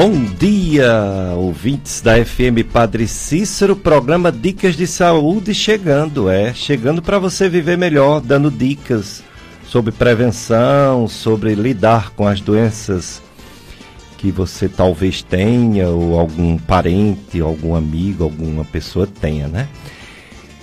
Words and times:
Bom 0.00 0.14
dia, 0.38 1.34
ouvintes 1.34 2.00
da 2.00 2.24
FM 2.24 2.62
Padre 2.72 3.08
Cícero, 3.08 3.74
programa 3.74 4.30
Dicas 4.30 4.76
de 4.76 4.86
Saúde 4.86 5.52
chegando, 5.52 6.30
é, 6.30 6.54
chegando 6.54 7.02
para 7.02 7.18
você 7.18 7.48
viver 7.48 7.76
melhor, 7.76 8.20
dando 8.20 8.48
dicas 8.48 9.24
sobre 9.64 9.90
prevenção, 9.90 11.08
sobre 11.08 11.56
lidar 11.56 12.10
com 12.10 12.28
as 12.28 12.40
doenças 12.40 13.20
que 14.18 14.30
você 14.30 14.68
talvez 14.68 15.20
tenha 15.20 15.88
ou 15.88 16.16
algum 16.16 16.56
parente, 16.58 17.40
algum 17.40 17.74
amigo, 17.74 18.22
alguma 18.22 18.64
pessoa 18.64 19.04
tenha, 19.04 19.48
né? 19.48 19.66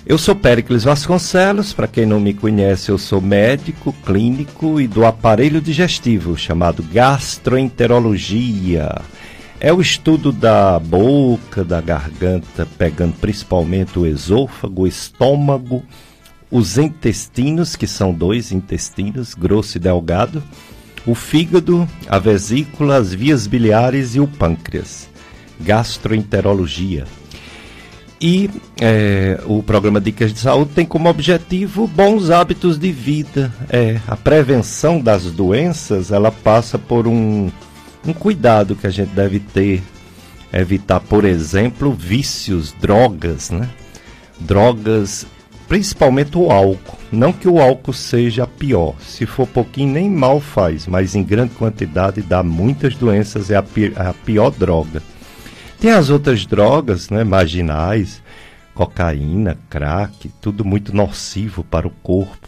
Eu 0.05 0.17
sou 0.17 0.33
Péricles 0.33 0.85
Vasconcelos, 0.85 1.73
para 1.73 1.89
quem 1.89 2.05
não 2.05 2.21
me 2.21 2.33
conhece, 2.33 2.89
eu 2.89 2.97
sou 2.97 3.19
médico 3.19 3.93
clínico 4.05 4.79
e 4.79 4.87
do 4.87 5.05
aparelho 5.05 5.59
digestivo, 5.59 6.37
chamado 6.37 6.81
gastroenterologia. 6.81 8.95
É 9.59 9.71
o 9.71 9.79
estudo 9.81 10.31
da 10.31 10.77
boca, 10.77 11.63
da 11.63 11.79
garganta, 11.79 12.67
pegando 12.77 13.13
principalmente 13.13 13.97
o 13.97 14.05
esôfago, 14.05 14.83
o 14.83 14.87
estômago, 14.87 15.83
os 16.51 16.77
intestinos, 16.77 17.75
que 17.75 17.87
são 17.87 18.13
dois 18.13 18.51
intestinos, 18.51 19.33
grosso 19.33 19.77
e 19.77 19.79
delgado, 19.79 20.43
o 21.05 21.15
fígado, 21.15 21.87
a 22.07 22.19
vesícula, 22.19 22.97
as 22.97 23.13
vias 23.13 23.47
biliares 23.47 24.15
e 24.15 24.19
o 24.19 24.27
pâncreas. 24.27 25.09
Gastroenterologia. 25.59 27.05
E 28.19 28.49
é, 28.81 29.39
o 29.45 29.61
programa 29.61 30.01
Dicas 30.01 30.33
de 30.33 30.39
Saúde 30.39 30.71
tem 30.73 30.85
como 30.85 31.09
objetivo 31.09 31.87
bons 31.87 32.29
hábitos 32.29 32.77
de 32.77 32.91
vida. 32.91 33.53
É, 33.69 33.99
a 34.07 34.15
prevenção 34.15 34.99
das 34.99 35.25
doenças 35.25 36.11
ela 36.11 36.31
passa 36.31 36.79
por 36.79 37.07
um, 37.07 37.51
um 38.05 38.13
cuidado 38.13 38.75
que 38.75 38.87
a 38.87 38.89
gente 38.89 39.09
deve 39.09 39.39
ter. 39.39 39.81
Evitar, 40.53 41.01
por 41.01 41.25
exemplo, 41.25 41.91
vícios, 41.91 42.71
drogas, 42.79 43.49
né? 43.49 43.69
Drogas, 44.39 45.25
principalmente 45.67 46.37
o 46.37 46.49
álcool. 46.49 46.97
Não 47.11 47.33
que 47.33 47.47
o 47.47 47.59
álcool 47.59 47.93
seja 47.93 48.47
pior. 48.47 48.95
Se 49.01 49.25
for 49.25 49.47
pouquinho, 49.47 49.93
nem 49.93 50.09
mal 50.09 50.39
faz, 50.39 50.87
mas 50.87 51.13
em 51.15 51.23
grande 51.23 51.55
quantidade 51.55 52.21
dá 52.21 52.41
muitas 52.41 52.95
doenças, 52.95 53.51
é 53.51 53.55
a, 53.55 53.63
pi 53.63 53.91
a 53.95 54.13
pior 54.13 54.51
droga. 54.51 55.01
Tem 55.79 55.91
as 55.91 56.09
outras 56.09 56.45
drogas, 56.45 57.09
né, 57.09 57.23
marginais, 57.23 58.21
cocaína, 58.73 59.57
crack, 59.69 60.29
tudo 60.41 60.63
muito 60.63 60.95
nocivo 60.95 61.63
para 61.63 61.87
o 61.87 61.91
corpo. 61.91 62.47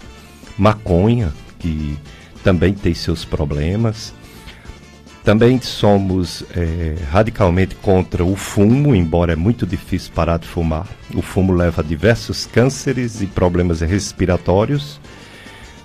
Maconha, 0.58 1.32
que 1.60 1.98
também 2.44 2.74
tem 2.74 2.94
seus 2.94 3.26
problemas. 3.26 4.14
Também 5.28 5.60
somos 5.60 6.42
é, 6.56 6.96
radicalmente 7.12 7.76
contra 7.76 8.24
o 8.24 8.34
fumo, 8.34 8.96
embora 8.96 9.34
é 9.34 9.36
muito 9.36 9.68
difícil 9.68 10.14
parar 10.16 10.40
de 10.40 10.48
fumar. 10.48 10.88
O 11.14 11.22
fumo 11.22 11.52
leva 11.52 11.82
a 11.82 11.84
diversos 11.84 12.46
cânceres 12.46 13.22
e 13.22 13.26
problemas 13.28 13.82
respiratórios. 13.82 15.02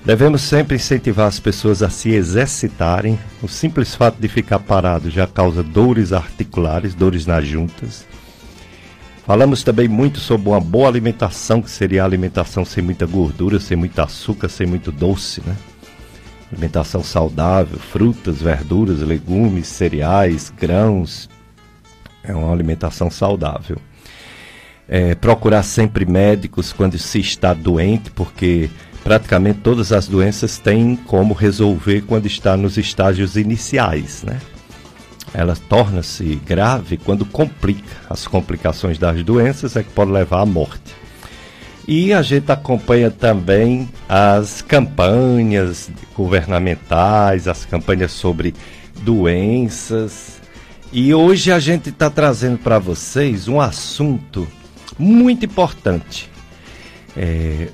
Devemos 0.05 0.43
sempre 0.43 0.77
incentivar 0.77 1.27
as 1.27 1.41
pessoas 1.41 1.83
a 1.83 1.91
se 1.91 2.11
exercitarem. 2.11 3.19
O 3.43 3.49
simples 3.49 3.97
fato 3.97 4.21
de 4.21 4.29
ficar 4.29 4.61
parado 4.61 5.11
já 5.11 5.27
causa 5.27 5.61
dores 5.61 6.13
articulares, 6.13 6.95
dores 6.95 7.27
nas 7.27 7.45
juntas. 7.45 8.07
Falamos 9.27 9.65
também 9.65 9.89
muito 9.89 10.21
sobre 10.21 10.51
uma 10.51 10.61
boa 10.61 10.87
alimentação, 10.87 11.61
que 11.61 11.71
seria 11.71 12.05
a 12.05 12.07
alimentação 12.07 12.65
sem 12.65 12.81
muita 12.81 13.07
gordura, 13.07 13.59
sem 13.59 13.77
muito 13.77 13.99
açúcar, 13.99 14.49
sem 14.49 14.69
muito 14.69 14.93
doce, 14.93 15.43
né? 15.45 15.57
Alimentação 16.53 17.03
saudável, 17.03 17.79
frutas, 17.79 18.43
verduras, 18.43 19.01
legumes, 19.01 19.67
cereais, 19.67 20.53
grãos. 20.55 21.29
É 22.23 22.35
uma 22.35 22.53
alimentação 22.53 23.11
saudável. 23.11 23.79
É, 24.87 25.15
procurar 25.15 25.63
sempre 25.63 26.05
médicos 26.05 26.71
quando 26.71 26.99
se 26.99 27.19
está 27.21 27.55
doente, 27.55 28.11
porque 28.11 28.69
praticamente 29.03 29.61
todas 29.61 29.93
as 29.93 30.07
doenças 30.07 30.59
têm 30.59 30.95
como 30.95 31.33
resolver 31.33 32.03
quando 32.03 32.27
está 32.27 32.55
nos 32.57 32.77
estágios 32.77 33.37
iniciais, 33.37 34.23
né? 34.23 34.39
Ela 35.33 35.57
torna-se 35.57 36.37
grave 36.47 36.99
quando 36.99 37.25
complica. 37.25 37.97
As 38.11 38.27
complicações 38.27 38.99
das 38.99 39.23
doenças 39.25 39.75
é 39.77 39.83
que 39.83 39.91
pode 39.91 40.11
levar 40.13 40.43
à 40.43 40.47
morte. 40.47 40.95
E 41.87 42.13
a 42.13 42.23
gente 42.23 42.51
acompanha 42.53 43.11
também 43.11 43.89
as 44.09 44.63
campanhas 44.63 45.91
governamentais, 46.15 47.49
as 47.49 47.65
campanhas 47.65 48.13
sobre 48.13 48.55
doenças. 49.01 50.41
E 50.93 51.13
hoje 51.13 51.51
a 51.51 51.59
gente 51.59 51.89
está 51.89 52.09
trazendo 52.09 52.59
para 52.59 52.79
vocês 52.79 53.49
um 53.49 53.61
assunto 53.61 54.47
muito 54.99 55.45
importante. 55.45 56.31
É, 57.17 57.69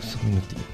só 0.00 0.18
um 0.24 0.28
minutinho. 0.28 0.68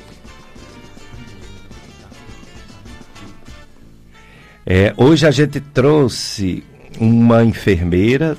É, 4.67 4.95
hoje 4.97 5.27
a 5.27 5.31
gente 5.31 5.61
trouxe 5.61 6.65
uma 6.99 7.45
enfermeira 7.45 8.37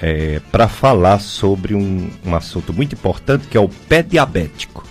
é, 0.00 0.40
para 0.50 0.68
falar 0.68 1.20
sobre 1.20 1.74
um, 1.74 2.10
um 2.24 2.34
assunto 2.34 2.72
muito 2.72 2.94
importante 2.94 3.48
que 3.48 3.56
é 3.56 3.60
o 3.60 3.68
pé 3.68 4.02
diabético. 4.02 4.84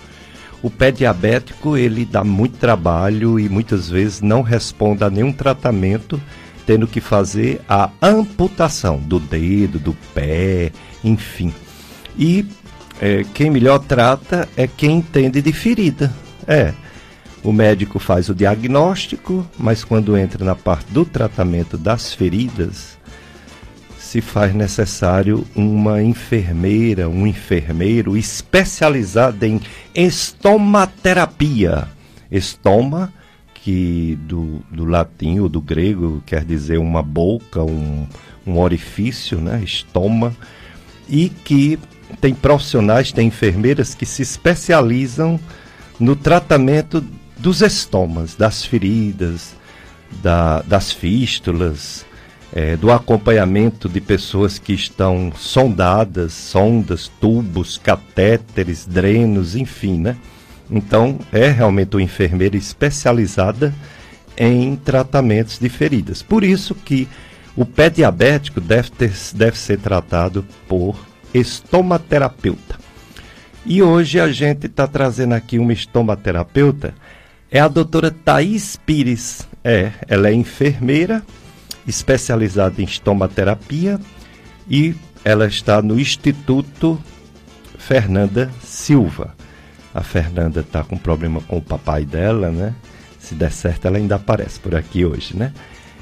O 0.61 0.69
pé 0.69 0.91
diabético 0.91 1.77
ele 1.77 2.05
dá 2.05 2.23
muito 2.23 2.57
trabalho 2.57 3.39
e 3.39 3.47
muitas 3.47 3.89
vezes 3.89 4.21
não 4.21 4.41
responde 4.41 5.03
a 5.03 5.09
nenhum 5.09 5.31
tratamento, 5.31 6.19
tendo 6.65 6.87
que 6.87 6.99
fazer 6.99 7.61
a 7.69 7.91
amputação 8.01 8.97
do 8.97 9.19
dedo, 9.19 9.77
do 9.77 9.93
pé, 10.13 10.71
enfim. 11.03 11.53
E 12.17 12.45
é, 12.99 13.23
quem 13.33 13.51
melhor 13.51 13.79
trata 13.79 14.49
é 14.57 14.65
quem 14.65 14.97
entende 14.97 15.41
de 15.41 15.53
ferida. 15.53 16.11
É. 16.47 16.73
O 17.43 17.53
médico 17.53 17.99
faz 17.99 18.27
o 18.27 18.33
diagnóstico, 18.33 19.45
mas 19.59 19.83
quando 19.83 20.17
entra 20.17 20.43
na 20.43 20.55
parte 20.55 20.91
do 20.91 21.05
tratamento 21.05 21.77
das 21.77 22.11
feridas, 22.11 22.94
se 24.15 24.21
faz 24.21 24.55
necessário 24.55 25.45
uma 25.53 26.01
enfermeira, 26.01 27.09
um 27.09 27.27
enfermeiro 27.27 28.15
especializado 28.15 29.45
em 29.45 29.59
estomaterapia. 29.93 31.89
Estoma, 32.31 33.11
que 33.55 34.17
do, 34.21 34.61
do 34.71 34.85
latim 34.85 35.39
ou 35.39 35.49
do 35.49 35.59
grego 35.59 36.23
quer 36.25 36.45
dizer 36.45 36.77
uma 36.77 37.03
boca, 37.03 37.61
um, 37.61 38.07
um 38.47 38.57
orifício, 38.57 39.37
né? 39.41 39.61
estoma, 39.61 40.33
e 41.09 41.27
que 41.27 41.77
tem 42.21 42.33
profissionais, 42.33 43.11
tem 43.11 43.27
enfermeiras 43.27 43.93
que 43.93 44.05
se 44.05 44.21
especializam 44.21 45.37
no 45.99 46.15
tratamento 46.15 47.03
dos 47.35 47.61
estomas, 47.61 48.33
das 48.33 48.63
feridas, 48.63 49.53
da, 50.23 50.61
das 50.61 50.93
fístulas, 50.93 52.05
é, 52.55 52.77
do 52.77 52.89
acompanhamento 52.89 53.89
de 53.89 53.99
pessoas 53.99 54.57
que 54.57 54.71
estão 54.71 55.29
sondadas, 55.35 56.31
sondas, 56.31 57.11
tubos, 57.19 57.77
catéteres, 57.77 58.85
drenos, 58.85 59.57
enfim, 59.57 59.99
né? 59.99 60.15
Então, 60.71 61.19
é 61.33 61.49
realmente 61.49 61.97
uma 61.97 62.01
enfermeira 62.01 62.55
especializada 62.55 63.75
em 64.37 64.77
tratamentos 64.77 65.59
de 65.59 65.67
feridas. 65.67 66.23
Por 66.23 66.45
isso 66.45 66.73
que 66.73 67.09
o 67.57 67.65
pé 67.65 67.89
diabético 67.89 68.61
deve, 68.61 68.89
ter, 68.89 69.11
deve 69.33 69.57
ser 69.57 69.77
tratado 69.77 70.45
por 70.65 70.95
estomaterapeuta. 71.33 72.79
E 73.65 73.83
hoje 73.83 74.17
a 74.19 74.31
gente 74.31 74.67
está 74.67 74.87
trazendo 74.87 75.33
aqui 75.33 75.59
uma 75.59 75.73
estomaterapeuta, 75.73 76.93
é 77.51 77.59
a 77.59 77.67
doutora 77.67 78.11
Thaís 78.11 78.77
Pires. 78.77 79.45
É, 79.63 79.91
ela 80.07 80.29
é 80.29 80.33
enfermeira, 80.33 81.23
especializada 81.87 82.81
em 82.81 82.85
estomaterapia 82.85 83.99
e 84.69 84.95
ela 85.23 85.47
está 85.47 85.81
no 85.81 85.99
Instituto 85.99 87.01
Fernanda 87.77 88.51
Silva. 88.61 89.35
A 89.93 90.01
Fernanda 90.01 90.61
está 90.61 90.83
com 90.83 90.97
problema 90.97 91.41
com 91.41 91.57
o 91.57 91.61
papai 91.61 92.05
dela, 92.05 92.51
né? 92.51 92.73
Se 93.19 93.33
der 93.33 93.51
certo, 93.51 93.85
ela 93.85 93.97
ainda 93.97 94.15
aparece 94.15 94.59
por 94.59 94.75
aqui 94.75 95.05
hoje, 95.05 95.35
né? 95.35 95.53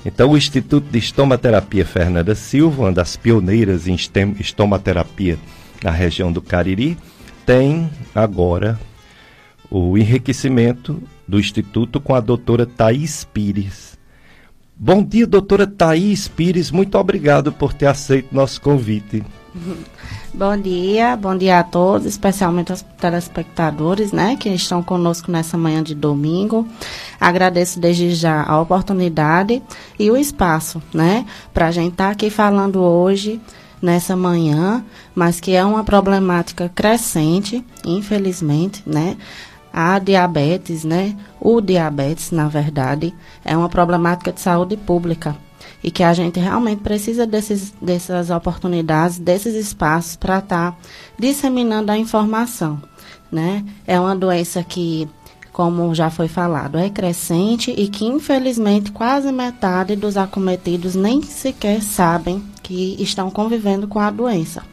Então, 0.06 0.32
o 0.32 0.38
Instituto 0.38 0.86
de 0.90 0.98
Estomaterapia 1.00 1.86
Fernanda 1.86 2.36
Silva, 2.36 2.84
uma 2.84 2.92
das 2.92 3.16
pioneiras 3.16 3.88
em 3.88 3.96
estomaterapia 4.40 5.38
na 5.82 5.92
região 5.92 6.32
do 6.32 6.42
Cariri, 6.42 6.98
tem 7.46 7.90
agora 8.14 8.80
o 9.70 9.98
enriquecimento 9.98 11.02
do 11.28 11.40
Instituto 11.40 12.02
com 12.02 12.14
a 12.14 12.20
doutora 12.20 12.66
Thaís 12.66 13.24
Pires. 13.24 13.98
Bom 14.76 15.04
dia, 15.04 15.28
doutora 15.28 15.68
Thaís 15.68 16.28
Pires. 16.28 16.72
Muito 16.72 16.98
obrigado 16.98 17.52
por 17.54 17.74
ter 17.74 17.86
aceito 17.86 18.34
nosso 18.34 18.60
convite. 18.60 19.24
Bom 20.36 20.58
dia, 20.58 21.16
bom 21.16 21.38
dia 21.38 21.60
a 21.60 21.64
todos, 21.64 22.08
especialmente 22.08 22.72
aos 22.72 22.82
telespectadores, 22.82 24.12
né, 24.12 24.36
que 24.36 24.50
estão 24.50 24.82
conosco 24.82 25.32
nessa 25.32 25.56
manhã 25.56 25.84
de 25.84 25.94
domingo. 25.94 26.68
Agradeço 27.22 27.80
desde 27.80 28.16
já 28.16 28.42
a 28.42 28.60
oportunidade 28.60 29.62
e 30.00 30.10
o 30.10 30.18
espaço, 30.18 30.82
né, 30.92 31.28
para 31.54 31.68
a 31.68 31.72
gente 31.72 31.92
estar 31.92 32.06
tá 32.06 32.12
aqui 32.12 32.32
falando 32.32 32.82
hoje, 32.82 33.40
nessa 33.80 34.16
manhã, 34.16 34.84
mas 35.14 35.40
que 35.40 35.54
é 35.54 35.64
uma 35.64 35.84
problemática 35.84 36.68
crescente, 36.74 37.64
infelizmente, 37.86 38.82
né, 38.88 39.18
a 39.72 40.00
diabetes, 40.00 40.84
né, 40.84 41.16
o 41.46 41.60
diabetes, 41.60 42.32
na 42.32 42.48
verdade, 42.48 43.14
é 43.44 43.56
uma 43.56 43.68
problemática 43.68 44.32
de 44.32 44.40
saúde 44.40 44.78
pública 44.78 45.36
e 45.84 45.92
que 45.92 46.02
a 46.02 46.14
gente 46.14 46.40
realmente 46.40 46.82
precisa 46.82 47.28
desses, 47.28 47.74
dessas 47.82 48.30
oportunidades, 48.30 49.20
desses 49.20 49.54
espaços 49.54 50.16
para 50.16 50.40
estar 50.40 50.72
tá 50.72 50.78
disseminando 51.20 51.92
a 51.92 51.98
informação. 51.98 52.82
Né? 53.30 53.66
É 53.86 54.00
uma 54.00 54.16
doença 54.16 54.64
que, 54.64 55.06
como 55.52 55.94
já 55.94 56.10
foi 56.10 56.30
falado, 56.30 56.78
é 56.78 56.90
crescente 56.90 57.72
e 57.72 57.90
que, 57.90 58.06
infelizmente, 58.06 58.94
quase 58.94 59.30
metade 59.30 59.98
dos 59.98 60.16
acometidos 60.16 60.96
nem 60.96 61.22
sequer 61.22 61.82
sabem 61.82 62.42
que 62.62 62.96
estão 63.00 63.30
convivendo 63.30 63.86
com 63.86 64.00
a 64.00 64.10
doença. 64.10 64.64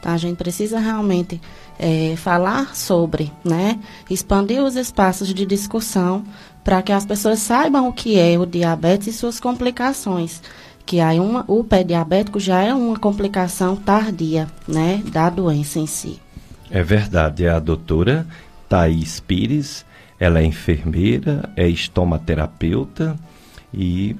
Então, 0.00 0.10
a 0.10 0.16
gente 0.16 0.38
precisa 0.38 0.80
realmente 0.80 1.40
é, 1.80 2.14
falar 2.16 2.76
sobre, 2.76 3.32
né? 3.42 3.80
expandir 4.10 4.62
os 4.62 4.76
espaços 4.76 5.32
de 5.32 5.46
discussão 5.46 6.22
para 6.62 6.82
que 6.82 6.92
as 6.92 7.06
pessoas 7.06 7.38
saibam 7.38 7.88
o 7.88 7.92
que 7.92 8.18
é 8.18 8.38
o 8.38 8.44
diabetes 8.44 9.06
e 9.08 9.12
suas 9.14 9.40
complicações. 9.40 10.42
Que 10.84 11.00
aí 11.00 11.18
uma, 11.18 11.44
o 11.48 11.64
pé 11.64 11.82
diabético 11.82 12.38
já 12.38 12.60
é 12.60 12.74
uma 12.74 12.98
complicação 12.98 13.76
tardia, 13.76 14.46
né, 14.68 15.02
da 15.10 15.30
doença 15.30 15.78
em 15.78 15.86
si. 15.86 16.20
É 16.70 16.82
verdade, 16.82 17.46
é 17.46 17.48
a 17.48 17.58
doutora 17.58 18.26
Thaís 18.68 19.18
Pires, 19.18 19.84
ela 20.18 20.40
é 20.40 20.44
enfermeira, 20.44 21.48
é 21.56 21.66
estomaterapeuta 21.66 23.16
e 23.72 24.16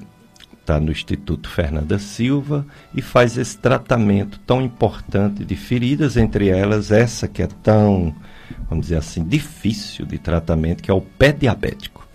está 0.71 0.79
no 0.79 0.91
Instituto 0.91 1.49
Fernanda 1.49 1.99
Silva 1.99 2.65
e 2.95 3.01
faz 3.01 3.37
esse 3.37 3.57
tratamento 3.57 4.39
tão 4.39 4.61
importante 4.61 5.43
de 5.43 5.55
feridas, 5.55 6.15
entre 6.15 6.47
elas 6.47 6.91
essa 6.91 7.27
que 7.27 7.41
é 7.41 7.47
tão, 7.61 8.15
vamos 8.69 8.85
dizer 8.85 8.95
assim, 8.95 9.21
difícil 9.23 10.05
de 10.05 10.17
tratamento, 10.17 10.81
que 10.81 10.89
é 10.89 10.93
o 10.93 11.01
pé 11.01 11.33
diabético. 11.33 12.07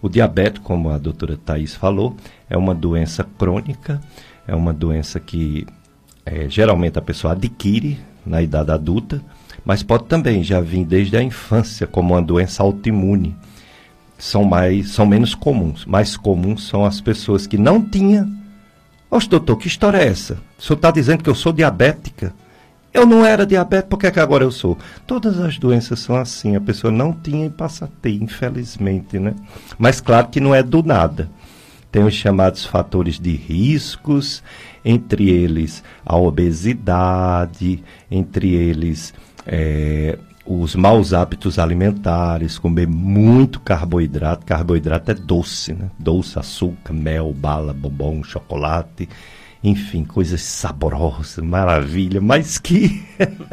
O 0.00 0.08
diabetes, 0.08 0.62
como 0.62 0.88
a 0.88 0.96
doutora 0.96 1.36
Thais 1.36 1.74
falou, 1.74 2.16
é 2.48 2.56
uma 2.56 2.74
doença 2.74 3.24
crônica, 3.36 4.00
é 4.46 4.54
uma 4.54 4.72
doença 4.72 5.20
que 5.20 5.66
é, 6.24 6.48
geralmente 6.48 6.98
a 6.98 7.02
pessoa 7.02 7.34
adquire 7.34 7.98
na 8.24 8.40
idade 8.40 8.70
adulta, 8.70 9.20
mas 9.64 9.82
pode 9.82 10.04
também 10.04 10.42
já 10.42 10.60
vir 10.60 10.84
desde 10.84 11.16
a 11.16 11.22
infância 11.22 11.86
como 11.86 12.14
uma 12.14 12.22
doença 12.22 12.62
autoimune. 12.62 13.36
São, 14.18 14.44
mais, 14.44 14.90
são 14.90 15.06
menos 15.06 15.34
comuns. 15.34 15.86
Mais 15.86 16.16
comuns 16.16 16.66
são 16.66 16.84
as 16.84 17.00
pessoas 17.00 17.46
que 17.46 17.56
não 17.56 17.80
tinham. 17.80 18.30
Oxe, 19.10 19.28
doutor, 19.28 19.56
que 19.56 19.68
história 19.68 19.98
é 19.98 20.08
essa? 20.08 20.38
O 20.58 20.62
senhor 20.62 20.76
está 20.76 20.90
dizendo 20.90 21.22
que 21.22 21.30
eu 21.30 21.34
sou 21.34 21.52
diabética? 21.52 22.34
Eu 22.92 23.06
não 23.06 23.24
era 23.24 23.46
diabético, 23.46 23.90
por 23.90 23.98
que, 23.98 24.06
é 24.06 24.10
que 24.10 24.20
agora 24.20 24.44
eu 24.44 24.50
sou? 24.50 24.76
Todas 25.06 25.38
as 25.38 25.58
doenças 25.58 26.00
são 26.00 26.16
assim, 26.16 26.56
a 26.56 26.60
pessoa 26.60 26.90
não 26.90 27.12
tinha 27.12 27.46
e 27.46 27.50
passa 27.50 27.84
a 27.84 27.88
ter, 28.02 28.20
infelizmente, 28.20 29.18
né? 29.18 29.34
Mas 29.78 30.00
claro 30.00 30.28
que 30.28 30.40
não 30.40 30.54
é 30.54 30.62
do 30.62 30.82
nada. 30.82 31.30
Tem 31.92 32.02
os 32.02 32.14
chamados 32.14 32.66
fatores 32.66 33.18
de 33.18 33.34
riscos, 33.34 34.42
entre 34.84 35.30
eles 35.30 35.82
a 36.04 36.16
obesidade, 36.16 37.82
entre 38.10 38.54
eles 38.54 39.14
é, 39.46 40.18
os 40.50 40.74
maus 40.74 41.12
hábitos 41.12 41.58
alimentares, 41.58 42.58
comer 42.58 42.88
muito 42.88 43.60
carboidrato. 43.60 44.46
Carboidrato 44.46 45.10
é 45.10 45.14
doce, 45.14 45.74
né? 45.74 45.90
Doce, 45.98 46.38
açúcar, 46.38 46.94
mel, 46.94 47.34
bala, 47.34 47.74
bombom, 47.74 48.24
chocolate 48.24 49.06
enfim, 49.62 50.04
coisas 50.04 50.40
saborosas, 50.40 51.44
maravilha, 51.44 52.20
mas 52.20 52.58
que 52.58 53.02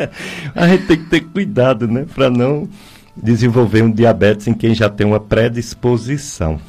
a 0.54 0.68
gente 0.68 0.86
tem 0.86 0.98
que 0.98 1.10
ter 1.10 1.22
cuidado, 1.22 1.88
né, 1.88 2.06
para 2.14 2.30
não 2.30 2.70
desenvolver 3.18 3.82
um 3.82 3.92
diabetes 3.92 4.48
em 4.48 4.54
quem 4.54 4.76
já 4.76 4.88
tem 4.88 5.08
uma 5.08 5.20
predisposição, 5.20 6.60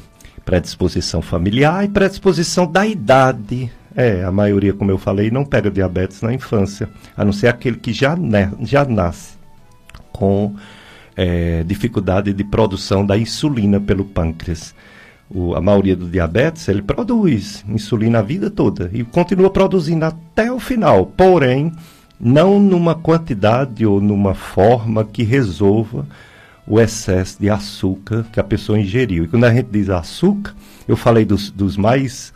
predisposição 0.43 1.21
familiar 1.21 1.85
e 1.85 1.87
predisposição 1.87 2.65
da 2.65 2.87
idade. 2.87 3.71
É, 3.95 4.23
a 4.23 4.31
maioria, 4.31 4.73
como 4.73 4.89
eu 4.89 4.97
falei, 4.97 5.29
não 5.29 5.45
pega 5.45 5.69
diabetes 5.69 6.21
na 6.23 6.33
infância, 6.33 6.89
a 7.15 7.23
não 7.23 7.31
ser 7.31 7.47
aquele 7.47 7.77
que 7.77 7.93
já, 7.93 8.15
né, 8.15 8.51
já 8.61 8.85
nasce 8.85 9.36
com 10.17 10.55
é, 11.15 11.63
dificuldade 11.63 12.33
de 12.33 12.43
produção 12.43 13.05
da 13.05 13.17
insulina 13.17 13.79
pelo 13.79 14.03
pâncreas 14.03 14.73
o, 15.29 15.55
a 15.55 15.61
maioria 15.61 15.95
do 15.95 16.07
diabetes, 16.07 16.67
ele 16.67 16.81
produz 16.81 17.63
insulina 17.67 18.19
a 18.19 18.21
vida 18.21 18.49
toda 18.49 18.89
e 18.93 19.03
continua 19.03 19.49
produzindo 19.49 20.05
até 20.05 20.51
o 20.51 20.59
final, 20.59 21.05
porém, 21.05 21.71
não 22.19 22.59
numa 22.59 22.95
quantidade 22.95 23.85
ou 23.85 24.01
numa 24.01 24.33
forma 24.33 25.03
que 25.03 25.23
resolva 25.23 26.05
o 26.65 26.79
excesso 26.79 27.39
de 27.39 27.49
açúcar 27.49 28.25
que 28.31 28.39
a 28.39 28.43
pessoa 28.43 28.79
ingeriu. 28.79 29.23
E 29.23 29.27
quando 29.27 29.45
a 29.45 29.53
gente 29.53 29.67
diz 29.71 29.89
açúcar, 29.89 30.53
eu 30.87 30.97
falei 30.97 31.23
dos, 31.23 31.49
dos 31.51 31.77
mais 31.77 32.33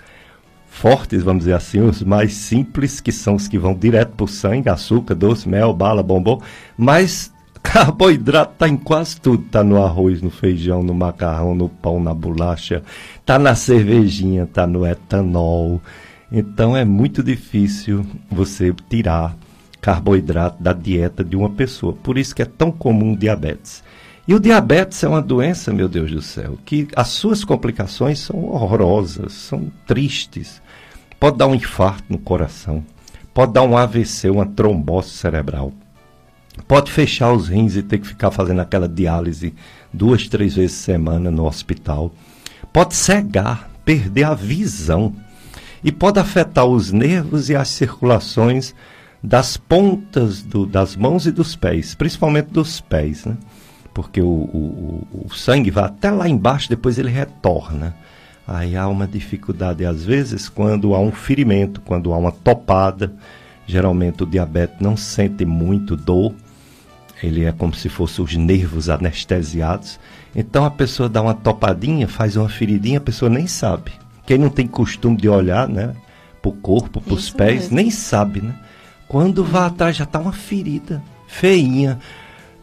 fortes, 0.70 1.22
vamos 1.22 1.44
dizer 1.44 1.56
assim, 1.56 1.82
os 1.82 2.02
mais 2.02 2.34
simples, 2.34 3.02
que 3.02 3.12
são 3.12 3.36
os 3.36 3.48
que 3.48 3.58
vão 3.58 3.74
direto 3.74 4.12
para 4.16 4.24
o 4.24 4.28
sangue, 4.28 4.70
açúcar, 4.70 5.16
doce, 5.16 5.50
mel, 5.50 5.74
bala, 5.74 6.02
bombom, 6.02 6.42
mas 6.78 7.31
Carboidrato 7.74 8.52
está 8.52 8.68
em 8.68 8.76
quase 8.76 9.20
tudo. 9.20 9.46
Está 9.46 9.64
no 9.64 9.82
arroz, 9.82 10.22
no 10.22 10.30
feijão, 10.30 10.84
no 10.84 10.94
macarrão, 10.94 11.56
no 11.56 11.70
pão, 11.70 12.02
na 12.02 12.14
bolacha. 12.14 12.84
Está 13.16 13.40
na 13.40 13.56
cervejinha, 13.56 14.44
está 14.44 14.68
no 14.68 14.86
etanol. 14.86 15.82
Então 16.30 16.76
é 16.76 16.84
muito 16.84 17.24
difícil 17.24 18.06
você 18.30 18.74
tirar 18.90 19.38
carboidrato 19.80 20.62
da 20.62 20.74
dieta 20.74 21.24
de 21.24 21.38
uma 21.38 21.50
pessoa. 21.50 21.94
Por 21.94 22.18
isso 22.18 22.36
que 22.36 22.42
é 22.42 22.46
tão 22.46 22.72
comum 22.72 23.16
diabetes. 23.16 23.82
E 24.28 24.34
o 24.34 24.40
diabetes 24.40 25.02
é 25.04 25.08
uma 25.08 25.22
doença, 25.22 25.74
meu 25.74 25.88
Deus 25.88 26.12
do 26.12 26.22
céu, 26.22 26.58
que 26.66 26.88
as 26.96 27.08
suas 27.08 27.44
complicações 27.44 28.20
são 28.20 28.46
horrorosas, 28.46 29.34
são 29.34 29.72
tristes. 29.88 30.62
Pode 31.20 31.38
dar 31.38 31.48
um 31.48 31.56
infarto 31.56 32.04
no 32.10 32.20
coração, 32.20 32.84
pode 33.34 33.54
dar 33.54 33.64
um 33.64 33.76
AVC, 33.76 34.30
uma 34.30 34.46
trombose 34.46 35.10
cerebral, 35.10 35.74
pode 36.68 36.92
fechar 36.92 37.32
os 37.34 37.48
rins 37.48 37.76
e 37.76 37.84
ter 37.84 38.00
que 38.00 38.08
ficar 38.08 38.32
fazendo 38.32 38.62
aquela 38.62 38.88
diálise 38.88 39.54
duas, 39.94 40.28
três 40.28 40.56
vezes 40.56 40.78
por 40.78 40.84
semana 40.84 41.32
no 41.32 41.46
hospital. 41.46 42.14
Pode 42.72 42.96
cegar, 42.96 43.70
perder 43.84 44.24
a 44.24 44.34
visão. 44.34 45.14
E 45.84 45.92
pode 45.92 46.20
afetar 46.20 46.66
os 46.66 46.92
nervos 46.92 47.50
e 47.50 47.56
as 47.56 47.68
circulações 47.70 48.76
das 49.24 49.58
pontas 49.58 50.42
do, 50.42 50.66
das 50.66 50.96
mãos 50.96 51.26
e 51.26 51.32
dos 51.32 51.56
pés, 51.56 51.96
principalmente 51.96 52.48
dos 52.48 52.80
pés, 52.80 53.26
né? 53.26 53.38
Porque 53.94 54.22
o, 54.22 54.28
o, 54.28 55.26
o 55.26 55.36
sangue 55.36 55.70
vai 55.70 55.84
até 55.86 56.10
lá 56.10 56.30
embaixo, 56.30 56.70
depois 56.70 56.98
ele 56.98 57.10
retorna. 57.10 57.96
Aí 58.48 58.76
há 58.76 58.88
uma 58.88 59.08
dificuldade, 59.08 59.86
às 59.86 60.04
vezes, 60.04 60.48
quando 60.48 60.96
há 60.96 61.00
um 61.00 61.12
ferimento, 61.12 61.82
quando 61.82 62.14
há 62.14 62.18
uma 62.18 62.32
topada. 62.32 63.14
Geralmente 63.66 64.24
o 64.24 64.26
diabetes 64.26 64.78
não 64.80 64.98
sente 64.98 65.46
muito 65.46 65.96
dor, 65.96 66.34
ele 67.24 67.46
é 67.46 67.52
como 67.52 67.74
se 67.74 67.88
fossem 67.90 68.26
os 68.26 68.36
nervos 68.36 68.90
anestesiados. 68.90 70.00
Então 70.36 70.66
a 70.66 70.72
pessoa 70.72 71.08
dá 71.08 71.22
uma 71.22 71.34
topadinha, 71.34 72.08
faz 72.08 72.36
uma 72.36 72.50
feridinha, 72.50 72.98
a 72.98 73.02
pessoa 73.02 73.30
nem 73.30 73.48
sabe. 73.48 73.92
Quem 74.26 74.38
não 74.38 74.50
tem 74.50 74.68
costume 74.68 75.18
de 75.18 75.30
olhar, 75.30 75.68
né, 75.68 75.94
pro 76.42 76.52
corpo, 76.52 77.00
pros 77.00 77.26
Isso 77.26 77.36
pés, 77.36 77.62
mesmo. 77.64 77.76
nem 77.76 77.92
sabe, 77.92 78.42
né? 78.42 78.56
Quando 79.08 79.44
vai 79.44 79.68
atrás 79.68 79.96
já 79.96 80.06
tá 80.06 80.20
uma 80.20 80.34
ferida 80.34 81.02
feinha. 81.32 81.98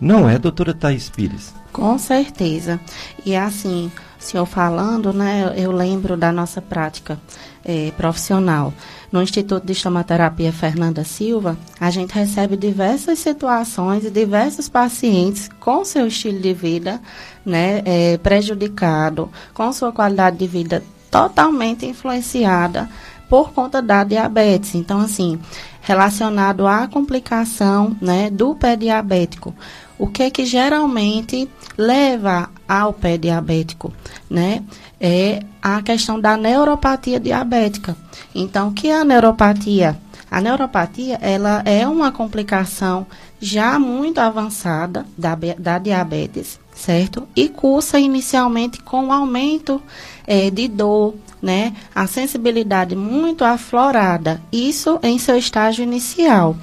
Não 0.01 0.29
é, 0.29 0.39
doutora 0.39 0.73
Thais 0.73 1.09
Pires? 1.09 1.53
Com 1.73 1.99
certeza. 1.99 2.81
E 3.25 3.35
assim, 3.37 3.91
o 4.19 4.23
senhor 4.23 4.47
falando, 4.47 5.13
né, 5.13 5.53
eu 5.57 5.71
lembro 5.71 6.17
da 6.17 6.33
nossa 6.33 6.61
prática 6.61 7.19
é, 7.65 7.93
profissional. 7.97 8.73
No 9.11 9.23
Instituto 9.23 9.65
de 9.65 9.73
Estomaterapia 9.73 10.53
Fernanda 10.53 11.03
Silva, 11.03 11.57
a 11.81 11.91
gente 11.91 12.15
recebe 12.15 12.57
diversas 12.57 13.19
situações 13.19 14.05
e 14.05 14.11
diversos 14.11 14.69
pacientes 14.69 15.49
com 15.61 15.85
seu 15.85 16.07
estilo 16.07 16.41
de 16.41 16.53
vida 16.53 17.01
né, 17.45 17.83
é, 17.85 18.19
prejudicado, 18.19 19.31
com 19.55 19.73
sua 19.73 19.93
qualidade 19.93 20.37
de 20.37 20.47
vida 20.47 20.83
totalmente 21.11 21.87
influenciada 21.87 22.89
por 23.29 23.53
conta 23.53 23.81
da 23.81 24.05
diabetes. 24.05 24.75
Então, 24.75 25.01
assim, 25.01 25.39
relacionado 25.81 26.67
à 26.67 26.87
complicação 26.87 27.97
né, 28.01 28.31
do 28.31 28.55
pé 28.55 28.77
diabético. 28.77 29.55
O 29.99 30.07
que 30.07 30.31
que 30.31 30.45
geralmente 30.45 31.49
leva 31.77 32.51
ao 32.69 32.93
pé 32.93 33.19
diabético, 33.19 33.93
né? 34.31 34.63
É 35.01 35.43
a 35.63 35.83
questão 35.83 36.21
da 36.21 36.37
neuropatia 36.37 37.19
diabética. 37.19 37.97
Então, 38.35 38.69
o 38.69 38.73
que 38.73 38.89
é 38.89 39.01
a 39.01 39.05
neuropatia? 39.05 39.99
A 40.31 40.41
neuropatia, 40.41 41.19
ela 41.23 41.63
é 41.65 41.87
uma 41.87 42.13
complicação 42.13 43.07
já 43.41 43.79
muito 43.79 44.19
avançada 44.19 45.07
da, 45.17 45.37
da 45.59 45.79
diabetes, 45.79 46.61
certo? 46.75 47.27
E 47.35 47.49
cursa 47.49 47.99
inicialmente 47.99 48.83
com 48.83 49.13
aumento 49.13 49.81
é, 50.27 50.51
de 50.51 50.69
dor, 50.69 51.15
né? 51.41 51.73
A 51.95 52.07
sensibilidade 52.07 52.95
muito 52.95 53.45
aflorada, 53.45 54.43
isso 54.53 54.99
em 55.03 55.19
seu 55.19 55.39
estágio 55.39 55.83
inicial. 55.83 56.57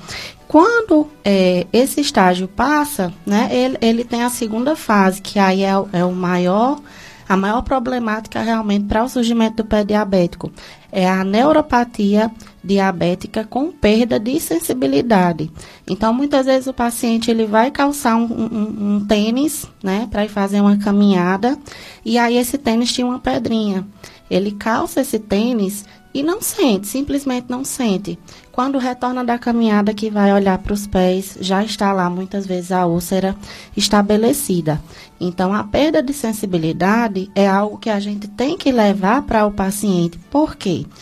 Quando 0.48 1.08
é, 1.24 1.66
esse 1.74 2.02
estágio 2.02 2.48
passa, 2.48 3.14
né, 3.26 3.50
ele, 3.52 3.78
ele 3.82 4.04
tem 4.04 4.24
a 4.24 4.30
segunda 4.30 4.76
fase, 4.76 5.22
que 5.22 5.40
aí 5.40 5.64
é, 5.64 5.74
é 5.94 6.06
o 6.06 6.12
maior 6.12 6.80
a 7.28 7.36
maior 7.36 7.64
problemática 7.64 8.40
realmente 8.40 8.86
para 8.86 9.04
o 9.04 9.10
surgimento 9.10 9.64
do 9.64 9.66
pé 9.66 9.84
diabético 9.84 10.52
é 10.96 11.10
a 11.10 11.26
neuropatia 11.26 12.32
diabética 12.64 13.44
com 13.44 13.70
perda 13.70 14.18
de 14.18 14.40
sensibilidade. 14.40 15.52
Então, 15.86 16.14
muitas 16.14 16.46
vezes 16.46 16.68
o 16.68 16.74
paciente 16.74 17.30
ele 17.30 17.46
vai 17.46 17.70
calçar 17.70 18.16
um, 18.16 18.24
um, 18.24 18.96
um 18.96 19.06
tênis, 19.06 19.68
né, 19.84 20.08
para 20.10 20.24
ir 20.24 20.30
fazer 20.30 20.62
uma 20.62 20.78
caminhada, 20.78 21.60
e 22.06 22.18
aí 22.18 22.38
esse 22.38 22.58
tênis 22.58 22.94
tinha 22.94 23.06
uma 23.06 23.20
pedrinha. 23.20 23.86
Ele 24.32 24.54
calça 24.54 25.02
esse 25.02 25.20
tênis 25.20 25.84
e 26.14 26.24
não 26.24 26.42
sente, 26.42 26.88
simplesmente 26.88 27.48
não 27.50 27.66
sente. 27.66 28.18
Quando 28.56 28.78
retorna 28.78 29.22
da 29.22 29.38
caminhada 29.38 29.94
que 29.94 30.10
vai 30.10 30.32
olhar 30.32 30.58
para 30.60 30.72
os 30.72 30.88
pés, 30.88 31.38
já 31.42 31.62
está 31.62 31.92
lá 31.92 32.10
muitas 32.10 32.48
vezes 32.48 32.72
a 32.72 32.86
úlcera 32.86 33.36
estabelecida. 33.76 34.82
Então, 35.20 35.54
a 35.54 35.62
perda 35.62 36.02
de 36.02 36.14
sensibilidade 36.14 37.30
é 37.36 37.46
algo 37.46 37.78
que 37.78 37.90
a 37.90 38.00
gente 38.00 38.30
tem 38.30 38.58
que 38.58 38.72
levar 38.72 39.24
para 39.24 39.46
o 39.46 39.52
paciente. 39.52 40.18
Por 40.32 40.56
quê? 40.56 40.86
Porque 40.86 40.94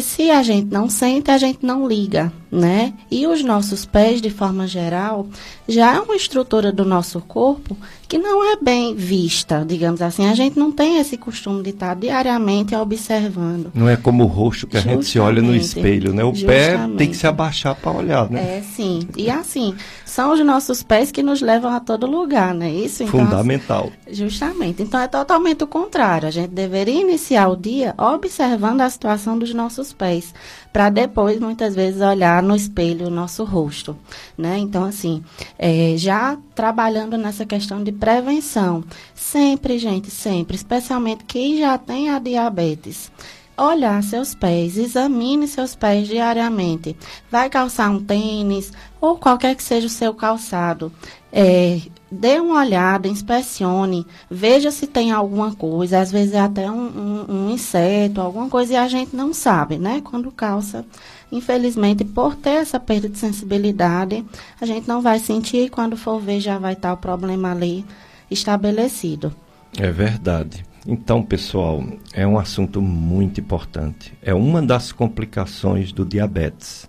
se 0.00 0.30
a 0.30 0.44
gente 0.44 0.72
não 0.72 0.88
sente, 0.88 1.28
a 1.28 1.38
gente 1.38 1.66
não 1.66 1.88
liga, 1.88 2.32
né? 2.52 2.94
E 3.10 3.26
os 3.26 3.42
nossos 3.42 3.84
pés, 3.84 4.22
de 4.22 4.30
forma 4.30 4.64
geral, 4.66 5.26
já 5.66 5.96
é 5.96 6.00
uma 6.00 6.14
estrutura 6.14 6.70
do 6.70 6.84
nosso 6.84 7.20
corpo 7.20 7.76
que 8.08 8.16
não 8.16 8.52
é 8.52 8.56
bem 8.56 8.94
vista, 8.94 9.64
digamos 9.66 10.00
assim. 10.00 10.28
A 10.28 10.34
gente 10.34 10.56
não 10.56 10.70
tem 10.70 10.98
esse 10.98 11.16
costume 11.16 11.64
de 11.64 11.70
estar 11.70 11.96
diariamente 11.96 12.76
observando. 12.76 13.72
Não 13.74 13.88
é 13.88 13.96
como 13.96 14.22
o 14.22 14.28
rosto 14.28 14.68
que 14.68 14.76
a 14.76 14.80
gente 14.80 15.04
se 15.04 15.18
olha 15.18 15.42
no 15.42 15.54
espelho, 15.54 16.14
né? 16.14 16.22
O 16.22 16.32
pé 16.32 16.78
tem 16.96 17.10
que 17.10 17.16
se 17.16 17.26
abaixar 17.26 17.74
para 17.74 17.90
olhar, 17.90 18.30
né? 18.30 18.58
É, 18.58 18.62
sim. 18.62 19.00
E 19.16 19.28
assim, 19.28 19.74
são 20.16 20.32
os 20.32 20.40
nossos 20.40 20.82
pés 20.82 21.12
que 21.12 21.22
nos 21.22 21.42
levam 21.42 21.70
a 21.70 21.78
todo 21.78 22.06
lugar, 22.06 22.54
né? 22.54 22.70
Isso 22.70 23.02
então, 23.02 23.20
Fundamental. 23.20 23.92
Justamente. 24.10 24.82
Então 24.82 24.98
é 24.98 25.06
totalmente 25.06 25.62
o 25.62 25.66
contrário. 25.66 26.26
A 26.26 26.30
gente 26.30 26.52
deveria 26.52 27.02
iniciar 27.02 27.48
o 27.48 27.54
dia 27.54 27.94
observando 27.98 28.80
a 28.80 28.88
situação 28.88 29.38
dos 29.38 29.52
nossos 29.52 29.92
pés, 29.92 30.32
para 30.72 30.88
depois 30.88 31.38
muitas 31.38 31.74
vezes 31.74 32.00
olhar 32.00 32.42
no 32.42 32.56
espelho 32.56 33.08
o 33.08 33.10
nosso 33.10 33.44
rosto, 33.44 33.94
né? 34.38 34.56
Então 34.56 34.86
assim, 34.86 35.22
é, 35.58 35.92
já 35.98 36.38
trabalhando 36.54 37.18
nessa 37.18 37.44
questão 37.44 37.84
de 37.84 37.92
prevenção. 37.92 38.82
Sempre, 39.14 39.78
gente, 39.78 40.10
sempre, 40.10 40.56
especialmente 40.56 41.24
quem 41.24 41.58
já 41.58 41.76
tem 41.76 42.08
a 42.08 42.18
diabetes. 42.18 43.12
Olhar 43.58 44.02
seus 44.02 44.34
pés, 44.34 44.76
examine 44.76 45.48
seus 45.48 45.74
pés 45.74 46.06
diariamente. 46.06 46.94
Vai 47.30 47.48
calçar 47.48 47.90
um 47.90 48.04
tênis 48.04 48.70
ou 49.00 49.16
qualquer 49.16 49.54
que 49.56 49.62
seja 49.62 49.86
o 49.86 49.90
seu 49.90 50.12
calçado. 50.12 50.92
É, 51.32 51.80
dê 52.10 52.38
uma 52.38 52.60
olhada, 52.60 53.08
inspecione, 53.08 54.06
veja 54.30 54.70
se 54.70 54.86
tem 54.86 55.10
alguma 55.10 55.54
coisa, 55.54 56.00
às 56.00 56.10
vezes 56.10 56.34
é 56.34 56.40
até 56.40 56.70
um, 56.70 56.86
um, 56.86 57.34
um, 57.34 57.50
inseto, 57.50 58.20
alguma 58.20 58.48
coisa 58.48 58.74
e 58.74 58.76
a 58.76 58.88
gente 58.88 59.16
não 59.16 59.32
sabe, 59.32 59.78
né? 59.78 60.00
Quando 60.04 60.30
calça, 60.30 60.84
infelizmente, 61.32 62.04
por 62.04 62.36
ter 62.36 62.50
essa 62.50 62.78
perda 62.78 63.08
de 63.08 63.18
sensibilidade, 63.18 64.24
a 64.60 64.66
gente 64.66 64.86
não 64.86 65.00
vai 65.00 65.18
sentir 65.18 65.64
e 65.64 65.70
quando 65.70 65.96
for 65.96 66.20
ver 66.20 66.40
já 66.40 66.58
vai 66.58 66.74
estar 66.74 66.92
o 66.92 66.98
problema 66.98 67.52
ali 67.52 67.84
estabelecido. 68.30 69.34
É 69.78 69.90
verdade. 69.90 70.64
Então, 70.86 71.20
pessoal, 71.22 71.84
é 72.12 72.24
um 72.26 72.38
assunto 72.38 72.80
muito 72.80 73.40
importante. 73.40 74.12
É 74.22 74.32
uma 74.32 74.62
das 74.62 74.92
complicações 74.92 75.90
do 75.90 76.04
diabetes 76.04 76.88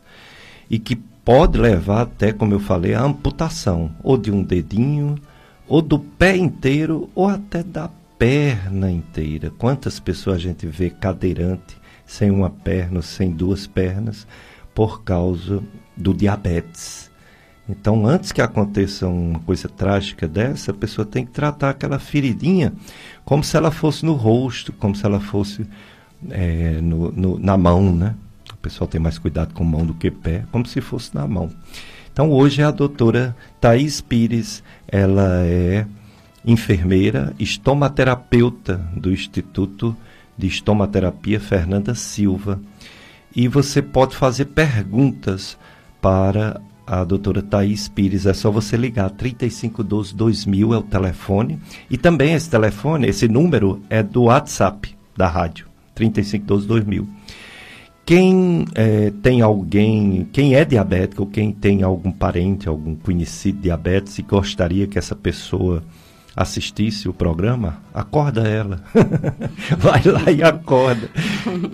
e 0.70 0.77
que 0.77 0.96
pode 0.96 1.58
levar 1.58 2.01
até, 2.01 2.32
como 2.32 2.54
eu 2.54 2.60
falei, 2.60 2.94
a 2.94 3.01
amputação 3.01 3.92
ou 4.04 4.16
de 4.18 4.32
um 4.32 4.44
dedinho, 4.44 5.16
ou 5.68 5.82
do 5.82 6.00
pé 6.00 6.38
inteiro, 6.38 7.10
ou 7.16 7.27
até 7.27 7.63
da 7.63 7.89
perna 8.18 8.89
inteira. 8.92 9.51
Quantas 9.58 10.00
pessoas 10.00 10.38
a 10.38 10.39
gente 10.39 10.66
vê 10.68 10.89
cadeirante 10.89 11.75
sem 12.06 12.32
uma 12.32 12.50
perna, 12.50 13.01
sem 13.01 13.32
duas 13.32 13.68
pernas, 13.68 14.27
por 14.74 15.04
causa 15.04 15.62
do 15.96 16.13
diabetes. 16.13 17.12
Então, 17.69 18.07
antes 18.07 18.31
que 18.31 18.41
aconteça 18.41 19.07
uma 19.07 19.39
coisa 19.39 19.67
trágica 19.67 20.27
dessa, 20.27 20.71
a 20.71 20.74
pessoa 20.74 21.05
tem 21.05 21.25
que 21.25 21.31
tratar 21.31 21.71
aquela 21.71 22.00
feridinha 22.00 22.74
como 23.25 23.43
se 23.43 23.57
ela 23.57 23.71
fosse 23.71 24.05
no 24.05 24.13
rosto, 24.13 24.71
como 24.71 24.95
se 24.95 25.05
ela 25.05 25.19
fosse 25.19 25.67
é, 26.29 26.79
no, 26.81 27.12
no, 27.12 27.39
na 27.39 27.57
mão, 27.57 27.93
né? 27.93 28.15
O 28.53 28.57
pessoal 28.57 28.88
tem 28.88 29.00
mais 29.00 29.19
cuidado 29.19 29.53
com 29.53 29.63
mão 29.63 29.86
do 29.86 29.93
que 29.93 30.09
pé, 30.09 30.45
como 30.51 30.65
se 30.65 30.79
fosse 30.79 31.13
na 31.13 31.27
mão. 31.27 31.51
Então, 32.12 32.31
hoje 32.31 32.63
a 32.63 32.71
doutora 32.71 33.36
Thaís 33.59 34.01
Pires, 34.01 34.63
ela 34.88 35.43
é 35.45 35.86
enfermeira, 36.45 37.33
estomaterapeuta 37.38 38.77
do 38.95 39.12
Instituto 39.12 39.95
de 40.38 40.47
Estomaterapia 40.47 41.39
Fernanda 41.39 41.93
Silva. 41.93 42.59
E 43.36 43.47
você 43.47 43.81
pode 43.81 44.15
fazer 44.15 44.45
perguntas 44.45 45.57
para 46.01 46.62
a 46.88 47.03
doutora 47.03 47.41
Thaís 47.41 47.89
Pires. 47.89 48.25
É 48.25 48.34
só 48.34 48.50
você 48.50 48.77
ligar, 48.77 49.10
3512 49.12 50.15
2000 50.15 50.74
é 50.74 50.77
o 50.77 50.82
telefone. 50.82 51.60
E 51.89 51.98
também 51.98 52.34
esse 52.34 52.50
telefone, 52.50 53.08
esse 53.08 53.27
número 53.27 53.82
é 53.89 54.01
do 54.01 54.24
WhatsApp 54.24 54.96
da 55.15 55.27
rádio, 55.27 55.67
3512 55.94 56.65
2000. 56.65 57.08
Quem 58.06 58.65
é, 58.74 59.12
tem 59.22 59.41
alguém, 59.41 60.29
quem 60.32 60.56
é 60.56 60.63
diabético, 60.63 61.25
quem 61.25 61.51
tem 61.51 61.84
algum 61.84 62.10
parente, 62.10 62.70
algum 62.70 62.96
conhecido 62.96 63.60
diabetes 63.60 64.17
e 64.17 64.22
gostaria 64.22 64.88
que 64.88 64.98
essa 64.98 65.13
pessoa 65.13 65.84
assistisse 66.38 67.10
o 67.10 67.13
programa, 67.13 67.79
acorda 67.91 68.48
ela. 68.48 68.79
Vai 69.79 70.03
lá 70.03 70.32
e 70.32 70.44
acorda. 70.44 71.10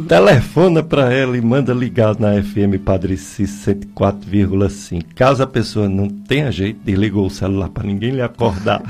Telefona 0.07 0.81
para 0.81 1.13
ela 1.13 1.37
e 1.37 1.41
manda 1.41 1.73
ligar 1.73 2.17
na 2.17 2.41
FM 2.41 2.81
Padre 2.83 3.17
Cis 3.17 3.51
104,5. 3.67 5.03
Caso 5.13 5.43
a 5.43 5.47
pessoa 5.47 5.89
não 5.89 6.07
tenha 6.07 6.49
jeito, 6.49 6.79
desligou 6.81 7.27
o 7.27 7.29
celular 7.29 7.67
para 7.69 7.83
ninguém 7.83 8.11
lhe 8.11 8.21
acordar. 8.21 8.81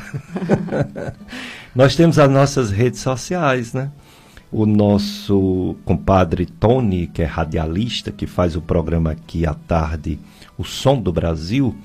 Nós 1.73 1.95
temos 1.95 2.19
as 2.19 2.29
nossas 2.29 2.69
redes 2.69 2.99
sociais, 2.99 3.73
né? 3.73 3.89
O 4.51 4.67
nosso 4.67 5.75
compadre 5.83 6.45
Tony, 6.45 7.07
que 7.07 7.23
é 7.23 7.25
radialista, 7.25 8.11
que 8.11 8.27
faz 8.27 8.55
o 8.55 8.61
programa 8.61 9.09
aqui 9.09 9.47
à 9.47 9.55
tarde, 9.55 10.19
O 10.55 10.63
Som 10.63 11.01
do 11.01 11.11
Brasil, 11.11 11.75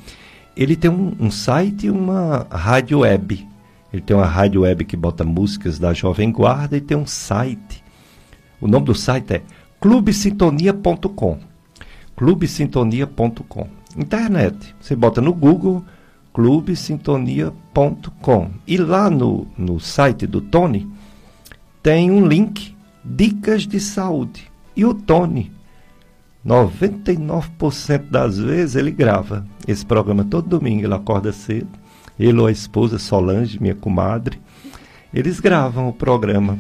ele 0.55 0.77
tem 0.77 0.91
um, 0.91 1.17
um 1.19 1.31
site 1.31 1.87
e 1.87 1.91
uma 1.91 2.47
rádio 2.51 2.99
web 2.99 3.49
ele 3.93 4.03
tem 4.03 4.17
uma 4.17 4.27
rádio 4.27 4.63
web 4.63 4.85
que 4.85 4.97
bota 4.97 5.23
músicas 5.25 5.79
da 5.79 5.95
Jovem 5.95 6.31
Guarda 6.31 6.77
e 6.77 6.81
tem 6.81 6.97
um 6.97 7.07
site. 7.07 7.83
O 8.61 8.69
nome 8.69 8.87
do 8.87 8.95
site 8.95 9.35
é 9.35 9.43
clubesintonia.com. 9.81 11.39
clubesintonia.com. 12.17 13.67
Internet. 13.97 14.77
Você 14.81 14.95
bota 14.95 15.23
no 15.23 15.33
Google 15.33 15.83
clubesintonia.com. 16.35 18.51
E 18.67 18.77
lá 18.77 19.09
no, 19.09 19.47
no 19.57 19.81
site 19.81 20.27
do 20.27 20.43
Tony 20.43 20.87
tem 21.83 22.11
um 22.11 22.27
link 22.27 22.77
Dicas 23.03 23.67
de 23.67 23.81
Saúde. 23.81 24.53
E 24.77 24.85
o 24.85 24.93
Tony, 24.93 25.51
99% 26.47 28.11
das 28.11 28.39
vezes, 28.39 28.77
ele 28.77 28.91
grava 28.91 29.47
esse 29.67 29.87
programa 29.87 30.25
todo 30.25 30.59
domingo. 30.59 30.85
Ele 30.85 30.95
acorda 30.95 31.33
cedo 31.33 31.71
ele 32.19 32.39
ou 32.39 32.47
a 32.47 32.53
esposa 32.53 32.99
Solange, 32.99 33.61
minha 33.61 33.75
comadre, 33.75 34.39
eles 35.13 35.41
gravam 35.41 35.89
o 35.89 35.93
programa 35.93 36.59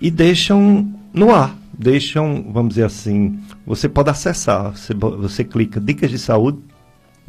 e 0.00 0.10
deixam 0.10 0.92
no 1.12 1.34
ar. 1.34 1.56
Deixam, 1.76 2.44
vamos 2.52 2.70
dizer 2.70 2.84
assim, 2.84 3.40
você 3.66 3.88
pode 3.88 4.10
acessar, 4.10 4.72
você, 4.72 4.94
você 4.94 5.42
clica 5.42 5.80
Dicas 5.80 6.10
de 6.10 6.18
Saúde 6.18 6.58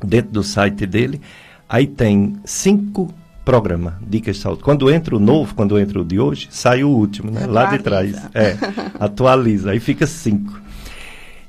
dentro 0.04 0.32
do 0.32 0.44
site 0.44 0.86
dele, 0.86 1.22
aí 1.68 1.88
tem 1.88 2.36
cinco 2.44 3.12
programas, 3.46 3.94
Dicas 4.06 4.36
de 4.36 4.42
Saúde. 4.42 4.62
Quando 4.62 4.92
entra 4.92 5.16
o 5.16 5.20
novo, 5.20 5.56
quando 5.56 5.80
entra 5.80 6.00
o 6.00 6.06
de 6.06 6.20
hoje, 6.20 6.50
sai 6.52 6.84
o 6.84 6.90
último, 6.90 7.32
né? 7.32 7.46
Atualiza. 7.46 7.54
Lá 7.54 7.78
de 7.78 7.84
trás. 7.84 8.30
É, 8.34 8.58
atualiza, 9.00 9.72
aí 9.72 9.80
fica 9.80 10.06
cinco. 10.06 10.62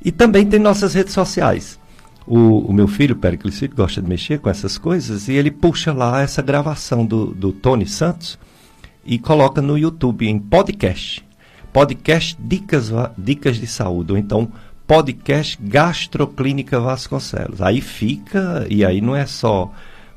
E 0.05 0.13
também 0.13 0.47
tem 0.47 0.61
nossas 0.61 0.95
redes 0.95 1.13
sociais. 1.13 1.79
O, 2.27 2.61
o 2.61 2.73
meu 2.73 2.89
filho, 2.89 3.17
Periclicito, 3.17 3.77
gosta 3.77 4.01
de 4.01 4.09
mexer 4.09 4.41
com 4.41 4.49
essas 4.49 4.79
coisas 4.79 5.29
e 5.29 5.33
ele 5.33 5.51
puxa 5.51 5.93
lá 5.93 6.23
essa 6.23 6.41
gravação 6.41 7.05
do, 7.05 7.27
do 7.27 7.53
Tony 7.53 7.87
Santos 7.87 8.39
e 9.05 9.19
coloca 9.19 9.61
no 9.61 9.77
YouTube 9.77 10.27
em 10.27 10.39
podcast. 10.39 11.25
Podcast 11.73 12.37
Dicas, 12.41 12.91
Dicas 13.19 13.57
de 13.57 13.67
Saúde, 13.67 14.13
ou 14.13 14.19
então 14.19 14.51
podcast 14.87 15.59
Gastroclínica 15.61 16.81
Vasconcelos. 16.81 17.61
Aí 17.61 17.81
fica, 17.81 18.67
e 18.71 18.85
aí 18.85 19.01
não 19.01 19.15
é 19.15 19.27
só 19.27 19.73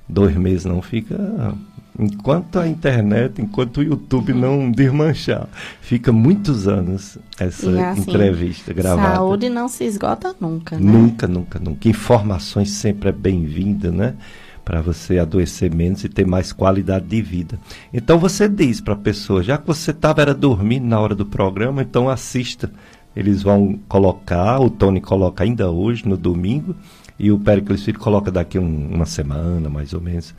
dois 0.08 0.36
meses, 0.36 0.66
não, 0.66 0.82
fica 0.82 1.56
enquanto 2.00 2.60
a 2.60 2.68
internet, 2.68 3.42
enquanto 3.42 3.78
o 3.78 3.84
YouTube 3.84 4.34
não 4.34 4.70
desmanchar. 4.70 5.48
Fica 5.82 6.12
muitos 6.12 6.68
anos 6.68 7.18
essa 7.40 7.70
assim, 7.92 8.02
entrevista 8.02 8.74
gravada. 8.74 9.16
Saúde 9.16 9.50
não 9.50 9.68
se 9.68 9.84
esgota 9.84 10.36
nunca, 10.40 10.78
né? 10.78 10.92
Nunca, 10.92 11.28
nunca, 11.28 11.60
nunca. 11.60 11.90
Informações 11.90 12.70
sempre 12.72 13.10
é 13.10 13.12
bem-vinda, 13.12 13.92
né? 13.92 14.16
Para 14.64 14.82
você 14.82 15.18
adoecer 15.18 15.74
menos 15.74 16.04
e 16.04 16.10
ter 16.10 16.28
mais 16.28 16.52
qualidade 16.52 17.06
de 17.06 17.22
vida. 17.22 17.60
Então 17.94 18.20
você 18.20 18.48
diz 18.48 18.82
para 18.82 18.94
a 18.94 18.98
pessoa, 18.98 19.42
já 19.42 19.58
que 19.58 19.66
você 19.66 19.92
estava 19.92 20.22
era 20.22 20.34
dormindo 20.34 20.86
na 20.86 21.00
hora 21.00 21.16
do 21.16 21.26
programa, 21.26 21.82
então 21.82 22.10
assista. 22.10 22.72
Eles 23.16 23.42
vão 23.42 23.80
colocar, 23.88 24.60
o 24.60 24.70
Tony 24.70 25.02
coloca 25.02 25.44
ainda 25.44 25.72
hoje, 25.72 26.08
no 26.08 26.16
domingo, 26.16 26.76
e 27.18 27.32
o 27.32 27.40
Pericles 27.40 27.84
Filho 27.84 27.98
coloca 27.98 28.30
daqui 28.30 28.60
um, 28.60 28.90
uma 28.94 29.08
semana, 29.08 29.70
mais 29.70 29.92
ou 29.92 30.00
menos 30.00 30.36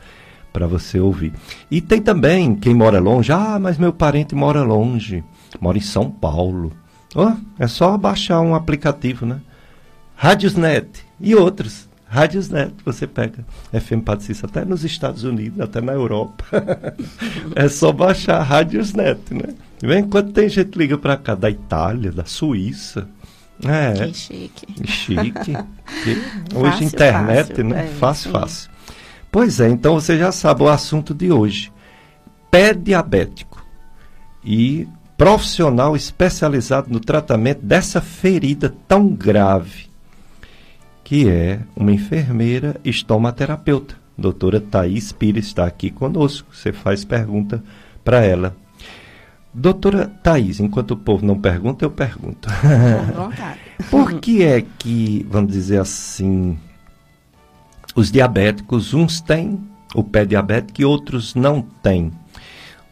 para 0.51 0.67
você 0.67 0.99
ouvir. 0.99 1.33
E 1.69 1.81
tem 1.81 2.01
também 2.01 2.55
quem 2.55 2.73
mora 2.73 2.99
longe, 2.99 3.31
ah, 3.31 3.57
mas 3.59 3.77
meu 3.77 3.93
parente 3.93 4.35
mora 4.35 4.63
longe, 4.63 5.23
mora 5.59 5.77
em 5.77 5.81
São 5.81 6.09
Paulo. 6.09 6.71
Oh, 7.15 7.31
é 7.57 7.67
só 7.67 7.97
baixar 7.97 8.41
um 8.41 8.53
aplicativo, 8.53 9.25
né? 9.25 9.39
Radiosnet 10.15 11.05
e 11.19 11.33
outros. 11.35 11.87
Radiosnet, 12.05 12.73
você 12.83 13.05
pega 13.05 13.45
FM 13.71 14.03
Patricia 14.03 14.47
até 14.47 14.65
nos 14.65 14.83
Estados 14.83 15.23
Unidos, 15.23 15.59
até 15.59 15.79
na 15.79 15.93
Europa. 15.93 16.43
é 17.55 17.67
só 17.67 17.91
baixar 17.91 18.41
Radiosnet, 18.41 19.33
né? 19.33 19.53
Vem 19.81 20.03
quando 20.03 20.33
tem 20.33 20.49
gente 20.49 20.77
liga 20.77 20.97
para 20.97 21.15
cá 21.15 21.35
da 21.35 21.49
Itália, 21.49 22.11
da 22.11 22.25
Suíça. 22.25 23.07
É. 23.63 24.07
Que 24.07 24.13
chique. 24.13 24.87
Chique. 24.87 25.53
hoje 26.55 26.71
fácil, 26.71 26.85
internet, 26.85 27.47
fácil, 27.47 27.63
né? 27.65 27.83
É, 27.83 27.87
fácil, 27.87 28.23
sim. 28.23 28.31
fácil. 28.31 28.68
Pois 29.31 29.59
é, 29.59 29.69
então 29.69 29.93
você 29.93 30.17
já 30.17 30.31
sabe 30.31 30.63
o 30.63 30.69
assunto 30.69 31.13
de 31.13 31.31
hoje. 31.31 31.71
Pé 32.49 32.73
diabético 32.73 33.63
e 34.43 34.87
profissional 35.17 35.95
especializado 35.95 36.89
no 36.89 36.99
tratamento 36.99 37.61
dessa 37.61 38.01
ferida 38.01 38.73
tão 38.87 39.09
grave, 39.09 39.87
que 41.03 41.29
é 41.29 41.59
uma 41.75 41.91
enfermeira 41.91 42.79
estomaterapeuta. 42.83 43.95
Doutora 44.17 44.59
Thaís 44.59 45.11
Pires 45.11 45.45
está 45.45 45.65
aqui 45.65 45.89
conosco. 45.89 46.53
Você 46.53 46.73
faz 46.73 47.05
pergunta 47.05 47.63
para 48.03 48.23
ela. 48.23 48.55
Doutora 49.53 50.07
Thaís, 50.07 50.59
enquanto 50.59 50.91
o 50.91 50.97
povo 50.97 51.25
não 51.25 51.39
pergunta, 51.39 51.85
eu 51.85 51.91
pergunto. 51.91 52.49
Por 53.89 54.19
que 54.19 54.43
é 54.43 54.63
que, 54.77 55.25
vamos 55.29 55.51
dizer 55.51 55.79
assim, 55.79 56.57
os 57.99 58.09
diabéticos, 58.09 58.93
uns 58.93 59.19
têm 59.19 59.59
o 59.93 60.01
pé 60.01 60.23
diabético 60.23 60.81
e 60.81 60.85
outros 60.85 61.35
não 61.35 61.61
têm. 61.61 62.13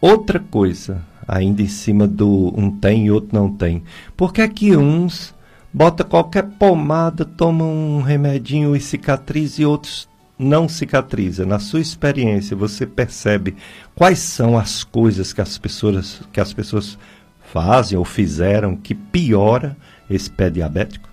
Outra 0.02 0.38
coisa, 0.38 1.02
ainda 1.26 1.62
em 1.62 1.68
cima 1.68 2.06
do 2.06 2.54
um 2.58 2.70
tem 2.70 3.06
e 3.06 3.12
outro 3.12 3.30
não 3.32 3.50
tem. 3.50 3.84
Por 4.18 4.34
que 4.34 4.42
é 4.42 4.48
que 4.50 4.76
uns 4.76 5.34
bota 5.74 6.04
qualquer 6.04 6.44
pomada, 6.44 7.24
toma 7.24 7.64
um 7.64 8.02
remedinho 8.02 8.76
e 8.76 8.82
cicatriza 8.82 9.62
e 9.62 9.66
outros 9.66 10.10
não 10.38 10.68
cicatriza? 10.68 11.46
Na 11.46 11.58
sua 11.58 11.80
experiência, 11.80 12.58
você 12.58 12.86
percebe 12.86 13.56
quais 13.96 14.20
são 14.20 14.58
as 14.58 14.84
coisas 14.84 15.32
que 15.32 15.40
as 15.40 15.58
pessoas 15.58 16.22
que 16.34 16.42
as 16.42 16.52
pessoas 16.52 16.98
fazem 17.54 17.98
ou 17.98 18.04
fizeram 18.04 18.76
que 18.76 18.94
piora 18.94 19.78
esse 20.10 20.30
pé 20.30 20.50
diabético? 20.50 21.07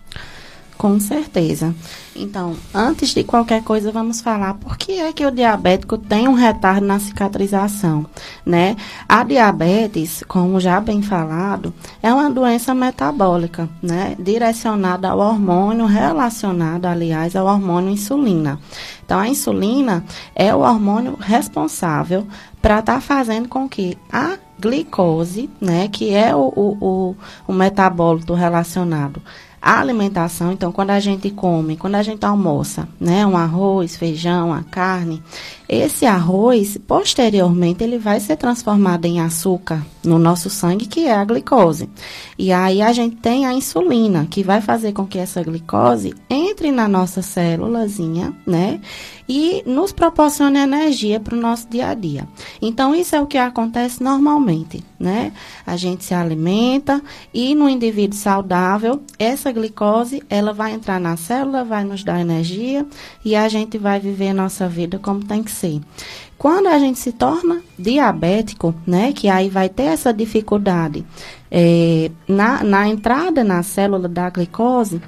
Com 0.77 0.99
certeza. 0.99 1.75
Então, 2.17 2.57
antes 2.75 3.11
de 3.11 3.25
qualquer 3.25 3.63
coisa, 3.63 3.93
vamos 3.93 4.21
falar 4.21 4.55
por 4.55 4.77
que 4.77 5.01
é 5.01 5.13
que 5.13 5.25
o 5.25 5.31
diabético 5.31 5.97
tem 5.97 6.29
um 6.29 6.35
retardo 6.35 6.87
na 6.87 6.99
cicatrização, 6.99 8.07
né? 8.45 8.77
A 9.09 9.23
diabetes, 9.25 10.23
como 10.27 10.61
já 10.61 10.81
bem 10.81 11.01
falado, 11.01 11.73
é 12.03 12.13
uma 12.13 12.29
doença 12.29 12.75
metabólica, 12.75 13.69
né? 13.83 14.17
Direcionada 14.19 15.09
ao 15.09 15.19
hormônio, 15.19 15.87
relacionado, 15.87 16.87
aliás, 16.87 17.37
ao 17.37 17.47
hormônio 17.47 17.91
insulina. 17.91 18.59
Então, 19.05 19.19
a 19.19 19.29
insulina 19.29 20.05
é 20.35 20.55
o 20.55 20.61
hormônio 20.61 21.17
responsável 21.21 22.27
para 22.61 22.81
estar 22.81 22.95
tá 22.95 23.01
fazendo 23.01 23.49
com 23.49 23.69
que 23.69 23.97
a 24.13 24.39
glicose, 24.59 25.51
né, 25.61 25.89
que 25.89 26.15
é 26.15 26.35
o, 26.35 26.53
o, 26.55 26.77
o, 26.81 27.17
o 27.49 27.53
metabólito 27.53 28.33
relacionado 28.35 29.21
a 29.67 29.81
alimentação, 29.81 30.53
então, 30.53 30.71
quando 30.71 30.91
a 30.91 31.01
gente 31.01 31.31
come, 31.31 31.75
quando 31.75 31.95
a 31.95 32.03
gente 32.03 32.23
almoça, 32.27 32.87
né, 33.01 33.25
um 33.25 33.35
arroz, 33.35 33.97
feijão, 33.97 34.53
a 34.53 34.63
carne, 34.63 35.23
esse 35.75 36.07
arroz, 36.07 36.79
posteriormente, 36.87 37.83
ele 37.83 37.99
vai 37.99 38.21
ser 38.21 38.37
transformado 38.37 39.05
em 39.07 39.21
açúcar 39.21 39.85
no 40.05 40.19
nosso 40.19 40.51
sangue, 40.51 40.87
que 40.87 41.07
é 41.07 41.15
a 41.15 41.25
glicose. 41.25 41.89
E 42.39 42.53
aí 42.53 42.83
a 42.83 42.93
gente 42.93 43.17
tem 43.17 43.47
a 43.47 43.53
insulina, 43.53 44.27
que 44.31 44.43
vai 44.43 44.61
fazer 44.61 44.93
com 44.93 45.07
que 45.07 45.19
essa 45.19 45.43
glicose 45.43 46.15
entre 46.29 46.71
na 46.71 46.87
nossa 46.87 47.23
célulazinha, 47.23 48.35
né? 48.47 48.81
E 49.27 49.63
nos 49.65 49.91
proporcione 49.91 50.59
energia 50.59 51.19
para 51.19 51.35
o 51.35 51.41
nosso 51.41 51.67
dia 51.71 51.89
a 51.89 51.95
dia. 51.95 52.29
Então, 52.61 52.95
isso 52.95 53.17
é 53.17 53.21
o 53.21 53.27
que 53.27 53.39
acontece 53.39 54.03
normalmente, 54.03 54.85
né? 55.01 55.33
A 55.67 55.77
gente 55.77 56.05
se 56.05 56.13
alimenta 56.13 57.03
e 57.33 57.55
no 57.55 57.69
indivíduo 57.69 58.19
saudável, 58.19 59.03
essa 59.19 59.51
glicose, 59.51 60.23
ela 60.29 60.53
vai 60.53 60.73
entrar 60.73 61.01
na 61.01 61.17
célula, 61.17 61.65
vai 61.65 61.85
nos 61.85 62.05
dar 62.05 62.21
energia 62.21 62.87
e 63.25 63.35
a 63.35 63.49
gente 63.49 63.79
vai 63.79 63.99
viver 63.99 64.29
a 64.29 64.35
nossa 64.35 64.69
vida 64.69 64.99
como 64.99 65.25
tem 65.25 65.43
que 65.43 65.51
ser. 65.51 65.64
Quando 66.37 66.67
a 66.67 66.79
gente 66.79 66.99
se 66.99 67.13
torna 67.13 67.63
diabético, 67.79 68.75
né, 68.87 69.13
que 69.13 69.29
aí 69.29 69.49
vai 69.49 69.69
ter 69.69 69.85
essa 69.85 70.13
dificuldade 70.13 71.05
é, 71.51 72.11
na, 72.27 72.63
na 72.63 72.89
entrada 72.89 73.45
na 73.45 73.63
célula 73.63 74.09
da 74.09 74.29
glicose, 74.29 75.01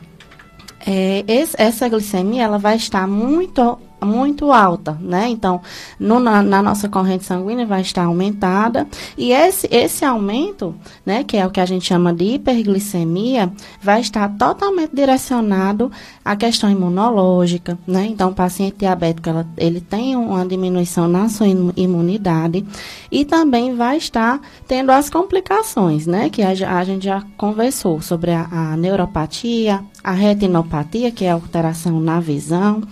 é, 0.87 1.25
esse, 1.27 1.57
essa 1.59 1.89
glicemia 1.89 2.45
ela 2.45 2.59
vai 2.59 2.77
estar 2.77 3.07
muito 3.09 3.79
muito 4.05 4.53
alta, 4.53 4.97
né? 5.01 5.29
Então, 5.29 5.61
no, 5.99 6.21
na, 6.21 6.43
na, 6.43 6.63
nossa 6.63 6.89
corrente 6.89 7.25
sanguínea 7.25 7.67
vai 7.67 7.81
estar 7.81 8.05
aumentada 8.05 8.87
e 9.17 9.33
esse, 9.33 9.69
esse 9.71 10.05
aumento, 10.05 10.75
né, 11.05 11.25
que 11.25 11.37
é 11.37 11.47
o 11.47 11.51
que 11.51 11.61
a 11.61 11.67
gente 11.67 11.87
chama 11.87 12.13
de 12.13 12.35
hiperglicemia, 12.35 13.51
vai 13.81 14.01
estar 14.01 14.29
totalmente 14.37 14.95
direcionado 14.95 15.91
à 16.25 16.37
questão 16.37 16.71
imunológica, 16.71 17.79
né? 17.87 18.07
Então, 18.07 18.31
o 18.31 18.35
paciente 18.35 18.77
diabético, 18.79 19.29
ela, 19.29 19.47
ele 19.57 19.81
tem 19.81 20.17
uma 20.17 20.45
diminuição 20.45 21.09
na 21.09 21.29
sua 21.29 21.47
imunidade 21.77 22.65
e 23.11 23.25
também 23.25 23.75
vai 23.75 23.97
estar 23.97 24.41
tendo 24.69 24.91
as 24.91 25.09
complicações, 25.09 26.07
né? 26.07 26.29
Que 26.29 26.43
a, 26.43 26.51
a 26.51 26.85
gente 26.85 27.05
já 27.05 27.23
conversou 27.37 28.01
sobre 28.01 28.33
a, 28.33 28.47
a 28.51 28.77
neuropatia, 28.77 29.83
a 30.03 30.13
retinopatia, 30.13 31.11
que 31.11 31.25
é 31.25 31.31
a 31.31 31.35
alteração 31.35 32.01
na 32.01 32.21
visão, 32.21 32.83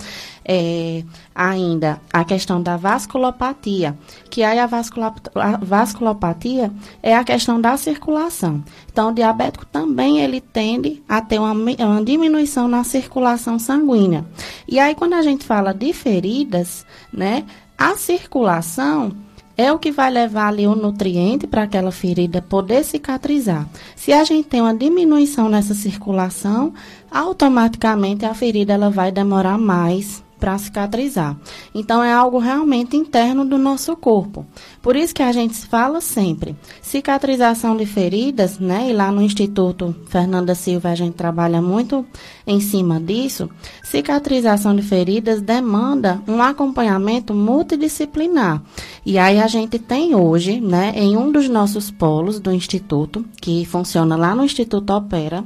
é, 0.45 1.03
ainda 1.35 2.01
a 2.13 2.25
questão 2.25 2.63
da 2.63 2.77
vasculopatia, 2.77 3.97
que 4.31 4.43
aí 4.43 4.59
a, 4.59 4.65
a 4.65 5.57
vasculopatia 5.57 6.71
é 7.03 7.17
a 7.17 7.25
questão 7.25 7.61
da 7.61 7.77
circulação. 7.77 8.63
Então, 8.93 9.11
o 9.11 9.15
diabético 9.15 9.67
também 9.67 10.21
ele 10.21 10.41
tende 10.41 11.03
a 11.09 11.21
ter 11.21 11.39
uma, 11.39 11.53
uma 11.53 12.05
diminuição 12.05 12.69
na 12.69 12.85
circulação 12.85 13.59
sanguínea. 13.59 14.25
E 14.69 14.79
aí, 14.79 14.95
quando 14.95 15.15
a 15.15 15.23
gente 15.23 15.45
fala 15.45 15.73
de 15.73 15.93
feridas, 15.93 16.85
né, 17.13 17.45
a 17.77 17.97
circulação 17.97 19.13
é 19.57 19.73
o 19.73 19.79
que 19.79 19.93
vai 19.93 20.11
levar 20.11 20.49
ali 20.49 20.67
o 20.67 20.75
nutriente 20.75 21.47
para 21.47 21.63
aquela 21.63 21.93
ferida 21.93 22.43
poder 22.43 22.85
cicatrizar. 22.85 23.69
Se 23.95 24.13
a 24.13 24.25
gente 24.25 24.49
tem 24.49 24.61
uma 24.61 24.75
diminuição 24.75 25.49
nessa 25.49 25.75
circulação, 25.75 26.75
automaticamente 27.11 28.25
a 28.25 28.35
ferida 28.35 28.73
ela 28.73 28.91
vai 28.91 29.13
demorar 29.13 29.57
mais 29.57 30.24
para 30.39 30.59
cicatrizar. 30.59 31.37
Então 31.75 32.03
é 32.03 32.13
algo 32.13 32.39
realmente 32.39 32.97
interno 32.97 33.45
do 33.45 33.59
nosso 33.59 33.97
corpo. 33.97 34.47
Por 34.83 34.97
isso 34.97 35.15
que 35.15 35.23
a 35.23 35.33
gente 35.33 35.55
fala 35.67 36.01
sempre, 36.01 36.57
cicatrização 36.83 37.77
de 37.77 37.87
feridas, 37.87 38.59
né? 38.59 38.91
E 38.91 38.93
lá 38.93 39.11
no 39.11 39.23
Instituto 39.23 39.95
Fernanda 40.09 40.55
Silva 40.55 40.91
a 40.91 40.95
gente 40.95 41.15
trabalha 41.15 41.63
muito 41.63 42.05
em 42.47 42.61
cima 42.61 43.01
disso. 43.01 43.49
Cicatrização 43.83 44.75
de 44.77 44.83
feridas 44.83 45.41
demanda 45.41 46.23
um 46.29 46.43
acompanhamento 46.43 47.33
multidisciplinar. 47.33 48.63
E 49.05 49.19
aí 49.19 49.41
a 49.41 49.47
gente 49.47 49.79
tem 49.79 50.15
hoje, 50.15 50.61
né, 50.61 50.93
em 50.97 51.17
um 51.17 51.31
dos 51.31 51.49
nossos 51.49 51.91
polos 51.91 52.39
do 52.39 52.53
instituto, 52.53 53.25
que 53.41 53.65
funciona 53.65 54.17
lá 54.17 54.35
no 54.35 54.45
Instituto 54.45 54.91
Opera, 54.91 55.45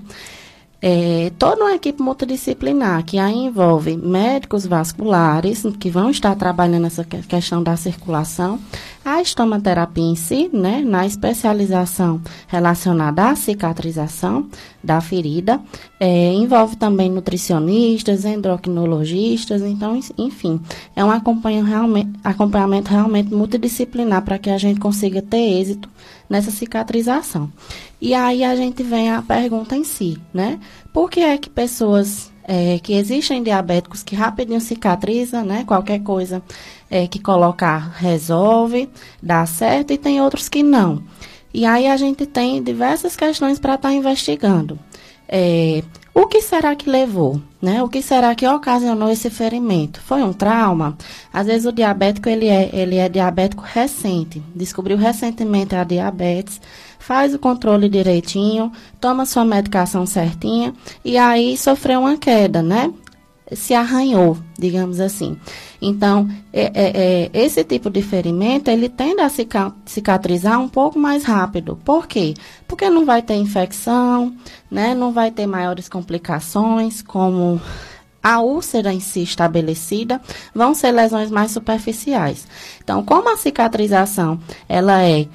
é, 0.80 1.32
toda 1.38 1.64
uma 1.64 1.74
equipe 1.74 2.00
multidisciplinar 2.00 3.04
que 3.04 3.18
aí 3.18 3.34
envolve 3.34 3.96
médicos 3.96 4.64
vasculares, 4.64 5.64
que 5.78 5.90
vão 5.90 6.10
estar 6.10 6.34
trabalhando 6.36 6.86
essa 6.86 7.04
questão 7.04 7.62
da 7.62 7.76
circulação, 7.76 8.60
a 9.04 9.20
estomaterapia 9.20 10.04
em 10.04 10.14
si, 10.14 10.50
né, 10.52 10.82
na 10.84 11.06
especialização 11.06 12.20
relacionada 12.46 13.28
à 13.30 13.34
cicatrização 13.34 14.48
da 14.84 15.00
ferida, 15.00 15.60
é, 15.98 16.32
envolve 16.32 16.76
também 16.76 17.10
nutricionistas, 17.10 18.24
endocrinologistas, 18.24 19.62
então, 19.62 19.98
enfim, 20.16 20.60
é 20.94 21.04
um 21.04 21.10
acompanhamento, 21.10 22.20
acompanhamento 22.22 22.90
realmente 22.90 23.34
multidisciplinar 23.34 24.22
para 24.22 24.38
que 24.38 24.50
a 24.50 24.58
gente 24.58 24.78
consiga 24.78 25.20
ter 25.22 25.58
êxito 25.60 25.88
nessa 26.28 26.50
cicatrização. 26.50 27.50
E 28.00 28.14
aí 28.14 28.44
a 28.44 28.54
gente 28.54 28.82
vem 28.82 29.10
à 29.10 29.22
pergunta 29.22 29.76
em 29.76 29.84
si, 29.84 30.18
né? 30.32 30.60
Por 30.92 31.10
que 31.10 31.20
é 31.20 31.38
que 31.38 31.48
pessoas 31.48 32.30
é, 32.44 32.78
que 32.78 32.94
existem 32.94 33.42
diabéticos 33.42 34.02
que 34.02 34.16
rapidinho 34.16 34.60
cicatrizam, 34.60 35.44
né? 35.44 35.64
Qualquer 35.66 36.00
coisa 36.00 36.42
é, 36.90 37.06
que 37.06 37.18
colocar 37.18 37.92
resolve, 37.96 38.88
dá 39.22 39.44
certo, 39.44 39.92
e 39.92 39.98
tem 39.98 40.20
outros 40.20 40.48
que 40.48 40.62
não. 40.62 41.02
E 41.52 41.66
aí 41.66 41.86
a 41.86 41.96
gente 41.96 42.24
tem 42.26 42.62
diversas 42.62 43.16
questões 43.16 43.58
para 43.58 43.74
estar 43.74 43.88
tá 43.88 43.94
investigando. 43.94 44.78
É, 45.28 45.82
o 46.14 46.26
que 46.26 46.40
será 46.40 46.74
que 46.74 46.90
levou? 46.90 47.40
Né? 47.60 47.82
O 47.82 47.88
que 47.88 48.02
será 48.02 48.34
que 48.34 48.46
ocasionou 48.46 49.10
esse 49.10 49.30
ferimento? 49.30 50.00
Foi 50.00 50.22
um 50.22 50.32
trauma? 50.32 50.96
Às 51.32 51.46
vezes 51.46 51.66
o 51.66 51.72
diabético 51.72 52.28
ele 52.28 52.46
é, 52.46 52.70
ele 52.72 52.96
é 52.96 53.08
diabético 53.08 53.62
recente, 53.64 54.42
descobriu 54.54 54.96
recentemente 54.96 55.74
a 55.74 55.84
diabetes, 55.84 56.60
faz 56.98 57.34
o 57.34 57.38
controle 57.38 57.88
direitinho, 57.88 58.72
toma 59.00 59.26
sua 59.26 59.44
medicação 59.44 60.06
certinha 60.06 60.74
e 61.04 61.16
aí 61.16 61.56
sofreu 61.56 62.00
uma 62.00 62.16
queda, 62.16 62.62
né? 62.62 62.92
Se 63.52 63.72
arranhou, 63.72 64.36
digamos 64.58 65.00
assim. 65.00 65.38
Então, 65.80 66.28
é, 66.52 66.62
é, 66.62 66.70
é, 66.74 67.30
esse 67.32 67.62
tipo 67.62 67.88
de 67.88 68.02
ferimento, 68.02 68.70
ele 68.70 68.88
tende 68.88 69.20
a 69.20 69.30
cicatrizar 69.86 70.60
um 70.60 70.68
pouco 70.68 70.98
mais 70.98 71.24
rápido. 71.24 71.78
Por 71.84 72.06
quê? 72.06 72.34
Porque 72.66 72.90
não 72.90 73.04
vai 73.04 73.22
ter 73.22 73.34
infecção, 73.34 74.34
né? 74.70 74.94
não 74.94 75.12
vai 75.12 75.30
ter 75.30 75.46
maiores 75.46 75.88
complicações, 75.88 77.00
como 77.00 77.60
a 78.22 78.40
úlcera 78.40 78.92
em 78.92 79.00
si 79.00 79.22
estabelecida, 79.22 80.20
vão 80.54 80.74
ser 80.74 80.90
lesões 80.90 81.30
mais 81.30 81.52
superficiais. 81.52 82.46
Então, 82.82 83.04
como 83.04 83.32
a 83.32 83.36
cicatrização, 83.36 84.40
ela 84.68 85.02
é 85.02 85.28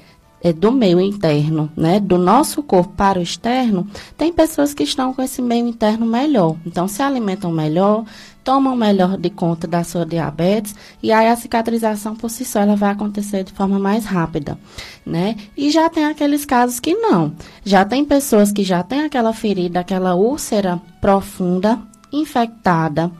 é, 0.44 0.52
do 0.52 0.70
meio 0.70 1.00
interno, 1.00 1.72
né, 1.74 1.98
do 1.98 2.18
nosso 2.18 2.62
corpo 2.62 2.92
para 2.94 3.18
o 3.18 3.22
externo, 3.22 3.88
tem 4.14 4.30
pessoas 4.30 4.74
que 4.74 4.82
estão 4.82 5.14
com 5.14 5.22
esse 5.22 5.40
meio 5.40 5.66
interno 5.66 6.04
melhor. 6.04 6.54
Então, 6.66 6.86
se 6.86 7.00
alimentam 7.02 7.50
melhor, 7.50 8.04
tomam 8.44 8.76
melhor 8.76 9.16
de 9.16 9.30
conta 9.30 9.66
da 9.66 9.82
sua 9.82 10.04
diabetes 10.04 10.74
e 11.02 11.10
aí 11.10 11.26
a 11.28 11.34
cicatrização 11.34 12.14
por 12.14 12.28
si 12.28 12.44
só 12.44 12.60
ela 12.60 12.76
vai 12.76 12.90
acontecer 12.90 13.42
de 13.42 13.52
forma 13.52 13.78
mais 13.78 14.04
rápida, 14.04 14.58
né? 15.04 15.34
E 15.56 15.70
já 15.70 15.88
tem 15.88 16.04
aqueles 16.04 16.44
casos 16.44 16.78
que 16.78 16.94
não. 16.94 17.32
Já 17.64 17.84
tem 17.84 18.04
pessoas 18.04 18.52
que 18.52 18.62
já 18.62 18.82
têm 18.82 19.00
aquela 19.00 19.32
ferida, 19.32 19.80
aquela 19.80 20.14
úlcera 20.14 20.80
profunda, 21.00 21.80
infectada, 22.12 23.10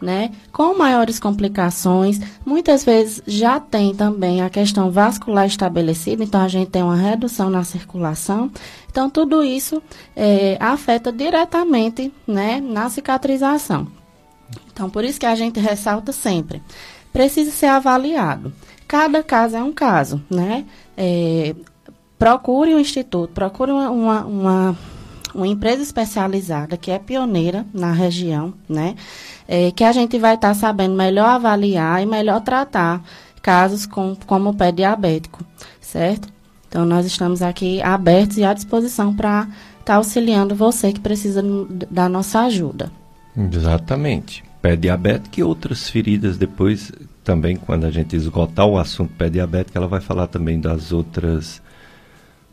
né, 0.00 0.30
com 0.52 0.76
maiores 0.76 1.18
complicações. 1.18 2.20
Muitas 2.44 2.84
vezes 2.84 3.22
já 3.26 3.58
tem 3.58 3.94
também 3.94 4.42
a 4.42 4.50
questão 4.50 4.90
vascular 4.90 5.46
estabelecida, 5.46 6.22
então 6.22 6.42
a 6.42 6.48
gente 6.48 6.70
tem 6.70 6.82
uma 6.82 6.96
redução 6.96 7.48
na 7.48 7.64
circulação. 7.64 8.50
Então, 8.90 9.08
tudo 9.08 9.42
isso 9.42 9.82
é, 10.14 10.56
afeta 10.60 11.10
diretamente 11.10 12.12
né, 12.26 12.60
na 12.60 12.88
cicatrização. 12.90 13.88
Então, 14.72 14.90
por 14.90 15.04
isso 15.04 15.20
que 15.20 15.26
a 15.26 15.34
gente 15.34 15.60
ressalta 15.60 16.12
sempre, 16.12 16.62
precisa 17.12 17.52
ser 17.52 17.66
avaliado. 17.66 18.52
Cada 18.88 19.22
caso 19.22 19.56
é 19.56 19.62
um 19.62 19.72
caso, 19.72 20.22
né? 20.28 20.64
É, 20.96 21.54
procure 22.18 22.74
um 22.74 22.80
instituto, 22.80 23.32
procure 23.32 23.70
uma, 23.70 23.90
uma, 23.90 24.24
uma, 24.24 24.78
uma, 25.34 25.46
empresa 25.46 25.82
especializada 25.82 26.76
que 26.76 26.90
é 26.90 26.98
pioneira 26.98 27.64
na 27.72 27.92
região, 27.92 28.52
né? 28.68 28.94
É, 29.46 29.70
que 29.70 29.84
a 29.84 29.92
gente 29.92 30.18
vai 30.18 30.34
estar 30.34 30.48
tá 30.48 30.54
sabendo 30.54 30.94
melhor 30.94 31.28
avaliar 31.28 32.02
e 32.02 32.06
melhor 32.06 32.40
tratar 32.40 33.02
casos 33.40 33.86
com, 33.86 34.16
como 34.26 34.50
o 34.50 34.54
pé 34.54 34.72
diabético, 34.72 35.44
certo? 35.80 36.28
Então, 36.68 36.84
nós 36.84 37.06
estamos 37.06 37.42
aqui 37.42 37.80
abertos 37.80 38.38
e 38.38 38.44
à 38.44 38.52
disposição 38.52 39.14
para 39.14 39.42
estar 39.42 39.84
tá 39.84 39.94
auxiliando 39.94 40.54
você 40.54 40.92
que 40.92 41.00
precisa 41.00 41.42
da 41.90 42.08
nossa 42.08 42.40
ajuda. 42.40 42.90
Exatamente 43.36 44.43
pé 44.64 44.76
diabético 44.76 45.40
e 45.40 45.42
outras 45.42 45.90
feridas 45.90 46.38
depois 46.38 46.90
também 47.22 47.54
quando 47.54 47.84
a 47.84 47.90
gente 47.90 48.16
esgotar 48.16 48.64
o 48.64 48.78
assunto 48.78 49.12
pé 49.12 49.28
diabético 49.28 49.76
ela 49.76 49.86
vai 49.86 50.00
falar 50.00 50.26
também 50.26 50.58
das 50.58 50.90
outras 50.90 51.60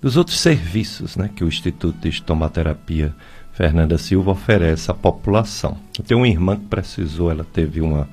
dos 0.02 0.18
outros 0.18 0.38
serviços 0.38 1.16
né, 1.16 1.30
que 1.34 1.42
o 1.42 1.48
Instituto 1.48 1.98
de 2.02 2.10
Estomaterapia 2.10 3.16
Fernanda 3.54 3.98
Silva 3.98 4.32
oferece 4.32 4.92
à 4.92 4.94
população. 4.94 5.78
Eu 5.98 6.04
tenho 6.04 6.20
uma 6.20 6.28
irmã 6.28 6.58
que 6.58 6.66
precisou, 6.66 7.32
ela 7.32 7.46
teve 7.46 7.80
uma, 7.80 8.10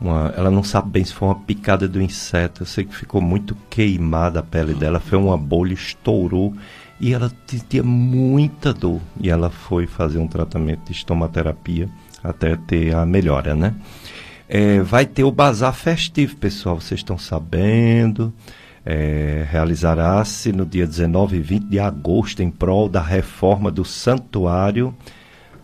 uma. 0.00 0.32
Ela 0.36 0.50
não 0.50 0.62
sabe 0.62 0.90
bem 0.90 1.04
se 1.04 1.12
foi 1.12 1.28
uma 1.28 1.40
picada 1.40 1.88
do 1.88 2.00
inseto, 2.00 2.62
eu 2.62 2.66
sei 2.66 2.84
que 2.84 2.94
ficou 2.94 3.20
muito 3.20 3.56
queimada 3.70 4.40
a 4.40 4.42
pele 4.42 4.74
dela, 4.74 5.00
foi 5.00 5.18
uma 5.18 5.36
bolha, 5.36 5.72
estourou 5.72 6.54
e 7.00 7.12
ela 7.12 7.32
tinha 7.68 7.82
muita 7.82 8.72
dor. 8.72 9.00
E 9.20 9.30
ela 9.30 9.50
foi 9.50 9.86
fazer 9.86 10.18
um 10.18 10.28
tratamento 10.28 10.84
de 10.86 10.92
estomaterapia 10.92 11.88
até 12.22 12.56
ter 12.56 12.94
a 12.94 13.04
melhora, 13.04 13.54
né? 13.54 13.74
É, 14.48 14.80
vai 14.80 15.06
ter 15.06 15.24
o 15.24 15.32
bazar 15.32 15.74
festivo, 15.74 16.36
pessoal, 16.36 16.80
vocês 16.80 17.00
estão 17.00 17.16
sabendo. 17.16 18.32
É, 18.84 19.46
realizará-se 19.48 20.52
no 20.52 20.66
dia 20.66 20.86
19 20.86 21.36
e 21.36 21.40
20 21.40 21.64
de 21.66 21.78
agosto 21.78 22.42
em 22.42 22.50
prol 22.50 22.88
da 22.88 23.00
reforma 23.00 23.70
do 23.70 23.84
santuário 23.84 24.94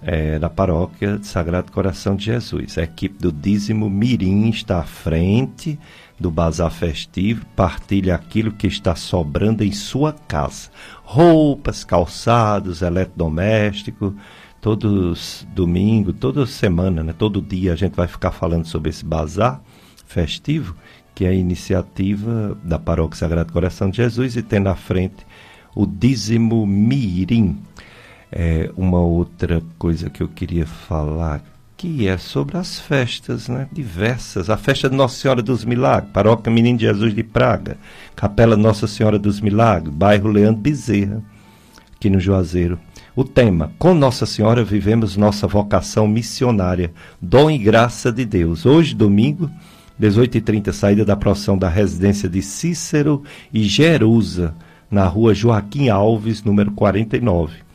é, 0.03 0.39
da 0.39 0.49
paróquia 0.49 1.19
de 1.19 1.27
Sagrado 1.27 1.73
Coração 1.73 2.15
de 2.15 2.27
Jesus. 2.27 2.79
A 2.79 2.83
equipe 2.83 3.19
do 3.21 3.33
Dízimo 3.33 3.91
Mirim 3.91 4.49
está 4.49 4.79
à 4.79 4.85
frente 4.85 5.79
do 6.19 6.31
bazar 6.31 6.71
festivo, 6.71 7.45
partilha 7.55 8.15
aquilo 8.15 8.53
que 8.53 8.67
está 8.67 8.95
sobrando 8.95 9.65
em 9.65 9.73
sua 9.73 10.13
casa: 10.13 10.71
roupas, 11.05 11.85
calçados, 11.85 12.83
eletrodoméstico 12.83 14.15
todos 14.61 15.47
domingo, 15.55 16.13
toda 16.13 16.47
semana, 16.47 17.03
né, 17.03 17.15
todo 17.17 17.41
dia 17.41 17.73
a 17.73 17.77
gente 17.77 17.95
vai 17.95 18.07
ficar 18.07 18.31
falando 18.31 18.67
sobre 18.67 18.91
esse 18.91 19.05
bazar 19.05 19.61
festivo, 20.07 20.75
que 21.15 21.25
é 21.25 21.29
a 21.29 21.35
iniciativa 21.35 22.57
da 22.63 22.79
Paróquia 22.79 23.19
Sagrado 23.19 23.53
Coração 23.53 23.91
de 23.91 23.99
Jesus 23.99 24.37
e 24.37 24.43
tem 24.43 24.61
na 24.61 24.75
frente 24.75 25.27
o 25.75 25.87
dízimo 25.87 26.67
mirim. 26.67 27.59
É, 28.31 28.71
uma 28.77 29.01
outra 29.01 29.63
coisa 29.79 30.11
que 30.11 30.23
eu 30.23 30.29
queria 30.29 30.67
falar 30.67 31.43
que 31.79 32.09
é 32.09 32.19
sobre 32.19 32.59
as 32.59 32.79
festas, 32.79 33.49
né? 33.49 33.69
Diversas. 33.73 34.51
A 34.51 34.57
festa 34.57 34.91
de 34.91 34.97
Nossa 34.97 35.15
Senhora 35.15 35.41
dos 35.41 35.65
Milagres, 35.65 36.13
Paróquia 36.13 36.53
Menino 36.53 36.77
de 36.77 36.85
Jesus 36.85 37.15
de 37.15 37.23
Praga, 37.23 37.79
Capela 38.17 38.57
Nossa 38.57 38.89
Senhora 38.89 39.17
dos 39.17 39.41
Milagres, 39.41 39.95
bairro 39.95 40.29
Leandro 40.29 40.61
Bezerra, 40.61 41.23
aqui 41.95 42.11
no 42.11 42.19
Juazeiro. 42.19 42.79
O 43.19 43.25
tema: 43.25 43.73
Com 43.81 43.95
Nossa 43.95 44.25
Senhora 44.25 44.63
vivemos 44.63 45.17
nossa 45.17 45.45
vocação 45.45 46.07
missionária, 46.07 46.93
dom 47.21 47.51
e 47.51 47.59
graça 47.59 48.13
de 48.13 48.25
Deus. 48.25 48.65
Hoje, 48.65 48.95
domingo, 48.95 49.51
18h30, 50.01 50.73
saída 50.73 51.05
da 51.05 51.17
procissão 51.17 51.59
da 51.59 51.69
residência 51.69 52.29
de 52.29 52.41
Cícero 52.41 53.25
e 53.53 53.65
Jerusa, 53.65 54.55
na 54.89 55.05
rua 55.05 55.35
Joaquim 55.35 55.89
Alves, 55.89 56.45
número 56.45 56.71
49. 56.71 57.68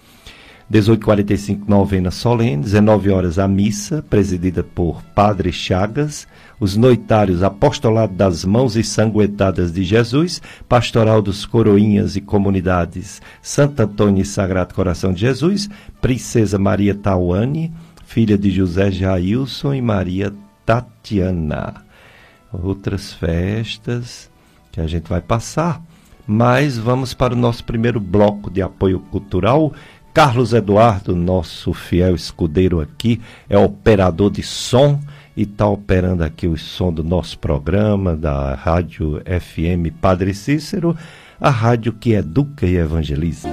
18h45, 0.71 1.67
novena 1.67 2.09
solene, 2.09 2.63
19 2.63 3.11
horas 3.11 3.37
a 3.37 3.47
missa, 3.47 4.03
presidida 4.09 4.63
por 4.63 5.03
Padre 5.15 5.51
Chagas, 5.51 6.27
os 6.59 6.75
noitários 6.75 7.43
Apostolado 7.43 8.13
das 8.13 8.45
Mãos 8.45 8.75
Ensanguentadas 8.75 9.71
de 9.71 9.83
Jesus, 9.83 10.41
Pastoral 10.67 11.21
dos 11.21 11.45
Coroinhas 11.45 12.15
e 12.15 12.21
Comunidades 12.21 13.21
Santo 13.41 13.81
Antônio 13.81 14.21
e 14.21 14.25
Sagrado 14.25 14.73
Coração 14.73 15.13
de 15.13 15.21
Jesus, 15.21 15.69
Princesa 16.01 16.57
Maria 16.57 16.95
Tawane, 16.95 17.73
filha 18.05 18.37
de 18.37 18.49
José 18.49 18.91
Jailson 18.91 19.73
e 19.73 19.81
Maria 19.81 20.33
Tatiana. 20.65 21.83
Outras 22.51 23.11
festas 23.13 24.29
que 24.71 24.79
a 24.79 24.87
gente 24.87 25.09
vai 25.09 25.21
passar, 25.21 25.81
mas 26.25 26.77
vamos 26.77 27.13
para 27.13 27.33
o 27.33 27.37
nosso 27.37 27.63
primeiro 27.63 27.99
bloco 27.99 28.49
de 28.49 28.61
apoio 28.61 28.99
cultural. 28.99 29.73
Carlos 30.13 30.53
Eduardo, 30.53 31.15
nosso 31.15 31.73
fiel 31.73 32.13
escudeiro 32.13 32.79
aqui, 32.79 33.19
é 33.49 33.57
operador 33.57 34.29
de 34.29 34.43
som 34.43 34.99
e 35.35 35.41
está 35.41 35.67
operando 35.67 36.23
aqui 36.23 36.45
o 36.47 36.55
som 36.55 36.93
do 36.93 37.03
nosso 37.03 37.39
programa, 37.39 38.15
da 38.15 38.53
Rádio 38.53 39.19
FM 39.25 39.91
Padre 39.99 40.35
Cícero, 40.35 40.95
a 41.41 41.49
rádio 41.49 41.93
que 41.93 42.13
educa 42.13 42.67
e 42.67 42.75
evangeliza. 42.75 43.49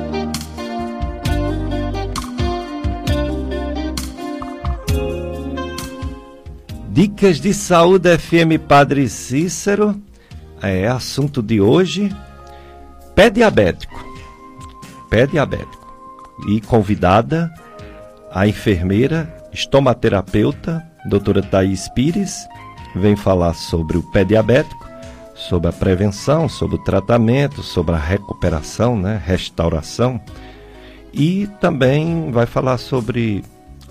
Dicas 6.90 7.40
de 7.40 7.55
Saúde 7.55 8.18
FM 8.18 8.61
Padre 8.68 9.09
Cícero, 9.09 9.99
é 10.61 10.87
assunto 10.87 11.42
de 11.42 11.59
hoje, 11.59 12.14
pé 13.14 13.31
diabético. 13.31 14.05
Pé 15.09 15.27
diabético. 15.27 15.79
E 16.48 16.61
convidada 16.61 17.53
a 18.33 18.46
enfermeira, 18.46 19.33
estomaterapeuta, 19.53 20.85
doutora 21.07 21.42
Thaís 21.42 21.88
Pires, 21.88 22.48
vem 22.94 23.16
falar 23.16 23.55
sobre 23.55 23.98
o 23.98 24.03
pé 24.11 24.24
diabético, 24.24 24.88
sobre 25.35 25.68
a 25.68 25.72
prevenção, 25.72 26.48
sobre 26.48 26.76
o 26.76 26.85
tratamento, 26.85 27.62
sobre 27.62 27.94
a 27.94 27.98
recuperação, 27.98 28.96
né, 28.96 29.20
restauração. 29.24 30.20
E 31.12 31.48
também 31.61 32.31
vai 32.31 32.46
falar 32.46 32.79
sobre 32.79 33.42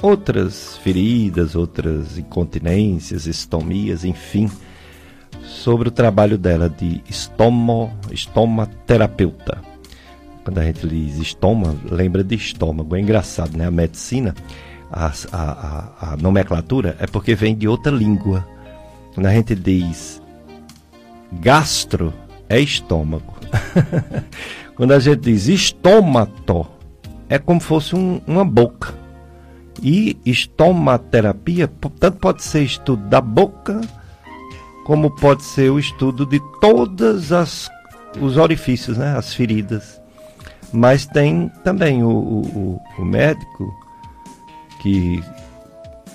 outras 0.02 0.78
feridas, 0.78 1.56
outras 1.56 2.18
incontinências, 2.18 3.26
estomias, 3.26 4.06
enfim, 4.06 4.50
sobre 5.44 5.90
o 5.90 5.92
trabalho 5.92 6.38
dela 6.38 6.70
de 6.70 7.04
estomo, 7.10 7.92
estomaterapeuta. 8.12 9.69
Quando 10.43 10.60
a 10.60 10.63
gente 10.63 10.88
diz 10.88 11.17
estoma, 11.17 11.75
lembra 11.89 12.23
de 12.23 12.36
estômago. 12.36 12.95
É 12.95 12.99
engraçado, 12.99 13.58
né? 13.58 13.67
A 13.67 13.71
medicina, 13.71 14.34
a, 14.91 15.12
a, 15.32 16.13
a, 16.13 16.17
nomenclatura 16.17 16.95
é 16.99 17.06
porque 17.06 17.36
vem 17.36 17.56
de 17.56 17.67
outra 17.67 17.91
língua. 17.91 18.47
Quando 19.13 19.28
a 19.28 19.34
gente 19.34 19.54
diz 19.56 20.21
gastro, 21.34 22.13
é 22.47 22.60
estômago. 22.60 23.36
Quando 24.75 24.93
a 24.93 24.99
gente 24.99 25.21
diz 25.21 25.47
estômato, 25.47 26.65
é 27.28 27.38
como 27.38 27.60
fosse 27.60 27.95
um, 27.95 28.21
uma 28.25 28.45
boca. 28.45 28.93
E 29.82 30.17
estomaterapia, 30.25 31.67
tanto 31.67 32.17
pode 32.17 32.43
ser 32.43 32.63
estudo 32.63 33.08
da 33.08 33.21
boca, 33.21 33.80
como 34.86 35.12
pode 35.15 35.43
ser 35.43 35.69
o 35.69 35.80
estudo 35.80 36.25
de 36.25 36.41
todos 36.60 37.32
os 38.19 38.38
orifícios, 38.38 38.97
né, 38.97 39.15
as 39.15 39.34
feridas. 39.34 39.99
Mas 40.72 41.06
tem 41.06 41.50
também 41.64 42.04
o, 42.04 42.10
o, 42.10 42.82
o 42.98 43.06
médico 43.06 43.74
que 44.82 45.24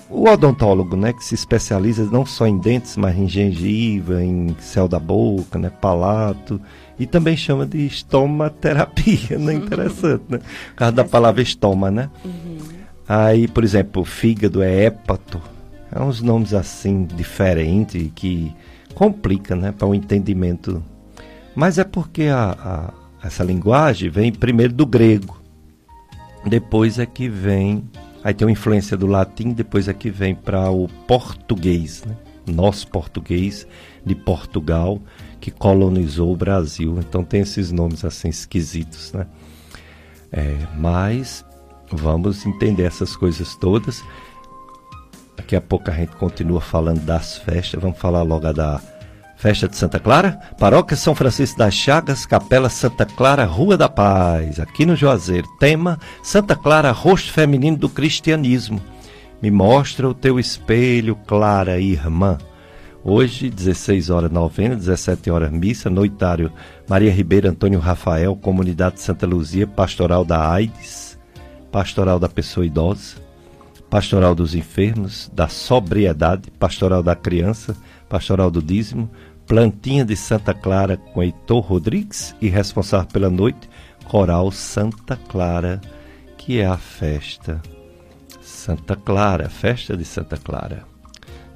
o 0.09 0.29
odontólogo, 0.29 0.95
né, 0.95 1.11
que 1.11 1.23
se 1.23 1.35
especializa 1.35 2.05
não 2.05 2.25
só 2.25 2.47
em 2.47 2.57
dentes, 2.57 2.95
mas 2.95 3.17
em 3.17 3.27
gengiva, 3.27 4.23
em 4.23 4.55
céu 4.59 4.87
da 4.87 4.99
boca, 4.99 5.57
né, 5.57 5.69
palato, 5.69 6.61
e 6.97 7.05
também 7.05 7.35
chama 7.35 7.65
de 7.65 7.85
estomaterapia, 7.85 9.37
né, 9.39 9.53
interessante, 9.53 10.23
né, 10.29 10.37
por 10.37 10.75
causa 10.75 10.91
da 10.93 11.03
palavra 11.03 11.41
estoma, 11.41 11.91
né. 11.91 12.09
Uhum. 12.23 12.57
Aí, 13.07 13.47
por 13.47 13.63
exemplo, 13.63 14.03
fígado 14.03 14.63
é 14.63 14.85
hépato. 14.85 15.39
É 15.91 16.01
uns 16.01 16.21
nomes 16.21 16.53
assim 16.53 17.05
diferentes 17.05 18.11
que 18.15 18.53
complica, 18.93 19.55
né, 19.55 19.71
para 19.71 19.87
o 19.87 19.93
entendimento. 19.93 20.83
Mas 21.55 21.77
é 21.77 21.83
porque 21.83 22.23
a, 22.23 22.55
a, 22.59 22.93
essa 23.25 23.43
linguagem 23.43 24.09
vem 24.09 24.31
primeiro 24.31 24.73
do 24.73 24.85
grego, 24.85 25.41
depois 26.45 26.99
é 26.99 27.05
que 27.05 27.27
vem, 27.27 27.83
aí 28.23 28.33
tem 28.33 28.45
uma 28.45 28.51
influência 28.51 28.95
do 28.95 29.07
latim, 29.07 29.51
depois 29.51 29.87
é 29.87 29.93
que 29.93 30.09
vem 30.09 30.35
para 30.35 30.69
o 30.69 30.87
português, 31.07 32.03
né? 32.05 32.15
nosso 32.45 32.87
português 32.87 33.67
de 34.05 34.13
Portugal 34.13 35.01
que 35.39 35.49
colonizou 35.49 36.31
o 36.31 36.37
Brasil. 36.37 36.99
Então 36.99 37.23
tem 37.23 37.41
esses 37.41 37.71
nomes 37.71 38.05
assim 38.05 38.29
esquisitos, 38.29 39.11
né? 39.13 39.25
É, 40.31 40.55
mas 40.77 41.43
Vamos 41.91 42.45
entender 42.45 42.83
essas 42.83 43.15
coisas 43.15 43.55
todas. 43.55 44.03
Daqui 45.37 45.55
a 45.55 45.61
pouco 45.61 45.89
a 45.89 45.93
gente 45.93 46.15
continua 46.15 46.61
falando 46.61 47.01
das 47.01 47.37
festas. 47.37 47.81
Vamos 47.81 47.99
falar 47.99 48.23
logo 48.23 48.51
da 48.53 48.81
festa 49.35 49.67
de 49.67 49.75
Santa 49.75 49.99
Clara. 49.99 50.39
Paróquia 50.57 50.97
São 50.97 51.15
Francisco 51.15 51.57
das 51.57 51.73
Chagas, 51.73 52.25
Capela 52.25 52.69
Santa 52.69 53.05
Clara, 53.05 53.45
Rua 53.45 53.77
da 53.77 53.89
Paz, 53.89 54.59
aqui 54.59 54.85
no 54.85 54.95
Juazeiro. 54.95 55.47
Tema: 55.59 55.99
Santa 56.23 56.55
Clara, 56.55 56.91
rosto 56.91 57.31
feminino 57.31 57.77
do 57.77 57.89
cristianismo. 57.89 58.81
Me 59.41 59.51
mostra 59.51 60.07
o 60.07 60.13
teu 60.13 60.39
espelho, 60.39 61.15
Clara, 61.27 61.79
irmã. 61.79 62.37
Hoje, 63.03 63.49
16 63.49 64.09
horas 64.09 64.31
novena, 64.31 64.75
17 64.75 65.29
horas 65.29 65.51
missa, 65.51 65.89
noitário 65.89 66.51
Maria 66.89 67.11
Ribeiro 67.11 67.49
Antônio 67.49 67.79
Rafael, 67.79 68.35
Comunidade 68.35 68.99
Santa 68.99 69.27
Luzia, 69.27 69.67
Pastoral 69.67 70.25
da 70.25 70.51
AIDS 70.51 71.15
pastoral 71.75 72.17
da 72.17 72.29
pessoa 72.29 72.65
idosa, 72.65 73.17
pastoral 73.89 74.33
dos 74.33 74.55
enfermos, 74.55 75.29
da 75.33 75.49
sobriedade, 75.49 76.49
pastoral 76.51 77.03
da 77.03 77.17
criança, 77.17 77.75
pastoral 78.09 78.49
do 78.51 78.61
dízimo, 78.61 79.09
plantinha 79.47 80.03
de 80.03 80.15
Santa 80.15 80.53
Clara 80.53 80.97
com 80.97 81.21
Heitor 81.21 81.63
Rodrigues 81.63 82.35
e 82.41 82.47
responsável 82.47 83.07
pela 83.07 83.29
noite, 83.29 83.69
coral 84.05 84.51
Santa 84.51 85.15
Clara, 85.15 85.81
que 86.37 86.59
é 86.59 86.65
a 86.65 86.77
festa 86.77 87.61
Santa 88.41 88.95
Clara, 88.95 89.49
festa 89.49 89.97
de 89.97 90.05
Santa 90.05 90.37
Clara, 90.37 90.85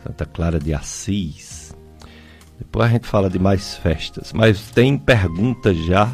Santa 0.04 0.26
Clara 0.26 0.60
de 0.60 0.74
Assis. 0.74 1.76
Depois 2.58 2.88
a 2.88 2.94
gente 2.94 3.08
fala 3.08 3.30
de 3.30 3.40
mais 3.40 3.78
festas, 3.78 4.34
mas 4.34 4.70
tem 4.72 4.98
perguntas 4.98 5.78
já 5.86 6.14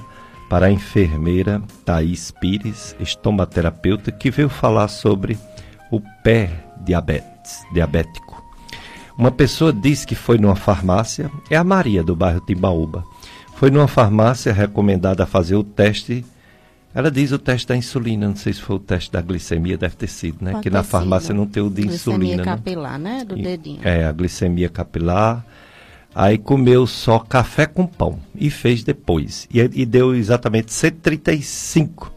para 0.50 0.67
a 0.67 0.71
enfermeira 0.71 1.62
Thaís 1.84 2.32
Pires, 2.32 2.95
estomaterapeuta, 3.00 4.12
que 4.12 4.30
veio 4.30 4.48
falar 4.48 4.88
sobre 4.88 5.38
o 5.91 6.00
pé 6.24 6.65
diabetes, 6.86 7.65
diabético. 7.74 8.44
Uma 9.17 9.32
pessoa 9.32 9.71
disse 9.71 10.06
que 10.06 10.15
foi 10.15 10.38
numa 10.38 10.56
farmácia, 10.56 11.32
é 11.49 11.56
a 11.56 11.63
Maria 11.63 12.04
do 12.04 12.15
bairro 12.15 12.41
Timbaúba. 12.41 13.04
Foi 13.56 13.71
numa 13.71 13.88
farmácia 13.88 14.51
recomendada 14.51 15.23
a 15.23 15.25
fazer 15.25 15.56
o 15.56 15.63
teste. 15.63 16.25
Ela 16.93 17.10
diz 17.10 17.32
o 17.32 17.39
teste 17.39 17.67
da 17.67 17.75
insulina, 17.75 18.28
não 18.28 18.36
sei 18.36 18.54
se 18.54 18.62
foi 18.62 18.75
o 18.75 18.80
teste 18.80 19.12
da 19.12 19.21
glicemia, 19.21 19.78
deve 19.78 19.95
ter 19.95 20.08
sido, 20.08 20.43
né? 20.43 20.51
Pode 20.51 20.63
que 20.63 20.69
na 20.69 20.84
farmácia 20.84 21.34
não 21.34 21.45
tem 21.45 21.63
o 21.63 21.69
de 21.69 21.84
glicemia 21.84 21.95
insulina. 21.95 22.19
Glicemia 22.19 22.45
né? 22.45 22.58
capilar, 22.58 22.99
né? 22.99 23.17
né? 23.19 23.25
Do 23.25 23.36
dedinho. 23.36 23.80
É, 23.84 24.06
a 24.06 24.12
glicemia 24.12 24.69
capilar 24.69 25.45
Aí 26.15 26.38
comeu 26.38 26.88
só 26.88 27.19
café 27.19 27.65
com 27.65 27.86
pão 27.86 28.17
e 28.34 28.49
fez 28.49 28.86
depois. 28.86 29.49
E, 29.54 29.60
e 29.60 29.86
deu 29.86 30.15
exatamente 30.15 30.71
135. 30.71 32.10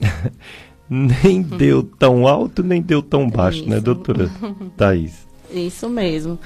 nem 0.90 1.40
deu 1.46 1.84
tão 1.84 2.26
alto, 2.26 2.64
nem 2.64 2.82
deu 2.82 3.00
tão 3.00 3.30
baixo, 3.30 3.60
né, 3.60 3.62
Isso. 3.62 3.70
né, 3.76 3.80
doutora 3.80 4.28
Thaís? 4.76 5.27
Isso 5.50 5.88
mesmo 5.88 6.38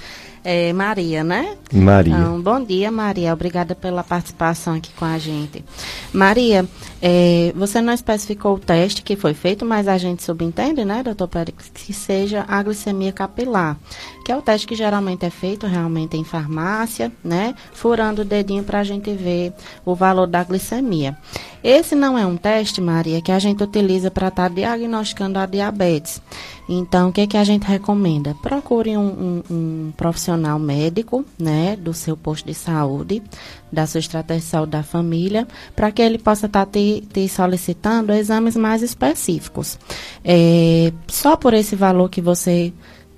é, 0.45 0.73
Maria, 0.73 1.23
né? 1.23 1.57
Maria. 1.73 2.15
Então, 2.15 2.41
bom 2.41 2.63
dia, 2.63 2.91
Maria. 2.91 3.33
Obrigada 3.33 3.75
pela 3.75 4.03
participação 4.03 4.75
aqui 4.75 4.91
com 4.95 5.05
a 5.05 5.17
gente. 5.19 5.65
Maria, 6.13 6.67
é, 7.01 7.53
você 7.55 7.81
não 7.81 7.93
especificou 7.93 8.57
o 8.57 8.59
teste 8.59 9.03
que 9.03 9.15
foi 9.15 9.35
feito, 9.35 9.65
mas 9.65 9.87
a 9.87 9.97
gente 9.97 10.23
subentende, 10.23 10.85
né, 10.85 11.03
doutor 11.03 11.29
Pérez, 11.29 11.55
que 11.73 11.93
seja 11.93 12.45
a 12.49 12.63
glicemia 12.63 13.13
capilar, 13.13 13.79
que 14.23 14.33
é 14.33 14.37
o 14.37 14.43
teste 14.43 14.67
que 14.67 14.75
geralmente 14.75 15.27
é 15.27 15.31
feito 15.31 15.67
realmente 15.67 16.17
em 16.17 16.25
farmácia, 16.25 17.13
né, 17.23 17.55
furando 17.73 18.23
o 18.23 18.25
dedinho 18.25 18.65
para 18.65 18.81
a 18.81 18.85
gente 18.85 19.13
ver 19.13 19.53
o 19.85 19.95
valor 19.95 20.27
da 20.27 20.43
glicemia. 20.45 21.17
Esse 21.63 21.95
não 21.95 22.19
é 22.19 22.27
um 22.27 22.37
teste, 22.37 22.81
Maria, 22.81 23.23
que 23.23 23.31
a 23.31 23.39
gente 23.39 23.63
utiliza 23.63 24.11
para 24.11 24.29
estar 24.29 24.49
tá 24.49 24.55
diagnosticando 24.55 25.39
a 25.39 25.47
diabetes. 25.47 26.21
Então, 26.69 27.09
o 27.09 27.13
que, 27.13 27.27
que 27.27 27.37
a 27.37 27.45
gente 27.45 27.65
recomenda? 27.65 28.35
Procure 28.43 28.97
um, 28.97 29.01
um, 29.01 29.43
um, 29.51 29.93
profissional 29.97 30.59
médico, 30.59 31.25
né, 31.39 31.77
do 31.77 31.93
seu 31.93 32.17
posto 32.17 32.47
de 32.47 32.55
saúde, 32.55 33.23
da 33.71 33.87
sua 33.87 34.01
estratégia 34.01 34.41
de 34.41 34.47
saúde 34.47 34.73
da 34.73 34.83
família, 34.83 35.47
para 35.77 35.93
que 35.93 36.03
ele 36.03 36.19
possa 36.19 36.47
estar 36.47 36.67
tá 36.67 36.73
te, 36.73 37.07
te, 37.13 37.29
solicitando 37.29 38.13
exames 38.13 38.57
mais 38.57 38.83
específicos. 38.83 39.79
É, 40.25 40.93
só 41.09 41.37
por 41.37 41.55
esse 41.55 41.77
valor 41.77 42.09
que 42.09 42.21
você 42.21 42.73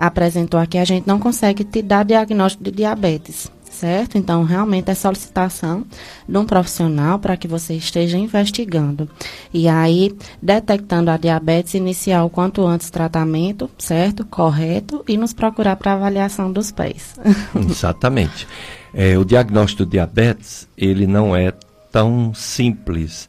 apresentou 0.07 0.59
aqui, 0.59 0.79
a 0.79 0.85
gente 0.85 1.07
não 1.07 1.19
consegue 1.19 1.65
te 1.65 1.83
dar 1.83 2.05
diagnóstico 2.05 2.65
de 2.65 2.71
diabetes 2.71 3.51
certo? 3.75 4.17
Então, 4.17 4.45
realmente 4.45 4.91
é 4.91 4.95
solicitação 4.95 5.85
de 6.27 6.39
um 6.39 6.47
profissional 6.47 7.19
para 7.19 7.37
que 7.37 7.47
você 7.47 7.75
esteja 7.75 8.17
investigando. 8.17 9.09
E 9.53 9.69
aí, 9.69 10.17
detectando 10.41 11.11
a 11.11 11.17
diabetes, 11.17 11.75
iniciar 11.75 12.25
o 12.25 12.31
quanto 12.31 12.65
antes 12.67 12.89
tratamento, 12.89 13.69
certo? 13.77 14.25
Correto, 14.25 15.05
e 15.07 15.17
nos 15.17 15.33
procurar 15.33 15.77
para 15.77 15.93
avaliação 15.93 16.51
dos 16.51 16.71
pés. 16.71 17.15
Exatamente. 17.69 18.47
É, 18.95 19.19
o 19.19 19.25
diagnóstico 19.25 19.85
do 19.85 19.91
diabetes, 19.91 20.69
ele 20.79 21.07
não 21.07 21.35
é 21.35 21.53
tão 21.91 22.33
simples, 22.33 23.29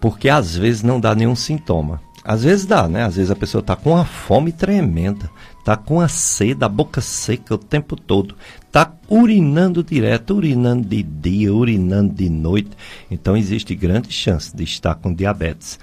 porque 0.00 0.28
às 0.28 0.56
vezes 0.56 0.82
não 0.82 1.00
dá 1.00 1.14
nenhum 1.14 1.36
sintoma. 1.36 2.00
Às 2.28 2.44
vezes 2.44 2.66
dá, 2.66 2.86
né? 2.86 3.04
Às 3.04 3.16
vezes 3.16 3.30
a 3.30 3.34
pessoa 3.34 3.60
está 3.60 3.74
com 3.74 3.92
uma 3.92 4.04
fome 4.04 4.52
tremenda, 4.52 5.30
está 5.58 5.78
com 5.78 5.98
a 5.98 6.08
sede, 6.08 6.62
a 6.62 6.68
boca 6.68 7.00
seca 7.00 7.54
o 7.54 7.58
tempo 7.58 7.96
todo, 7.96 8.36
está 8.66 8.92
urinando 9.08 9.82
direto, 9.82 10.34
urinando 10.34 10.86
de 10.86 11.02
dia, 11.02 11.54
urinando 11.54 12.12
de 12.12 12.28
noite. 12.28 12.72
Então 13.10 13.34
existe 13.34 13.74
grande 13.74 14.12
chance 14.12 14.54
de 14.54 14.62
estar 14.62 14.96
com 14.96 15.14
diabetes. 15.14 15.78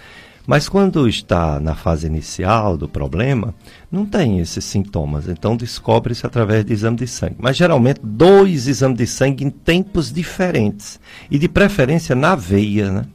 Mas 0.45 0.69
quando 0.69 1.09
está 1.09 1.59
na 1.59 1.73
fase 1.73 2.05
inicial 2.05 2.77
do 2.77 2.87
problema, 2.87 3.51
não 3.91 4.05
tem 4.05 4.39
esses 4.39 4.63
sintomas. 4.65 5.27
Então 5.27 5.57
descobre-se 5.57 6.27
através 6.27 6.63
de 6.63 6.73
exame 6.73 6.97
de 6.97 7.07
sangue. 7.07 7.37
Mas 7.39 7.57
geralmente 7.57 8.01
dois 8.03 8.67
exames 8.67 8.99
de 8.99 9.07
sangue 9.07 9.43
em 9.43 9.49
tempos 9.49 10.13
diferentes. 10.13 10.99
E 11.31 11.39
de 11.39 11.49
preferência 11.49 12.15
na 12.15 12.35
veia, 12.35 12.91
né? 12.91 13.05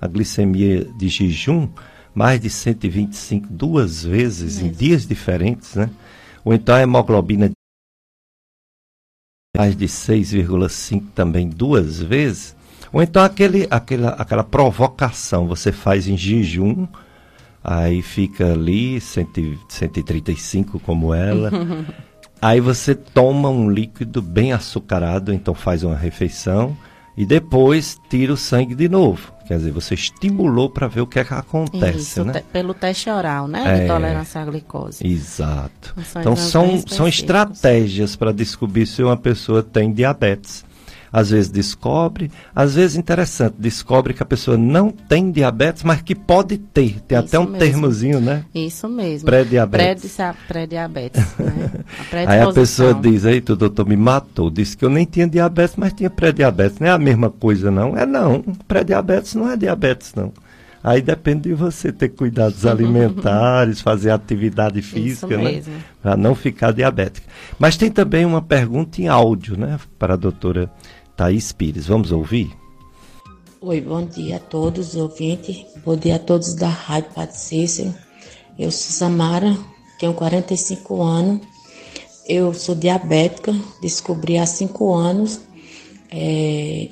A 0.00 0.08
glicemia 0.08 0.84
de 0.98 1.08
jejum, 1.08 1.68
mais 2.14 2.40
de 2.40 2.48
125 2.48 3.48
duas 3.50 4.04
vezes 4.04 4.60
em 4.60 4.70
dias 4.70 5.06
diferentes, 5.06 5.74
né? 5.74 5.90
Ou 6.44 6.54
então 6.54 6.74
a 6.74 6.80
hemoglobina 6.80 7.50
mais 9.56 9.76
de 9.76 9.86
6,5 9.86 11.04
também 11.14 11.48
duas 11.48 12.00
vezes. 12.00 12.56
Ou 12.92 13.02
então 13.02 13.22
aquele, 13.22 13.66
aquela, 13.70 14.10
aquela 14.10 14.44
provocação, 14.44 15.48
você 15.48 15.72
faz 15.72 16.06
em 16.06 16.16
jejum, 16.16 16.86
aí 17.62 18.02
fica 18.02 18.52
ali, 18.52 19.00
100, 19.00 19.58
135 19.68 20.78
como 20.80 21.12
ela. 21.12 21.50
aí 22.40 22.60
você 22.60 22.94
toma 22.94 23.48
um 23.48 23.70
líquido 23.70 24.22
bem 24.22 24.52
açucarado, 24.52 25.32
então 25.32 25.54
faz 25.54 25.82
uma 25.82 25.96
refeição 25.96 26.76
e 27.16 27.24
depois 27.24 28.00
tira 28.08 28.32
o 28.32 28.36
sangue 28.36 28.74
de 28.74 28.88
novo. 28.88 29.32
Quer 29.46 29.58
dizer, 29.58 29.72
você 29.72 29.94
estimulou 29.94 30.70
para 30.70 30.88
ver 30.88 31.02
o 31.02 31.06
que 31.06 31.18
é 31.18 31.24
que 31.24 31.34
acontece, 31.34 31.98
Isso, 31.98 32.24
né? 32.24 32.32
Te, 32.32 32.42
pelo 32.44 32.72
teste 32.72 33.10
oral, 33.10 33.46
né? 33.46 33.62
É, 33.66 33.80
de 33.82 33.86
tolerância 33.86 34.40
à 34.40 34.44
glicose. 34.44 35.06
Exato. 35.06 35.94
São 36.02 36.20
Então 36.22 36.36
são, 36.36 36.86
são 36.86 37.06
estratégias 37.06 38.16
para 38.16 38.32
descobrir 38.32 38.86
se 38.86 39.02
uma 39.02 39.16
pessoa 39.16 39.62
tem 39.62 39.92
diabetes. 39.92 40.64
Às 41.16 41.30
vezes 41.30 41.48
descobre, 41.48 42.28
às 42.52 42.74
vezes 42.74 42.96
interessante, 42.96 43.54
descobre 43.56 44.12
que 44.12 44.20
a 44.20 44.26
pessoa 44.26 44.56
não 44.58 44.90
tem 44.90 45.30
diabetes, 45.30 45.84
mas 45.84 46.02
que 46.02 46.12
pode 46.12 46.58
ter. 46.58 46.98
Tem 47.06 47.16
Isso 47.18 47.28
até 47.28 47.38
um 47.38 47.44
mesmo. 47.44 47.58
termozinho, 47.58 48.20
né? 48.20 48.44
Isso 48.52 48.88
mesmo. 48.88 49.26
Pré-diabetes. 49.26 50.16
Pré- 50.16 50.34
Pré-diabetes, 50.48 51.22
né? 51.38 51.70
Aí 52.26 52.40
a 52.40 52.52
pessoa 52.52 52.92
diz, 52.92 53.24
eita, 53.24 53.52
o 53.52 53.56
doutor 53.56 53.86
me 53.86 53.96
matou. 53.96 54.50
Disse 54.50 54.76
que 54.76 54.84
eu 54.84 54.90
nem 54.90 55.04
tinha 55.04 55.28
diabetes, 55.28 55.76
mas 55.76 55.92
tinha 55.92 56.10
pré-diabetes. 56.10 56.80
Não 56.80 56.88
é 56.88 56.90
a 56.90 56.98
mesma 56.98 57.30
coisa, 57.30 57.70
não. 57.70 57.96
É 57.96 58.04
não. 58.04 58.42
Pré-diabetes 58.66 59.36
não 59.36 59.48
é 59.48 59.56
diabetes, 59.56 60.14
não. 60.16 60.32
Aí 60.82 61.00
depende 61.00 61.48
de 61.48 61.54
você 61.54 61.92
ter 61.92 62.08
cuidados 62.08 62.66
alimentares, 62.66 63.80
fazer 63.80 64.10
atividade 64.10 64.82
física, 64.82 65.36
né? 65.36 65.44
mesmo. 65.44 65.74
Para 66.02 66.16
não 66.16 66.34
ficar 66.34 66.72
diabética. 66.72 67.24
Mas 67.56 67.76
tem 67.76 67.88
também 67.90 68.26
uma 68.26 68.42
pergunta 68.42 69.00
em 69.00 69.06
áudio, 69.06 69.56
né? 69.56 69.78
Para 69.96 70.14
a 70.14 70.16
doutora 70.16 70.68
Thaís 71.16 71.52
Pires. 71.52 71.86
Vamos 71.86 72.10
ouvir? 72.10 72.50
Oi, 73.60 73.80
bom 73.80 74.04
dia 74.04 74.36
a 74.36 74.40
todos 74.40 74.88
os 74.88 74.96
ouvintes. 74.96 75.64
Bom 75.84 75.96
dia 75.96 76.16
a 76.16 76.18
todos 76.18 76.54
da 76.54 76.68
Rádio 76.68 77.10
Padre. 77.14 77.94
Eu 78.58 78.70
sou 78.70 78.92
Samara, 78.92 79.56
tenho 79.98 80.12
45 80.12 81.02
anos. 81.02 81.40
Eu 82.26 82.52
sou 82.52 82.74
diabética, 82.74 83.54
descobri 83.80 84.38
há 84.38 84.46
5 84.46 84.92
anos. 84.92 85.40
É, 86.10 86.88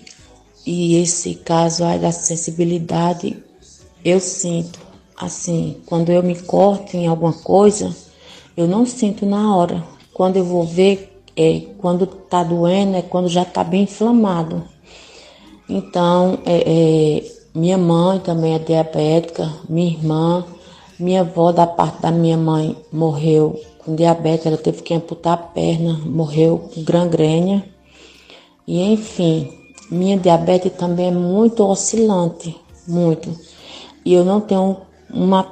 e 0.65 0.97
esse 0.97 1.35
caso 1.35 1.85
aí 1.85 1.99
da 1.99 2.13
sensibilidade, 2.13 3.43
eu 4.05 4.21
sinto, 4.21 4.79
assim, 5.17 5.81
quando 5.87 6.11
eu 6.11 6.23
me 6.23 6.41
corto 6.41 6.97
em 6.97 7.09
alguma 7.09 7.33
coisa, 7.33 7.95
eu 8.57 8.69
não 8.69 8.87
sinto 8.87 9.27
na 9.27 9.57
hora. 9.57 9.83
Quando 10.13 10.37
eu 10.37 10.45
vou 10.45 10.65
ver, 10.65 11.12
é, 11.37 11.63
quando 11.79 12.07
tá 12.07 12.43
doendo, 12.43 12.97
é 12.97 13.03
quando 13.03 13.29
já 13.29 13.45
tá 13.45 13.65
bem 13.65 13.83
inflamado. 13.83 14.63
Então, 15.69 16.39
é, 16.45 16.63
é, 16.67 17.33
minha 17.55 17.79
mãe 17.79 18.19
também 18.21 18.55
é 18.55 18.59
diabética, 18.59 19.53
minha 19.69 19.91
irmã, 19.91 20.45
minha 20.99 21.21
avó 21.21 21.53
da 21.53 21.67
parte 21.67 22.03
da 22.03 22.11
minha 22.11 22.37
mãe 22.37 22.77
morreu 22.93 23.61
com 23.79 23.95
diabetes, 23.95 24.47
ela 24.47 24.57
teve 24.57 24.83
que 24.83 24.95
amputar 24.95 25.35
a 25.35 25.37
perna, 25.37 26.01
morreu 26.05 26.71
com 26.73 26.83
gangrena. 26.83 27.65
E 28.67 28.81
enfim, 28.81 29.53
minha 29.91 30.17
diabetes 30.17 30.73
também 30.73 31.09
é 31.09 31.11
muito 31.11 31.65
oscilante, 31.65 32.57
muito. 32.87 33.29
E 34.05 34.15
eu 34.15 34.25
não 34.25 34.41
tenho 34.41 34.77
uma 35.11 35.47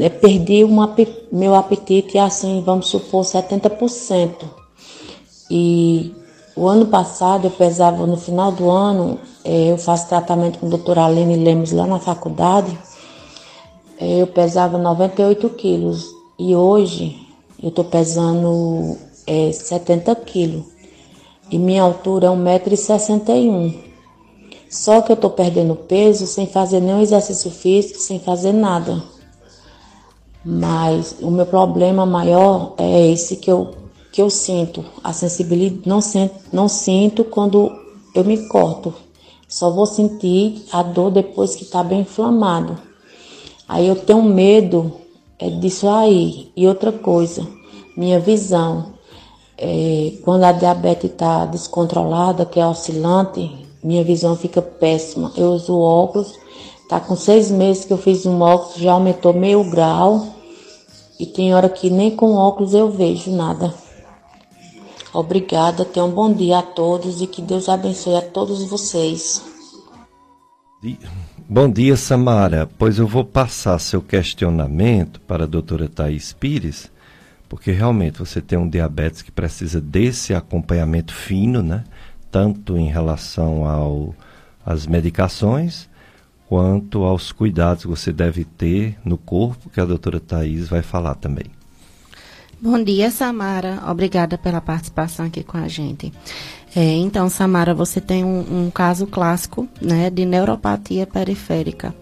eh, 0.00 0.08
perdi 0.08 0.64
um 0.64 0.80
ape- 0.82 1.26
meu 1.32 1.54
apetite 1.54 2.18
assim, 2.18 2.62
vamos 2.64 2.88
supor, 2.88 3.24
70%. 3.24 4.59
E 5.50 6.14
o 6.54 6.68
ano 6.68 6.86
passado 6.86 7.46
eu 7.46 7.50
pesava, 7.50 8.06
no 8.06 8.16
final 8.16 8.52
do 8.52 8.70
ano, 8.70 9.18
eh, 9.44 9.72
eu 9.72 9.78
faço 9.78 10.08
tratamento 10.08 10.58
com 10.58 10.66
a 10.66 10.70
doutora 10.70 11.04
Aline 11.04 11.36
Lemos 11.36 11.72
lá 11.72 11.86
na 11.86 11.98
faculdade, 11.98 12.78
eh, 13.98 14.22
eu 14.22 14.26
pesava 14.26 14.78
98 14.78 15.48
quilos. 15.50 16.06
E 16.38 16.54
hoje 16.54 17.18
eu 17.62 17.70
tô 17.70 17.84
pesando 17.84 18.96
eh, 19.26 19.52
70 19.52 20.14
quilos. 20.16 20.64
E 21.50 21.58
minha 21.58 21.82
altura 21.82 22.28
é 22.28 22.30
1,61m. 22.30 23.90
Só 24.70 25.02
que 25.02 25.10
eu 25.10 25.16
tô 25.16 25.30
perdendo 25.30 25.74
peso 25.74 26.26
sem 26.26 26.46
fazer 26.46 26.80
nenhum 26.80 27.02
exercício 27.02 27.50
físico, 27.50 27.98
sem 27.98 28.20
fazer 28.20 28.52
nada. 28.52 29.02
Mas 30.44 31.16
o 31.20 31.30
meu 31.30 31.44
problema 31.44 32.06
maior 32.06 32.74
é 32.78 33.10
esse 33.10 33.36
que 33.36 33.50
eu, 33.50 33.72
que 34.12 34.20
eu 34.20 34.30
sinto. 34.30 34.84
A 35.02 35.12
sensibilidade 35.12 35.88
não 35.88 36.00
sinto, 36.00 36.34
não 36.52 36.68
sinto 36.68 37.24
quando 37.24 37.70
eu 38.14 38.24
me 38.24 38.48
corto. 38.48 38.94
Só 39.48 39.70
vou 39.70 39.86
sentir 39.86 40.64
a 40.72 40.82
dor 40.82 41.10
depois 41.10 41.56
que 41.56 41.64
tá 41.64 41.82
bem 41.82 42.00
inflamado. 42.00 42.78
Aí 43.68 43.86
eu 43.86 43.96
tenho 43.96 44.22
medo 44.22 45.00
é 45.40 45.48
disso 45.48 45.88
aí. 45.88 46.52
E 46.54 46.68
outra 46.68 46.92
coisa, 46.92 47.46
minha 47.96 48.20
visão. 48.20 48.92
É, 49.56 50.12
quando 50.22 50.44
a 50.44 50.52
diabetes 50.52 51.10
está 51.10 51.46
descontrolada, 51.46 52.44
que 52.44 52.60
é 52.60 52.66
oscilante, 52.66 53.50
minha 53.82 54.04
visão 54.04 54.36
fica 54.36 54.60
péssima. 54.60 55.32
Eu 55.36 55.52
uso 55.52 55.78
óculos, 55.78 56.34
tá 56.88 57.00
com 57.00 57.16
seis 57.16 57.50
meses 57.50 57.86
que 57.86 57.92
eu 57.92 57.98
fiz 57.98 58.26
um 58.26 58.40
óculos, 58.42 58.76
já 58.76 58.92
aumentou 58.92 59.32
meio 59.32 59.64
grau. 59.70 60.26
E 61.18 61.24
tem 61.24 61.54
hora 61.54 61.68
que 61.68 61.88
nem 61.88 62.10
com 62.10 62.34
óculos 62.34 62.74
eu 62.74 62.90
vejo 62.90 63.30
nada. 63.30 63.72
Obrigada, 65.12 65.84
tenham 65.84 66.08
um 66.08 66.12
bom 66.12 66.32
dia 66.32 66.58
a 66.58 66.62
todos 66.62 67.20
e 67.20 67.26
que 67.26 67.42
Deus 67.42 67.68
abençoe 67.68 68.16
a 68.16 68.22
todos 68.22 68.62
vocês. 68.64 69.42
Bom 71.48 71.68
dia, 71.68 71.96
Samara. 71.96 72.68
Pois 72.78 72.98
eu 72.98 73.06
vou 73.06 73.24
passar 73.24 73.78
seu 73.80 74.00
questionamento 74.00 75.20
para 75.20 75.44
a 75.44 75.46
doutora 75.46 75.88
Thaís 75.88 76.32
Pires, 76.32 76.90
porque 77.48 77.72
realmente 77.72 78.20
você 78.20 78.40
tem 78.40 78.56
um 78.56 78.68
diabetes 78.68 79.20
que 79.20 79.32
precisa 79.32 79.80
desse 79.80 80.32
acompanhamento 80.32 81.12
fino, 81.12 81.60
né? 81.60 81.84
Tanto 82.30 82.78
em 82.78 82.88
relação 82.88 83.66
ao, 83.66 84.14
às 84.64 84.86
medicações, 84.86 85.88
quanto 86.48 87.02
aos 87.02 87.32
cuidados 87.32 87.82
que 87.82 87.90
você 87.90 88.12
deve 88.12 88.44
ter 88.44 88.96
no 89.04 89.18
corpo, 89.18 89.68
que 89.68 89.80
a 89.80 89.84
doutora 89.84 90.20
Thaís 90.20 90.68
vai 90.68 90.82
falar 90.82 91.16
também. 91.16 91.59
Bom 92.62 92.84
dia, 92.84 93.10
Samara. 93.10 93.82
Obrigada 93.88 94.36
pela 94.36 94.60
participação 94.60 95.24
aqui 95.24 95.42
com 95.42 95.56
a 95.56 95.66
gente. 95.66 96.12
É, 96.76 96.82
então, 96.82 97.30
Samara, 97.30 97.72
você 97.72 98.02
tem 98.02 98.22
um, 98.22 98.66
um 98.66 98.70
caso 98.70 99.06
clássico 99.06 99.66
né, 99.80 100.10
de 100.10 100.26
neuropatia 100.26 101.06
periférica. 101.06 101.94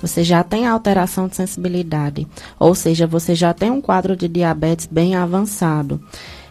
Você 0.00 0.24
já 0.24 0.42
tem 0.42 0.66
alteração 0.66 1.28
de 1.28 1.36
sensibilidade, 1.36 2.26
ou 2.58 2.74
seja, 2.74 3.06
você 3.06 3.34
já 3.34 3.52
tem 3.52 3.70
um 3.70 3.82
quadro 3.82 4.16
de 4.16 4.28
diabetes 4.28 4.86
bem 4.86 5.14
avançado. 5.14 6.00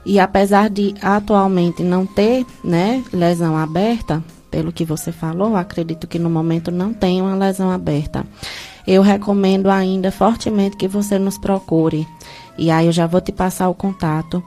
E 0.05 0.19
apesar 0.19 0.69
de 0.69 0.93
atualmente 1.01 1.81
não 1.81 2.05
ter 2.05 2.45
né, 2.63 3.03
lesão 3.11 3.57
aberta, 3.57 4.23
pelo 4.51 4.71
que 4.71 4.85
você 4.85 5.11
falou, 5.11 5.55
acredito 5.55 6.05
que 6.05 6.19
no 6.19 6.29
momento 6.29 6.69
não 6.69 6.93
tem 6.93 7.23
uma 7.23 7.35
lesão 7.35 7.71
aberta. 7.71 8.23
Eu 8.85 9.01
recomendo 9.01 9.69
ainda 9.69 10.11
fortemente 10.11 10.77
que 10.77 10.87
você 10.87 11.17
nos 11.19 11.37
procure. 11.37 12.07
E 12.57 12.71
aí 12.71 12.87
eu 12.87 12.91
já 12.91 13.07
vou 13.07 13.21
te 13.21 13.31
passar 13.31 13.69
o 13.69 13.73
contato 13.73 14.43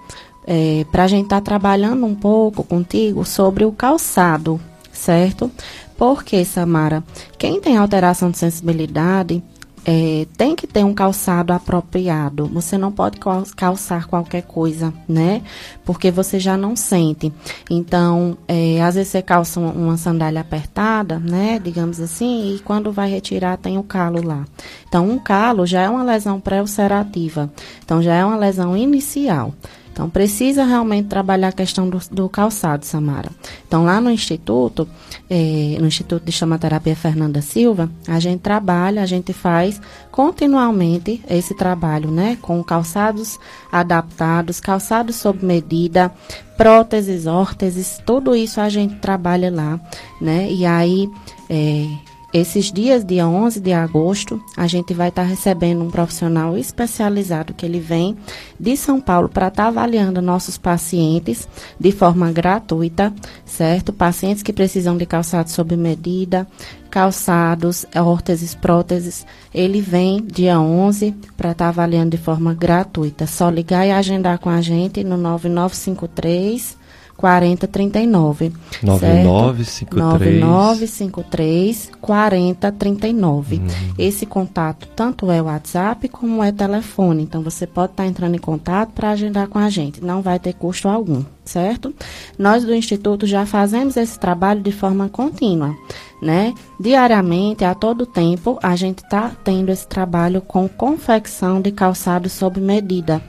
é, 0.47 0.85
para 0.91 1.05
a 1.05 1.07
gente 1.07 1.25
estar 1.25 1.41
trabalhando 1.41 2.05
um 2.05 2.15
pouco 2.15 2.65
contigo 2.65 3.25
sobre 3.25 3.65
o 3.65 3.73
calçado, 3.73 4.61
certo? 4.93 5.51
Porque, 5.97 6.45
Samara, 6.45 7.05
quem 7.39 7.61
tem 7.61 7.77
alteração 7.77 8.31
de 8.31 8.39
sensibilidade 8.39 9.43
é, 9.85 10.27
tem 10.37 10.55
que 10.55 10.67
ter 10.67 10.85
um 10.85 10.93
calçado 10.93 11.53
apropriado. 11.53 12.47
Você 12.47 12.77
não 12.77 12.93
pode 12.93 13.19
cal- 13.19 13.45
calçar 13.57 14.07
qualquer 14.07 14.43
coisa, 14.43 14.93
né? 15.09 15.43
Porque 15.85 16.11
você 16.11 16.39
já 16.39 16.57
não 16.57 16.77
sente. 16.77 17.33
Então, 17.69 18.37
é, 18.47 18.83
às 18.83 18.95
vezes 18.95 19.11
você 19.11 19.23
calça 19.23 19.59
uma, 19.59 19.97
sandália 19.97 20.41
apertada, 20.41 21.19
né? 21.19 21.61
Digamos 21.63 22.01
assim, 22.01 22.55
e 22.55 22.59
quando 22.61 22.93
vai 22.93 23.11
retirar 23.11 23.57
tem 23.57 23.79
o 23.79 23.83
calo 23.83 24.23
lá. 24.23 24.45
Então, 24.89 25.09
um 25.09 25.19
calo 25.19 25.67
já 25.67 25.83
é 25.83 25.89
uma 25.89 26.03
lesão 26.03 26.41
pré-ulcerativa. 26.41 27.51
Então, 27.85 28.03
já 28.03 28.15
é 28.15 28.25
uma 28.25 28.37
lesão 28.37 28.77
inicial. 28.77 29.55
Então, 29.93 30.09
precisa 30.09 30.65
realmente 30.65 31.09
trabalhar 31.09 31.49
a 31.49 31.53
questão 31.53 31.89
do, 31.89 32.01
do 32.11 32.29
calçado, 32.29 32.85
Samara. 32.85 33.31
Então, 33.67 33.85
lá 33.85 34.01
no 34.01 34.11
Instituto, 34.11 34.89
eh, 35.29 35.77
no 35.79 35.87
Instituto 35.87 36.25
de 36.25 36.33
Chamaterapia 36.33 36.95
Fernanda 36.97 37.43
Silva, 37.43 37.91
a 38.07 38.19
gente 38.21 38.41
trabalha, 38.41 39.03
a 39.03 39.07
gente 39.07 39.33
faz 39.33 39.81
continuamente 40.11 41.23
esse 41.29 41.55
trabalho, 41.55 42.11
né? 42.11 42.39
Com 42.41 42.63
calçados 42.63 43.39
adaptados, 43.71 44.61
calçados 44.61 45.17
sob 45.17 45.45
medida, 45.45 46.11
próteses, 46.57 47.27
órteses, 47.27 48.01
tudo 48.07 48.35
isso 48.35 48.61
a 48.61 48.69
gente 48.69 48.97
trabalha 48.97 49.51
lá, 49.51 49.81
né? 50.21 50.51
E 50.51 50.65
aí, 50.65 51.11
eh, 51.49 51.89
esses 52.33 52.71
dias, 52.73 53.05
dia 53.05 53.27
11 53.27 53.59
de 53.61 53.73
agosto, 53.73 54.41
a 54.57 54.69
gente 54.69 54.95
vai 54.95 55.09
estar 55.09 55.23
tá 55.23 55.29
recebendo 55.29 55.83
um 55.83 55.91
profissional 55.91 56.57
especializado 56.57 57.53
que 57.53 57.67
ele 57.67 57.81
vem 57.81 58.17
de 58.59 58.77
São 58.77 59.01
Paulo 59.01 59.29
para 59.29 59.49
estar 59.49 59.65
tá 59.65 59.69
avaliando 59.69 60.23
nossos 60.23 60.57
pacientes 60.57 61.49
de 61.79 61.91
forma 61.91 62.31
gratuita, 62.31 63.13
certo? 63.45 63.93
Pacientes 63.93 64.45
que 64.45 64.53
precisam 64.53 64.97
de 64.97 65.07
calçados 65.07 65.53
sob 65.53 65.77
medida, 65.77 66.47
calçados, 66.89 67.85
órteses, 67.97 68.55
próteses. 68.55 69.27
Ele 69.53 69.81
vem 69.81 70.25
dia 70.25 70.61
11 70.61 71.13
para 71.37 71.51
estar 71.51 71.65
tá 71.65 71.69
avaliando 71.69 72.11
de 72.11 72.19
forma 72.19 72.55
gratuita. 72.55 73.27
Só 73.27 73.51
ligar 73.51 73.87
e 73.87 73.91
agendar 73.91 74.39
com 74.39 74.51
a 74.51 74.61
gente 74.61 75.03
no 75.03 75.17
9953 75.17 76.80
4039. 77.21 78.51
9953 78.83 80.41
9953 80.41 81.91
4039. 82.01 83.57
Uhum. 83.57 83.67
Esse 83.99 84.25
contato 84.25 84.89
tanto 84.97 85.31
é 85.31 85.43
WhatsApp 85.43 86.09
como 86.09 86.43
é 86.43 86.51
telefone. 86.51 87.23
Então 87.23 87.43
você 87.43 87.67
pode 87.67 87.93
estar 87.93 88.05
tá 88.05 88.09
entrando 88.09 88.37
em 88.37 88.41
contato 88.41 88.93
para 88.93 89.11
agendar 89.11 89.49
com 89.49 89.59
a 89.59 89.69
gente. 89.69 90.03
Não 90.03 90.23
vai 90.23 90.39
ter 90.39 90.55
custo 90.55 90.89
algum, 90.89 91.23
certo? 91.45 91.95
Nós 92.39 92.65
do 92.65 92.75
Instituto 92.75 93.27
já 93.27 93.45
fazemos 93.45 93.99
esse 93.99 94.19
trabalho 94.19 94.63
de 94.63 94.73
forma 94.73 95.11
contínua. 95.11 95.77
Né? 96.23 96.55
Diariamente, 96.79 97.65
a 97.65 97.75
todo 97.75 98.07
tempo, 98.07 98.59
a 98.63 98.77
gente 98.77 99.03
está 99.03 99.31
tendo 99.45 99.71
esse 99.71 99.87
trabalho 99.87 100.41
com 100.41 100.69
confecção 100.69 101.61
de 101.61 101.71
calçado 101.71 102.31
sob 102.31 102.61
medida. 102.61 103.23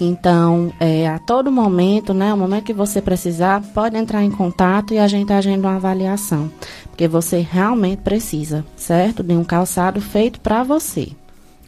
Então, 0.00 0.72
é, 0.78 1.08
a 1.08 1.18
todo 1.18 1.50
momento, 1.50 2.14
né, 2.14 2.32
o 2.32 2.36
momento 2.36 2.64
que 2.64 2.72
você 2.72 3.02
precisar, 3.02 3.60
pode 3.74 3.96
entrar 3.96 4.22
em 4.22 4.30
contato 4.30 4.94
e 4.94 4.98
a 4.98 5.08
gente 5.08 5.32
agenda 5.32 5.66
uma 5.66 5.76
avaliação, 5.76 6.50
porque 6.86 7.08
você 7.08 7.40
realmente 7.40 8.02
precisa, 8.02 8.64
certo? 8.76 9.22
De 9.22 9.34
um 9.34 9.42
calçado 9.42 10.00
feito 10.00 10.40
para 10.40 10.62
você. 10.62 11.08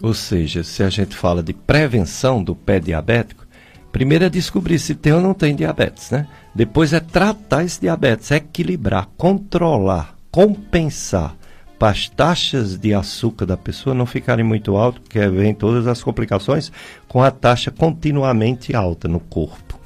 Ou 0.01 0.15
seja, 0.15 0.63
se 0.63 0.83
a 0.83 0.89
gente 0.89 1.17
fala 1.17 1.43
de 1.43 1.53
prevenção 1.53 2.43
do 2.43 2.55
pé 2.55 2.79
diabético, 2.79 3.45
primeiro 3.91 4.25
é 4.25 4.31
descobrir 4.31 4.79
se 4.79 4.95
tem 4.95 5.13
ou 5.13 5.21
não 5.21 5.35
tem 5.35 5.55
diabetes, 5.55 6.11
né? 6.11 6.27
Depois 6.55 6.93
é 6.93 7.01
tratar 7.01 7.65
esse 7.65 7.81
diabetes, 7.81 8.31
equilibrar, 8.31 9.09
controlar, 9.17 10.15
compensar 10.31 11.37
para 11.81 11.93
as 11.93 12.11
taxas 12.11 12.77
de 12.77 12.93
açúcar 12.93 13.47
da 13.47 13.57
pessoa 13.57 13.95
não 13.95 14.05
ficarem 14.05 14.45
muito 14.45 14.77
altas, 14.77 15.01
porque 15.01 15.19
vem 15.29 15.55
todas 15.55 15.87
as 15.87 16.03
complicações 16.03 16.71
com 17.09 17.23
a 17.23 17.31
taxa 17.31 17.71
continuamente 17.71 18.77
alta 18.77 19.09
no 19.09 19.19
corpo. 19.19 19.81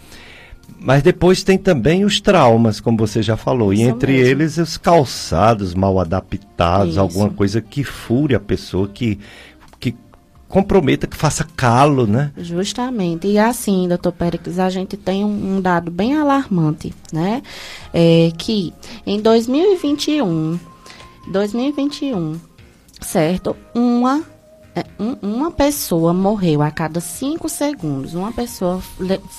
Mas 0.81 1.05
depois 1.05 1.45
tem 1.45 1.57
também 1.57 2.05
os 2.05 2.21
traumas, 2.21 2.81
como 2.81 2.99
você 2.99 3.23
já 3.23 3.37
falou, 3.37 3.73
Isso 3.73 3.81
e 3.83 3.85
entre 3.85 4.13
mesmo. 4.13 4.29
eles 4.29 4.59
os 4.59 4.77
calçados 4.77 5.73
mal 5.73 6.01
adaptados, 6.01 6.95
Isso. 6.95 7.01
alguma 7.01 7.31
coisa 7.31 7.61
que 7.61 7.85
fure 7.85 8.35
a 8.35 8.41
pessoa, 8.41 8.89
que 8.89 9.21
que 9.79 9.95
comprometa, 10.49 11.07
que 11.07 11.17
faça 11.17 11.47
calo, 11.57 12.09
né? 12.09 12.33
Justamente. 12.37 13.29
E 13.29 13.39
assim, 13.39 13.87
doutor 13.87 14.11
Péricles, 14.11 14.59
a 14.59 14.69
gente 14.69 14.97
tem 14.97 15.25
um, 15.25 15.59
um 15.59 15.61
dado 15.61 15.93
bem 15.93 16.17
alarmante, 16.17 16.93
né? 17.13 17.41
É 17.93 18.33
que 18.37 18.75
em 19.07 19.21
2021 19.21 20.59
2021, 21.27 22.41
certo? 23.01 23.57
Uma 23.75 24.25
é, 24.77 24.85
um, 24.99 25.17
uma 25.23 25.51
pessoa 25.53 26.13
morreu 26.13 26.61
a 26.61 26.71
cada 26.71 27.01
cinco 27.01 27.49
segundos. 27.49 28.15
Uma 28.15 28.33
pessoa 28.33 28.83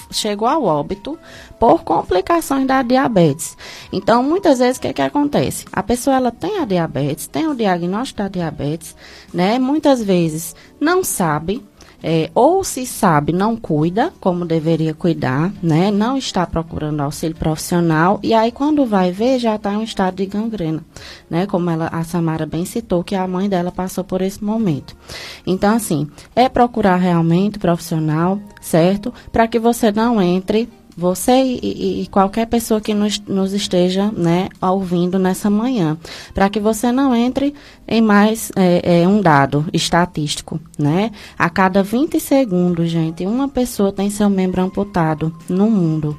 chegou 0.09 0.47
ao 0.47 0.63
óbito 0.63 1.19
por 1.59 1.83
complicações 1.83 2.65
da 2.65 2.81
diabetes. 2.81 3.57
Então, 3.91 4.23
muitas 4.23 4.59
vezes, 4.59 4.77
o 4.77 4.81
que, 4.81 4.93
que 4.93 5.01
acontece? 5.01 5.65
A 5.73 5.83
pessoa 5.83 6.15
ela 6.15 6.31
tem 6.31 6.59
a 6.59 6.65
diabetes, 6.65 7.27
tem 7.27 7.47
o 7.47 7.55
diagnóstico 7.55 8.19
da 8.19 8.29
diabetes, 8.29 8.95
né? 9.33 9.59
Muitas 9.59 10.01
vezes 10.01 10.55
não 10.79 11.03
sabe, 11.03 11.61
é, 12.07 12.29
ou 12.35 12.63
se 12.63 12.85
sabe, 12.85 13.33
não 13.33 13.57
cuida 13.57 14.13
como 14.19 14.45
deveria 14.45 14.93
cuidar, 14.93 15.51
né? 15.63 15.89
Não 15.89 16.15
está 16.15 16.45
procurando 16.45 17.01
auxílio 17.01 17.35
profissional 17.35 18.19
e 18.21 18.31
aí 18.31 18.51
quando 18.51 18.85
vai 18.85 19.11
ver 19.11 19.39
já 19.39 19.55
está 19.55 19.73
em 19.73 19.77
um 19.77 19.81
estado 19.83 20.17
de 20.17 20.27
gangrena, 20.27 20.85
né? 21.27 21.47
Como 21.47 21.67
ela, 21.67 21.87
a 21.87 22.03
Samara 22.03 22.45
bem 22.45 22.63
citou 22.63 23.03
que 23.03 23.15
a 23.15 23.27
mãe 23.27 23.49
dela 23.49 23.71
passou 23.71 24.03
por 24.03 24.21
esse 24.21 24.43
momento. 24.43 24.95
Então 25.47 25.75
assim, 25.75 26.07
é 26.35 26.47
procurar 26.47 26.97
realmente 26.97 27.57
profissional, 27.57 28.39
certo? 28.61 29.11
Para 29.31 29.47
que 29.47 29.57
você 29.57 29.91
não 29.91 30.21
entre 30.21 30.69
você 30.95 31.31
e, 31.31 32.03
e, 32.03 32.07
qualquer 32.07 32.47
pessoa 32.47 32.79
que 32.79 32.93
nos, 32.93 33.19
nos, 33.19 33.53
esteja 33.53 34.11
né, 34.11 34.49
ouvindo 34.61 35.19
nessa 35.19 35.49
manhã, 35.49 35.97
para 36.33 36.49
que 36.49 36.59
você 36.59 36.91
não 36.91 37.13
entre 37.13 37.53
em 37.87 38.01
mais 38.01 38.51
é, 38.55 39.01
é, 39.01 39.07
um 39.07 39.21
dado 39.21 39.65
estatístico, 39.73 40.59
né? 40.77 41.11
A 41.37 41.49
cada 41.49 41.83
20 41.83 42.19
segundos, 42.19 42.89
gente, 42.89 43.25
uma 43.25 43.47
pessoa 43.47 43.91
tem 43.91 44.09
seu 44.09 44.29
membro 44.29 44.61
amputado 44.61 45.35
no 45.49 45.69
mundo. 45.69 46.17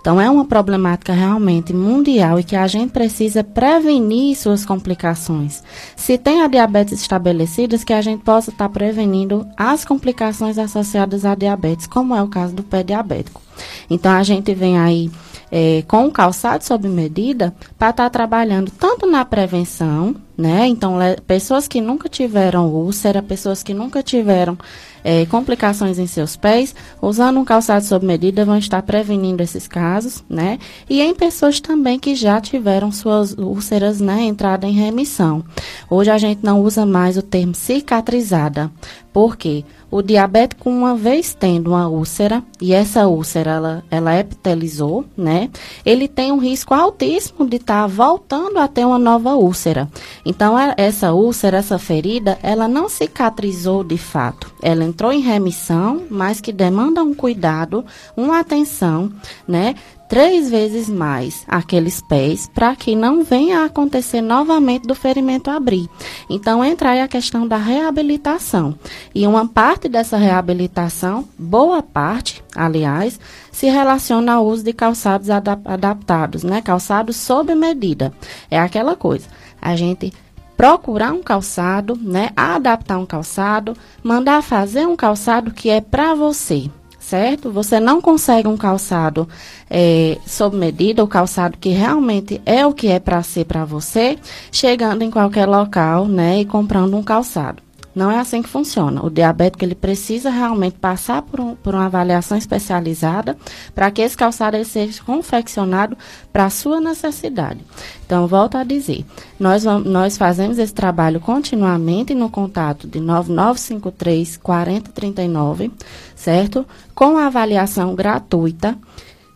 Então, 0.00 0.20
é 0.20 0.30
uma 0.30 0.44
problemática 0.44 1.12
realmente 1.12 1.72
mundial 1.74 2.38
e 2.38 2.44
que 2.44 2.56
a 2.56 2.66
gente 2.66 2.90
precisa 2.92 3.42
prevenir 3.42 4.36
suas 4.36 4.64
complicações. 4.64 5.62
Se 5.96 6.16
tem 6.16 6.42
a 6.42 6.48
diabetes 6.48 7.00
estabelecidas, 7.00 7.84
que 7.84 7.92
a 7.92 8.00
gente 8.00 8.22
possa 8.22 8.50
estar 8.50 8.68
prevenindo 8.68 9.46
as 9.56 9.84
complicações 9.84 10.56
associadas 10.58 11.24
à 11.24 11.34
diabetes, 11.34 11.86
como 11.86 12.14
é 12.14 12.22
o 12.22 12.28
caso 12.28 12.54
do 12.54 12.62
pé 12.62 12.82
diabético. 12.82 13.42
Então, 13.90 14.12
a 14.12 14.22
gente 14.22 14.54
vem 14.54 14.78
aí 14.78 15.10
é, 15.50 15.82
com 15.86 16.06
o 16.06 16.12
calçado 16.12 16.64
sob 16.64 16.88
medida 16.88 17.54
para 17.78 17.90
estar 17.90 18.04
tá 18.04 18.10
trabalhando 18.10 18.70
tanto 18.70 19.06
na 19.06 19.24
prevenção, 19.24 20.14
né? 20.36 20.66
Então, 20.66 20.96
pessoas 21.26 21.66
que 21.66 21.80
nunca 21.80 22.08
tiveram 22.08 22.68
úlcera, 22.68 23.22
pessoas 23.22 23.62
que 23.62 23.74
nunca 23.74 24.02
tiveram 24.02 24.56
é, 25.02 25.26
complicações 25.26 25.98
em 25.98 26.06
seus 26.06 26.36
pés, 26.36 26.74
usando 27.00 27.38
um 27.40 27.44
calçado 27.44 27.84
sob 27.84 28.04
medida, 28.06 28.44
vão 28.44 28.58
estar 28.58 28.82
prevenindo 28.82 29.42
esses 29.42 29.66
casos, 29.66 30.24
né? 30.28 30.58
E 30.88 31.00
em 31.00 31.14
pessoas 31.14 31.60
também 31.60 31.98
que 31.98 32.14
já 32.14 32.40
tiveram 32.40 32.90
suas 32.92 33.32
úlceras, 33.32 34.00
né, 34.00 34.22
entrada 34.22 34.66
em 34.66 34.72
remissão. 34.72 35.44
Hoje 35.90 36.10
a 36.10 36.18
gente 36.18 36.40
não 36.42 36.62
usa 36.62 36.84
mais 36.84 37.16
o 37.16 37.22
termo 37.22 37.54
cicatrizada, 37.54 38.70
porque 39.12 39.64
o 39.90 40.02
diabético, 40.02 40.68
uma 40.68 40.94
vez 40.94 41.34
tendo 41.34 41.70
uma 41.70 41.88
úlcera, 41.88 42.42
e 42.60 42.74
essa 42.74 43.06
úlcera 43.06 43.52
ela, 43.52 43.84
ela 43.90 44.18
epitelizou, 44.18 45.04
né? 45.16 45.48
Ele 45.84 46.06
tem 46.06 46.30
um 46.30 46.38
risco 46.38 46.74
altíssimo 46.74 47.46
de 47.48 47.56
estar 47.56 47.82
tá 47.82 47.86
voltando 47.86 48.58
a 48.58 48.68
ter 48.68 48.84
uma 48.84 48.98
nova 48.98 49.34
úlcera. 49.34 49.88
Então, 50.26 50.58
é, 50.58 50.74
essa 50.76 51.12
úlcera, 51.12 51.56
essa 51.56 51.78
ferida, 51.78 52.38
ela 52.42 52.68
não 52.68 52.88
cicatrizou 52.88 53.82
de 53.82 53.96
fato. 53.96 54.52
Ela 54.62 54.84
entrou 54.88 55.12
em 55.12 55.20
remissão, 55.20 56.02
mas 56.10 56.40
que 56.40 56.52
demanda 56.52 57.02
um 57.02 57.14
cuidado, 57.14 57.84
uma 58.16 58.40
atenção, 58.40 59.12
né? 59.46 59.74
três 60.08 60.48
vezes 60.48 60.88
mais 60.88 61.44
aqueles 61.46 62.00
pés 62.00 62.48
para 62.52 62.74
que 62.74 62.96
não 62.96 63.22
venha 63.22 63.60
a 63.60 63.64
acontecer 63.66 64.22
novamente 64.22 64.86
do 64.86 64.94
ferimento 64.94 65.50
abrir. 65.50 65.88
Então 66.30 66.64
entra 66.64 66.90
aí 66.90 67.00
a 67.02 67.08
questão 67.08 67.46
da 67.46 67.58
reabilitação. 67.58 68.74
E 69.14 69.26
uma 69.26 69.46
parte 69.46 69.88
dessa 69.88 70.16
reabilitação, 70.16 71.28
boa 71.38 71.82
parte, 71.82 72.42
aliás, 72.56 73.20
se 73.52 73.66
relaciona 73.66 74.32
ao 74.32 74.46
uso 74.46 74.64
de 74.64 74.72
calçados 74.72 75.28
adap 75.28 75.60
adaptados, 75.66 76.42
né? 76.42 76.62
Calçados 76.62 77.16
sob 77.16 77.54
medida. 77.54 78.12
É 78.50 78.58
aquela 78.58 78.96
coisa. 78.96 79.26
A 79.60 79.76
gente 79.76 80.12
procurar 80.58 81.12
um 81.12 81.22
calçado, 81.22 81.96
né? 81.96 82.30
Adaptar 82.36 82.98
um 82.98 83.06
calçado, 83.06 83.74
mandar 84.02 84.42
fazer 84.42 84.88
um 84.88 84.96
calçado 84.96 85.52
que 85.52 85.70
é 85.70 85.80
para 85.80 86.14
você 86.14 86.68
certo? 86.98 87.50
Você 87.50 87.80
não 87.80 88.02
consegue 88.02 88.46
um 88.48 88.56
calçado 88.56 89.26
é, 89.70 90.18
sob 90.26 90.54
medida, 90.58 91.02
o 91.02 91.08
calçado 91.08 91.56
que 91.56 91.70
realmente 91.70 92.38
é 92.44 92.66
o 92.66 92.74
que 92.74 92.88
é 92.88 93.00
para 93.00 93.22
ser 93.22 93.46
para 93.46 93.64
você, 93.64 94.18
chegando 94.52 95.00
em 95.02 95.10
qualquer 95.10 95.46
local, 95.46 96.06
né, 96.06 96.40
e 96.40 96.44
comprando 96.44 96.94
um 96.98 97.02
calçado. 97.02 97.67
Não 97.98 98.12
é 98.12 98.20
assim 98.20 98.40
que 98.42 98.48
funciona. 98.48 99.04
O 99.04 99.10
diabético 99.10 99.64
ele 99.64 99.74
precisa 99.74 100.30
realmente 100.30 100.78
passar 100.78 101.20
por, 101.20 101.40
um, 101.40 101.56
por 101.56 101.74
uma 101.74 101.86
avaliação 101.86 102.38
especializada 102.38 103.36
para 103.74 103.90
que 103.90 104.00
esse 104.00 104.16
calçado 104.16 104.56
ele 104.56 104.64
seja 104.64 105.02
confeccionado 105.02 105.98
para 106.32 106.44
a 106.44 106.50
sua 106.50 106.80
necessidade. 106.80 107.58
Então, 108.06 108.28
volto 108.28 108.56
a 108.56 108.62
dizer, 108.62 109.04
nós, 109.36 109.64
nós 109.64 110.16
fazemos 110.16 110.60
esse 110.60 110.72
trabalho 110.72 111.18
continuamente 111.18 112.14
no 112.14 112.30
contato 112.30 112.86
de 112.86 113.00
9953 113.00 114.36
4039, 114.36 115.72
certo? 116.14 116.64
Com 116.94 117.18
a 117.18 117.26
avaliação 117.26 117.96
gratuita. 117.96 118.78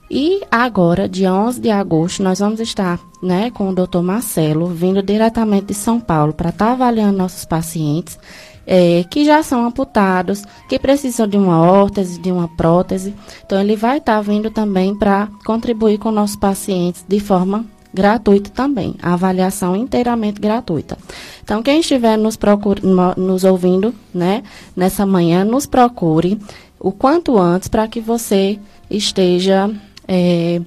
E 0.08 0.42
agora, 0.48 1.08
dia 1.08 1.34
11 1.34 1.60
de 1.60 1.70
agosto, 1.70 2.22
nós 2.22 2.38
vamos 2.38 2.60
estar 2.60 3.00
né, 3.20 3.50
com 3.50 3.70
o 3.70 3.74
doutor 3.74 4.02
Marcelo, 4.02 4.66
vindo 4.66 5.02
diretamente 5.02 5.66
de 5.66 5.74
São 5.74 5.98
Paulo, 5.98 6.32
para 6.32 6.50
estar 6.50 6.66
tá 6.66 6.72
avaliando 6.72 7.18
nossos 7.18 7.44
pacientes 7.44 8.18
é, 8.66 9.04
que 9.10 9.24
já 9.24 9.42
são 9.42 9.66
amputados, 9.66 10.44
que 10.68 10.78
precisam 10.78 11.26
de 11.26 11.36
uma 11.36 11.60
órtese, 11.60 12.20
de 12.20 12.30
uma 12.30 12.48
prótese. 12.48 13.14
Então, 13.44 13.60
ele 13.60 13.76
vai 13.76 13.98
estar 13.98 14.16
tá 14.16 14.22
vindo 14.22 14.50
também 14.50 14.94
para 14.94 15.28
contribuir 15.44 15.98
com 15.98 16.10
nossos 16.10 16.36
pacientes 16.36 17.04
de 17.06 17.20
forma 17.20 17.64
gratuita 17.94 18.50
também, 18.50 18.94
a 19.02 19.12
avaliação 19.12 19.76
inteiramente 19.76 20.40
gratuita. 20.40 20.96
Então, 21.44 21.62
quem 21.62 21.80
estiver 21.80 22.16
nos, 22.16 22.36
procure, 22.36 22.80
nos 23.16 23.44
ouvindo, 23.44 23.94
né, 24.14 24.42
nessa 24.74 25.04
manhã, 25.04 25.44
nos 25.44 25.66
procure 25.66 26.38
o 26.80 26.90
quanto 26.90 27.38
antes 27.38 27.68
para 27.68 27.86
que 27.86 28.00
você 28.00 28.58
esteja 28.90 29.70
é, 30.08 30.60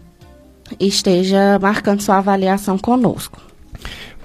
esteja 0.80 1.60
marcando 1.60 2.02
sua 2.02 2.18
avaliação 2.18 2.78
conosco. 2.78 3.45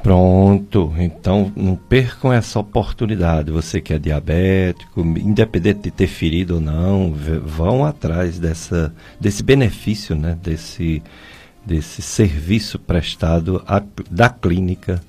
Pronto, 0.02 0.94
então 0.98 1.52
não 1.54 1.76
percam 1.76 2.32
essa 2.32 2.58
oportunidade. 2.58 3.50
Você 3.50 3.80
que 3.80 3.92
é 3.92 3.98
diabético, 3.98 5.02
independente 5.02 5.82
de 5.82 5.90
ter 5.90 6.06
ferido 6.06 6.54
ou 6.54 6.60
não, 6.60 7.12
vão 7.44 7.84
atrás 7.84 8.38
dessa, 8.38 8.94
desse 9.20 9.42
benefício, 9.42 10.16
né? 10.16 10.38
desse, 10.42 11.02
desse 11.64 12.00
serviço 12.00 12.78
prestado 12.78 13.62
a, 13.66 13.82
da 14.10 14.30
clínica 14.30 15.02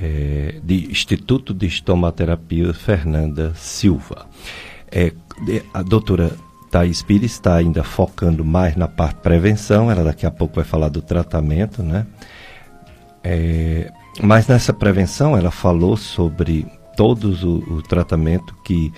é, 0.00 0.58
de 0.62 0.90
Instituto 0.90 1.52
de 1.52 1.66
Estomaterapia 1.66 2.72
Fernanda 2.72 3.52
Silva. 3.54 4.26
É, 4.90 5.12
a 5.74 5.82
doutora 5.82 6.32
Thais 6.70 7.02
Pires 7.02 7.32
está 7.32 7.56
ainda 7.56 7.84
focando 7.84 8.42
mais 8.44 8.74
na 8.74 8.88
parte 8.88 9.20
prevenção, 9.20 9.90
ela 9.90 10.04
daqui 10.04 10.24
a 10.24 10.30
pouco 10.30 10.56
vai 10.56 10.64
falar 10.64 10.88
do 10.88 11.02
tratamento, 11.02 11.82
né? 11.82 12.06
É, 13.22 13.90
mas 14.22 14.46
nessa 14.46 14.72
prevenção 14.72 15.36
ela 15.36 15.50
falou 15.50 15.96
sobre 15.96 16.66
todos 16.96 17.44
o, 17.44 17.58
o, 17.70 17.82
tratamento 17.82 18.54
que 18.64 18.92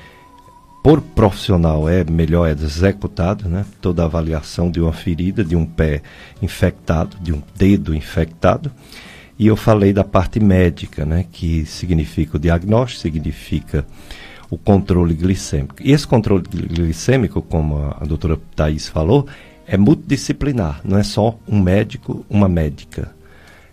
por 0.82 1.02
profissional 1.02 1.88
é 1.88 2.02
melhor 2.04 2.48
é 2.48 2.52
executado, 2.52 3.48
né? 3.48 3.66
Toda 3.82 4.02
a 4.02 4.06
avaliação 4.06 4.70
de 4.70 4.80
uma 4.80 4.92
ferida, 4.92 5.44
de 5.44 5.54
um 5.54 5.66
pé 5.66 6.00
infectado, 6.40 7.18
de 7.20 7.32
um 7.32 7.42
dedo 7.54 7.94
infectado. 7.94 8.72
E 9.38 9.46
eu 9.46 9.56
falei 9.56 9.92
da 9.92 10.04
parte 10.04 10.40
médica, 10.40 11.04
né? 11.04 11.26
Que 11.30 11.66
significa 11.66 12.38
o 12.38 12.40
diagnóstico, 12.40 13.02
significa 13.02 13.86
o 14.50 14.56
controle 14.56 15.14
glicêmico. 15.14 15.76
E 15.80 15.92
esse 15.92 16.06
controle 16.06 16.44
glicêmico, 16.48 17.42
como 17.42 17.94
a 18.00 18.04
doutora 18.06 18.38
Thais 18.56 18.88
falou, 18.88 19.26
é 19.66 19.76
multidisciplinar, 19.76 20.80
não 20.82 20.98
é 20.98 21.02
só 21.02 21.38
um 21.46 21.60
médico, 21.60 22.24
uma 22.28 22.48
médica. 22.48 23.14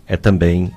É 0.06 0.16
também 0.16 0.70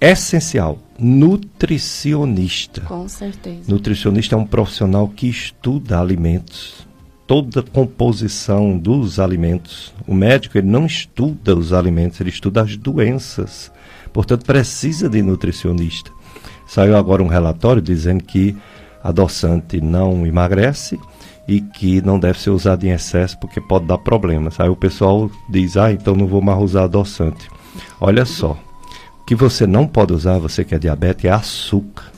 essencial, 0.00 0.78
nutricionista. 0.98 2.80
Com 2.82 3.08
certeza. 3.08 3.70
Nutricionista 3.72 4.34
é 4.34 4.38
um 4.38 4.46
profissional 4.46 5.06
que 5.08 5.28
estuda 5.28 6.00
alimentos, 6.00 6.86
toda 7.26 7.60
a 7.60 7.62
composição 7.62 8.76
dos 8.76 9.20
alimentos. 9.20 9.94
O 10.06 10.14
médico 10.14 10.58
ele 10.58 10.66
não 10.66 10.86
estuda 10.86 11.56
os 11.56 11.72
alimentos, 11.72 12.20
ele 12.20 12.30
estuda 12.30 12.62
as 12.62 12.76
doenças. 12.76 13.70
Portanto, 14.12 14.44
precisa 14.44 15.08
de 15.08 15.22
nutricionista. 15.22 16.10
Saiu 16.66 16.96
agora 16.96 17.22
um 17.22 17.28
relatório 17.28 17.80
dizendo 17.80 18.24
que 18.24 18.56
adoçante 19.02 19.80
não 19.80 20.26
emagrece 20.26 20.98
e 21.46 21.60
que 21.60 22.00
não 22.02 22.18
deve 22.18 22.40
ser 22.40 22.50
usado 22.50 22.84
em 22.84 22.90
excesso 22.90 23.38
porque 23.38 23.60
pode 23.60 23.86
dar 23.86 23.98
problemas. 23.98 24.58
Aí 24.58 24.68
o 24.68 24.76
pessoal 24.76 25.30
diz: 25.48 25.76
"Ah, 25.76 25.92
então 25.92 26.14
não 26.14 26.26
vou 26.26 26.40
mais 26.40 26.60
usar 26.60 26.84
adoçante". 26.84 27.48
Olha 28.00 28.24
só. 28.24 28.58
Que 29.32 29.36
você 29.36 29.66
não 29.66 29.86
pode 29.86 30.12
usar, 30.12 30.36
você 30.36 30.62
que 30.62 30.74
é 30.74 30.78
diabético, 30.78 31.26
é 31.26 31.30
açúcar. 31.30 32.12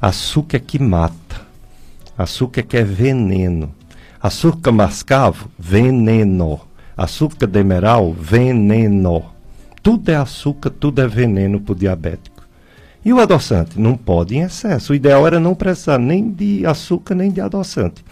Açúcar 0.00 0.58
é 0.58 0.60
que 0.60 0.78
mata. 0.78 1.40
Açúcar 2.16 2.60
é 2.60 2.62
que 2.62 2.76
é 2.76 2.84
veneno. 2.84 3.74
Açúcar 4.22 4.70
mascavo, 4.70 5.50
veneno. 5.58 6.60
Açúcar 6.96 7.48
demeral, 7.48 8.12
veneno. 8.12 9.24
Tudo 9.82 10.08
é 10.08 10.14
açúcar, 10.14 10.70
tudo 10.70 11.02
é 11.02 11.08
veneno 11.08 11.60
para 11.60 11.72
o 11.72 11.74
diabético. 11.74 12.46
E 13.04 13.12
o 13.12 13.18
adoçante? 13.18 13.80
Não 13.80 13.96
pode 13.96 14.36
em 14.36 14.42
excesso. 14.42 14.92
O 14.92 14.94
ideal 14.94 15.26
era 15.26 15.40
não 15.40 15.52
precisar 15.52 15.98
nem 15.98 16.30
de 16.30 16.64
açúcar 16.64 17.16
nem 17.16 17.32
de 17.32 17.40
adoçante. 17.40 18.04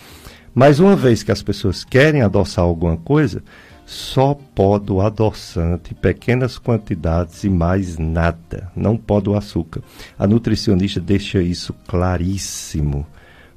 Mas 0.52 0.80
uma 0.80 0.96
vez 0.96 1.22
que 1.22 1.30
as 1.30 1.40
pessoas 1.40 1.84
querem 1.84 2.20
adoçar 2.20 2.64
alguma 2.64 2.96
coisa, 2.96 3.44
só 3.86 4.34
pode 4.54 4.90
o 4.90 5.00
adoçante, 5.00 5.94
pequenas 5.94 6.58
quantidades 6.58 7.44
e 7.44 7.48
mais 7.48 7.98
nada. 7.98 8.70
Não 8.74 8.96
pode 8.96 9.28
o 9.28 9.36
açúcar. 9.36 9.82
A 10.18 10.26
nutricionista 10.26 11.00
deixa 11.00 11.42
isso 11.42 11.74
claríssimo 11.86 13.06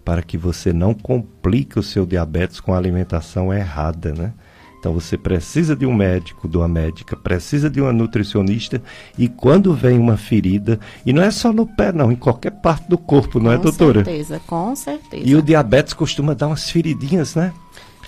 para 0.03 0.21
que 0.21 0.37
você 0.37 0.71
não 0.71 0.93
complique 0.93 1.77
o 1.77 1.83
seu 1.83 2.05
diabetes 2.05 2.59
com 2.59 2.73
a 2.73 2.77
alimentação 2.77 3.53
errada, 3.53 4.13
né? 4.13 4.33
Então 4.79 4.93
você 4.93 5.17
precisa 5.17 5.75
de 5.75 5.85
um 5.85 5.93
médico, 5.93 6.47
de 6.47 6.55
uma 6.55 6.67
médica, 6.67 7.15
precisa 7.15 7.69
de 7.69 7.81
uma 7.81 7.91
nutricionista 7.91 8.81
e 9.17 9.27
quando 9.27 9.73
vem 9.73 9.97
uma 9.97 10.15
ferida, 10.15 10.79
e 11.05 11.11
não 11.11 11.21
é 11.21 11.31
só 11.31 11.51
no 11.51 11.65
pé 11.65 11.91
não, 11.91 12.11
em 12.11 12.15
qualquer 12.15 12.51
parte 12.51 12.87
do 12.87 12.97
corpo, 12.97 13.39
não 13.39 13.51
é, 13.51 13.55
com 13.55 13.61
é 13.61 13.63
doutora? 13.63 13.99
Com 13.99 14.05
certeza, 14.05 14.41
com 14.45 14.75
certeza. 14.75 15.23
E 15.25 15.35
o 15.35 15.41
diabetes 15.41 15.93
costuma 15.93 16.33
dar 16.33 16.47
umas 16.47 16.69
feridinhas, 16.69 17.35
né? 17.35 17.51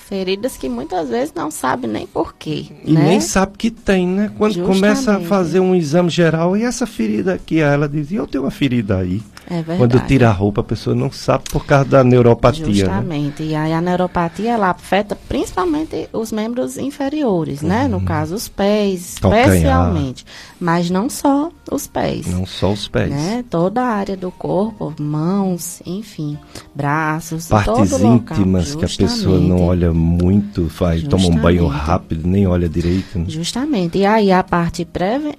Feridas 0.09 0.57
que 0.57 0.67
muitas 0.67 1.07
vezes 1.07 1.31
não 1.35 1.51
sabe 1.51 1.85
nem 1.85 2.07
porquê. 2.07 2.65
E 2.83 2.93
né? 2.93 3.09
nem 3.09 3.21
sabe 3.21 3.55
que 3.55 3.69
tem, 3.69 4.07
né? 4.07 4.31
Quando 4.39 4.55
Justamente. 4.55 4.79
começa 4.79 5.15
a 5.17 5.19
fazer 5.19 5.59
um 5.59 5.75
exame 5.75 6.09
geral, 6.09 6.57
e 6.57 6.63
essa 6.63 6.87
ferida 6.87 7.35
aqui, 7.35 7.59
ela 7.59 7.87
dizia, 7.87 8.17
eu 8.17 8.25
tenho 8.25 8.43
uma 8.43 8.49
ferida 8.49 8.97
aí. 8.97 9.21
É. 9.49 9.63
Quando 9.63 9.99
tira 10.01 10.29
a 10.29 10.31
roupa, 10.31 10.61
a 10.61 10.63
pessoa 10.63 10.95
não 10.95 11.11
sabe 11.11 11.45
por 11.51 11.65
causa 11.65 11.85
da 11.85 12.03
neuropatia. 12.03 12.65
Né? 12.65 12.73
Justamente. 12.73 13.43
Né? 13.43 13.49
E 13.49 13.55
aí 13.55 13.73
a 13.73 13.81
neuropatia, 13.81 14.51
ela 14.51 14.69
afeta 14.69 15.17
principalmente 15.27 16.07
os 16.13 16.31
membros 16.31 16.77
inferiores, 16.77 17.61
uhum. 17.61 17.69
né? 17.69 17.87
No 17.87 17.97
uhum. 17.97 18.05
caso, 18.05 18.35
os 18.35 18.47
pés, 18.47 19.13
especialmente. 19.13 20.25
Mas 20.59 20.89
não 20.89 21.09
só 21.09 21.51
os 21.71 21.87
pés. 21.87 22.27
Não 22.27 22.45
só 22.45 22.73
os 22.73 22.87
pés. 22.87 23.09
Né? 23.09 23.43
Toda 23.49 23.81
a 23.81 23.87
área 23.87 24.15
do 24.15 24.31
corpo, 24.31 24.93
mãos, 24.99 25.81
enfim, 25.85 26.37
braços, 26.75 27.47
Partes 27.47 27.99
íntimas 27.99 28.75
que 28.75 28.85
a 28.85 28.89
pessoa 28.89 29.39
não 29.39 29.63
olha 29.63 29.91
muito, 29.91 30.69
faz, 30.69 31.01
Justamente. 31.01 31.25
toma 31.27 31.39
um 31.39 31.41
banho 31.41 31.67
rápido, 31.67 32.27
nem 32.27 32.45
olha 32.45 32.69
direito. 32.69 33.17
Né? 33.17 33.25
Justamente. 33.27 33.97
E 33.97 34.05
aí 34.05 34.31
a 34.31 34.43
parte 34.43 34.85
preve... 34.85 35.33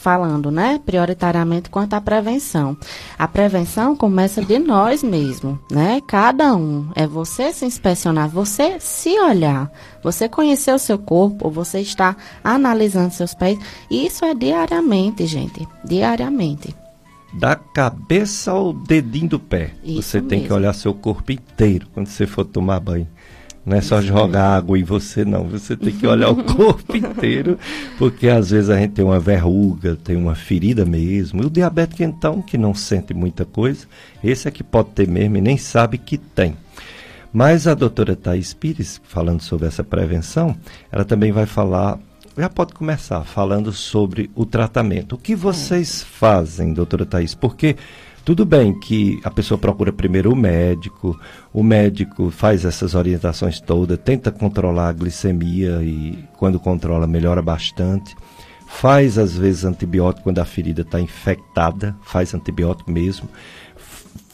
falando, 0.00 0.50
né, 0.50 0.80
prioritariamente 0.84 1.68
quanto 1.68 1.92
à 1.92 2.00
prevenção. 2.00 2.76
A 3.18 3.28
prevenção 3.28 3.94
começa 3.94 4.42
de 4.42 4.58
nós 4.58 5.02
mesmos, 5.02 5.58
né? 5.70 6.00
Cada 6.06 6.54
um. 6.54 6.88
É 6.94 7.06
você 7.06 7.52
se 7.52 7.66
inspecionar, 7.66 8.28
você 8.28 8.80
se 8.80 9.10
olhar, 9.20 9.70
você 10.02 10.28
conhecer 10.28 10.72
o 10.72 10.78
seu 10.78 10.98
corpo, 10.98 11.50
você 11.50 11.80
está 11.80 12.16
analisando 12.42 13.12
seus 13.12 13.34
pés. 13.34 13.58
Isso 13.90 14.24
é 14.24 14.34
diariamente, 14.34 15.26
gente. 15.26 15.68
Diariamente. 15.84 16.74
Da 17.34 17.54
cabeça 17.54 18.50
ao 18.52 18.72
dedinho 18.72 19.28
do 19.28 19.38
pé. 19.38 19.72
Isso 19.84 20.02
você 20.02 20.22
tem 20.22 20.42
que 20.42 20.52
olhar 20.52 20.72
seu 20.72 20.94
corpo 20.94 21.30
inteiro 21.30 21.86
quando 21.92 22.06
você 22.06 22.26
for 22.26 22.44
tomar 22.44 22.80
banho. 22.80 23.06
Não 23.64 23.76
é 23.76 23.80
só 23.80 24.00
jogar 24.00 24.56
água 24.56 24.78
em 24.78 24.82
você, 24.82 25.24
não. 25.24 25.44
Você 25.44 25.76
tem 25.76 25.92
que 25.92 26.06
olhar 26.06 26.30
o 26.30 26.42
corpo 26.42 26.96
inteiro, 26.96 27.58
porque 27.98 28.28
às 28.28 28.50
vezes 28.50 28.70
a 28.70 28.78
gente 28.78 28.92
tem 28.92 29.04
uma 29.04 29.20
verruga, 29.20 29.96
tem 29.96 30.16
uma 30.16 30.34
ferida 30.34 30.84
mesmo. 30.84 31.42
E 31.42 31.46
o 31.46 31.50
diabético, 31.50 32.02
então, 32.02 32.40
que 32.40 32.56
não 32.56 32.74
sente 32.74 33.12
muita 33.12 33.44
coisa, 33.44 33.86
esse 34.24 34.48
é 34.48 34.50
que 34.50 34.64
pode 34.64 34.90
ter 34.90 35.06
mesmo 35.06 35.36
e 35.36 35.40
nem 35.40 35.58
sabe 35.58 35.98
que 35.98 36.16
tem. 36.16 36.56
Mas 37.32 37.66
a 37.66 37.74
doutora 37.74 38.16
Thais 38.16 38.52
Pires, 38.52 39.00
falando 39.04 39.40
sobre 39.40 39.68
essa 39.68 39.84
prevenção, 39.84 40.56
ela 40.90 41.04
também 41.04 41.30
vai 41.30 41.46
falar, 41.46 41.98
já 42.36 42.48
pode 42.48 42.72
começar 42.72 43.22
falando 43.22 43.72
sobre 43.72 44.30
o 44.34 44.44
tratamento. 44.44 45.14
O 45.14 45.18
que 45.18 45.36
vocês 45.36 46.02
fazem, 46.02 46.72
doutora 46.72 47.06
Thais? 47.06 47.34
Porque 47.34 47.76
tudo 48.24 48.44
bem 48.44 48.78
que 48.78 49.20
a 49.24 49.30
pessoa 49.30 49.58
procura 49.58 49.92
primeiro 49.92 50.32
o 50.32 50.36
médico, 50.36 51.18
o 51.52 51.62
médico 51.62 52.30
faz 52.30 52.64
essas 52.64 52.94
orientações 52.94 53.60
todas, 53.60 53.98
tenta 53.98 54.30
controlar 54.30 54.88
a 54.88 54.92
glicemia 54.92 55.82
e 55.82 56.18
quando 56.36 56.58
controla 56.58 57.06
melhora 57.06 57.42
bastante. 57.42 58.14
Faz 58.66 59.18
às 59.18 59.36
vezes 59.36 59.64
antibiótico 59.64 60.24
quando 60.24 60.38
a 60.38 60.44
ferida 60.44 60.82
está 60.82 61.00
infectada, 61.00 61.96
faz 62.02 62.32
antibiótico 62.34 62.90
mesmo 62.90 63.28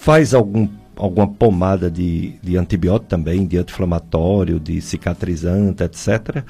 faz 0.06 0.32
algum, 0.34 0.68
alguma 0.94 1.26
pomada 1.26 1.90
de, 1.90 2.34
de 2.40 2.56
antibiótico 2.56 3.10
também, 3.10 3.44
de 3.44 3.58
anti-inflamatório, 3.58 4.60
de 4.60 4.80
cicatrizante, 4.80 5.82
etc. 5.82 6.44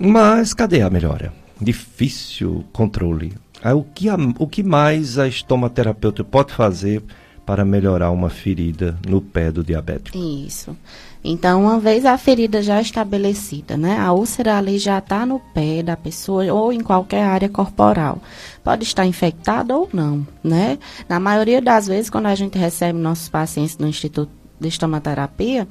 Mas 0.00 0.54
cadê 0.54 0.80
a 0.80 0.88
melhora? 0.88 1.30
Difícil 1.60 2.64
controle. 2.72 3.34
Aí, 3.62 3.72
o, 3.72 3.82
que 3.82 4.08
a, 4.08 4.16
o 4.38 4.46
que 4.46 4.62
mais 4.62 5.18
a 5.18 5.26
estomaterapeuta 5.26 6.22
pode 6.22 6.52
fazer 6.52 7.02
para 7.44 7.64
melhorar 7.64 8.10
uma 8.10 8.28
ferida 8.28 8.98
no 9.08 9.20
pé 9.20 9.50
do 9.50 9.64
diabético? 9.64 10.16
Isso. 10.16 10.76
Então, 11.24 11.62
uma 11.62 11.80
vez 11.80 12.04
a 12.04 12.16
ferida 12.16 12.62
já 12.62 12.80
estabelecida, 12.80 13.76
né? 13.76 13.98
A 13.98 14.12
úlcera 14.12 14.58
ali 14.58 14.78
já 14.78 14.98
está 14.98 15.26
no 15.26 15.40
pé 15.40 15.82
da 15.82 15.96
pessoa 15.96 16.44
ou 16.52 16.72
em 16.72 16.80
qualquer 16.80 17.24
área 17.24 17.48
corporal. 17.48 18.20
Pode 18.62 18.84
estar 18.84 19.04
infectada 19.04 19.76
ou 19.76 19.88
não, 19.92 20.26
né? 20.44 20.78
Na 21.08 21.18
maioria 21.18 21.60
das 21.60 21.86
vezes, 21.86 22.08
quando 22.08 22.26
a 22.26 22.34
gente 22.34 22.56
recebe 22.56 22.98
nossos 22.98 23.28
pacientes 23.28 23.76
no 23.78 23.88
Instituto 23.88 24.30
de 24.60 24.68
estomaterapia, 24.68 25.66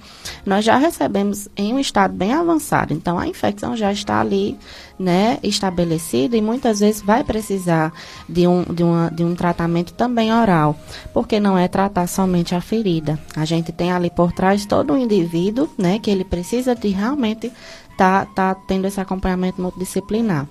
nós 0.45 0.63
já 0.63 0.77
recebemos 0.77 1.47
em 1.55 1.73
um 1.73 1.79
estado 1.79 2.13
bem 2.13 2.33
avançado. 2.33 2.93
Então, 2.93 3.17
a 3.19 3.27
infecção 3.27 3.75
já 3.75 3.91
está 3.91 4.19
ali, 4.19 4.57
né, 4.97 5.37
estabelecida 5.43 6.35
e 6.35 6.41
muitas 6.41 6.79
vezes 6.79 7.01
vai 7.01 7.23
precisar 7.23 7.93
de 8.27 8.47
um, 8.47 8.63
de, 8.63 8.83
uma, 8.83 9.09
de 9.09 9.23
um 9.23 9.35
tratamento 9.35 9.93
também 9.93 10.33
oral, 10.33 10.75
porque 11.13 11.39
não 11.39 11.57
é 11.57 11.67
tratar 11.67 12.07
somente 12.07 12.55
a 12.55 12.61
ferida. 12.61 13.19
A 13.35 13.45
gente 13.45 13.71
tem 13.71 13.91
ali 13.91 14.09
por 14.09 14.31
trás 14.31 14.65
todo 14.65 14.93
um 14.93 14.97
indivíduo, 14.97 15.69
né, 15.77 15.99
que 15.99 16.09
ele 16.09 16.23
precisa 16.23 16.75
de 16.75 16.89
realmente 16.89 17.51
tá, 17.97 18.25
tá 18.25 18.55
tendo 18.55 18.85
esse 18.85 19.01
acompanhamento 19.01 19.61
multidisciplinar. 19.61 20.47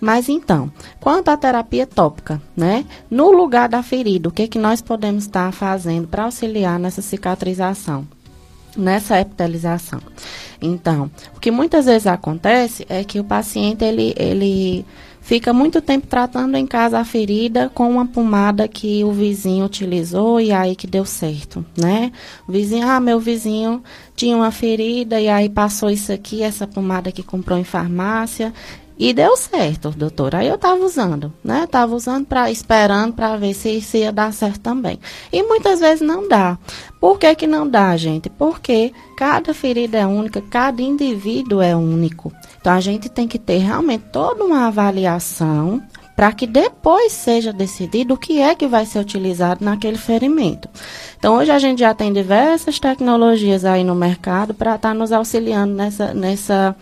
Mas 0.00 0.28
então, 0.28 0.70
quanto 1.00 1.28
à 1.28 1.36
terapia 1.36 1.86
tópica, 1.86 2.42
né? 2.56 2.84
No 3.08 3.30
lugar 3.30 3.68
da 3.68 3.82
ferida, 3.82 4.28
o 4.28 4.32
que, 4.32 4.48
que 4.48 4.58
nós 4.58 4.82
podemos 4.82 5.24
estar 5.24 5.52
fazendo 5.52 6.08
para 6.08 6.24
auxiliar 6.24 6.78
nessa 6.78 7.00
cicatrização? 7.00 8.06
Nessa 8.76 9.20
epitelização. 9.20 10.00
Então, 10.60 11.10
o 11.36 11.40
que 11.40 11.50
muitas 11.50 11.86
vezes 11.86 12.06
acontece 12.06 12.84
é 12.88 13.04
que 13.04 13.20
o 13.20 13.24
paciente 13.24 13.84
ele, 13.84 14.12
ele 14.16 14.84
fica 15.28 15.52
muito 15.52 15.82
tempo 15.82 16.06
tratando 16.06 16.56
em 16.56 16.66
casa 16.66 16.98
a 16.98 17.04
ferida 17.04 17.70
com 17.74 17.86
uma 17.90 18.06
pomada 18.06 18.66
que 18.66 19.04
o 19.04 19.12
vizinho 19.12 19.66
utilizou 19.66 20.40
e 20.40 20.50
aí 20.50 20.74
que 20.74 20.86
deu 20.86 21.04
certo, 21.04 21.62
né? 21.76 22.10
O 22.48 22.52
vizinho, 22.52 22.88
ah, 22.88 22.98
meu 22.98 23.20
vizinho 23.20 23.82
tinha 24.16 24.34
uma 24.34 24.50
ferida 24.50 25.20
e 25.20 25.28
aí 25.28 25.50
passou 25.50 25.90
isso 25.90 26.10
aqui, 26.10 26.42
essa 26.42 26.66
pomada 26.66 27.12
que 27.12 27.22
comprou 27.22 27.58
em 27.58 27.64
farmácia 27.64 28.54
e 28.98 29.12
deu 29.12 29.36
certo, 29.36 29.90
doutor. 29.90 30.34
Aí 30.34 30.48
eu 30.48 30.56
estava 30.56 30.84
usando, 30.84 31.32
né? 31.44 31.64
Estava 31.64 31.94
usando 31.94 32.26
para 32.26 32.50
esperando 32.50 33.12
para 33.14 33.36
ver 33.36 33.54
se 33.54 33.70
isso 33.70 33.96
ia 33.96 34.10
dar 34.10 34.32
certo 34.32 34.60
também. 34.60 34.98
E 35.32 35.42
muitas 35.42 35.78
vezes 35.78 36.00
não 36.00 36.26
dá. 36.26 36.58
Por 37.00 37.18
que, 37.18 37.32
que 37.36 37.46
não 37.46 37.68
dá, 37.68 37.96
gente? 37.96 38.28
Porque 38.28 38.92
cada 39.16 39.54
ferida 39.54 39.98
é 39.98 40.06
única, 40.06 40.42
cada 40.42 40.82
indivíduo 40.82 41.62
é 41.62 41.76
único. 41.76 42.32
Então 42.60 42.72
a 42.72 42.80
gente 42.80 43.08
tem 43.08 43.28
que 43.28 43.38
ter 43.38 43.58
realmente 43.58 44.04
toda 44.10 44.44
uma 44.44 44.66
avaliação 44.66 45.80
para 46.16 46.32
que 46.32 46.48
depois 46.48 47.12
seja 47.12 47.52
decidido 47.52 48.14
o 48.14 48.18
que 48.18 48.40
é 48.40 48.52
que 48.52 48.66
vai 48.66 48.84
ser 48.84 48.98
utilizado 48.98 49.64
naquele 49.64 49.96
ferimento. 49.96 50.68
Então 51.16 51.36
hoje 51.36 51.52
a 51.52 51.60
gente 51.60 51.78
já 51.78 51.94
tem 51.94 52.12
diversas 52.12 52.80
tecnologias 52.80 53.64
aí 53.64 53.84
no 53.84 53.94
mercado 53.94 54.52
para 54.52 54.74
estar 54.74 54.88
tá 54.88 54.94
nos 54.94 55.12
auxiliando 55.12 55.74
nessa, 55.74 56.12
nessa 56.12 56.74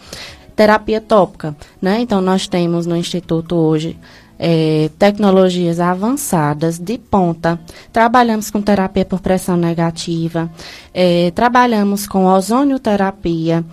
terapia 0.57 1.01
tópica, 1.01 1.55
né? 1.81 2.01
Então 2.01 2.21
nós 2.21 2.49
temos 2.49 2.87
no 2.87 2.97
instituto 2.97 3.55
hoje 3.55 3.97
é, 4.39 4.91
tecnologias 4.99 5.79
avançadas 5.79 6.79
de 6.79 6.99
ponta. 6.99 7.61
Trabalhamos 7.93 8.51
com 8.51 8.61
terapia 8.61 9.05
por 9.05 9.21
pressão 9.21 9.57
negativa, 9.57 10.51
é, 10.93 11.31
trabalhamos 11.33 12.07
com 12.07 12.25
ozonioterapia, 12.25 13.65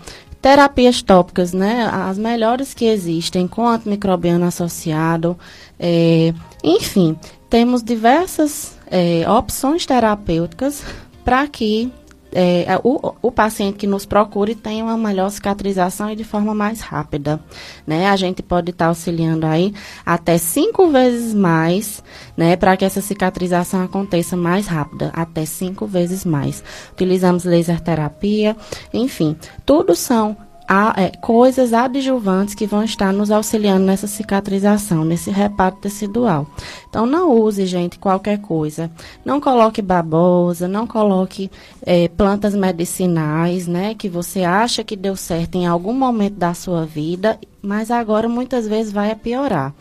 Terapias 0.44 1.02
tópicas, 1.02 1.54
né? 1.54 1.90
As 1.90 2.18
melhores 2.18 2.74
que 2.74 2.84
existem, 2.84 3.48
com 3.48 3.66
antimicrobiano 3.66 4.44
associado. 4.44 5.40
É, 5.80 6.34
enfim, 6.62 7.18
temos 7.50 7.82
diversas 7.82 8.78
é, 8.92 9.24
opções 9.26 9.86
terapêuticas 9.86 10.84
para 11.24 11.48
que 11.48 11.90
é, 12.34 12.74
é, 12.74 12.80
o, 12.84 13.14
o 13.22 13.32
paciente 13.32 13.78
que 13.78 13.88
nos 13.88 14.06
procure 14.06 14.56
tenha 14.56 14.84
uma 14.84 14.98
melhor 14.98 15.30
cicatrização 15.30 16.10
e 16.10 16.16
de 16.16 16.24
forma 16.24 16.54
mais 16.54 16.82
rápida. 16.82 17.40
Né? 17.86 18.08
A 18.08 18.16
gente 18.16 18.42
pode 18.42 18.72
estar 18.72 18.86
tá 18.86 18.90
auxiliando 18.90 19.46
aí 19.46 19.74
até 20.06 20.38
cinco 20.38 20.88
vezes 20.88 21.34
mais, 21.34 22.04
né, 22.36 22.56
para 22.56 22.76
que 22.76 22.86
essa 22.86 23.02
cicatrização 23.02 23.84
aconteça 23.84 24.36
mais 24.36 24.68
rápida, 24.68 25.12
até 25.14 25.46
cinco 25.46 25.86
vezes 25.86 26.26
mais. 26.26 26.64
Utilizamos 26.92 27.44
laser 27.44 27.80
terapia, 27.80 28.56
enfim, 28.94 29.36
tudo 29.66 29.96
são 29.96 30.36
a, 30.68 30.94
é, 31.02 31.10
coisas 31.18 31.74
adjuvantes 31.74 32.56
que 32.56 32.66
vão 32.66 32.84
estar 32.84 33.12
nos 33.12 33.32
auxiliando 33.32 33.86
nessa 33.86 34.08
cicatrização, 34.08 35.04
nesse 35.04 35.30
reparto 35.30 35.80
tecidual. 35.80 36.48
Então, 36.90 37.06
não 37.06 37.32
use, 37.32 37.66
gente, 37.66 38.00
qualquer 38.00 38.40
coisa. 38.40 38.90
Não 39.26 39.42
coloque 39.42 39.82
babosa, 39.82 40.68
não 40.68 40.88
coloque 40.88 41.50
é, 41.86 42.08
plantas 42.08 42.56
medicinais, 42.56 43.68
né, 43.68 43.94
que 43.96 44.08
você 44.10 44.44
acha 44.44 44.84
que 44.84 44.96
deu 44.96 45.16
certo 45.16 45.56
em 45.56 45.66
algum 45.66 45.94
momento 45.94 46.36
da 46.36 46.54
sua 46.54 46.86
vida, 46.86 47.40
mas 47.62 47.92
agora 47.92 48.28
muitas 48.28 48.68
vezes 48.68 48.92
vai 48.92 49.14
piorar. 49.16 49.74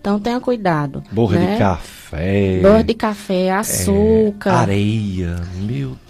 Então 0.00 0.18
tenha 0.18 0.40
cuidado. 0.40 1.02
Borra 1.10 1.38
né? 1.38 1.52
de 1.52 1.58
café. 1.58 2.60
Borra 2.62 2.84
de 2.84 2.94
café, 2.94 3.50
açúcar. 3.50 4.50
É, 4.50 4.54
areia, 4.54 5.36
meu 5.56 5.88
Deus. 5.88 6.07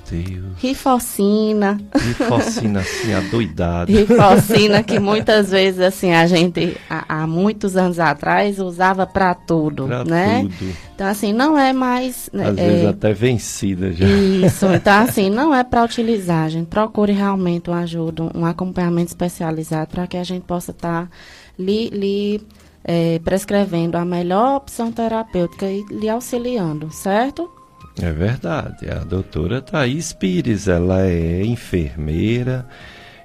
Rifocina. 0.56 1.80
Rifocina, 1.94 2.80
assim, 2.80 3.12
adoidada. 3.12 3.90
Rifocina 3.90 4.82
que 4.82 4.98
muitas 4.98 5.50
vezes, 5.50 5.80
assim, 5.80 6.12
a 6.12 6.26
gente, 6.26 6.76
há, 6.88 7.22
há 7.22 7.26
muitos 7.26 7.76
anos 7.76 7.98
atrás, 7.98 8.58
usava 8.58 9.06
para 9.06 9.34
tudo, 9.34 9.86
pra 9.86 10.04
né? 10.04 10.42
Tudo. 10.42 10.76
Então, 10.94 11.06
assim, 11.06 11.32
não 11.32 11.58
é 11.58 11.72
mais... 11.72 12.28
Né, 12.32 12.48
Às 12.48 12.58
é, 12.58 12.68
vezes 12.68 12.86
até 12.86 13.12
vencida 13.12 13.92
já. 13.92 14.06
Isso, 14.06 14.66
então, 14.66 15.02
assim, 15.02 15.30
não 15.30 15.54
é 15.54 15.62
para 15.62 15.84
utilizar, 15.84 16.50
gente. 16.50 16.66
Procure 16.66 17.12
realmente 17.12 17.70
uma 17.70 17.80
ajuda, 17.80 18.30
um 18.34 18.44
acompanhamento 18.44 19.08
especializado 19.08 19.90
para 19.90 20.06
que 20.06 20.16
a 20.16 20.24
gente 20.24 20.42
possa 20.42 20.70
estar 20.70 21.06
tá 21.06 21.10
lhe, 21.58 21.88
lhe 21.90 22.40
é, 22.84 23.18
prescrevendo 23.18 23.96
a 23.96 24.04
melhor 24.04 24.56
opção 24.56 24.90
terapêutica 24.90 25.66
e 25.66 25.84
lhe 25.90 26.08
auxiliando, 26.08 26.90
certo? 26.90 27.57
É 28.00 28.12
verdade. 28.12 28.88
A 28.90 29.00
doutora 29.00 29.60
Thaís 29.60 30.12
Pires, 30.12 30.68
ela 30.68 31.02
é 31.02 31.44
enfermeira, 31.44 32.66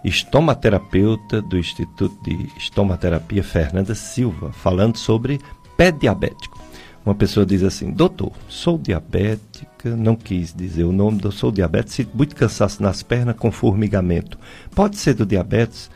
estomaterapeuta 0.04 1.42
do 1.42 1.58
Instituto 1.58 2.18
de 2.24 2.50
Estomaterapia 2.58 3.44
Fernanda 3.44 3.94
Silva, 3.94 4.52
falando 4.52 4.98
sobre 4.98 5.40
pé 5.78 5.92
diabético. 5.92 6.60
Uma 7.06 7.14
pessoa 7.14 7.46
diz 7.46 7.62
assim: 7.64 7.92
Doutor, 7.92 8.32
sou 8.48 8.78
diabética, 8.78 9.96
não 9.96 10.16
quis 10.16 10.54
dizer 10.54 10.86
o 10.86 10.92
nome, 10.92 11.22
sou 11.32 11.52
diabética, 11.52 11.92
sinto 11.92 12.18
muito 12.18 12.36
cansaço 12.36 12.82
nas 12.82 13.04
pernas 13.04 13.36
com 13.36 13.52
formigamento. 13.52 14.40
Pode 14.74 14.98
ser 14.98 15.14
do 15.14 15.26
diabetes? 15.26 15.92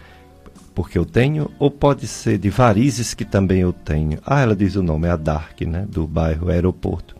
Porque 0.76 1.00
eu 1.00 1.06
tenho, 1.06 1.50
ou 1.58 1.72
pode 1.72 2.06
ser 2.06 2.38
de 2.38 2.52
varizes 2.52 3.16
que 3.16 3.26
também 3.26 3.62
eu 3.62 3.74
tenho. 3.74 4.20
Ah, 4.24 4.42
ela 4.42 4.56
diz 4.56 4.76
o 4.76 4.84
nome, 4.84 5.08
é 5.08 5.12
a 5.12 5.16
Dark, 5.16 5.60
né? 5.62 5.88
Do 5.90 6.06
bairro 6.06 6.50
Aeroporto. 6.50 7.17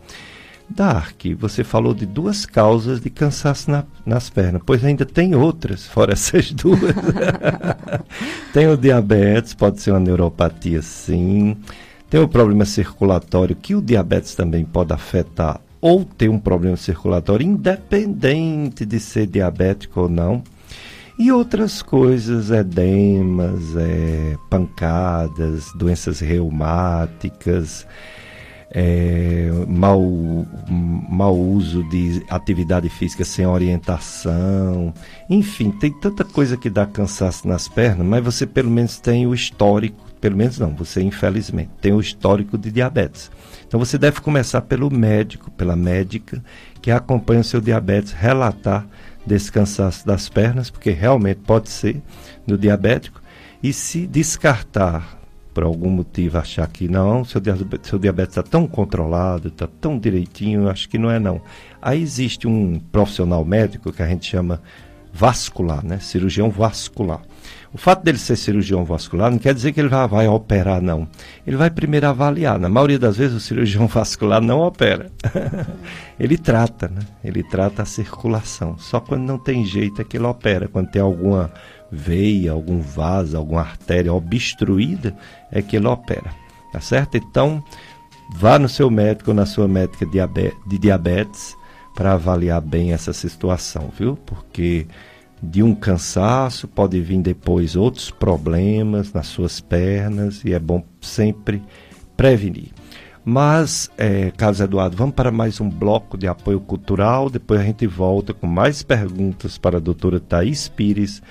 Dark, 0.70 1.24
você 1.38 1.64
falou 1.64 1.94
de 1.94 2.04
duas 2.04 2.44
causas 2.44 3.00
de 3.00 3.08
cansaço 3.08 3.70
na, 3.70 3.84
nas 4.04 4.28
pernas, 4.28 4.62
pois 4.64 4.84
ainda 4.84 5.06
tem 5.06 5.34
outras, 5.34 5.86
fora 5.86 6.12
essas 6.14 6.52
duas. 6.52 6.94
tem 8.52 8.68
o 8.68 8.76
diabetes, 8.76 9.54
pode 9.54 9.80
ser 9.80 9.92
uma 9.92 10.00
neuropatia, 10.00 10.82
sim. 10.82 11.56
Tem 12.10 12.20
o 12.20 12.28
problema 12.28 12.64
circulatório, 12.64 13.56
que 13.56 13.74
o 13.74 13.82
diabetes 13.82 14.34
também 14.34 14.64
pode 14.64 14.92
afetar 14.92 15.60
ou 15.80 16.04
ter 16.04 16.28
um 16.28 16.38
problema 16.38 16.76
circulatório, 16.76 17.46
independente 17.46 18.84
de 18.84 18.98
ser 18.98 19.26
diabético 19.26 20.02
ou 20.02 20.08
não. 20.08 20.42
E 21.18 21.32
outras 21.32 21.82
coisas, 21.82 22.50
edemas, 22.50 23.76
é, 23.76 24.36
pancadas, 24.48 25.72
doenças 25.74 26.20
reumáticas 26.20 27.86
é, 28.70 29.50
mau, 29.66 30.46
mau 30.68 31.36
uso 31.36 31.82
de 31.88 32.22
atividade 32.28 32.88
física 32.88 33.24
sem 33.24 33.46
orientação. 33.46 34.92
Enfim, 35.28 35.70
tem 35.70 35.92
tanta 35.92 36.24
coisa 36.24 36.56
que 36.56 36.68
dá 36.68 36.84
cansaço 36.84 37.48
nas 37.48 37.68
pernas, 37.68 38.06
mas 38.06 38.22
você 38.22 38.46
pelo 38.46 38.70
menos 38.70 38.98
tem 38.98 39.26
o 39.26 39.34
histórico, 39.34 39.96
pelo 40.20 40.36
menos 40.36 40.58
não, 40.58 40.74
você 40.74 41.02
infelizmente 41.02 41.70
tem 41.80 41.92
o 41.92 42.00
histórico 42.00 42.58
de 42.58 42.70
diabetes. 42.70 43.30
Então 43.66 43.80
você 43.80 43.96
deve 43.96 44.20
começar 44.20 44.62
pelo 44.62 44.90
médico, 44.90 45.50
pela 45.52 45.76
médica 45.76 46.42
que 46.82 46.90
acompanha 46.90 47.40
o 47.40 47.44
seu 47.44 47.60
diabetes, 47.60 48.12
relatar 48.12 48.86
desse 49.26 49.50
cansaço 49.52 50.06
das 50.06 50.28
pernas, 50.28 50.70
porque 50.70 50.90
realmente 50.90 51.40
pode 51.40 51.68
ser 51.68 52.00
no 52.46 52.56
diabético, 52.56 53.20
e 53.62 53.72
se 53.72 54.06
descartar 54.06 55.17
por 55.58 55.64
algum 55.64 55.90
motivo 55.90 56.38
achar 56.38 56.68
que 56.68 56.86
não, 56.86 57.24
seu 57.24 57.40
diabetes, 57.40 57.90
seu 57.90 57.98
diabetes 57.98 58.36
está 58.36 58.44
tão 58.44 58.64
controlado, 58.64 59.48
está 59.48 59.66
tão 59.66 59.98
direitinho, 59.98 60.68
acho 60.68 60.88
que 60.88 60.96
não 60.96 61.10
é 61.10 61.18
não. 61.18 61.42
Aí 61.82 62.00
existe 62.00 62.46
um 62.46 62.78
profissional 62.92 63.44
médico 63.44 63.90
que 63.90 64.00
a 64.00 64.06
gente 64.06 64.24
chama 64.24 64.62
vascular, 65.12 65.84
né? 65.84 65.98
Cirurgião 65.98 66.48
vascular. 66.48 67.22
O 67.74 67.76
fato 67.76 68.04
dele 68.04 68.18
ser 68.18 68.36
cirurgião 68.36 68.84
vascular 68.84 69.32
não 69.32 69.38
quer 69.38 69.52
dizer 69.52 69.72
que 69.72 69.80
ele 69.80 69.88
vai, 69.88 70.06
vai, 70.06 70.28
operar, 70.28 70.80
não. 70.80 71.08
Ele 71.44 71.56
vai 71.56 71.70
primeiro 71.70 72.06
avaliar. 72.06 72.56
Na 72.56 72.68
maioria 72.68 72.98
das 73.00 73.16
vezes, 73.16 73.36
o 73.36 73.40
cirurgião 73.40 73.88
vascular 73.90 74.40
não 74.40 74.60
opera. 74.60 75.10
ele 76.20 76.38
trata, 76.38 76.86
né? 76.86 77.00
Ele 77.24 77.42
trata 77.42 77.82
a 77.82 77.84
circulação. 77.84 78.78
Só 78.78 79.00
quando 79.00 79.22
não 79.22 79.38
tem 79.38 79.64
jeito 79.64 80.00
é 80.00 80.04
que 80.04 80.18
ele 80.18 80.26
opera. 80.26 80.68
Quando 80.68 80.88
tem 80.88 81.02
alguma 81.02 81.50
veia, 81.90 82.52
algum 82.52 82.80
vaso, 82.80 83.36
alguma 83.36 83.60
artéria 83.60 84.12
obstruída, 84.12 85.16
é 85.50 85.62
que 85.62 85.76
ele 85.76 85.86
opera. 85.86 86.30
Tá 86.72 86.80
certo? 86.80 87.16
Então, 87.16 87.62
vá 88.34 88.58
no 88.58 88.68
seu 88.68 88.90
médico 88.90 89.30
ou 89.30 89.34
na 89.34 89.46
sua 89.46 89.66
médica 89.66 90.06
de 90.06 90.78
diabetes 90.78 91.56
para 91.94 92.12
avaliar 92.12 92.60
bem 92.60 92.92
essa 92.92 93.12
situação, 93.12 93.90
viu? 93.96 94.16
Porque 94.16 94.86
de 95.42 95.62
um 95.62 95.74
cansaço, 95.74 96.66
pode 96.66 97.00
vir 97.00 97.20
depois 97.20 97.76
outros 97.76 98.10
problemas 98.10 99.12
nas 99.12 99.26
suas 99.28 99.60
pernas 99.60 100.44
e 100.44 100.52
é 100.52 100.58
bom 100.58 100.84
sempre 101.00 101.62
prevenir. 102.16 102.72
Mas, 103.24 103.90
é, 103.98 104.30
Carlos 104.36 104.60
Eduardo, 104.60 104.96
vamos 104.96 105.14
para 105.14 105.30
mais 105.30 105.60
um 105.60 105.68
bloco 105.68 106.16
de 106.16 106.26
apoio 106.26 106.60
cultural. 106.60 107.28
Depois 107.28 107.60
a 107.60 107.64
gente 107.64 107.86
volta 107.86 108.32
com 108.32 108.46
mais 108.46 108.82
perguntas 108.82 109.58
para 109.58 109.76
a 109.76 109.80
doutora 109.80 110.18
Thaís 110.18 110.66
Pires, 110.68 111.22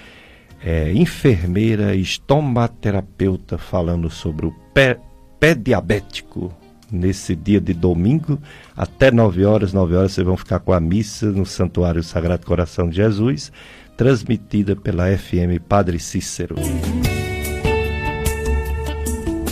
é, 0.64 0.92
enfermeira 0.94 1.96
estomaterapeuta, 1.96 3.58
falando 3.58 4.10
sobre 4.10 4.46
o 4.46 4.52
pé, 4.74 4.98
pé 5.40 5.56
diabético. 5.56 6.54
Nesse 6.90 7.36
dia 7.36 7.60
de 7.60 7.74
domingo, 7.74 8.40
até 8.76 9.12
9 9.12 9.44
horas, 9.44 9.74
9 9.74 9.94
horas, 9.94 10.14
vocês 10.14 10.26
vão 10.26 10.38
ficar 10.38 10.60
com 10.60 10.72
a 10.72 10.80
missa 10.80 11.26
no 11.30 11.46
Santuário 11.46 12.02
Sagrado 12.02 12.46
Coração 12.46 12.90
de 12.90 12.96
Jesus 12.96 13.52
transmitida 13.98 14.76
pela 14.76 15.06
FM 15.18 15.60
Padre 15.68 16.00
Cícero. 16.00 16.56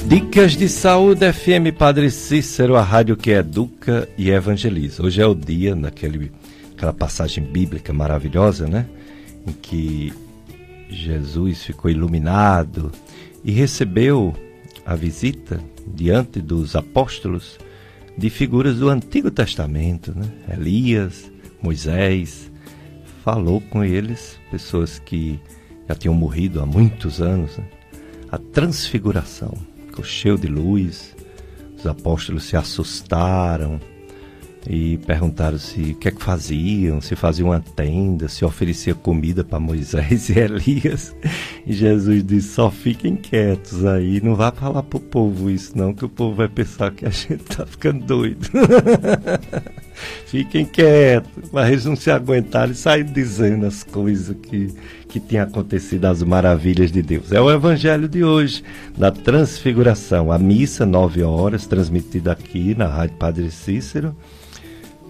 Dicas 0.08 0.56
de 0.56 0.70
Saúde 0.70 1.34
FM 1.34 1.76
Padre 1.76 2.12
Cícero, 2.12 2.76
a 2.76 2.84
rádio 2.84 3.18
que 3.18 3.32
educa 3.32 4.08
e 4.16 4.30
evangeliza. 4.30 5.03
Hoje 5.03 5.20
é 5.20 5.26
o 5.26 5.34
dia, 5.34 5.74
naquele, 5.74 6.32
aquela 6.78 6.93
passagem 6.93 7.43
bíblica 7.43 7.91
maravilhosa, 7.91 8.68
né? 8.68 8.86
Em 9.47 9.51
que 9.51 10.14
Jesus 10.90 11.64
ficou 11.64 11.90
iluminado 11.90 12.92
e 13.44 13.52
recebeu 13.52 14.34
a 14.86 14.96
visita 14.96 15.60
diante 15.88 16.42
dos 16.42 16.76
apóstolos 16.76 17.60
de 18.18 18.30
figuras 18.30 18.78
do 18.78 18.90
Antigo 18.90 19.30
Testamento, 19.30 20.18
né? 20.18 20.28
Elias, 20.52 21.32
Moisés, 21.62 22.52
falou 23.24 23.60
com 23.60 23.84
eles, 23.84 24.40
pessoas 24.52 25.00
que 25.00 25.40
já 25.88 25.96
tinham 25.96 26.14
morrido 26.14 26.62
há 26.62 26.66
muitos 26.66 27.22
anos. 27.22 27.58
Né? 27.58 27.66
A 28.32 28.38
transfiguração, 28.38 29.54
ficou 29.88 30.04
cheio 30.04 30.38
de 30.38 30.48
luz, 30.48 31.16
os 31.78 31.86
apóstolos 31.86 32.46
se 32.46 32.56
assustaram 32.56 33.80
e 34.68 34.97
perguntaram 34.97 35.57
se 35.57 35.91
o 35.91 35.95
que 35.95 36.07
é 36.07 36.11
que 36.11 36.24
faziam, 36.24 36.99
se 36.99 37.16
faziam 37.16 37.49
uma 37.49 37.59
tenda, 37.59 38.28
se 38.28 38.43
oferecia 38.43 38.95
comida 38.95 39.43
para 39.43 39.59
Moisés 39.59 40.30
e 40.30 40.38
Elias. 40.39 41.16
E 41.66 41.74
Jesus 41.74 42.24
disse: 42.24 42.49
só 42.49 42.72
fiquem 42.72 43.16
quietos 43.16 43.86
aí, 43.86 44.20
não 44.22 44.36
vá 44.36 44.51
falar 44.51 44.84
pro 44.84 44.99
povo 44.99 45.49
isso 45.49 45.78
não, 45.78 45.93
que 45.93 46.05
o 46.05 46.09
povo 46.09 46.36
vai 46.36 46.47
pensar 46.47 46.91
que 46.91 47.05
a 47.05 47.09
gente 47.09 47.43
tá 47.43 47.66
ficando 47.66 48.05
doido. 48.05 48.49
Fiquem 50.26 50.66
quietos. 50.66 51.49
Mas 51.51 51.70
eles 51.70 51.86
não 51.86 51.95
se 51.95 52.11
aguentaram 52.11 52.72
e 52.72 52.76
saíram 52.76 53.13
dizendo 53.13 53.66
as 53.66 53.84
coisas 53.84 54.36
que, 54.41 54.74
que 55.07 55.20
tinham 55.20 55.45
acontecido, 55.45 56.05
as 56.05 56.22
maravilhas 56.22 56.91
de 56.91 57.01
Deus. 57.01 57.32
É 57.32 57.39
o 57.39 57.49
evangelho 57.49 58.07
de 58.07 58.24
hoje, 58.24 58.63
da 58.97 59.11
transfiguração. 59.11 60.32
A 60.32 60.38
missa, 60.38 60.86
nove 60.86 61.24
horas, 61.24 61.66
transmitida 61.66 62.32
aqui 62.32 62.76
na 62.76 62.88
Rádio 62.88 63.16
Padre 63.16 63.49
Cícero. 63.51 64.16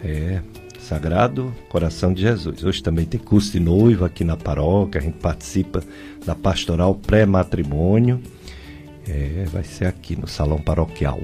É, 0.05 0.39
Sagrado 0.77 1.51
Coração 1.67 2.13
de 2.13 2.21
Jesus. 2.21 2.63
Hoje 2.63 2.83
também 2.83 3.05
tem 3.05 3.19
curso 3.19 3.51
de 3.51 3.59
noiva 3.59 4.05
aqui 4.05 4.23
na 4.23 4.37
paróquia, 4.37 5.01
a 5.01 5.03
gente 5.03 5.17
participa 5.17 5.83
da 6.23 6.35
pastoral 6.35 6.93
pré-matrimônio. 6.93 8.21
É, 9.07 9.45
vai 9.51 9.63
ser 9.63 9.85
aqui 9.85 10.15
no 10.15 10.27
salão 10.27 10.59
paroquial. 10.59 11.19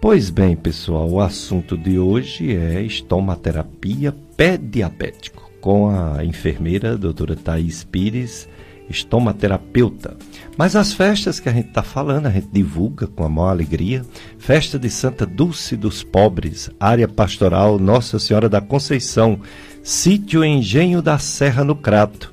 Pois 0.00 0.30
bem, 0.30 0.56
pessoal, 0.56 1.08
o 1.08 1.20
assunto 1.20 1.78
de 1.78 1.96
hoje 1.96 2.56
é 2.56 2.82
estomaterapia 2.82 4.12
pé 4.36 4.56
diabético, 4.56 5.48
com 5.60 5.88
a 5.88 6.24
enfermeira 6.24 6.98
doutora 6.98 7.36
Thais 7.36 7.84
Pires, 7.84 8.48
estomaterapeuta. 8.90 10.16
Mas 10.56 10.76
as 10.76 10.92
festas 10.92 11.40
que 11.40 11.48
a 11.48 11.52
gente 11.52 11.68
está 11.68 11.82
falando, 11.82 12.26
a 12.26 12.30
gente 12.30 12.48
divulga 12.52 13.06
com 13.06 13.24
a 13.24 13.28
maior 13.28 13.50
alegria. 13.50 14.04
Festa 14.38 14.78
de 14.78 14.90
Santa 14.90 15.24
Dulce 15.24 15.76
dos 15.76 16.02
Pobres, 16.02 16.70
área 16.78 17.08
pastoral 17.08 17.78
Nossa 17.78 18.18
Senhora 18.18 18.48
da 18.48 18.60
Conceição, 18.60 19.40
sítio 19.82 20.44
Engenho 20.44 21.00
da 21.00 21.18
Serra 21.18 21.64
no 21.64 21.74
Crato. 21.74 22.30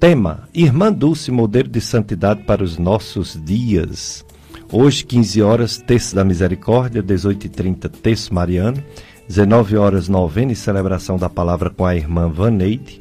Tema: 0.00 0.48
Irmã 0.52 0.92
Dulce, 0.92 1.30
modelo 1.30 1.68
de 1.68 1.80
santidade 1.80 2.42
para 2.42 2.64
os 2.64 2.76
nossos 2.76 3.38
dias. 3.40 4.24
Hoje, 4.70 5.04
15 5.04 5.42
horas, 5.42 5.78
Terço 5.78 6.16
da 6.16 6.24
Misericórdia, 6.24 7.02
18h30, 7.02 7.88
Terço 7.88 8.34
Mariano, 8.34 8.82
19 9.28 9.76
horas, 9.76 10.08
novena 10.08 10.50
e 10.50 10.56
celebração 10.56 11.16
da 11.16 11.28
palavra 11.28 11.70
com 11.70 11.86
a 11.86 11.94
irmã 11.94 12.28
Vaneide, 12.28 13.00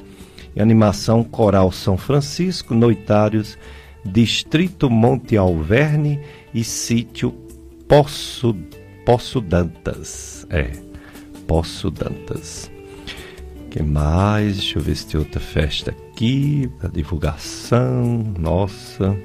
animação 0.56 1.24
Coral 1.24 1.72
São 1.72 1.98
Francisco, 1.98 2.76
Noitários, 2.76 3.58
Distrito 4.06 4.90
Monte 4.90 5.38
Alverne 5.38 6.20
e 6.54 6.64
Sítio 6.64 7.32
Poço, 7.88 8.56
Poço 9.06 9.42
Dantas. 9.42 10.46
É, 10.50 10.72
Poço 11.48 11.92
Dantas. 11.92 12.72
que 13.70 13.84
mais? 13.84 14.58
Deixa 14.58 14.80
eu 14.80 14.84
ver 14.84 14.96
se 14.96 15.08
tem 15.08 15.20
outra 15.20 15.40
festa 15.40 15.92
aqui, 15.92 16.70
da 16.82 16.88
divulgação. 16.88 18.34
Nossa. 18.40 19.16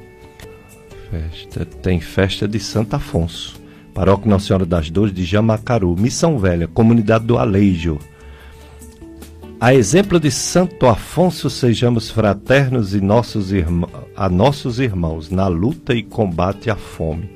Festa, 1.11 1.65
tem 1.65 2.01
festa 2.01 2.49
de 2.49 2.59
Santo 2.59 2.95
Afonso. 2.95 3.61
Paróquia 3.95 4.29
Nossa 4.29 4.49
Senhora 4.49 4.67
das 4.67 4.91
Dores 4.91 5.15
de 5.15 5.25
Jamacaru, 5.25 5.97
Missão 5.97 6.39
Velha, 6.39 6.69
comunidade 6.69 7.25
do 7.25 7.39
Aleijo. 7.39 7.99
A 9.59 9.75
exemplo 9.75 10.21
de 10.21 10.31
Santo 10.31 10.87
Afonso, 10.87 11.49
sejamos 11.49 12.11
fraternos 12.11 12.95
e 12.95 13.01
nossos 13.01 13.51
a 14.15 14.29
nossos 14.29 14.79
irmãos 14.79 15.31
na 15.31 15.49
luta 15.49 15.95
e 15.95 16.03
combate 16.03 16.71
à 16.71 16.77
fome. 16.77 17.31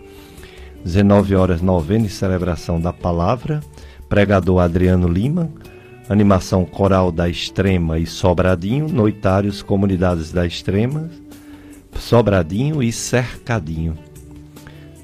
19 0.85 1.35
horas 1.35 1.63
novena 1.63 2.07
e 2.07 2.11
celebração 2.11 2.81
da 2.81 2.93
palavra. 2.93 3.61
Pregador 4.09 4.61
Adriano 4.61 5.09
Lima. 5.09 5.51
Animação 6.09 6.65
coral 6.65 7.11
da 7.11 7.29
Extrema 7.29 7.99
e 7.99 8.07
Sobradinho. 8.07 8.87
Noitários 8.89 9.63
Comunidades 9.63 10.31
da 10.31 10.47
Extrema 10.47 11.09
Sobradinho 12.01 12.83
e 12.83 12.93
Cercadinho. 12.93 13.97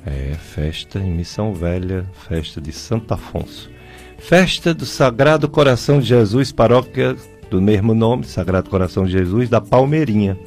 É, 0.04 0.34
festa 0.34 0.98
em 0.98 1.12
Missão 1.12 1.52
Velha, 1.52 2.06
festa 2.28 2.60
de 2.60 2.72
Santo 2.72 3.12
Afonso. 3.12 3.75
Festa 4.18 4.74
do 4.74 4.84
Sagrado 4.84 5.48
Coração 5.48 6.00
de 6.00 6.06
Jesus, 6.06 6.50
paróquia 6.50 7.16
do 7.50 7.60
mesmo 7.62 7.94
nome, 7.94 8.24
Sagrado 8.24 8.68
Coração 8.68 9.04
de 9.04 9.12
Jesus, 9.12 9.48
da 9.48 9.60
Palmeirinha, 9.60 10.38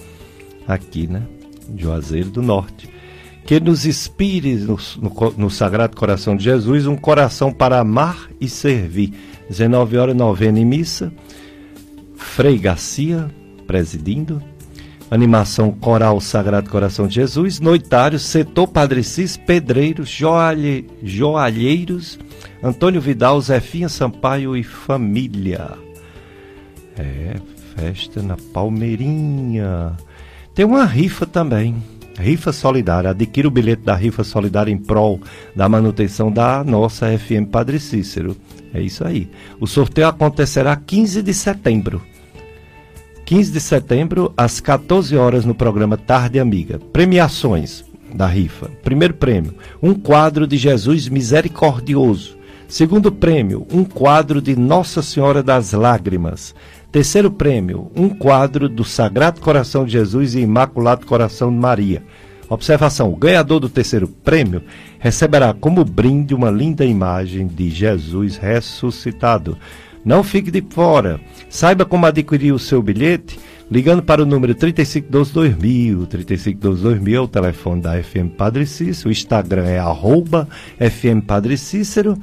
aqui, 0.68 1.08
né? 1.08 1.24
Juazeiro 1.78 2.30
do 2.30 2.42
Norte. 2.42 2.90
Que 3.46 3.60
nos 3.60 3.86
inspire 3.86 4.56
no, 4.56 4.78
no, 4.98 5.34
no, 5.38 5.50
Sagrado 5.50 5.96
Coração 5.96 6.36
de 6.36 6.44
Jesus 6.44 6.86
um 6.86 6.96
coração 6.96 7.52
para 7.52 7.80
amar 7.80 8.30
e 8.40 8.50
servir. 8.50 9.14
19 9.50 9.98
horas, 9.98 10.16
novena 10.16 10.60
em 10.60 10.66
missa. 10.66 11.12
Frei 12.16 12.58
Garcia, 12.58 13.30
presidindo. 13.66 14.44
Animação 15.12 15.72
Coral 15.72 16.22
Sagrado 16.22 16.70
Coração 16.70 17.07
de 17.07 17.16
Jesus, 17.16 17.60
Noitário, 17.60 18.20
Setor 18.20 18.68
Padre 18.68 19.03
Cis, 19.03 19.36
Pedreiros, 19.36 20.07
Joalhe, 20.07 20.88
Joalheiros, 21.01 22.20
Antônio 22.62 23.01
Vidal, 23.01 23.41
Zefinha 23.41 23.89
Sampaio 23.89 24.55
e 24.55 24.64
família. 24.64 25.72
É, 26.97 27.36
festa 27.76 28.22
na 28.22 28.38
Palmeirinha. 28.53 29.97
Tem 30.53 30.66
uma 30.66 30.86
rifa 30.86 31.26
também. 31.26 31.76
Rifa 32.20 32.51
Solidária. 32.51 33.10
Adquira 33.10 33.47
o 33.47 33.51
bilhete 33.51 33.84
da 33.84 33.95
Rifa 33.95 34.24
Solidária 34.24 34.72
em 34.72 34.78
prol 34.78 35.20
da 35.55 35.70
manutenção 35.70 36.32
da 36.32 36.64
nossa 36.64 37.07
FM 37.18 37.49
Padre 37.49 37.80
Cícero. 37.80 38.36
É 38.74 38.82
isso 38.82 39.05
aí. 39.05 39.30
O 39.60 39.66
sorteio 39.66 40.07
acontecerá 40.07 40.76
15 40.76 41.24
de 41.24 41.34
setembro. 41.34 42.01
15 43.30 43.52
de 43.52 43.60
setembro, 43.60 44.34
às 44.36 44.60
14 44.60 45.16
horas, 45.16 45.46
no 45.46 45.54
programa 45.54 45.96
Tarde 45.96 46.40
Amiga. 46.40 46.80
Premiações: 46.92 47.86
da 48.12 48.26
rifa. 48.26 48.72
Primeiro 48.84 49.14
prêmio, 49.14 49.54
um 49.84 49.94
quadro 49.94 50.48
de 50.48 50.58
Jesus 50.58 51.08
misericordioso. 51.08 52.36
Segundo 52.68 53.12
prêmio, 53.12 53.68
um 53.72 53.84
quadro 53.84 54.42
de 54.42 54.56
Nossa 54.56 55.04
Senhora 55.04 55.44
das 55.44 55.74
Lágrimas. 55.74 56.56
Terceiro 56.92 57.30
prêmio, 57.30 57.92
um 57.96 58.10
quadro 58.10 58.68
do 58.68 58.84
Sagrado 58.84 59.40
Coração 59.40 59.86
de 59.86 59.92
Jesus 59.92 60.34
e 60.34 60.40
Imaculado 60.40 61.06
Coração 61.06 61.52
de 61.52 61.58
Maria. 61.60 62.02
Observação: 62.50 63.14
o 63.14 63.16
ganhador 63.16 63.60
do 63.60 63.70
terceiro 63.70 64.08
prêmio 64.08 64.64
receberá 64.98 65.54
como 65.54 65.86
brinde 65.86 66.34
uma 66.34 66.50
linda 66.50 66.84
imagem 66.84 67.46
de 67.46 67.70
Jesus 67.70 68.38
ressuscitado. 68.38 69.56
Não 70.04 70.24
fique 70.24 70.50
de 70.52 70.64
fora. 70.70 71.20
Saiba 71.50 71.86
como 71.86 72.06
adquirir 72.06 72.54
o 72.54 72.60
seu 72.60 72.82
bilhete 72.82 73.39
ligando 73.70 74.02
para 74.02 74.24
o 74.24 74.26
número 74.26 74.56
3512-2000. 74.56 76.08
3512-2000 76.08 77.14
é 77.14 77.20
o 77.20 77.28
telefone 77.28 77.82
da 77.82 78.02
FM 78.02 78.36
Padre 78.38 78.66
Cícero. 78.66 79.10
O 79.10 79.12
Instagram 79.12 79.66
é 79.66 79.80
arroba 79.80 80.47
FM 80.80 81.26
Padre 81.26 81.58
Cícero. 81.58 82.18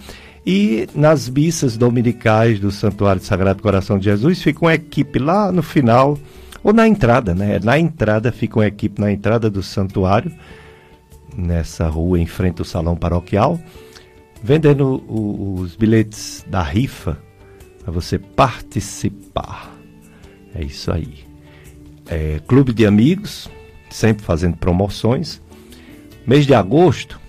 E 0.44 0.88
nas 0.94 1.28
missas 1.28 1.76
dominicais 1.76 2.60
do 2.60 2.70
Santuário 2.70 3.22
Sagrado 3.22 3.62
Coração 3.62 3.98
de 3.98 4.04
Jesus 4.04 4.40
fica 4.40 4.64
uma 4.64 4.74
equipe 4.74 5.18
lá 5.18 5.50
no 5.50 5.60
final, 5.60 6.16
ou 6.62 6.72
na 6.72 6.86
entrada, 6.86 7.34
né? 7.34 7.58
Na 7.62 7.76
entrada 7.78 8.30
fica 8.30 8.60
uma 8.60 8.66
equipe 8.66 9.00
na 9.00 9.10
entrada 9.10 9.50
do 9.50 9.60
santuário, 9.60 10.32
nessa 11.36 11.88
rua 11.88 12.20
em 12.20 12.26
frente 12.26 12.60
ao 12.60 12.64
salão 12.64 12.94
paroquial, 12.94 13.58
vendendo 14.40 15.02
os 15.08 15.74
bilhetes 15.74 16.46
da 16.48 16.62
rifa 16.62 17.18
para 17.86 17.92
você 17.92 18.18
participar. 18.18 19.72
É 20.52 20.64
isso 20.64 20.90
aí. 20.90 21.20
É, 22.08 22.40
Clube 22.44 22.72
de 22.72 22.84
Amigos, 22.84 23.48
sempre 23.88 24.24
fazendo 24.24 24.56
promoções. 24.56 25.40
Mês 26.26 26.44
de 26.44 26.52
agosto, 26.52 27.20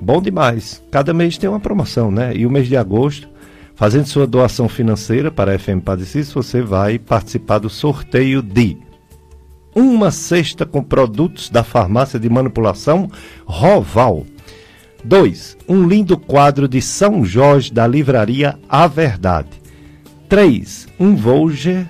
Bom 0.00 0.22
demais. 0.22 0.82
Cada 0.90 1.12
mês 1.12 1.36
tem 1.36 1.50
uma 1.50 1.60
promoção, 1.60 2.10
né? 2.10 2.34
E 2.34 2.46
o 2.46 2.50
mês 2.50 2.66
de 2.66 2.74
agosto, 2.74 3.28
fazendo 3.74 4.06
sua 4.06 4.26
doação 4.26 4.66
financeira 4.66 5.30
para 5.30 5.54
a 5.54 5.58
FM 5.58 5.84
Cícero, 6.06 6.42
você 6.42 6.62
vai 6.62 6.98
participar 6.98 7.58
do 7.58 7.68
sorteio 7.68 8.40
de 8.40 8.78
uma 9.74 10.10
cesta 10.10 10.64
com 10.64 10.82
produtos 10.82 11.50
da 11.50 11.62
farmácia 11.62 12.18
de 12.18 12.30
manipulação 12.30 13.10
Roval. 13.44 14.24
2. 15.04 15.58
Um 15.68 15.86
lindo 15.86 16.16
quadro 16.16 16.66
de 16.66 16.80
São 16.80 17.22
Jorge 17.24 17.70
da 17.70 17.86
livraria 17.86 18.58
A 18.66 18.86
Verdade. 18.86 19.59
3. 20.30 20.88
Um 20.98 21.14
voucher 21.14 21.86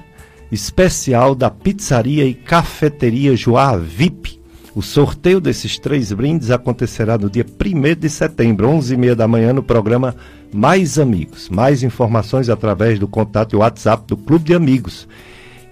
especial 0.51 1.36
da 1.36 1.49
pizzaria 1.49 2.24
e 2.24 2.34
cafeteria 2.34 3.36
Joá 3.36 3.76
VIP 3.76 4.41
o 4.74 4.82
sorteio 4.82 5.41
desses 5.41 5.78
três 5.78 6.12
brindes 6.12 6.51
acontecerá 6.51 7.18
no 7.18 7.28
dia 7.28 7.45
1 7.45 8.01
de 8.01 8.09
setembro, 8.09 8.68
11h30 8.68 9.14
da 9.16 9.26
manhã, 9.26 9.53
no 9.53 9.64
programa 9.64 10.14
Mais 10.53 10.97
Amigos. 10.97 11.49
Mais 11.49 11.82
informações 11.82 12.49
através 12.49 12.99
do 12.99 13.09
contato 13.09 13.53
e 13.53 13.57
WhatsApp 13.57 14.05
do 14.07 14.16
Clube 14.16 14.45
de 14.45 14.55
Amigos, 14.55 15.09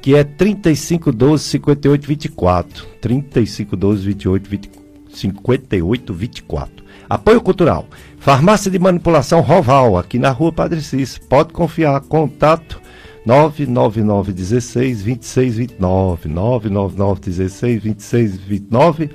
que 0.02 0.16
é 0.16 0.24
3512 0.24 1.44
5824. 1.44 2.86
3512 3.00 4.04
28 4.04 4.70
58 5.10 6.14
24. 6.14 6.84
Apoio 7.08 7.40
Cultural. 7.40 7.86
Farmácia 8.20 8.70
de 8.70 8.78
Manipulação 8.78 9.40
Roval, 9.40 9.96
aqui 9.96 10.18
na 10.18 10.30
rua 10.30 10.52
Padre 10.52 10.82
Cis. 10.82 11.18
Pode 11.18 11.52
confiar. 11.52 12.00
Contato 12.00 12.80
999 13.24 14.32
16 14.32 15.02
26 15.02 15.56
29. 15.56 16.28
999 16.28 17.20
16 17.20 17.82
26 17.82 18.36
29. 18.36 19.10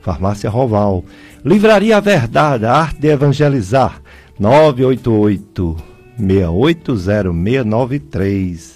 Farmácia 0.00 0.48
Roval. 0.48 1.04
Livraria 1.44 2.00
Verdade, 2.00 2.66
Arte 2.66 3.00
de 3.00 3.08
Evangelizar. 3.08 4.00
988 4.38 5.76
680693. 6.18 8.74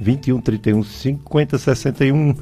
21 0.00 0.40
31 0.40 0.82
50 0.84 1.58
61. 1.58 2.34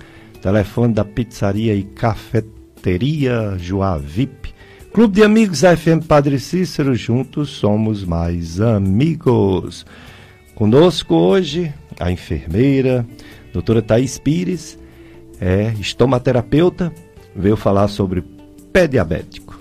Telefone 0.43 0.95
da 0.95 1.05
Pizzaria 1.05 1.75
e 1.75 1.83
Cafeteria 1.83 3.57
Joá 3.59 3.97
VIP. 3.99 4.55
Clube 4.93 5.15
de 5.15 5.25
Amigos 5.25 5.61
FM 5.61 6.07
Padre 6.07 6.39
Cícero, 6.39 6.95
juntos 6.95 7.51
somos 7.51 8.05
mais 8.05 8.61
amigos. 8.61 9.85
Conosco 10.55 11.15
hoje 11.15 11.73
a 11.99 12.11
enfermeira, 12.11 13.07
doutora 13.53 13.83
Thaís 13.83 14.19
Pires, 14.19 14.79
é 15.41 15.73
estomaterapeuta, 15.81 16.93
veio 17.35 17.57
falar 17.57 17.89
sobre 17.89 18.23
pé 18.73 18.87
diabético. 18.87 19.59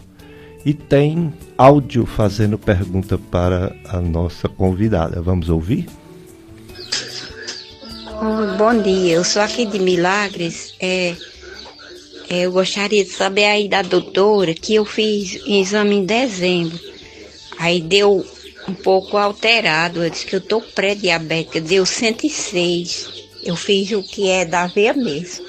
E 0.66 0.74
tem 0.74 1.34
áudio 1.58 2.06
fazendo 2.06 2.58
pergunta 2.58 3.18
para 3.18 3.74
a 3.88 4.02
nossa 4.02 4.50
convidada. 4.50 5.22
Vamos 5.22 5.50
ouvir? 5.50 5.88
Oh, 8.20 8.58
bom 8.58 8.82
dia, 8.82 9.14
eu 9.14 9.24
sou 9.24 9.42
aqui 9.42 9.66
de 9.66 9.80
Milagres. 9.80 10.74
É, 10.80 11.16
é, 12.30 12.42
eu 12.42 12.52
gostaria 12.52 13.06
de 13.06 13.12
saber 13.12 13.46
aí 13.46 13.70
da 13.70 13.82
doutora 13.82 14.54
que 14.54 14.76
eu 14.76 14.84
fiz 14.84 15.40
exame 15.46 15.96
em 15.96 16.06
dezembro. 16.06 16.78
Aí 17.58 17.80
deu 17.80 18.26
um 18.68 18.74
pouco 18.74 19.18
alterado. 19.18 20.03
Eu 20.03 20.09
disse 20.09 20.26
que 20.26 20.36
eu 20.36 20.41
tô 20.41 20.61
pré-diabética, 20.61 21.61
deu 21.61 21.86
106. 21.86 23.28
Eu 23.43 23.55
fiz 23.55 23.91
o 23.91 24.03
que 24.03 24.30
é 24.30 24.45
da 24.45 24.68
veia 24.68 24.93
mesmo. 24.93 25.45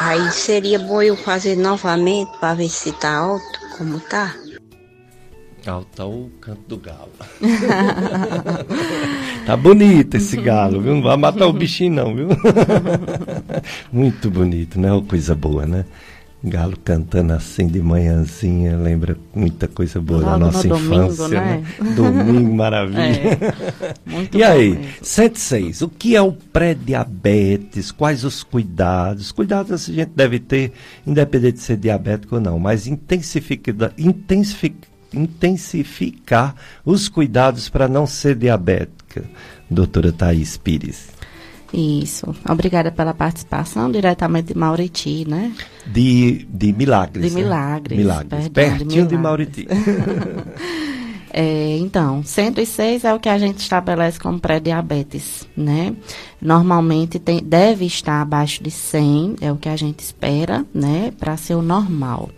Aí 0.00 0.30
seria 0.32 0.78
bom 0.78 1.00
eu 1.00 1.16
fazer 1.16 1.56
novamente 1.56 2.30
para 2.38 2.54
ver 2.54 2.68
se 2.68 2.92
tá 2.92 3.16
alto, 3.16 3.60
como 3.78 4.00
tá. 4.00 4.34
Alto 5.66 5.88
tá 5.96 6.04
o 6.04 6.30
canto 6.40 6.60
do 6.68 6.76
galo. 6.76 7.10
tá 9.46 9.56
bonito 9.56 10.16
esse 10.16 10.36
galo, 10.36 10.82
viu? 10.82 10.96
Não 10.96 11.02
vai 11.02 11.16
matar 11.16 11.46
o 11.46 11.54
bichinho 11.54 11.94
não, 11.94 12.14
viu? 12.14 12.28
Muito 13.90 14.30
bonito, 14.30 14.78
né? 14.78 14.90
Coisa 15.08 15.34
boa, 15.34 15.64
né? 15.64 15.86
Galo 16.46 16.76
cantando 16.84 17.32
assim 17.32 17.66
de 17.66 17.80
manhãzinha, 17.80 18.76
lembra 18.76 19.16
muita 19.34 19.66
coisa 19.66 19.98
boa 19.98 20.20
Logo 20.20 20.32
da 20.32 20.38
nossa 20.38 20.68
infância. 20.68 21.24
Domingo, 21.24 21.28
né? 21.28 21.64
né? 21.80 21.94
domingo 21.94 22.52
maravilha. 22.54 23.00
É, 23.00 23.94
muito 24.04 24.36
e 24.36 24.44
aí, 24.44 24.76
mesmo. 24.76 24.92
106, 25.00 25.80
o 25.80 25.88
que 25.88 26.14
é 26.14 26.20
o 26.20 26.32
pré-diabetes? 26.32 27.90
Quais 27.90 28.24
os 28.24 28.42
cuidados? 28.42 29.32
Cuidados 29.32 29.72
a 29.72 29.92
gente 29.92 30.10
deve 30.14 30.38
ter, 30.38 30.72
independente 31.06 31.54
de 31.54 31.62
ser 31.62 31.78
diabético 31.78 32.34
ou 32.34 32.40
não, 32.42 32.58
mas 32.58 32.86
intensificar 35.16 36.54
os 36.84 37.08
cuidados 37.08 37.70
para 37.70 37.88
não 37.88 38.06
ser 38.06 38.36
diabética, 38.36 39.24
doutora 39.70 40.12
Thaís 40.12 40.58
Pires. 40.58 41.08
Isso. 41.74 42.32
Obrigada 42.48 42.92
pela 42.92 43.12
participação, 43.12 43.90
diretamente 43.90 44.52
de 44.52 44.58
Mauriti, 44.58 45.28
né? 45.28 45.52
De, 45.84 46.46
de 46.48 46.72
Milagres. 46.72 47.28
De 47.28 47.34
Milagres. 47.34 47.98
Né? 47.98 48.04
Milagres. 48.04 48.48
Perdão, 48.48 48.78
Pertinho 48.78 49.06
de, 49.06 49.16
Milagres. 49.16 49.48
de 49.56 49.66
Mauriti. 49.66 50.48
é, 51.34 51.76
então, 51.78 52.22
106 52.22 53.02
é 53.02 53.12
o 53.12 53.18
que 53.18 53.28
a 53.28 53.36
gente 53.38 53.58
estabelece 53.58 54.20
como 54.20 54.38
pré-diabetes, 54.38 55.48
né? 55.56 55.96
Normalmente 56.40 57.18
tem, 57.18 57.42
deve 57.42 57.86
estar 57.86 58.22
abaixo 58.22 58.62
de 58.62 58.70
100, 58.70 59.36
é 59.40 59.50
o 59.50 59.56
que 59.56 59.68
a 59.68 59.76
gente 59.76 59.98
espera, 59.98 60.64
né? 60.72 61.12
Para 61.18 61.36
ser 61.36 61.56
o 61.56 61.62
normal. 61.62 62.30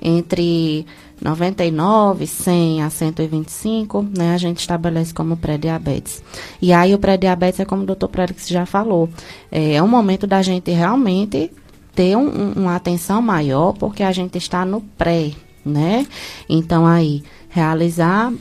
Entre 0.00 0.86
99, 1.20 2.26
100 2.26 2.82
a 2.82 2.90
125, 2.90 4.06
né, 4.16 4.34
a 4.34 4.38
gente 4.38 4.60
estabelece 4.60 5.12
como 5.12 5.36
pré-diabetes. 5.36 6.22
E 6.60 6.72
aí 6.72 6.94
o 6.94 6.98
pré-diabetes 6.98 7.60
é 7.60 7.64
como 7.64 7.82
o 7.82 7.86
doutor 7.86 8.08
Prélix 8.08 8.48
já 8.48 8.64
falou, 8.64 9.08
é, 9.50 9.74
é 9.74 9.82
um 9.82 9.88
momento 9.88 10.26
da 10.26 10.42
gente 10.42 10.70
realmente 10.70 11.50
ter 11.94 12.16
um, 12.16 12.28
um, 12.28 12.52
uma 12.52 12.76
atenção 12.76 13.20
maior, 13.20 13.72
porque 13.72 14.02
a 14.02 14.12
gente 14.12 14.38
está 14.38 14.64
no 14.64 14.80
pré, 14.80 15.32
né? 15.64 16.06
Então 16.48 16.86
aí, 16.86 17.24
realizar 17.48 18.32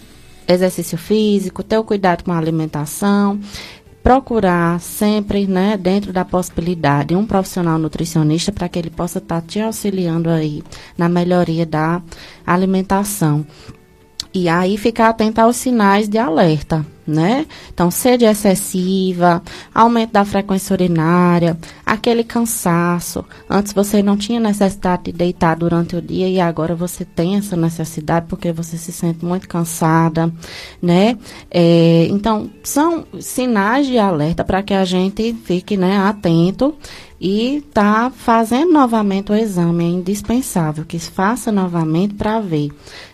exercício 0.47 0.97
físico, 0.97 1.63
ter 1.63 1.77
o 1.77 1.83
cuidado 1.83 2.23
com 2.23 2.31
a 2.31 2.37
alimentação, 2.37 3.39
procurar 4.07 4.79
sempre, 4.79 5.45
né, 5.45 5.75
dentro 5.75 6.13
da 6.13 6.23
possibilidade, 6.23 7.13
um 7.13 7.25
profissional 7.25 7.77
nutricionista 7.77 8.53
para 8.53 8.69
que 8.69 8.79
ele 8.79 8.89
possa 8.89 9.17
estar 9.17 9.41
tá 9.41 9.45
te 9.45 9.59
auxiliando 9.59 10.29
aí 10.29 10.63
na 10.97 11.09
melhoria 11.09 11.65
da 11.65 12.01
alimentação. 12.45 13.45
E 14.33 14.47
aí 14.47 14.77
ficar 14.77 15.09
atento 15.09 15.41
aos 15.41 15.57
sinais 15.57 16.07
de 16.07 16.17
alerta, 16.17 16.85
né? 17.07 17.45
Então, 17.73 17.89
sede 17.89 18.25
excessiva, 18.25 19.41
aumento 19.73 20.11
da 20.11 20.25
frequência 20.25 20.73
urinária, 20.73 21.57
aquele 21.85 22.23
cansaço. 22.23 23.23
Antes 23.49 23.73
você 23.73 24.03
não 24.03 24.17
tinha 24.17 24.39
necessidade 24.39 25.03
de 25.03 25.11
deitar 25.13 25.55
durante 25.55 25.95
o 25.95 26.01
dia 26.01 26.27
e 26.27 26.39
agora 26.39 26.75
você 26.75 27.05
tem 27.05 27.37
essa 27.37 27.55
necessidade 27.55 28.25
porque 28.27 28.51
você 28.51 28.77
se 28.77 28.91
sente 28.91 29.23
muito 29.23 29.47
cansada, 29.47 30.31
né? 30.81 31.17
É, 31.49 32.07
então, 32.09 32.49
são 32.63 33.05
sinais 33.19 33.87
de 33.87 33.97
alerta 33.97 34.43
para 34.43 34.61
que 34.61 34.73
a 34.73 34.83
gente 34.83 35.33
fique 35.45 35.77
né, 35.77 35.97
atento 35.97 36.75
e 37.19 37.63
tá 37.73 38.11
fazendo 38.15 38.71
novamente 38.71 39.31
o 39.31 39.35
exame 39.35 39.83
é 39.83 39.87
indispensável 39.87 40.85
que 40.85 40.99
faça 40.99 41.51
novamente 41.51 42.13
para 42.13 42.39
ver, 42.39 42.69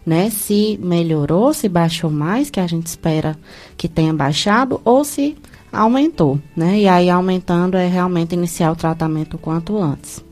né, 0.05 0.29
se 0.29 0.77
melhorou, 0.81 1.53
se 1.53 1.69
baixou 1.69 2.09
mais 2.09 2.49
que 2.49 2.59
a 2.59 2.67
gente 2.67 2.87
espera 2.87 3.37
que 3.77 3.82
tenha 3.87 4.13
baixado 4.13 4.81
ou 4.83 5.03
se 5.03 5.35
aumentou, 5.71 6.39
né? 6.55 6.79
E 6.79 6.87
aí 6.87 7.09
aumentando 7.09 7.77
é 7.77 7.87
realmente 7.87 8.33
iniciar 8.33 8.71
o 8.71 8.75
tratamento 8.75 9.35
o 9.35 9.39
quanto 9.39 9.77
antes. 9.77 10.23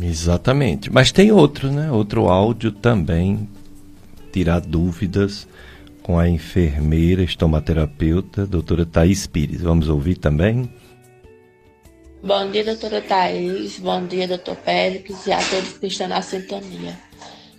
Exatamente. 0.00 0.90
Mas 0.90 1.12
tem 1.12 1.30
outro, 1.30 1.70
né? 1.70 1.90
Outro 1.90 2.28
áudio 2.28 2.72
também 2.72 3.48
tirar 4.32 4.60
dúvidas 4.60 5.46
com 6.02 6.18
a 6.18 6.28
enfermeira 6.28 7.22
estomaterapeuta, 7.22 8.46
doutora 8.46 8.84
Thais 8.84 9.26
Pires. 9.26 9.62
Vamos 9.62 9.88
ouvir 9.88 10.16
também? 10.16 10.68
Bom 12.22 12.50
dia, 12.50 12.64
doutora 12.64 13.00
Thais. 13.00 13.78
Bom 13.78 14.06
dia, 14.06 14.26
doutor 14.26 14.56
Pérez 14.56 15.26
e 15.26 15.32
a 15.32 15.38
todos 15.38 15.78
que 15.78 15.86
estão 15.86 16.08
na 16.08 16.20
sintonia. 16.22 16.98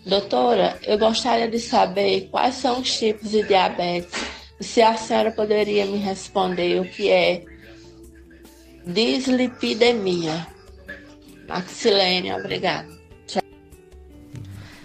Doutora, 0.05 0.77
eu 0.85 0.97
gostaria 0.97 1.47
de 1.47 1.59
saber 1.59 2.29
quais 2.29 2.55
são 2.55 2.81
os 2.81 2.97
tipos 2.97 3.31
de 3.31 3.43
diabetes. 3.43 4.23
Se 4.59 4.81
a 4.81 4.95
senhora 4.95 5.31
poderia 5.31 5.85
me 5.85 5.97
responder 5.97 6.79
o 6.79 6.85
que 6.85 7.09
é 7.09 7.43
dislipidemia. 8.85 10.47
Maxilene, 11.47 12.31
obrigada. 12.33 12.87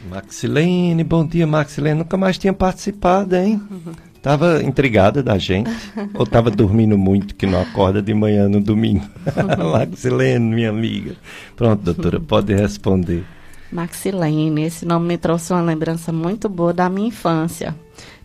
Maxilene, 0.09 1.05
bom 1.05 1.27
dia, 1.27 1.47
Maxilene. 1.47 2.01
Nunca 2.01 2.17
mais 2.17 2.37
tinha 2.37 2.53
participado, 2.53 3.37
hein? 3.37 3.63
Tava 4.21 4.63
intrigada 4.63 5.23
da 5.23 5.39
gente? 5.39 5.71
ou 6.13 6.27
tava 6.27 6.51
dormindo 6.51 6.99
muito 6.99 7.35
que 7.35 7.47
não 7.47 7.63
acorda 7.63 8.03
de 8.03 8.13
manhã 8.13 8.51
no 8.51 8.61
domingo? 8.61 9.09
Maxilene, 9.73 10.55
minha 10.55 10.69
amiga. 10.69 11.17
Pronto, 11.57 11.83
doutora, 11.83 12.21
pode 12.21 12.53
responder. 12.53 13.25
Maxilene, 13.73 14.65
esse 14.65 14.85
nome 14.85 15.09
me 15.09 15.17
trouxe 15.17 15.55
uma 15.55 15.63
lembrança 15.63 16.13
muito 16.13 16.51
boa 16.51 16.75
da 16.75 16.91
minha 16.91 17.09
infância. 17.09 17.75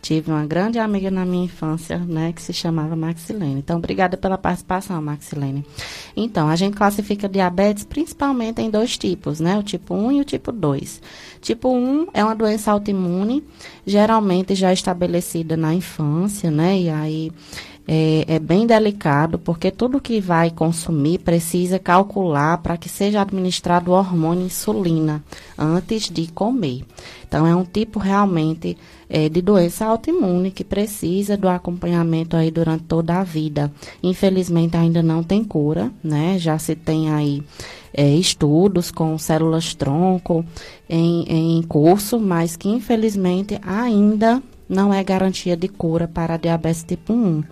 Tive 0.02 0.32
uma 0.32 0.46
grande 0.46 0.78
amiga 0.78 1.10
na 1.10 1.26
minha 1.26 1.46
infância, 1.46 1.98
né, 1.98 2.32
que 2.32 2.42
se 2.42 2.54
chamava 2.54 2.96
Maxilene. 2.96 3.60
Então, 3.60 3.78
obrigada 3.78 4.16
pela 4.16 4.38
participação, 4.38 5.02
Maxilene. 5.02 5.66
Então, 6.16 6.48
a 6.48 6.56
gente 6.56 6.78
classifica 6.78 7.28
diabetes 7.28 7.84
principalmente 7.84 8.62
em 8.62 8.70
dois 8.70 8.98
tipos, 8.98 9.40
né, 9.40 9.58
o 9.58 9.64
tipo 9.64 9.96
1 9.96 10.12
e 10.12 10.22
o 10.22 10.26
tipo 10.26 10.52
2. 10.52 11.02
Tipo 11.42 11.70
1 11.70 12.08
é 12.14 12.24
uma 12.24 12.36
doença 12.36 12.72
autoimune, 12.72 13.44
geralmente 13.86 14.54
já 14.54 14.72
estabelecida 14.72 15.58
na 15.58 15.74
infância, 15.74 16.52
né, 16.52 16.80
e 16.80 16.90
aí 16.90 17.32
é, 17.88 18.26
é, 18.28 18.40
bem 18.40 18.66
delicado, 18.66 19.38
porque 19.38 19.70
tudo 19.70 20.02
que 20.02 20.20
vai 20.20 20.50
consumir 20.50 21.20
precisa 21.20 21.78
calcular 21.78 22.58
para 22.58 22.78
que 22.78 22.90
seja 22.90 23.22
administrado 23.22 23.92
o 23.92 23.94
hormônio 23.94 24.46
insulina 24.46 25.24
antes 25.58 26.10
de 26.10 26.28
comer. 26.32 26.84
Então, 27.28 27.46
é 27.46 27.56
um 27.56 27.64
tipo 27.64 28.00
realmente 28.00 28.78
é, 29.10 29.30
de 29.30 29.42
doença 29.42 29.86
autoimune 29.86 30.52
que 30.52 30.64
precisa 30.64 31.38
do 31.38 31.48
acompanhamento 31.48 32.36
aí 32.36 32.52
durante 32.52 32.84
toda 32.84 33.20
a 33.20 33.24
vida. 33.24 33.72
Infelizmente, 34.02 34.78
ainda 34.78 35.02
não 35.02 35.24
tem 35.24 35.44
cura, 35.44 35.92
né? 36.04 36.38
Já 36.38 36.58
se 36.58 36.76
tem 36.76 37.12
aí 37.12 37.44
é, 37.94 38.10
estudos 38.16 38.92
com 38.92 39.18
células 39.18 39.74
tronco 39.74 40.46
em, 40.90 41.58
em 41.58 41.64
curso, 41.64 42.20
mas 42.20 42.56
que 42.56 42.68
infelizmente 42.68 43.60
ainda 43.66 44.42
não 44.68 44.94
é 44.94 45.04
garantia 45.04 45.56
de 45.56 45.68
cura 45.68 46.08
para 46.08 46.34
a 46.34 46.38
diabetes 46.38 46.84
tipo 46.84 47.14
1. 47.14 47.44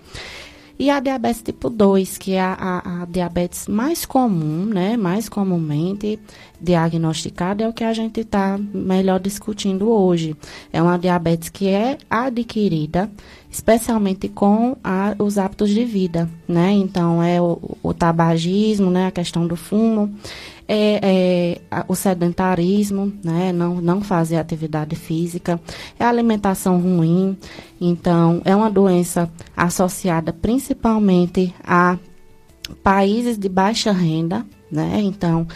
E 0.78 0.90
a 0.90 1.00
diabetes 1.00 1.42
tipo 1.42 1.70
2, 1.70 2.18
que 2.18 2.34
é 2.34 2.42
a, 2.42 2.54
a, 2.54 3.04
a, 3.04 3.06
diabetes 3.06 3.68
mais 3.68 4.06
comum, 4.06 4.66
né, 4.66 4.98
mais 4.98 5.30
comumente 5.30 6.20
diagnosticada, 6.60 7.64
é 7.64 7.68
o 7.68 7.74
que 7.74 7.84
a 7.84 7.94
gente 7.94 8.22
está 8.22 8.58
melhor 8.74 9.20
discutindo 9.20 9.90
hoje. 9.90 10.36
É 10.72 10.82
uma 10.82 10.98
diabetes 10.98 11.50
que 11.50 11.68
é 11.68 11.98
adquirida, 12.10 13.10
especialmente 13.52 14.28
com 14.28 14.76
a, 14.84 15.16
os 15.20 15.38
hábitos 15.38 15.70
de 15.70 15.86
vida, 15.86 16.28
né? 16.48 16.72
Então, 16.72 17.22
é 17.22 17.40
o, 17.40 17.78
o 17.84 17.94
tabagismo, 17.94 18.90
né, 18.90 19.08
a 19.08 19.12
questão 19.12 19.46
do 19.46 19.56
fumo, 19.56 20.12
é, 20.68 21.60
é, 21.72 21.84
o 21.88 21.96
sedentarismo, 21.96 23.12
né? 23.24 23.52
Não, 23.52 23.76
não 23.76 24.02
fazer 24.02 24.38
atividade 24.38 24.96
física, 24.96 25.60
é 26.00 26.06
alimentação 26.06 26.80
ruim. 26.80 27.38
Então, 27.80 28.42
é 28.46 28.56
uma 28.56 28.70
doença 28.70 29.30
associada 29.56 30.32
principalmente 30.32 31.54
a 31.64 31.98
países 32.82 33.38
de 33.38 33.50
baixa 33.50 33.92
renda, 33.92 34.46
né? 34.72 35.00
Então, 35.02 35.48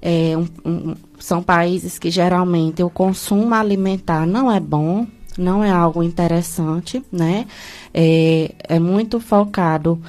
é, 0.00 0.36
um, 0.36 0.48
um, 0.68 0.94
são 1.18 1.42
países 1.42 1.98
que 1.98 2.10
geralmente 2.10 2.82
o 2.82 2.90
consumo 2.90 3.54
alimentar 3.54 4.26
não 4.26 4.50
é 4.50 4.60
bom, 4.60 5.06
não 5.38 5.64
é 5.64 5.70
algo 5.70 6.02
interessante, 6.02 7.02
né? 7.10 7.46
É, 7.92 8.54
é 8.68 8.78
muito 8.78 9.20
focado 9.20 10.00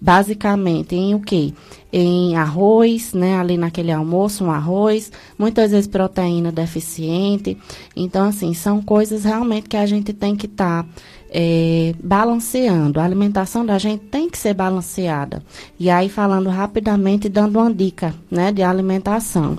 basicamente 0.00 0.94
em 0.94 1.14
o 1.14 1.20
quê? 1.20 1.52
Em 1.92 2.36
arroz, 2.36 3.12
né? 3.12 3.36
Ali 3.36 3.58
naquele 3.58 3.92
almoço, 3.92 4.44
um 4.44 4.50
arroz, 4.50 5.12
muitas 5.38 5.72
vezes 5.72 5.86
proteína 5.86 6.50
deficiente. 6.50 7.58
Então, 7.94 8.28
assim, 8.28 8.54
são 8.54 8.80
coisas 8.80 9.24
realmente 9.24 9.68
que 9.68 9.76
a 9.76 9.84
gente 9.84 10.12
tem 10.12 10.34
que 10.34 10.46
estar 10.46 10.84
tá, 10.84 10.88
é, 11.30 11.94
balanceando. 12.02 12.98
A 12.98 13.04
alimentação 13.04 13.66
da 13.66 13.76
gente 13.76 14.04
tem 14.04 14.30
que 14.30 14.38
ser 14.38 14.54
balanceada. 14.54 15.42
E 15.78 15.90
aí, 15.90 16.08
falando 16.08 16.48
rapidamente, 16.48 17.28
dando 17.28 17.58
uma 17.58 17.72
dica, 17.72 18.14
né? 18.30 18.52
De 18.52 18.62
alimentação. 18.62 19.58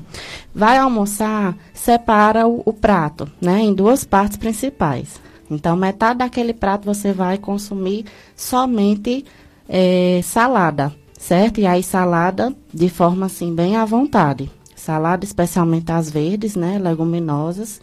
Vai 0.55 0.77
almoçar, 0.77 1.55
separa 1.73 2.47
o, 2.47 2.63
o 2.65 2.73
prato, 2.73 3.29
né? 3.39 3.59
Em 3.59 3.73
duas 3.73 4.03
partes 4.03 4.37
principais. 4.37 5.19
Então, 5.51 5.75
metade 5.75 6.19
daquele 6.19 6.53
prato 6.53 6.85
você 6.85 7.11
vai 7.11 7.37
consumir 7.37 8.05
somente 8.37 9.25
é, 9.73 10.19
salada, 10.21 10.93
certo? 11.17 11.61
E 11.61 11.65
aí 11.65 11.81
salada 11.81 12.53
de 12.73 12.89
forma 12.89 13.27
assim 13.27 13.55
bem 13.55 13.77
à 13.77 13.85
vontade. 13.85 14.51
Salada 14.75 15.23
especialmente 15.23 15.91
as 15.91 16.11
verdes, 16.11 16.55
né, 16.55 16.77
leguminosas, 16.77 17.79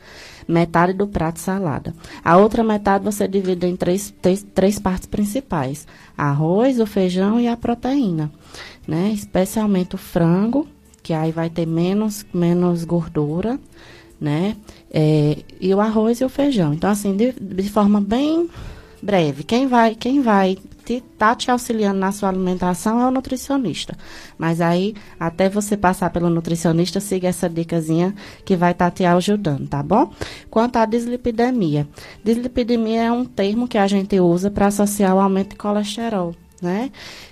metade 0.47 0.93
do 0.93 1.07
prato 1.07 1.41
salada. 1.41 1.95
A 2.23 2.37
outra 2.37 2.63
metade 2.63 3.05
você 3.05 3.27
divide 3.27 3.67
em 3.67 3.75
três, 3.75 4.13
três, 4.21 4.45
três 4.55 4.79
partes 4.79 5.07
principais: 5.07 5.87
arroz, 6.17 6.79
o 6.79 6.85
feijão 6.85 7.41
e 7.41 7.49
a 7.49 7.57
proteína, 7.57 8.31
né? 8.87 9.11
Especialmente 9.15 9.95
o 9.95 9.99
frango, 9.99 10.67
que 11.03 11.15
aí 11.15 11.33
vai 11.33 11.49
ter 11.49 11.67
menos 11.67 12.27
menos 12.35 12.85
gordura, 12.85 13.59
né? 14.21 14.57
É, 14.91 15.39
e 15.59 15.73
o 15.73 15.81
arroz 15.81 16.21
e 16.21 16.25
o 16.25 16.29
feijão. 16.29 16.75
Então 16.75 16.91
assim, 16.91 17.17
de, 17.17 17.33
de 17.33 17.71
forma 17.71 18.01
bem 18.01 18.51
breve. 19.03 19.43
Quem 19.45 19.67
vai, 19.67 19.95
quem 19.95 20.21
vai 20.21 20.57
te, 20.85 21.03
tá 21.19 21.35
te 21.35 21.51
auxiliando 21.51 21.99
na 21.99 22.13
sua 22.13 22.31
alimentação 22.31 23.01
é 23.01 23.07
o 23.07 23.11
nutricionista. 23.11 23.97
Mas 24.39 24.61
aí, 24.61 24.95
até 25.21 25.49
você 25.49 25.77
passar 25.77 26.11
pelo 26.11 26.31
nutricionista, 26.31 26.99
siga 26.99 27.29
essa 27.29 27.49
dicasinha 27.49 28.15
que 28.45 28.57
vai 28.57 28.73
estar 28.73 28.91
tá 28.91 28.97
te 28.97 29.05
ajudando, 29.05 29.69
tá 29.69 29.83
bom? 29.83 30.11
Quanto 30.51 30.77
à 30.77 30.87
dislipidemia. 30.87 31.87
Dislipidemia 32.25 33.05
é 33.05 33.13
um 33.13 33.25
termo 33.25 33.69
que 33.69 33.77
a 33.77 33.87
gente 33.87 34.19
usa 34.19 34.51
para 34.51 34.67
associar 34.67 35.15
o 35.15 35.21
aumento 35.21 35.51
de 35.51 35.57
colesterol. 35.57 36.35
Né? 36.61 36.91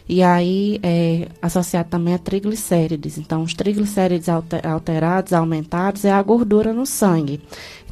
E 0.09 0.23
aí, 0.23 0.79
é, 0.85 1.27
associado 1.43 1.89
também 1.89 2.15
a 2.15 2.19
triglicérides. 2.19 3.19
Então, 3.19 3.43
os 3.43 3.55
triglicérides 3.55 4.29
alterados, 4.29 5.33
aumentados, 5.33 6.05
é 6.05 6.13
a 6.13 6.23
gordura 6.23 6.73
no 6.73 6.87
sangue. 6.87 7.41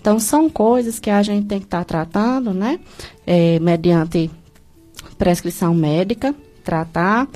Então, 0.04 0.20
são 0.20 0.50
coisas 0.50 0.98
que 0.98 1.08
a 1.08 1.22
gente 1.22 1.46
tem 1.46 1.58
que 1.58 1.64
estar 1.64 1.78
tá 1.78 1.84
tratando, 2.04 2.52
né? 2.52 2.78
É, 3.26 3.58
mediante 3.58 4.30
prescrição 5.16 5.74
médica, 5.74 6.34
tratar, 6.62 7.26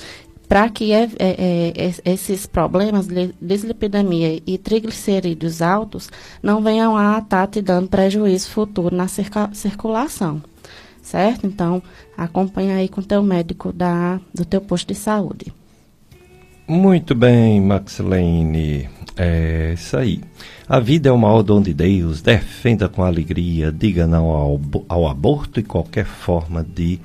para 0.47 0.69
que 0.69 0.93
é, 0.93 1.09
é, 1.19 1.73
é, 1.75 2.13
esses 2.13 2.45
problemas 2.45 3.07
de 3.07 3.33
dislipidemia 3.41 4.43
e 4.47 4.59
triglicerídeos 4.59 5.63
altos 5.63 6.11
não 6.43 6.63
venham 6.63 6.95
a 6.95 7.21
estar 7.21 7.47
te 7.47 7.63
dando 7.63 7.89
prejuízo 7.89 8.51
futuro 8.51 8.95
na 8.95 9.09
circa, 9.09 9.49
circulação, 9.55 10.43
certo? 11.01 11.47
Então, 11.47 11.83
acompanha 12.19 12.77
aí 12.77 12.89
com 12.91 13.01
o 13.01 13.05
teu 13.05 13.23
médico 13.23 13.73
da, 13.73 14.21
do 14.35 14.45
teu 14.45 14.61
posto 14.61 14.89
de 14.89 14.95
saúde. 14.95 15.55
Muito 16.69 17.15
bem, 17.15 17.63
Maxilene. 17.63 18.91
É 19.17 19.73
isso 19.73 19.97
aí. 19.97 20.21
A 20.69 20.81
vida 20.81 21.09
é 21.09 21.13
uma 21.13 21.29
maior 21.29 21.63
de 21.63 21.73
Deus. 21.73 22.21
Defenda 22.21 22.91
com 22.91 23.03
alegria. 23.03 23.73
Diga 23.73 24.07
não 24.07 24.27
ao, 24.27 24.61
ao 24.87 25.09
aborto 25.09 25.59
e 25.59 25.63
qualquer 25.63 26.05
forma 26.05 26.63
de 26.63 27.01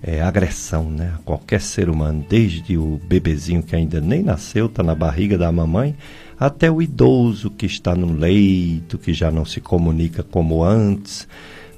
é, 0.00 0.22
agressão 0.22 0.88
né, 0.88 1.14
a 1.16 1.18
qualquer 1.24 1.60
ser 1.60 1.90
humano, 1.90 2.24
desde 2.28 2.78
o 2.78 3.00
bebezinho 3.08 3.60
que 3.60 3.74
ainda 3.74 4.00
nem 4.00 4.22
nasceu, 4.22 4.66
está 4.66 4.84
na 4.84 4.94
barriga 4.94 5.36
da 5.36 5.50
mamãe, 5.50 5.96
até 6.38 6.70
o 6.70 6.80
idoso 6.80 7.50
que 7.50 7.66
está 7.66 7.92
no 7.92 8.12
leito, 8.12 8.96
que 8.96 9.12
já 9.12 9.32
não 9.32 9.44
se 9.44 9.60
comunica 9.60 10.22
como 10.22 10.62
antes. 10.62 11.26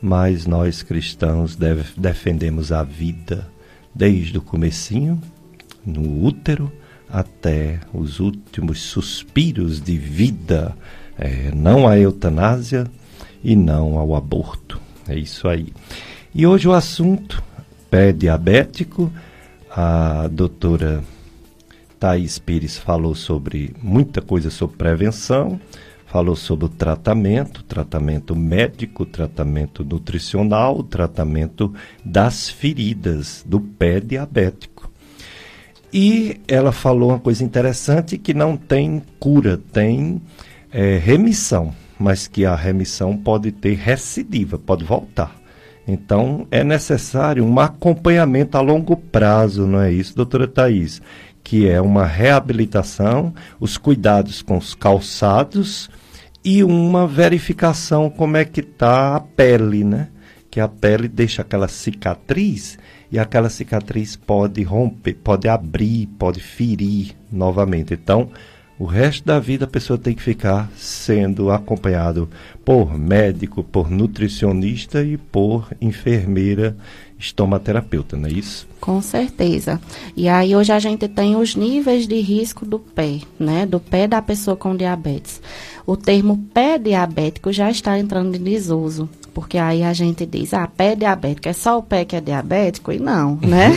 Mas 0.03 0.45
nós 0.47 0.82
cristãos 0.82 1.57
deve, 1.57 1.84
defendemos 1.97 2.70
a 2.70 2.82
vida 2.82 3.49
desde 3.95 4.36
o 4.36 4.43
comecinho, 4.43 5.18
no 5.86 6.22
útero, 6.22 6.70
até 7.09 7.80
os 7.95 8.20
últimos 8.20 8.82
suspiros 8.82 9.80
de 9.80 9.97
vida, 9.97 10.76
é, 11.21 11.53
não 11.55 11.87
à 11.87 11.99
eutanásia 11.99 12.87
e 13.45 13.55
não 13.55 13.99
ao 13.99 14.16
aborto. 14.16 14.81
É 15.07 15.14
isso 15.14 15.47
aí. 15.47 15.68
E 16.35 16.47
hoje 16.47 16.66
o 16.66 16.73
assunto 16.73 17.43
pé 17.91 18.12
diabético. 18.12 19.12
A 19.71 20.29
doutora 20.29 21.05
Thais 21.99 22.39
Pires 22.39 22.79
falou 22.79 23.14
sobre 23.14 23.75
muita 23.81 24.21
coisa 24.21 24.51
sobre 24.51 24.77
prevenção, 24.77 25.61
falou 26.07 26.35
sobre 26.35 26.64
o 26.64 26.68
tratamento, 26.68 27.62
tratamento 27.62 28.35
médico, 28.35 29.05
tratamento 29.05 29.85
nutricional, 29.85 30.83
tratamento 30.83 31.73
das 32.05 32.49
feridas 32.49 33.45
do 33.47 33.61
pé 33.61 34.01
diabético. 34.01 34.91
E 35.93 36.41
ela 36.49 36.73
falou 36.73 37.11
uma 37.11 37.21
coisa 37.21 37.45
interessante 37.45 38.16
que 38.16 38.33
não 38.33 38.57
tem 38.57 39.03
cura, 39.18 39.61
tem 39.73 40.21
é, 40.73 40.97
remissão, 40.99 41.75
mas 41.99 42.27
que 42.27 42.45
a 42.45 42.55
remissão 42.55 43.16
pode 43.16 43.53
ter 43.53 43.77
recidiva, 43.77 44.59
pode 44.59 44.85
voltar. 44.85 45.37
Então, 45.87 46.47
é 46.51 46.62
necessário 46.62 47.45
um 47.45 47.59
acompanhamento 47.59 48.57
a 48.57 48.61
longo 48.61 48.97
prazo, 48.97 49.66
não 49.66 49.81
é 49.81 49.93
isso, 49.93 50.14
doutora 50.14 50.47
Thais? 50.47 51.03
Que 51.43 51.68
é 51.68 51.81
uma 51.81 52.07
reabilitação, 52.07 53.35
os 53.59 53.77
cuidados 53.77 54.43
com 54.43 54.57
os 54.57 54.75
calçados 54.75 55.91
e 56.45 56.62
uma 56.62 57.07
verificação 57.07 58.09
como 58.09 58.37
é 58.37 58.45
que 58.45 58.61
está 58.61 59.16
a 59.16 59.21
pele, 59.21 59.85
né? 59.85 60.09
Que 60.51 60.61
a 60.61 60.68
pele 60.68 61.09
deixa 61.09 61.43
aquela 61.43 61.68
cicatriz 61.68 62.79
e 63.11 63.18
aquela 63.18 63.51
cicatriz 63.51 64.16
pode 64.16 64.62
romper, 64.62 65.14
pode 65.14 65.49
abrir, 65.49 66.07
pode 66.18 66.41
ferir 66.41 67.16
novamente. 67.33 67.95
Então, 67.95 68.31
o 68.81 68.87
resto 68.87 69.26
da 69.26 69.39
vida 69.39 69.66
a 69.66 69.68
pessoa 69.68 69.99
tem 69.99 70.14
que 70.14 70.22
ficar 70.22 70.70
sendo 70.74 71.51
acompanhado 71.51 72.31
por 72.64 72.97
médico, 72.99 73.62
por 73.62 73.91
nutricionista 73.91 75.05
e 75.05 75.18
por 75.18 75.68
enfermeira 75.83 76.74
estomaterapeuta, 77.18 78.16
não 78.16 78.26
é 78.26 78.33
isso? 78.33 78.66
Com 78.81 79.03
certeza. 79.03 79.78
E 80.16 80.26
aí 80.26 80.57
hoje 80.57 80.72
a 80.72 80.78
gente 80.78 81.07
tem 81.07 81.37
os 81.37 81.55
níveis 81.55 82.09
de 82.09 82.18
risco 82.22 82.64
do 82.64 82.78
pé, 82.78 83.20
né? 83.39 83.66
Do 83.66 83.78
pé 83.78 84.09
da 84.09 84.22
pessoa 84.22 84.57
com 84.57 84.74
diabetes. 84.74 85.43
O 85.87 85.95
termo 85.95 86.39
pé 86.55 86.78
diabético 86.78 87.53
já 87.53 87.70
está 87.70 87.99
entrando 87.99 88.35
em 88.35 88.43
desuso. 88.43 89.11
Porque 89.33 89.59
aí 89.59 89.83
a 89.83 89.93
gente 89.93 90.26
diz, 90.26 90.53
ah, 90.55 90.66
pé 90.66 90.95
diabético, 90.95 91.49
é 91.49 91.53
só 91.53 91.78
o 91.78 91.83
pé 91.83 92.05
que 92.05 92.16
é 92.16 92.20
diabético? 92.20 92.93
E 92.93 92.99
não, 92.99 93.39
né? 93.43 93.72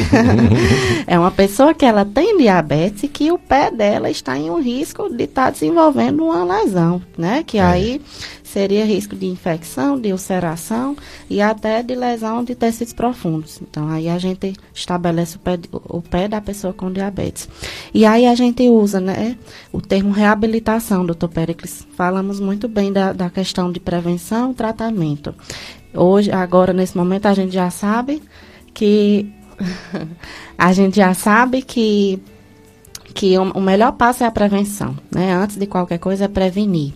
é 1.07 1.17
uma 1.17 1.31
pessoa 1.31 1.73
que 1.73 1.85
ela 1.85 2.05
tem 2.05 2.37
diabetes 2.37 3.03
e 3.03 3.07
que 3.07 3.31
o 3.31 3.37
pé 3.37 3.71
dela 3.71 4.09
está 4.09 4.37
em 4.37 4.49
um 4.49 4.61
risco 4.61 5.09
de 5.09 5.23
estar 5.23 5.45
tá 5.45 5.51
desenvolvendo 5.51 6.25
uma 6.25 6.43
lesão, 6.43 7.01
né? 7.17 7.43
Que 7.45 7.57
é. 7.57 7.63
aí 7.63 8.01
seria 8.53 8.85
risco 8.85 9.15
de 9.15 9.25
infecção, 9.25 9.99
de 9.99 10.11
ulceração 10.11 10.95
e 11.27 11.41
até 11.41 11.81
de 11.81 11.95
lesão 11.95 12.43
de 12.43 12.53
tecidos 12.53 12.93
profundos. 12.93 13.59
Então, 13.59 13.89
aí 13.89 14.07
a 14.07 14.19
gente 14.19 14.53
estabelece 14.73 15.37
o 15.37 15.39
pé, 15.39 15.59
o 15.71 16.01
pé 16.03 16.27
da 16.27 16.39
pessoa 16.39 16.71
com 16.71 16.91
diabetes. 16.91 17.49
E 17.91 18.05
aí 18.05 18.27
a 18.27 18.35
gente 18.35 18.69
usa 18.69 18.99
né, 18.99 19.35
o 19.71 19.81
termo 19.81 20.11
reabilitação, 20.11 21.03
doutor 21.03 21.29
Pericles. 21.29 21.87
Falamos 21.97 22.39
muito 22.39 22.67
bem 22.67 22.93
da, 22.93 23.11
da 23.11 23.27
questão 23.27 23.71
de 23.71 23.79
prevenção 23.79 24.51
e 24.51 24.53
tratamento. 24.53 25.33
Hoje, 25.91 26.31
agora, 26.31 26.73
nesse 26.73 26.95
momento, 26.95 27.25
a 27.25 27.33
gente 27.33 27.53
já 27.53 27.71
sabe 27.71 28.21
que. 28.71 29.33
a 30.57 30.73
gente 30.73 30.97
já 30.97 31.13
sabe 31.15 31.63
que 31.63 32.21
que 33.13 33.37
o 33.37 33.61
melhor 33.61 33.91
passo 33.91 34.23
é 34.23 34.27
a 34.27 34.31
prevenção, 34.31 34.97
né? 35.11 35.33
Antes 35.33 35.55
de 35.55 35.67
qualquer 35.67 35.99
coisa 35.99 36.25
é 36.25 36.27
prevenir. 36.27 36.93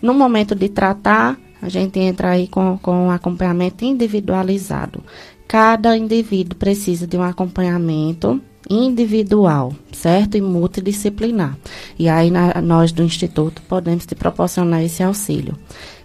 No 0.00 0.14
momento 0.14 0.54
de 0.54 0.68
tratar, 0.68 1.38
a 1.60 1.68
gente 1.68 1.98
entra 1.98 2.30
aí 2.30 2.48
com, 2.48 2.78
com 2.78 3.06
um 3.06 3.10
acompanhamento 3.10 3.84
individualizado. 3.84 5.02
Cada 5.48 5.96
indivíduo 5.96 6.56
precisa 6.56 7.06
de 7.06 7.16
um 7.16 7.22
acompanhamento 7.22 8.40
individual, 8.68 9.72
certo? 9.92 10.36
E 10.36 10.40
multidisciplinar. 10.40 11.56
E 11.98 12.08
aí 12.08 12.30
na, 12.30 12.60
nós 12.60 12.92
do 12.92 13.02
Instituto 13.02 13.62
podemos 13.62 14.04
te 14.04 14.14
proporcionar 14.14 14.82
esse 14.82 15.02
auxílio. 15.02 15.56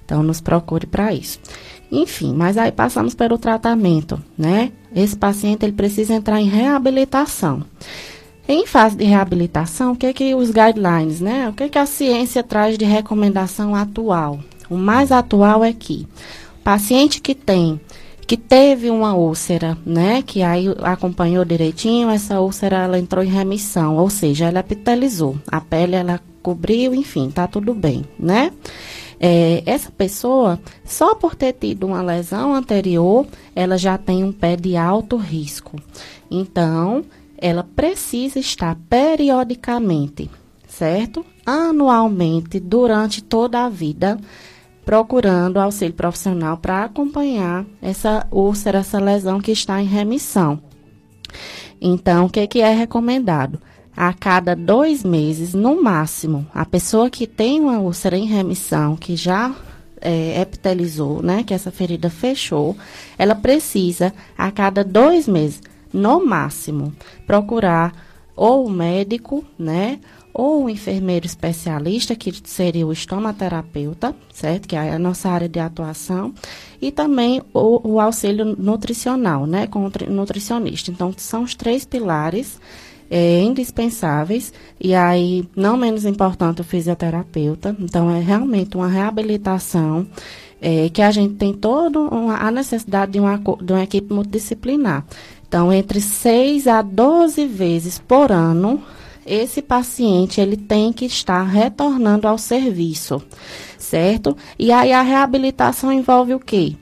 Então 0.06 0.22
nos 0.22 0.39
procure 0.42 0.86
para 0.86 1.14
isso. 1.14 1.39
Enfim, 1.92 2.34
mas 2.34 2.58
aí 2.58 2.72
passamos 2.72 3.14
pelo 3.14 3.38
tratamento, 3.38 4.22
né? 4.38 4.72
Esse 4.96 5.16
paciente 5.16 5.66
ele 5.66 5.74
precisa 5.74 6.14
entrar 6.14 6.39
em 6.39 6.48
reabilitação. 6.48 7.64
Em 8.52 8.68
fase 8.68 8.97
de 8.97 9.06
reabilitação, 9.06 9.93
o 9.93 9.95
que 9.95 10.08
é 10.08 10.12
que 10.12 10.36
os 10.36 10.52
guidelines, 10.52 11.22
né? 11.22 11.47
O 11.47 11.54
que 11.54 11.64
é 11.64 11.70
que 11.70 11.78
a 11.78 11.86
ciência 11.86 12.43
traz 12.43 12.78
de 12.78 12.84
recomendação 12.84 13.74
atual? 13.74 14.41
O 14.70 14.76
mais 14.76 15.10
atual 15.10 15.64
é 15.64 15.72
que 15.72 16.06
paciente 16.62 17.22
que 17.22 17.34
tem 17.34 17.80
que 18.28 18.36
teve 18.36 18.89
uma 18.89 19.14
úlcera, 19.14 19.78
né, 19.86 20.22
que 20.22 20.41
aí 20.41 20.66
acompanhou 20.84 21.45
direitinho, 21.45 22.10
essa 22.10 22.41
úlcera 22.41 22.78
ela 22.78 22.99
entrou 22.99 23.24
em 23.24 23.30
remissão, 23.30 23.97
ou 23.97 24.10
seja, 24.10 24.45
ela 24.45 24.60
epitelizou, 24.60 25.38
a 25.47 25.60
pele 25.60 25.95
ela 25.95 26.20
cobriu, 26.41 26.93
enfim, 26.93 27.30
tá 27.30 27.47
tudo 27.47 27.74
bem, 27.74 28.06
né? 28.18 28.52
É, 29.20 29.64
essa 29.66 29.91
pessoa, 29.91 30.60
só 30.84 31.16
por 31.16 31.36
ter 31.36 31.54
tido 31.54 31.88
uma 31.88 32.02
lesão 32.02 32.54
anterior, 32.54 33.26
ela 33.56 33.78
já 33.78 33.97
tem 33.97 34.24
um 34.24 34.32
pé 34.32 34.56
de 34.56 34.76
alto 34.76 35.16
risco. 35.16 35.78
Então, 36.30 37.04
ela 37.42 37.64
precisa 37.64 38.39
estar 38.39 38.78
periodicamente, 38.88 40.30
certo? 40.68 41.26
Anualmente, 41.44 42.60
durante 42.60 43.24
toda 43.24 43.66
a 43.66 43.70
vida, 43.70 44.20
procurando 44.86 45.58
auxílio 45.58 45.94
profissional 45.94 46.58
para 46.58 46.84
acompanhar 46.84 47.66
essa 47.82 48.28
úlcera, 48.32 48.80
essa 48.80 49.00
lesão 49.00 49.42
que 49.42 49.52
está 49.52 49.82
em 49.82 49.88
remissão. 49.88 50.62
Então, 51.82 52.26
o 52.26 52.30
que, 52.30 52.46
que 52.46 52.62
é 52.62 52.72
recomendado? 52.72 53.60
A 53.98 54.14
cada 54.14 54.56
dois 54.56 55.04
meses, 55.04 55.54
no 55.54 55.82
máximo, 55.84 56.48
a 56.54 56.66
pessoa 56.66 57.10
que 57.10 57.26
tem 57.26 57.60
uma 57.60 57.80
úlcera 57.80 58.18
em 58.18 58.26
remissão, 58.26 58.96
que 58.96 59.16
já 59.16 59.54
é, 60.00 60.39
epitelizou, 60.42 61.22
né, 61.22 61.44
que 61.44 61.54
essa 61.54 61.72
ferida 61.72 62.10
fechou, 62.10 62.78
ela 63.18 63.36
precisa, 63.36 64.14
a 64.38 64.52
cada 64.52 64.84
dois 64.84 65.28
meses, 65.28 65.62
no 65.94 66.26
máximo, 66.26 66.94
procurar 67.26 67.94
ou 68.36 68.66
o 68.66 68.70
médico, 68.70 69.44
né? 69.58 70.00
Ou 70.34 70.64
o 70.64 70.70
enfermeiro 70.70 71.26
especialista, 71.26 72.16
que 72.16 72.34
seria 72.46 72.88
o 72.88 72.94
estomaterapeuta, 72.94 74.16
certo? 74.34 74.68
Que 74.68 74.76
é 74.76 74.94
a 74.94 75.00
nossa 75.00 75.30
área 75.30 75.50
de 75.50 75.60
atuação. 75.60 76.34
E 76.82 76.89
também 76.92 77.42
o, 77.54 77.96
o 77.96 78.00
auxílio 78.00 78.56
nutricional, 78.58 79.46
né? 79.46 79.68
Com 79.68 79.86
o 79.86 79.92
nutricionista. 80.10 80.89
Então, 80.89 81.14
são 81.18 81.44
os 81.44 81.54
três 81.54 81.84
pilares 81.84 82.60
é, 83.10 83.42
indispensáveis. 83.42 84.54
E 84.80 84.96
aí, 84.96 85.46
não 85.56 85.76
menos 85.76 86.06
importante, 86.06 86.62
o 86.62 86.64
fisioterapeuta. 86.64 87.76
Então, 87.78 88.10
é 88.10 88.22
realmente 88.22 88.78
uma 88.78 88.88
reabilitação 88.88 90.08
é, 90.62 90.89
que 90.89 91.02
a 91.02 91.12
gente 91.12 91.34
tem 91.34 91.54
toda 91.54 92.00
a 92.00 92.50
necessidade 92.50 93.12
de 93.12 93.20
uma, 93.20 93.38
de 93.38 93.74
uma 93.74 93.84
equipe 93.84 94.14
multidisciplinar. 94.14 95.06
Então, 95.52 95.70
entre 95.74 95.99
6 95.99 96.66
a 96.66 96.82
12 96.82 97.45
vezes 97.45 97.99
por 97.99 98.32
ano, 98.32 98.82
esse 99.26 99.62
paciente 99.62 100.39
ele 100.39 100.56
tem 100.56 100.93
que 100.93 101.04
estar 101.04 101.43
retornando 101.43 102.26
ao 102.26 102.38
serviço, 102.38 103.22
certo? 103.78 104.38
E 104.58 104.72
aí 104.72 104.93
a 104.93 105.02
reabilitação 105.02 105.91
envolve 105.91 106.34
o 106.34 106.39
quê? 106.39 106.78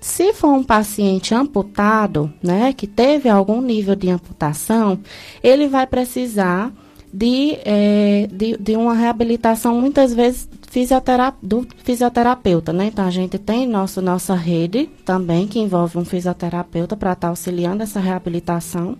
Se 0.00 0.32
for 0.32 0.52
um 0.52 0.62
paciente 0.62 1.34
amputado, 1.34 2.32
né, 2.40 2.72
que 2.72 2.86
teve 2.86 3.28
algum 3.28 3.60
nível 3.60 3.96
de 3.96 4.08
amputação, 4.08 5.00
ele 5.42 5.66
vai 5.66 5.84
precisar 5.84 6.72
de, 7.12 7.58
é, 7.64 8.28
de, 8.30 8.56
de 8.56 8.76
uma 8.76 8.94
reabilitação 8.94 9.80
muitas 9.80 10.14
vezes 10.14 10.48
fisioterap 10.72 11.36
do 11.42 11.66
fisioterapeuta, 11.84 12.72
né? 12.72 12.86
Então 12.86 13.06
a 13.06 13.10
gente 13.10 13.38
tem 13.38 13.66
nosso, 13.66 14.00
nossa 14.00 14.34
rede 14.34 14.86
também 15.04 15.46
que 15.46 15.60
envolve 15.60 15.98
um 15.98 16.04
fisioterapeuta 16.04 16.96
para 16.96 17.12
estar 17.12 17.26
tá 17.26 17.28
auxiliando 17.28 17.82
essa 17.82 18.00
reabilitação. 18.00 18.96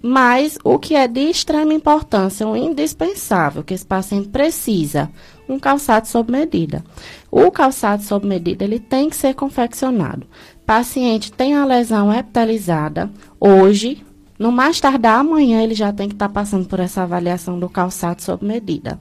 Mas 0.00 0.58
o 0.62 0.78
que 0.78 0.94
é 0.94 1.08
de 1.08 1.20
extrema 1.20 1.72
importância, 1.72 2.46
um 2.46 2.54
indispensável 2.54 3.64
que 3.64 3.72
esse 3.72 3.86
paciente 3.86 4.28
precisa, 4.28 5.10
um 5.48 5.58
calçado 5.58 6.06
sob 6.06 6.30
medida. 6.30 6.84
O 7.30 7.50
calçado 7.50 8.02
sob 8.02 8.26
medida 8.26 8.64
ele 8.64 8.78
tem 8.78 9.08
que 9.08 9.16
ser 9.16 9.34
confeccionado 9.34 10.26
Paciente 10.66 11.30
tem 11.30 11.54
a 11.54 11.64
lesão 11.64 12.10
epitelizada 12.10 13.10
hoje, 13.38 14.02
no 14.38 14.50
mais 14.50 14.80
tardar 14.80 15.20
amanhã 15.20 15.62
ele 15.62 15.74
já 15.74 15.92
tem 15.92 16.08
que 16.08 16.14
estar 16.14 16.28
tá 16.28 16.34
passando 16.34 16.66
por 16.66 16.80
essa 16.80 17.02
avaliação 17.02 17.58
do 17.58 17.68
calçado 17.68 18.22
sob 18.22 18.46
medida, 18.46 18.98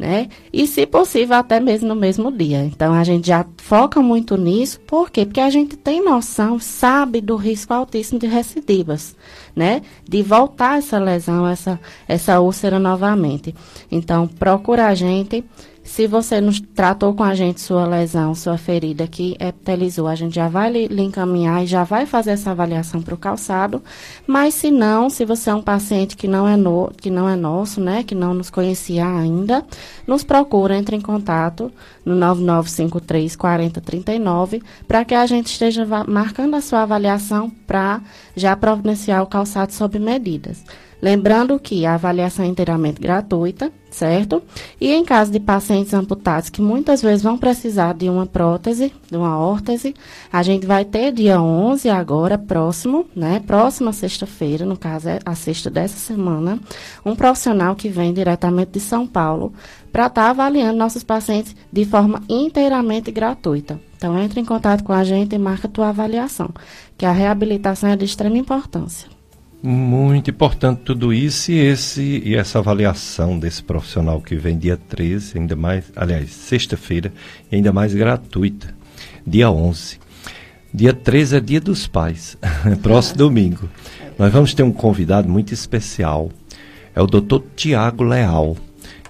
né? 0.00 0.28
E 0.50 0.66
se 0.66 0.86
possível 0.86 1.36
até 1.36 1.60
mesmo 1.60 1.86
no 1.88 1.94
mesmo 1.94 2.32
dia. 2.32 2.64
Então 2.64 2.94
a 2.94 3.04
gente 3.04 3.26
já 3.26 3.44
foca 3.58 4.00
muito 4.00 4.34
nisso, 4.34 4.80
por 4.80 5.10
quê? 5.10 5.26
Porque 5.26 5.40
a 5.40 5.50
gente 5.50 5.76
tem 5.76 6.02
noção, 6.02 6.58
sabe 6.58 7.20
do 7.20 7.36
risco 7.36 7.74
altíssimo 7.74 8.18
de 8.18 8.26
recidivas, 8.26 9.14
né? 9.54 9.82
De 10.08 10.22
voltar 10.22 10.78
essa 10.78 10.98
lesão, 10.98 11.46
essa 11.46 11.78
essa 12.08 12.40
úlcera 12.40 12.78
novamente. 12.78 13.54
Então 13.92 14.26
procura 14.26 14.86
a 14.86 14.94
gente 14.94 15.44
se 15.82 16.06
você 16.06 16.40
não 16.40 16.52
tratou 16.74 17.14
com 17.14 17.22
a 17.22 17.34
gente 17.34 17.60
sua 17.60 17.86
lesão, 17.86 18.34
sua 18.34 18.58
ferida 18.58 19.06
que 19.06 19.36
epitelizou, 19.40 20.06
a 20.06 20.14
gente 20.14 20.34
já 20.34 20.48
vai 20.48 20.70
lhe, 20.70 20.86
lhe 20.86 21.02
encaminhar 21.02 21.64
e 21.64 21.66
já 21.66 21.84
vai 21.84 22.06
fazer 22.06 22.32
essa 22.32 22.50
avaliação 22.50 23.00
para 23.02 23.14
o 23.14 23.18
calçado. 23.18 23.82
Mas 24.26 24.54
se 24.54 24.70
não, 24.70 25.08
se 25.08 25.24
você 25.24 25.50
é 25.50 25.54
um 25.54 25.62
paciente 25.62 26.16
que 26.16 26.28
não 26.28 26.46
é, 26.46 26.56
no, 26.56 26.90
que 26.96 27.10
não 27.10 27.28
é 27.28 27.34
nosso, 27.34 27.80
né, 27.80 28.02
que 28.04 28.14
não 28.14 28.34
nos 28.34 28.50
conhecia 28.50 29.06
ainda, 29.06 29.64
nos 30.06 30.22
procura, 30.22 30.76
entre 30.76 30.96
em 30.96 31.00
contato 31.00 31.72
no 32.04 32.14
9953 32.14 33.36
4039 33.36 34.62
para 34.86 35.04
que 35.04 35.14
a 35.14 35.26
gente 35.26 35.46
esteja 35.46 35.86
marcando 36.06 36.54
a 36.54 36.60
sua 36.60 36.82
avaliação 36.82 37.50
para 37.66 38.00
já 38.36 38.54
providenciar 38.54 39.22
o 39.22 39.26
calçado 39.26 39.72
sob 39.72 39.98
medidas. 39.98 40.62
Lembrando 41.02 41.58
que 41.58 41.86
a 41.86 41.94
avaliação 41.94 42.44
é 42.44 42.48
inteiramente 42.48 43.00
gratuita, 43.00 43.72
certo? 43.90 44.42
E 44.80 44.92
em 44.92 45.04
caso 45.04 45.32
de 45.32 45.40
pacientes 45.40 45.94
amputados 45.94 46.50
que 46.50 46.60
muitas 46.60 47.00
vezes 47.00 47.22
vão 47.22 47.38
precisar 47.38 47.94
de 47.94 48.08
uma 48.08 48.26
prótese, 48.26 48.92
de 49.10 49.16
uma 49.16 49.38
órtese, 49.38 49.94
a 50.30 50.42
gente 50.42 50.66
vai 50.66 50.84
ter 50.84 51.10
dia 51.12 51.40
11 51.40 51.88
agora, 51.88 52.36
próximo, 52.36 53.06
né? 53.16 53.40
Próxima 53.46 53.92
sexta-feira, 53.92 54.66
no 54.66 54.76
caso 54.76 55.08
é 55.08 55.18
a 55.24 55.34
sexta 55.34 55.70
dessa 55.70 55.96
semana, 55.96 56.58
um 57.04 57.16
profissional 57.16 57.74
que 57.74 57.88
vem 57.88 58.12
diretamente 58.12 58.72
de 58.72 58.80
São 58.80 59.06
Paulo 59.06 59.54
para 59.90 60.06
estar 60.06 60.24
tá 60.24 60.30
avaliando 60.30 60.78
nossos 60.78 61.02
pacientes 61.02 61.56
de 61.72 61.84
forma 61.84 62.22
inteiramente 62.28 63.10
gratuita. 63.10 63.80
Então 63.96 64.18
entre 64.18 64.40
em 64.40 64.44
contato 64.44 64.84
com 64.84 64.92
a 64.92 65.02
gente 65.02 65.34
e 65.34 65.38
marca 65.38 65.66
a 65.66 65.70
tua 65.70 65.88
avaliação, 65.88 66.50
que 66.96 67.06
a 67.06 67.12
reabilitação 67.12 67.88
é 67.88 67.96
de 67.96 68.04
extrema 68.04 68.36
importância. 68.36 69.19
Muito 69.62 70.30
importante 70.30 70.80
tudo 70.86 71.12
isso 71.12 71.52
e, 71.52 71.58
esse, 71.58 72.22
e 72.24 72.34
essa 72.34 72.58
avaliação 72.58 73.38
desse 73.38 73.62
profissional 73.62 74.18
que 74.18 74.34
vem 74.34 74.56
dia 74.56 74.78
13, 74.88 75.36
ainda 75.36 75.54
mais, 75.54 75.92
aliás, 75.94 76.30
sexta-feira, 76.30 77.12
e 77.52 77.56
ainda 77.56 77.70
mais 77.70 77.92
gratuita, 77.92 78.74
dia 79.26 79.50
11. 79.50 79.98
Dia 80.72 80.94
13 80.94 81.36
é 81.36 81.40
dia 81.40 81.60
dos 81.60 81.86
pais, 81.86 82.38
próximo 82.82 83.18
domingo. 83.18 83.68
Nós 84.18 84.32
vamos 84.32 84.54
ter 84.54 84.62
um 84.62 84.72
convidado 84.72 85.28
muito 85.28 85.52
especial, 85.52 86.30
é 86.94 87.02
o 87.02 87.06
Dr. 87.06 87.40
Tiago 87.54 88.02
Leal. 88.02 88.56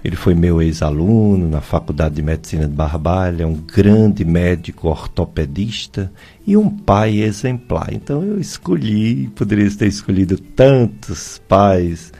Ele 0.03 0.15
foi 0.15 0.33
meu 0.33 0.61
ex-aluno 0.61 1.47
na 1.47 1.61
Faculdade 1.61 2.15
de 2.15 2.23
Medicina 2.23 2.67
de 2.67 2.73
Barbalha, 2.73 3.47
um 3.47 3.53
grande 3.53 4.25
médico 4.25 4.87
ortopedista 4.87 6.11
e 6.45 6.57
um 6.57 6.69
pai 6.69 7.19
exemplar. 7.21 7.93
Então 7.93 8.23
eu 8.23 8.39
escolhi, 8.39 9.27
poderia 9.35 9.69
ter 9.69 9.87
escolhido 9.87 10.39
tantos 10.39 11.39
pais. 11.47 12.11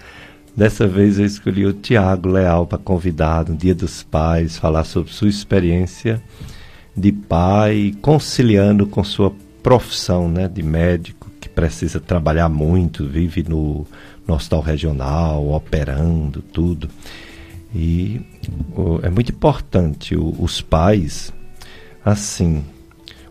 Dessa 0.56 0.88
vez 0.88 1.18
eu 1.18 1.26
escolhi 1.26 1.66
o 1.66 1.74
Tiago 1.74 2.30
Leal 2.30 2.68
para 2.68 2.78
convidar 2.78 3.50
no 3.50 3.56
Dia 3.56 3.74
dos 3.74 4.04
Pais, 4.04 4.58
falar 4.58 4.84
sobre 4.84 5.12
sua 5.12 5.30
experiência 5.30 6.22
de 6.96 7.12
pai, 7.12 7.96
conciliando 8.02 8.86
com 8.86 9.04
sua 9.04 9.34
profissão 9.64 10.28
né, 10.28 10.48
de 10.48 10.62
médico, 10.62 11.32
que 11.40 11.48
precisa 11.50 12.00
trabalhar 12.00 12.50
muito, 12.50 13.08
vive 13.08 13.44
no, 13.48 13.88
no 14.28 14.36
hospital 14.36 14.62
regional, 14.62 15.50
operando, 15.52 16.42
tudo. 16.42 16.90
E 17.74 18.22
o, 18.76 19.00
é 19.02 19.10
muito 19.10 19.32
importante 19.32 20.16
o, 20.16 20.36
os 20.40 20.62
pais, 20.62 21.34
assim, 22.04 22.64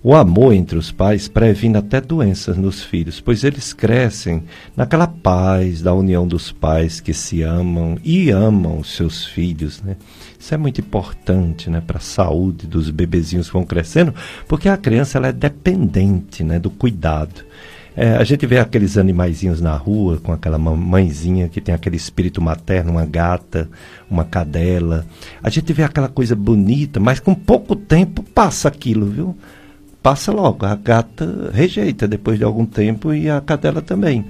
o 0.03 0.15
amor 0.15 0.55
entre 0.55 0.79
os 0.79 0.91
pais 0.91 1.29
previne 1.29 1.77
até 1.77 2.01
doenças 2.01 2.57
nos 2.57 2.83
filhos, 2.83 3.21
pois 3.21 3.45
eles 3.45 3.75
crescem 3.75 4.45
naquela 4.75 5.07
paz 5.07 5.83
da 5.83 5.93
união 5.93 6.27
dos 6.27 6.51
pais 6.51 7.01
que 7.01 7.13
se 7.13 7.43
amam 7.43 7.99
e 8.03 8.31
amam 8.31 8.79
os 8.79 8.97
seus 8.97 9.27
filhos, 9.27 9.83
né? 9.83 9.99
Isso 10.39 10.55
é 10.55 10.57
muito 10.57 10.81
importante, 10.81 11.69
né, 11.69 11.83
para 11.87 11.99
a 11.99 12.01
saúde 12.01 12.67
dos 12.67 12.89
bebezinhos 12.89 13.49
que 13.49 13.53
vão 13.53 13.65
crescendo, 13.65 14.15
porque 14.49 14.71
a 14.71 14.77
criança 14.79 15.19
ela 15.19 15.29
é 15.29 15.33
dependente, 15.33 16.43
né, 16.43 16.59
do 16.59 16.71
cuidado. 16.71 17.45
É, 18.03 18.17
a 18.17 18.25
gente 18.25 18.47
vê 18.47 18.59
aqueles 18.59 18.97
animaizinhos 18.97 19.61
na 19.61 19.77
rua 19.77 20.19
com 20.23 20.33
aquela 20.33 20.59
mãezinha 20.59 21.51
que 21.51 21.61
tem 21.61 21.75
aquele 21.75 21.97
espírito 21.97 22.41
materno, 22.41 22.93
uma 22.93 23.05
gata, 23.05 23.69
uma 24.11 24.25
cadela. 24.25 25.05
A 25.43 25.51
gente 25.51 25.71
vê 25.75 25.83
aquela 25.83 26.09
coisa 26.09 26.35
bonita, 26.35 26.99
mas 26.99 27.21
com 27.21 27.35
pouco 27.35 27.77
tempo 27.77 28.23
passa 28.23 28.69
aquilo, 28.69 29.05
viu? 29.05 29.37
Passa 30.03 30.33
logo. 30.33 30.65
A 30.65 30.75
gata 30.75 31.51
rejeita 31.53 32.09
depois 32.09 32.39
de 32.39 32.45
algum 32.45 32.65
tempo 32.65 33.13
e 33.13 33.29
a 33.29 33.39
cadela 33.39 33.83
também. 33.83 34.25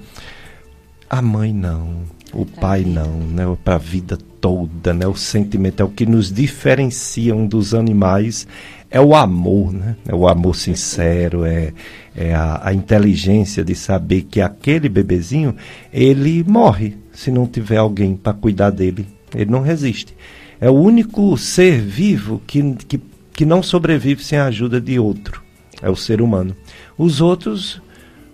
A 1.09 1.23
mãe 1.23 1.53
não, 1.53 2.03
o 2.33 2.45
pai 2.45 2.83
não, 2.85 3.21
né? 3.21 3.45
Para 3.63 3.77
a 3.77 3.79
vida 3.79 4.19
toda, 4.41 4.93
né? 4.93 5.07
O 5.07 5.15
sentimento 5.15 5.81
é 5.81 5.85
o 5.85 5.91
que 5.91 6.05
nos 6.05 6.33
diferencia 6.33 7.37
um 7.37 7.47
dos 7.47 7.73
animais 7.73 8.49
é 8.91 9.01
o 9.01 9.15
amor, 9.15 9.73
né? 9.73 9.95
É 10.09 10.15
o 10.15 10.27
amor 10.27 10.57
sincero, 10.57 11.45
é, 11.45 11.73
é 12.15 12.35
a, 12.35 12.61
a, 12.65 12.75
inteligência 12.75 13.65
de 13.65 13.75
saber 13.75 14.23
que 14.23 14.41
aquele 14.41 14.89
bebezinho, 14.89 15.55
ele 15.93 16.45
morre 16.45 16.97
se 17.13 17.31
não 17.31 17.47
tiver 17.47 17.77
alguém 17.77 18.17
para 18.17 18.33
cuidar 18.33 18.71
dele. 18.71 19.07
Ele 19.35 19.51
não 19.51 19.61
resiste. 19.61 20.15
É 20.61 20.69
o 20.69 20.75
único 20.75 21.37
ser 21.39 21.81
vivo 21.81 22.43
que, 22.47 22.75
que, 22.87 23.01
que 23.33 23.45
não 23.45 23.63
sobrevive 23.63 24.23
sem 24.23 24.39
a 24.39 24.47
ajuda 24.47 24.81
de 24.81 24.99
outro. 24.99 25.43
É 25.81 25.89
o 25.89 25.97
ser 25.97 26.21
humano. 26.21 26.55
Os 26.99 27.21
outros, 27.21 27.81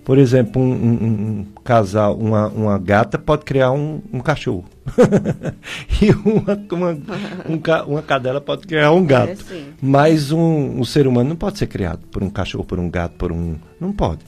por 0.05 0.19
exemplo, 0.19 0.61
um, 0.61 0.73
um, 0.73 1.05
um 1.05 1.47
casal, 1.63 2.17
uma, 2.17 2.49
uma 2.49 2.79
gata 2.79 3.19
pode 3.19 3.45
criar 3.45 3.71
um, 3.73 4.01
um 4.13 4.21
cachorro. 4.21 4.65
e 6.01 6.11
uma, 6.11 6.67
uma, 6.73 6.93
um, 7.49 7.93
uma 7.93 8.03
cadela 8.03 8.41
pode 8.41 8.67
criar 8.67 8.93
um 8.93 9.05
gato. 9.05 9.45
É, 9.51 9.63
Mas 9.81 10.33
um, 10.33 10.81
um 10.81 10.85
ser 10.85 11.07
humano 11.07 11.31
não 11.31 11.37
pode 11.37 11.59
ser 11.59 11.67
criado 11.67 12.01
por 12.11 12.23
um 12.23 12.31
cachorro, 12.31 12.65
por 12.65 12.79
um 12.79 12.89
gato, 12.89 13.15
por 13.17 13.33
um. 13.33 13.57
Não 13.81 13.93
pode. 13.93 14.21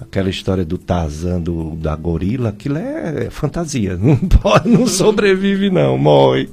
Aquela 0.00 0.30
história 0.30 0.64
do 0.64 0.78
Tarzan, 0.78 1.40
do, 1.40 1.74
da 1.74 1.96
gorila, 1.96 2.50
aquilo 2.50 2.78
é, 2.78 3.26
é 3.26 3.30
fantasia. 3.30 3.96
Não 4.00 4.16
pode, 4.16 4.68
não 4.68 4.86
sobrevive, 4.86 5.70
não, 5.70 5.98
morre. 5.98 6.48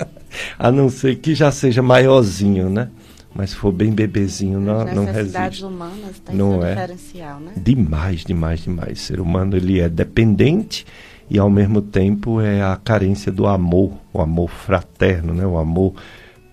A 0.58 0.70
não 0.72 0.88
ser 0.88 1.16
que 1.16 1.34
já 1.34 1.50
seja 1.50 1.82
maiorzinho, 1.82 2.70
né? 2.70 2.88
Mas 3.34 3.50
se 3.50 3.56
for 3.56 3.70
bem 3.70 3.92
bebezinho, 3.92 4.58
não, 4.58 4.82
não 4.86 5.04
resiste. 5.04 5.62
humanas 5.62 6.18
tem 6.24 6.34
não 6.34 6.64
é? 6.64 6.70
diferencial, 6.74 7.38
né? 7.38 7.52
Demais, 7.54 8.24
demais, 8.24 8.60
demais. 8.60 8.98
O 8.98 9.02
ser 9.02 9.20
humano 9.20 9.56
ele 9.56 9.78
é 9.78 9.90
dependente 9.90 10.86
e 11.28 11.38
ao 11.38 11.50
mesmo 11.50 11.82
tempo 11.82 12.40
é 12.40 12.62
a 12.62 12.76
carência 12.76 13.32
do 13.32 13.46
amor, 13.46 13.92
o 14.12 14.20
amor 14.20 14.50
fraterno, 14.50 15.34
né? 15.34 15.46
O 15.46 15.58
amor 15.58 15.94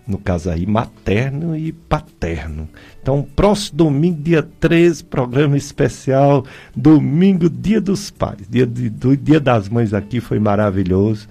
no 0.05 0.17
caso 0.17 0.49
aí 0.49 0.65
materno 0.65 1.55
e 1.55 1.71
paterno. 1.71 2.67
Então, 3.01 3.25
próximo 3.35 3.77
domingo, 3.77 4.21
dia 4.21 4.43
13, 4.43 5.03
programa 5.05 5.55
especial, 5.55 6.45
domingo, 6.75 7.49
dia 7.49 7.79
dos 7.79 8.11
pais. 8.11 8.45
Dia, 8.49 8.65
de, 8.65 8.89
do, 8.89 9.15
dia 9.15 9.39
das 9.39 9.69
mães 9.69 9.93
aqui 9.93 10.19
foi 10.19 10.39
maravilhoso 10.39 11.27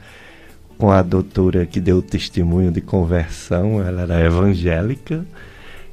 com 0.78 0.90
a 0.90 1.02
doutora 1.02 1.66
que 1.66 1.80
deu 1.80 2.02
testemunho 2.02 2.72
de 2.72 2.80
conversão, 2.80 3.80
ela 3.80 4.02
era 4.02 4.20
evangélica, 4.24 5.24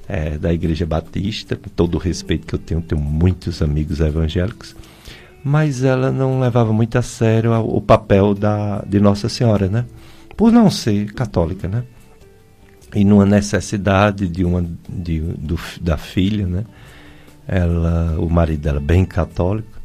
é, 0.08 0.38
da 0.38 0.52
Igreja 0.52 0.86
Batista, 0.86 1.56
com 1.56 1.70
todo 1.70 1.96
o 1.96 2.00
respeito 2.00 2.48
que 2.48 2.56
eu 2.56 2.60
tenho, 2.60 2.82
tenho 2.82 3.00
muitos 3.00 3.62
amigos 3.62 4.00
evangélicos, 4.00 4.76
mas 5.44 5.84
ela 5.84 6.12
não 6.12 6.40
levava 6.40 6.74
muito 6.74 6.98
a 6.98 7.02
sério 7.02 7.54
o 7.54 7.82
papel 7.82 8.34
da, 8.34 8.84
de 8.88 9.00
Nossa 9.00 9.30
Senhora, 9.30 9.68
né? 9.68 9.86
Por 10.36 10.52
não 10.52 10.70
ser 10.70 11.14
católica, 11.14 11.68
né? 11.68 11.84
E 12.94 13.06
numa 13.06 13.26
necessidade 13.26 14.28
de 14.28 14.44
uma 14.44 14.66
de, 14.88 15.20
do, 15.20 15.60
da 15.82 15.98
filha, 15.98 16.48
né? 16.48 16.66
Ela, 17.48 18.16
o 18.20 18.30
marido 18.30 18.62
dela 18.62 18.80
bem 18.80 19.06
católico, 19.06 19.80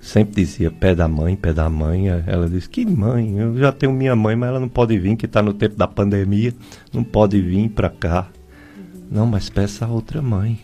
sempre 0.00 0.42
dizia 0.42 0.70
pé 0.70 0.94
da 0.94 1.08
mãe, 1.08 1.36
pé 1.36 1.52
da 1.52 1.68
mãe. 1.68 2.08
Ela 2.08 2.48
disse: 2.48 2.68
Que 2.68 2.84
mãe? 2.84 3.38
Eu 3.38 3.56
já 3.58 3.72
tenho 3.72 3.92
minha 3.92 4.16
mãe, 4.16 4.36
mas 4.36 4.48
ela 4.50 4.60
não 4.60 4.68
pode 4.68 4.98
vir, 4.98 5.16
que 5.16 5.26
está 5.26 5.42
no 5.42 5.54
tempo 5.54 5.76
da 5.76 5.86
pandemia, 5.86 6.54
não 6.92 7.04
pode 7.04 7.40
vir 7.40 7.68
para 7.70 7.88
cá. 7.88 8.28
Uhum. 8.76 9.06
Não, 9.10 9.26
mas 9.26 9.48
peça 9.48 9.84
a 9.84 9.88
outra 9.88 10.20
mãe. 10.20 10.58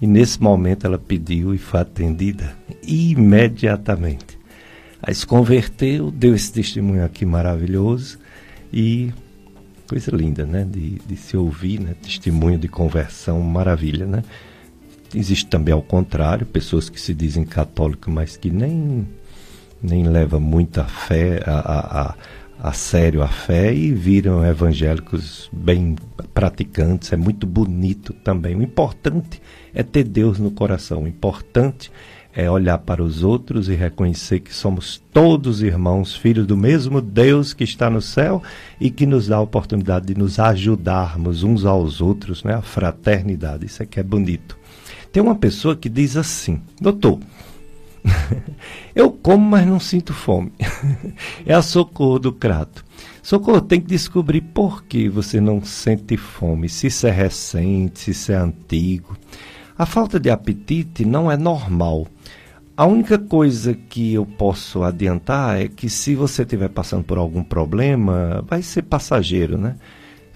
E 0.00 0.06
nesse 0.06 0.40
momento 0.42 0.86
ela 0.86 0.98
pediu 0.98 1.54
e 1.54 1.58
foi 1.58 1.80
atendida 1.80 2.56
imediatamente. 2.82 4.38
Aí 5.02 5.14
se 5.14 5.26
converteu, 5.26 6.10
deu 6.10 6.34
esse 6.34 6.52
testemunho 6.52 7.04
aqui 7.04 7.24
maravilhoso 7.24 8.18
e 8.72 9.12
coisa 9.88 10.10
linda, 10.14 10.44
né? 10.44 10.64
De, 10.64 10.98
de 11.06 11.16
se 11.16 11.36
ouvir, 11.36 11.80
né? 11.80 11.94
Testemunho 12.02 12.58
de 12.58 12.68
conversão, 12.68 13.40
maravilha, 13.40 14.06
né? 14.06 14.22
existe 15.14 15.46
também 15.46 15.72
ao 15.72 15.82
contrário, 15.82 16.46
pessoas 16.46 16.88
que 16.88 17.00
se 17.00 17.14
dizem 17.14 17.44
católicas, 17.44 18.12
mas 18.12 18.36
que 18.36 18.50
nem, 18.50 19.06
nem 19.82 20.08
levam 20.08 20.40
muita 20.40 20.84
fé 20.84 21.42
a, 21.46 21.52
a, 21.52 22.00
a, 22.02 22.14
a 22.66 22.72
sério 22.72 23.22
a 23.22 23.28
fé 23.28 23.72
e 23.72 23.92
viram 23.92 24.44
evangélicos 24.44 25.48
bem 25.52 25.94
praticantes. 26.34 27.12
É 27.12 27.16
muito 27.16 27.46
bonito 27.46 28.12
também. 28.12 28.56
O 28.56 28.62
importante 28.62 29.40
é 29.72 29.84
ter 29.84 30.02
Deus 30.02 30.40
no 30.40 30.50
coração. 30.50 31.04
O 31.04 31.06
importante 31.06 31.92
é 32.34 32.50
olhar 32.50 32.78
para 32.78 33.04
os 33.04 33.22
outros 33.22 33.68
e 33.68 33.74
reconhecer 33.74 34.40
que 34.40 34.52
somos 34.52 35.00
todos 35.12 35.62
irmãos, 35.62 36.16
filhos 36.16 36.44
do 36.44 36.56
mesmo 36.56 37.00
Deus 37.00 37.54
que 37.54 37.62
está 37.62 37.88
no 37.88 38.02
céu 38.02 38.42
e 38.80 38.90
que 38.90 39.06
nos 39.06 39.28
dá 39.28 39.36
a 39.36 39.42
oportunidade 39.42 40.06
de 40.06 40.18
nos 40.18 40.40
ajudarmos 40.40 41.44
uns 41.44 41.64
aos 41.64 42.00
outros, 42.00 42.42
né? 42.42 42.54
A 42.54 42.62
fraternidade, 42.62 43.66
isso 43.66 43.80
é 43.80 43.86
que 43.86 44.00
é 44.00 44.02
bonito. 44.02 44.58
Tem 45.12 45.22
uma 45.22 45.36
pessoa 45.36 45.76
que 45.76 45.88
diz 45.88 46.16
assim: 46.16 46.60
"Doutor, 46.80 47.20
eu 48.94 49.10
como, 49.10 49.50
mas 49.50 49.66
não 49.66 49.80
sinto 49.80 50.12
fome. 50.12 50.52
é 51.44 51.54
a 51.54 51.62
Socorro 51.62 52.18
do 52.18 52.32
Crato. 52.32 52.84
Socorro, 53.22 53.60
tem 53.60 53.80
que 53.80 53.88
descobrir 53.88 54.40
por 54.40 54.84
que 54.84 55.08
você 55.08 55.40
não 55.40 55.62
sente 55.62 56.16
fome, 56.16 56.68
se 56.68 56.86
isso 56.86 57.06
é 57.06 57.10
recente, 57.10 58.00
se 58.00 58.10
isso 58.12 58.32
é 58.32 58.36
antigo. 58.36 59.16
A 59.76 59.84
falta 59.84 60.18
de 60.18 60.30
apetite 60.30 61.04
não 61.04 61.30
é 61.30 61.36
normal. 61.36 62.06
A 62.76 62.86
única 62.86 63.18
coisa 63.18 63.74
que 63.74 64.14
eu 64.14 64.24
posso 64.24 64.82
adiantar 64.82 65.60
é 65.60 65.66
que 65.66 65.88
se 65.88 66.14
você 66.14 66.42
estiver 66.42 66.68
passando 66.68 67.04
por 67.04 67.18
algum 67.18 67.42
problema, 67.42 68.44
vai 68.46 68.62
ser 68.62 68.82
passageiro, 68.82 69.56
né? 69.56 69.76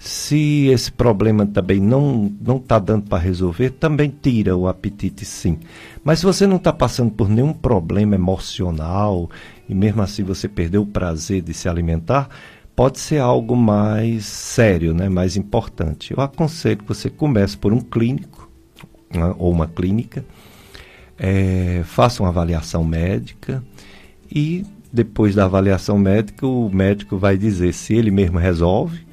Se 0.03 0.65
esse 0.65 0.91
problema 0.91 1.45
também 1.45 1.79
não 1.79 2.33
não 2.41 2.57
está 2.57 2.79
dando 2.79 3.07
para 3.07 3.19
resolver, 3.19 3.69
também 3.69 4.09
tira 4.09 4.57
o 4.57 4.67
apetite, 4.67 5.23
sim. 5.23 5.59
Mas 6.03 6.17
se 6.17 6.25
você 6.25 6.47
não 6.47 6.55
está 6.55 6.73
passando 6.73 7.11
por 7.11 7.29
nenhum 7.29 7.53
problema 7.53 8.15
emocional 8.15 9.29
e 9.69 9.75
mesmo 9.75 10.01
assim 10.01 10.23
você 10.23 10.47
perdeu 10.47 10.81
o 10.81 10.87
prazer 10.87 11.43
de 11.43 11.53
se 11.53 11.69
alimentar, 11.69 12.29
pode 12.75 12.97
ser 12.99 13.19
algo 13.19 13.55
mais 13.55 14.25
sério, 14.25 14.91
né? 14.91 15.07
Mais 15.07 15.37
importante. 15.37 16.15
Eu 16.17 16.23
aconselho 16.23 16.77
que 16.77 16.87
você 16.87 17.07
comece 17.07 17.55
por 17.55 17.71
um 17.71 17.79
clínico 17.79 18.49
né, 19.13 19.35
ou 19.37 19.51
uma 19.51 19.67
clínica, 19.67 20.25
é, 21.15 21.83
faça 21.85 22.23
uma 22.23 22.29
avaliação 22.29 22.83
médica 22.83 23.63
e 24.31 24.65
depois 24.91 25.35
da 25.35 25.45
avaliação 25.45 25.99
médica 25.99 26.47
o 26.47 26.71
médico 26.73 27.19
vai 27.19 27.37
dizer 27.37 27.71
se 27.71 27.93
ele 27.93 28.09
mesmo 28.09 28.39
resolve 28.39 29.10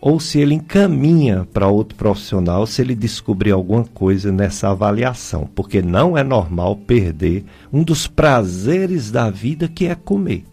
ou 0.00 0.18
se 0.18 0.38
ele 0.38 0.54
encaminha 0.54 1.46
para 1.52 1.68
outro 1.68 1.96
profissional 1.96 2.66
se 2.66 2.80
ele 2.80 2.94
descobrir 2.94 3.50
alguma 3.50 3.84
coisa 3.84 4.32
nessa 4.32 4.70
avaliação, 4.70 5.48
porque 5.54 5.82
não 5.82 6.16
é 6.16 6.24
normal 6.24 6.76
perder 6.76 7.44
um 7.72 7.82
dos 7.82 8.06
prazeres 8.06 9.10
da 9.10 9.28
vida 9.28 9.68
que 9.68 9.86
é 9.86 9.94
comer. 9.94 10.44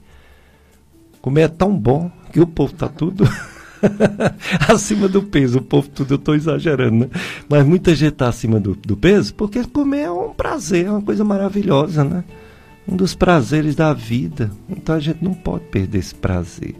Comer 1.21 1.41
é 1.43 1.47
tão 1.47 1.77
bom 1.77 2.11
que 2.31 2.41
o 2.41 2.47
povo 2.47 2.73
está 2.73 2.89
tudo 2.89 3.27
acima 4.67 5.07
do 5.07 5.23
peso. 5.23 5.59
O 5.59 5.61
povo 5.61 5.89
tudo, 5.89 6.13
eu 6.13 6.17
estou 6.17 6.35
exagerando, 6.35 7.05
né? 7.05 7.09
Mas 7.47 7.65
muita 7.65 7.95
gente 7.95 8.13
está 8.13 8.27
acima 8.27 8.59
do, 8.59 8.75
do 8.75 8.97
peso 8.97 9.33
porque 9.33 9.63
comer 9.63 10.03
é 10.03 10.11
um 10.11 10.33
prazer, 10.33 10.85
é 10.85 10.91
uma 10.91 11.01
coisa 11.01 11.23
maravilhosa, 11.23 12.03
né? 12.03 12.23
Um 12.87 12.95
dos 12.95 13.15
prazeres 13.15 13.75
da 13.75 13.93
vida. 13.93 14.51
Então 14.69 14.95
a 14.95 14.99
gente 14.99 15.23
não 15.23 15.33
pode 15.33 15.65
perder 15.65 15.99
esse 15.99 16.15
prazer. 16.15 16.75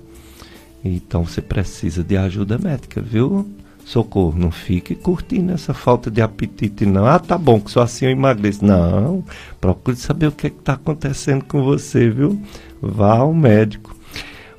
Então 0.83 1.25
você 1.25 1.41
precisa 1.41 2.03
de 2.03 2.15
ajuda 2.17 2.57
médica, 2.57 3.01
viu? 3.01 3.47
Socorro, 3.83 4.37
não 4.37 4.51
fique 4.51 4.95
curtindo 4.95 5.53
essa 5.53 5.73
falta 5.73 6.11
de 6.11 6.21
apetite, 6.21 6.85
não. 6.85 7.05
Ah, 7.05 7.19
tá 7.19 7.37
bom, 7.37 7.59
que 7.59 7.71
só 7.71 7.81
assim 7.81 8.05
eu 8.05 8.11
emagreço. 8.11 8.65
Não, 8.65 9.23
procure 9.61 9.95
saber 9.95 10.27
o 10.27 10.31
que 10.31 10.47
é 10.47 10.49
está 10.49 10.73
acontecendo 10.73 11.45
com 11.45 11.63
você, 11.63 12.09
viu? 12.09 12.41
Vá 12.81 13.19
ao 13.19 13.33
médico. 13.33 13.95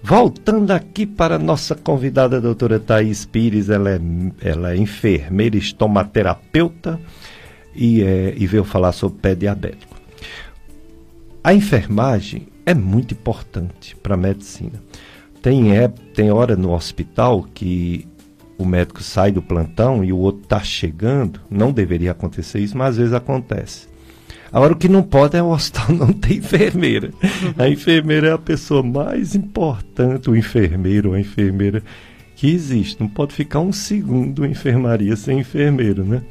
Voltando 0.03 0.71
aqui 0.71 1.05
para 1.05 1.39
nossa 1.39 1.75
convidada, 1.75 2.39
a 2.39 2.41
doutora 2.41 2.81
Thais 2.81 3.27
Pires, 3.27 3.69
ela 3.69 3.91
é, 3.91 4.01
ela 4.41 4.73
é 4.73 4.77
enfermeira 4.79 5.57
estomaterapeuta 5.57 6.99
e, 7.75 8.03
é, 8.03 8.33
e 8.35 8.47
veio 8.47 8.65
falar 8.65 8.93
sobre 8.93 9.19
pé 9.21 9.35
diabético. 9.35 9.95
A 11.45 11.53
enfermagem 11.53 12.49
é 12.65 12.73
muito 12.73 13.13
importante 13.13 13.95
para 13.97 14.15
a 14.15 14.17
medicina. 14.17 14.88
Tem, 15.43 15.77
é, 15.77 15.89
tem 15.89 16.31
hora 16.31 16.57
no 16.57 16.73
hospital 16.73 17.47
que 17.55 18.07
o 18.59 18.65
médico 18.65 19.03
sai 19.03 19.31
do 19.31 19.41
plantão 19.41 20.03
e 20.03 20.13
o 20.13 20.19
outro 20.19 20.43
está 20.43 20.61
chegando, 20.61 21.41
não 21.49 21.73
deveria 21.73 22.11
acontecer 22.11 22.59
isso, 22.59 22.77
mas 22.77 22.91
às 22.91 22.97
vezes 22.97 23.13
acontece. 23.13 23.89
Agora, 24.53 24.73
o 24.73 24.77
que 24.77 24.89
não 24.89 25.03
pode 25.03 25.37
é 25.37 25.43
o 25.43 25.51
hospital 25.51 25.93
não 25.95 26.13
ter 26.13 26.39
enfermeira. 26.39 27.13
A 27.57 27.69
enfermeira 27.69 28.29
é 28.29 28.33
a 28.33 28.39
pessoa 28.39 28.83
mais 28.83 29.35
importante, 29.35 30.31
o 30.31 30.37
enfermeiro 30.37 31.11
ou 31.11 31.15
a 31.15 31.21
enfermeira 31.21 31.83
que 32.35 32.51
existe. 32.51 33.01
Não 33.01 33.09
pode 33.09 33.35
ficar 33.35 33.61
um 33.61 33.73
segundo 33.73 34.45
em 34.45 34.51
enfermaria 34.51 35.15
sem 35.17 35.41
enfermeiro, 35.41 36.05
né? 36.05 36.23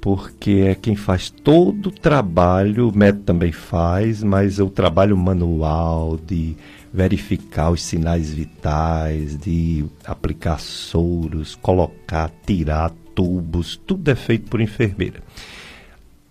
Porque 0.00 0.64
é 0.66 0.74
quem 0.74 0.96
faz 0.96 1.30
todo 1.30 1.86
o 1.86 1.92
trabalho, 1.92 2.88
o 2.88 2.96
médico 2.96 3.24
também 3.24 3.52
faz, 3.52 4.22
mas 4.22 4.58
é 4.58 4.62
o 4.62 4.68
trabalho 4.68 5.16
manual 5.16 6.18
de 6.26 6.56
verificar 6.92 7.70
os 7.70 7.82
sinais 7.82 8.32
vitais, 8.32 9.36
de 9.38 9.84
aplicar 10.04 10.58
soros, 10.60 11.54
colocar, 11.54 12.30
tirar 12.46 12.90
tubos, 13.14 13.76
tudo 13.76 14.10
é 14.10 14.14
feito 14.14 14.50
por 14.50 14.60
enfermeira. 14.60 15.22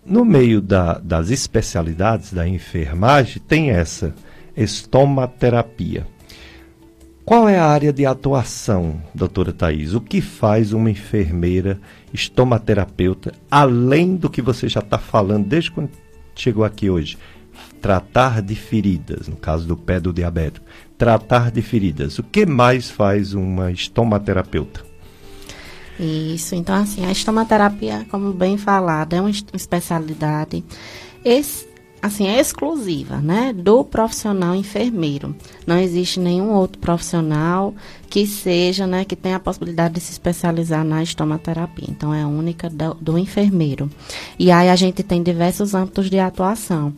No 0.04 0.24
meio 0.24 0.60
da, 0.60 0.98
das 0.98 1.30
especialidades 1.30 2.32
da 2.32 2.46
enfermagem, 2.46 3.40
tem 3.46 3.70
essa, 3.70 4.14
estomaterapia. 4.56 6.06
Qual 7.24 7.48
é 7.48 7.56
a 7.56 7.66
área 7.66 7.92
de 7.92 8.04
atuação, 8.04 9.00
doutora 9.14 9.52
Thais? 9.52 9.94
O 9.94 10.00
que 10.00 10.20
faz 10.20 10.72
uma 10.72 10.90
enfermeira 10.90 11.80
estomaterapeuta, 12.12 13.32
além 13.50 14.16
do 14.16 14.28
que 14.28 14.42
você 14.42 14.68
já 14.68 14.80
está 14.80 14.98
falando 14.98 15.46
desde 15.46 15.70
quando 15.70 15.90
chegou 16.34 16.64
aqui 16.64 16.90
hoje? 16.90 17.16
Tratar 17.82 18.40
de 18.40 18.54
feridas, 18.54 19.28
no 19.28 19.36
caso 19.36 19.66
do 19.66 19.76
pé 19.76 20.00
do 20.00 20.12
diabético. 20.12 20.64
Tratar 20.96 21.50
de 21.50 21.60
feridas. 21.60 22.18
O 22.18 22.22
que 22.22 22.46
mais 22.46 22.90
faz 22.90 23.34
uma 23.34 23.70
estomaterapeuta? 23.70 24.82
Isso, 26.00 26.54
então 26.54 26.74
assim, 26.74 27.04
a 27.04 27.12
estomaterapia, 27.12 28.06
como 28.10 28.32
bem 28.32 28.56
falado, 28.56 29.12
é 29.12 29.20
uma 29.20 29.30
especialidade 29.30 30.64
esse, 31.24 31.68
assim, 32.00 32.26
é 32.26 32.40
exclusiva, 32.40 33.18
né, 33.18 33.52
do 33.52 33.84
profissional 33.84 34.54
enfermeiro. 34.56 35.34
Não 35.66 35.78
existe 35.78 36.18
nenhum 36.18 36.50
outro 36.50 36.80
profissional 36.80 37.74
que 38.10 38.26
seja, 38.26 38.86
né, 38.86 39.04
que 39.04 39.14
tenha 39.14 39.36
a 39.36 39.40
possibilidade 39.40 39.94
de 39.94 40.00
se 40.00 40.10
especializar 40.10 40.84
na 40.84 41.02
estomaterapia. 41.02 41.86
Então 41.88 42.12
é 42.12 42.26
única 42.26 42.68
do, 42.68 42.94
do 42.94 43.18
enfermeiro. 43.18 43.88
E 44.38 44.50
aí 44.50 44.68
a 44.68 44.76
gente 44.76 45.02
tem 45.02 45.22
diversos 45.22 45.74
âmbitos 45.74 46.10
de 46.10 46.18
atuação 46.18 46.92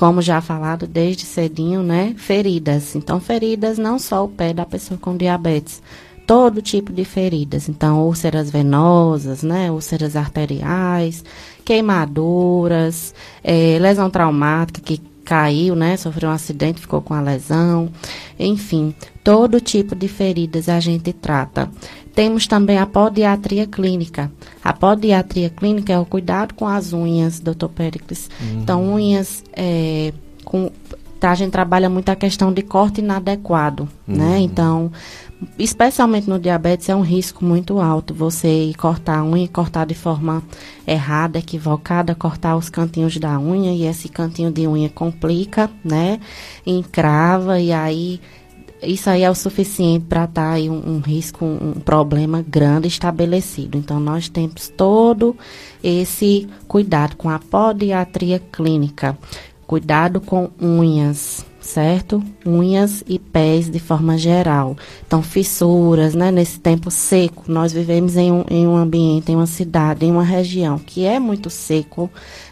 como 0.00 0.22
já 0.22 0.40
falado 0.40 0.86
desde 0.86 1.26
cedinho, 1.26 1.82
né? 1.82 2.14
Feridas. 2.16 2.96
Então, 2.96 3.20
feridas 3.20 3.76
não 3.76 3.98
só 3.98 4.24
o 4.24 4.28
pé 4.28 4.54
da 4.54 4.64
pessoa 4.64 4.98
com 4.98 5.14
diabetes, 5.14 5.82
todo 6.26 6.62
tipo 6.62 6.90
de 6.90 7.04
feridas. 7.04 7.68
Então, 7.68 8.06
úlceras 8.06 8.50
venosas, 8.50 9.42
né, 9.42 9.70
úlceras 9.70 10.16
arteriais, 10.16 11.22
queimaduras, 11.66 13.14
é, 13.44 13.78
lesão 13.78 14.08
traumática 14.08 14.80
que 14.80 15.02
caiu, 15.22 15.76
né, 15.76 15.98
sofreu 15.98 16.30
um 16.30 16.32
acidente, 16.32 16.80
ficou 16.80 17.02
com 17.02 17.12
a 17.12 17.20
lesão, 17.20 17.90
enfim, 18.38 18.94
todo 19.30 19.60
tipo 19.60 19.94
de 19.94 20.08
feridas 20.08 20.68
a 20.68 20.80
gente 20.80 21.12
trata. 21.12 21.70
Temos 22.12 22.48
também 22.48 22.78
a 22.78 22.84
podiatria 22.84 23.64
clínica. 23.64 24.28
A 24.62 24.72
podiatria 24.72 25.48
clínica 25.48 25.92
é 25.92 25.98
o 25.98 26.04
cuidado 26.04 26.52
com 26.54 26.66
as 26.66 26.92
unhas, 26.92 27.38
doutor 27.38 27.68
Pericles. 27.68 28.28
Uhum. 28.40 28.60
Então, 28.60 28.94
unhas 28.94 29.44
é, 29.52 30.12
com 30.44 30.68
tá, 31.20 31.30
a 31.30 31.34
gente 31.36 31.52
trabalha 31.52 31.88
muito 31.88 32.08
a 32.08 32.16
questão 32.16 32.52
de 32.52 32.62
corte 32.62 33.00
inadequado, 33.00 33.88
né? 34.04 34.24
uhum. 34.24 34.30
né? 34.30 34.40
Então, 34.40 34.92
especialmente 35.56 36.28
no 36.28 36.38
diabetes, 36.38 36.88
é 36.88 36.96
um 36.96 37.02
risco 37.02 37.44
muito 37.44 37.78
alto 37.78 38.12
você 38.12 38.72
cortar 38.76 39.18
a 39.20 39.24
unha 39.24 39.44
e 39.44 39.48
cortar 39.48 39.86
de 39.86 39.94
forma 39.94 40.42
errada, 40.84 41.38
equivocada, 41.38 42.16
cortar 42.16 42.56
os 42.56 42.68
cantinhos 42.68 43.16
da 43.16 43.38
unha 43.38 43.72
e 43.72 43.86
esse 43.86 44.08
cantinho 44.08 44.50
de 44.50 44.66
unha 44.66 44.88
complica, 44.88 45.70
né? 45.84 46.18
Encrava 46.66 47.60
e 47.60 47.70
aí 47.70 48.20
isso 48.82 49.10
aí 49.10 49.22
é 49.22 49.30
o 49.30 49.34
suficiente 49.34 50.06
para 50.06 50.24
estar 50.24 50.42
tá 50.42 50.52
aí 50.52 50.70
um, 50.70 50.96
um, 50.96 50.98
risco, 51.00 51.44
um, 51.44 51.72
problema 51.72 52.44
grande 52.46 52.88
estabelecido. 52.88 53.76
Então, 53.76 54.00
nós 54.00 54.28
temos 54.28 54.68
todo 54.68 55.36
esse 55.82 56.48
cuidado 56.66 57.16
com 57.16 57.28
a 57.28 57.38
podiatria 57.38 58.38
clínica, 58.38 59.16
cuidado 59.66 60.20
com 60.20 60.50
unhas, 60.60 61.44
certo? 61.60 62.22
Unhas 62.44 63.04
e 63.06 63.18
pés 63.18 63.68
de 63.68 63.78
forma 63.78 64.16
geral. 64.16 64.76
Então, 65.06 65.22
fissuras, 65.22 66.14
né? 66.14 66.30
Nesse 66.30 66.58
tempo 66.58 66.90
seco, 66.90 67.44
nós 67.46 67.72
vivemos 67.72 68.16
em 68.16 68.32
um, 68.32 68.44
em 68.50 68.66
um 68.66 68.76
ambiente, 68.76 69.30
em 69.30 69.36
uma 69.36 69.46
cidade, 69.46 70.04
em 70.04 70.10
uma 70.10 70.24
região 70.24 70.78
que 70.78 71.04
é 71.04 71.18
muito 71.20 71.50
seco, 71.50 72.10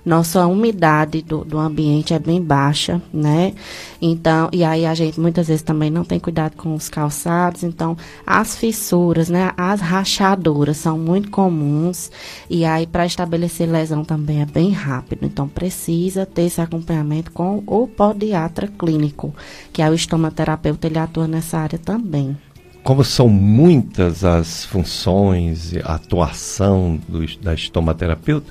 nossa 0.09 0.47
umidade 0.47 1.21
do, 1.21 1.45
do 1.45 1.59
ambiente 1.59 2.15
é 2.15 2.19
bem 2.19 2.43
baixa, 2.43 3.01
né? 3.13 3.53
Então, 4.01 4.49
e 4.53 4.65
aí 4.65 4.87
a 4.87 4.95
gente 4.95 5.21
muitas 5.21 5.49
vezes 5.49 5.63
também 5.63 5.91
não 5.91 6.03
tem 6.03 6.19
cuidado 6.19 6.57
com 6.57 6.75
os 6.75 6.89
calçados, 6.89 7.63
então 7.63 7.97
as 8.27 8.57
fissuras, 8.57 9.29
né? 9.29 9.53
As 9.57 9.81
rachaduras 9.81 10.79
são 10.79 10.99
muito 10.99 11.31
comuns. 11.31 12.11
E 12.49 12.65
aí 12.65 12.87
para 12.87 13.05
estabelecer 13.05 13.69
lesão 13.71 14.03
também 14.03 14.41
é 14.41 14.47
bem 14.47 14.71
rápido, 14.71 15.27
então 15.27 15.47
precisa 15.47 16.25
ter 16.25 16.43
esse 16.43 16.61
acompanhamento 16.61 17.31
com 17.31 17.63
o 17.67 17.87
podiatra 17.87 18.67
clínico, 18.67 19.35
que 19.73 19.83
é 19.83 19.91
o 19.91 19.95
estomaterapeuta, 19.95 20.87
ele 20.87 20.99
atua 20.99 21.29
nessa 21.29 21.59
área 21.59 21.79
também. 21.79 22.37
Como 22.83 23.05
são 23.05 23.29
muitas 23.29 24.25
as 24.25 24.65
funções, 24.65 25.75
a 25.85 25.97
atuação 25.97 26.99
do, 27.07 27.27
da 27.43 27.53
estomaterapeuta, 27.53 28.51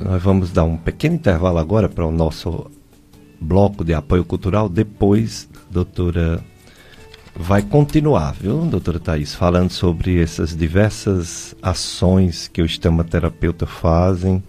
nós 0.00 0.22
vamos 0.22 0.50
dar 0.50 0.64
um 0.64 0.76
pequeno 0.76 1.16
intervalo 1.16 1.58
agora 1.58 1.88
para 1.88 2.06
o 2.06 2.10
nosso 2.10 2.70
bloco 3.40 3.84
de 3.84 3.92
apoio 3.92 4.24
cultural. 4.24 4.68
Depois, 4.68 5.48
doutora 5.70 6.42
vai 7.34 7.62
continuar, 7.62 8.34
viu, 8.34 8.58
doutora 8.66 9.00
Thais, 9.00 9.34
falando 9.34 9.70
sobre 9.70 10.22
essas 10.22 10.56
diversas 10.56 11.54
ações 11.62 12.48
que 12.48 12.60
o 12.60 12.66
estomaterapeuta 12.66 13.66
fazem, 13.66 14.42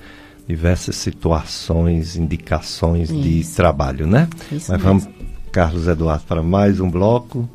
diversas 0.48 0.98
situações, 0.98 2.16
indicações 2.16 3.10
Isso. 3.10 3.22
de 3.22 3.44
trabalho, 3.56 4.06
né? 4.06 4.28
Isso 4.52 4.72
Mas 4.72 4.82
mesmo. 4.82 4.84
vamos, 4.84 5.08
Carlos 5.52 5.88
Eduardo, 5.88 6.26
para 6.28 6.44
mais 6.44 6.80
um 6.80 6.90
bloco. 6.90 7.48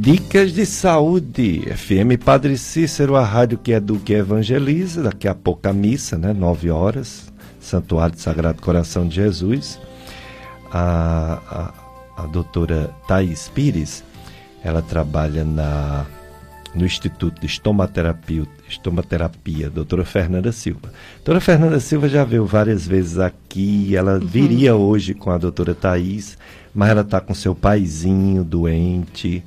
Dicas 0.00 0.52
de 0.52 0.64
Saúde, 0.64 1.62
FM 1.74 2.22
Padre 2.24 2.56
Cícero, 2.56 3.16
a 3.16 3.24
rádio 3.24 3.58
que 3.58 3.72
educa 3.72 4.12
e 4.12 4.14
evangeliza, 4.14 5.02
daqui 5.02 5.26
a 5.26 5.34
pouco 5.34 5.68
a 5.68 5.72
missa, 5.72 6.16
né, 6.16 6.32
9 6.32 6.70
horas, 6.70 7.32
Santuário 7.60 8.14
do 8.14 8.20
Sagrado 8.20 8.62
Coração 8.62 9.08
de 9.08 9.16
Jesus. 9.16 9.80
A, 10.70 11.72
a, 12.16 12.22
a 12.22 12.26
doutora 12.26 12.94
Thais 13.08 13.50
Pires, 13.52 14.04
ela 14.62 14.80
trabalha 14.80 15.44
na, 15.44 16.06
no 16.72 16.86
Instituto 16.86 17.40
de 17.40 17.46
Estomaterapia, 17.46 18.44
Estomaterapia, 18.68 19.68
doutora 19.68 20.04
Fernanda 20.04 20.52
Silva. 20.52 20.92
Doutora 21.16 21.40
Fernanda 21.40 21.80
Silva 21.80 22.08
já 22.08 22.22
veio 22.22 22.46
várias 22.46 22.86
vezes 22.86 23.18
aqui, 23.18 23.96
ela 23.96 24.14
uhum. 24.14 24.20
viria 24.20 24.76
hoje 24.76 25.12
com 25.12 25.32
a 25.32 25.38
doutora 25.38 25.74
Thais, 25.74 26.38
mas 26.72 26.88
ela 26.88 27.00
está 27.00 27.20
com 27.20 27.34
seu 27.34 27.52
paizinho 27.52 28.44
doente, 28.44 29.42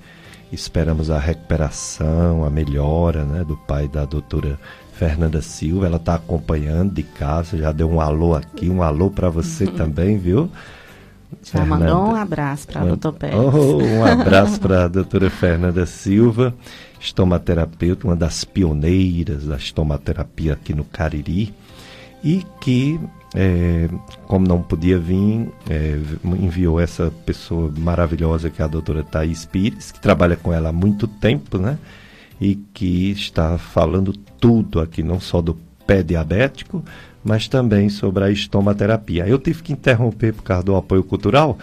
Esperamos 0.52 1.10
a 1.10 1.18
recuperação, 1.18 2.44
a 2.44 2.49
melhora 2.49 3.23
né, 3.23 3.44
do 3.44 3.56
pai 3.56 3.88
da 3.88 4.03
doutora 4.03 4.60
Fernanda 4.94 5.41
Silva. 5.41 5.86
Ela 5.86 5.95
está 5.98 6.15
acompanhando 6.15 6.94
de 6.94 7.03
casa, 7.03 7.57
já 7.57 7.72
deu 7.72 7.90
um 7.90 8.02
alô 8.02 8.36
aqui, 8.36 8.69
um 8.69 8.84
alô 8.84 9.10
para 9.10 9.30
você 9.30 9.65
também, 9.65 10.18
viu? 10.18 10.52
Já 11.41 11.60
Fernanda. 11.60 11.86
mandou 11.86 12.14
um 12.14 12.15
abraço 12.15 12.68
para 12.68 12.82
a 12.82 12.86
doutora 12.86 13.15
Pérez. 13.15 13.40
Oh, 13.40 13.78
um 13.82 14.06
abraço 14.06 14.60
para 14.60 14.84
a 14.84 14.88
doutora 14.90 15.30
Fernanda 15.30 15.86
Silva, 15.86 16.53
estomaterapeuta, 16.99 18.06
uma 18.06 18.15
das 18.15 18.44
pioneiras 18.44 19.45
da 19.45 19.56
estomaterapia 19.56 20.53
aqui 20.53 20.73
no 20.73 20.84
Cariri, 20.84 21.53
e 22.22 22.45
que 22.60 22.99
é, 23.34 23.88
como 24.28 24.48
não 24.48 24.62
podia 24.62 24.99
vir, 24.99 25.48
é, 25.70 25.98
enviou 26.24 26.80
essa 26.80 27.12
pessoa 27.26 27.72
maravilhosa 27.78 28.49
que 28.49 28.62
é 28.62 28.66
a 28.66 28.68
doutora 28.68 29.03
Thais 29.03 29.45
Pires, 29.45 29.91
que 29.91 30.02
trabalha 30.02 30.36
com 30.36 30.52
ela 30.52 30.70
há 30.70 30.74
muito 30.74 31.08
tempo, 31.08 31.58
né? 31.58 31.78
E 32.40 32.56
que 32.56 33.12
está 33.12 33.58
falando 33.58 34.14
tudo 34.14 34.82
aqui, 34.82 35.02
não 35.02 35.20
só 35.20 35.41
do 35.41 35.53
pé 35.86 36.03
diabético, 36.03 36.84
mas 37.24 37.48
também 37.48 37.88
sobre 37.88 38.24
a 38.24 38.32
estomaterapia. 38.32 39.28
Eu 39.28 39.38
tive 39.38 39.62
que 39.64 39.74
interromper 39.74 40.34
por 40.34 40.44
causa 40.44 40.64
do 40.64 40.76
apoio 40.76 41.03
cultural. 41.03 41.58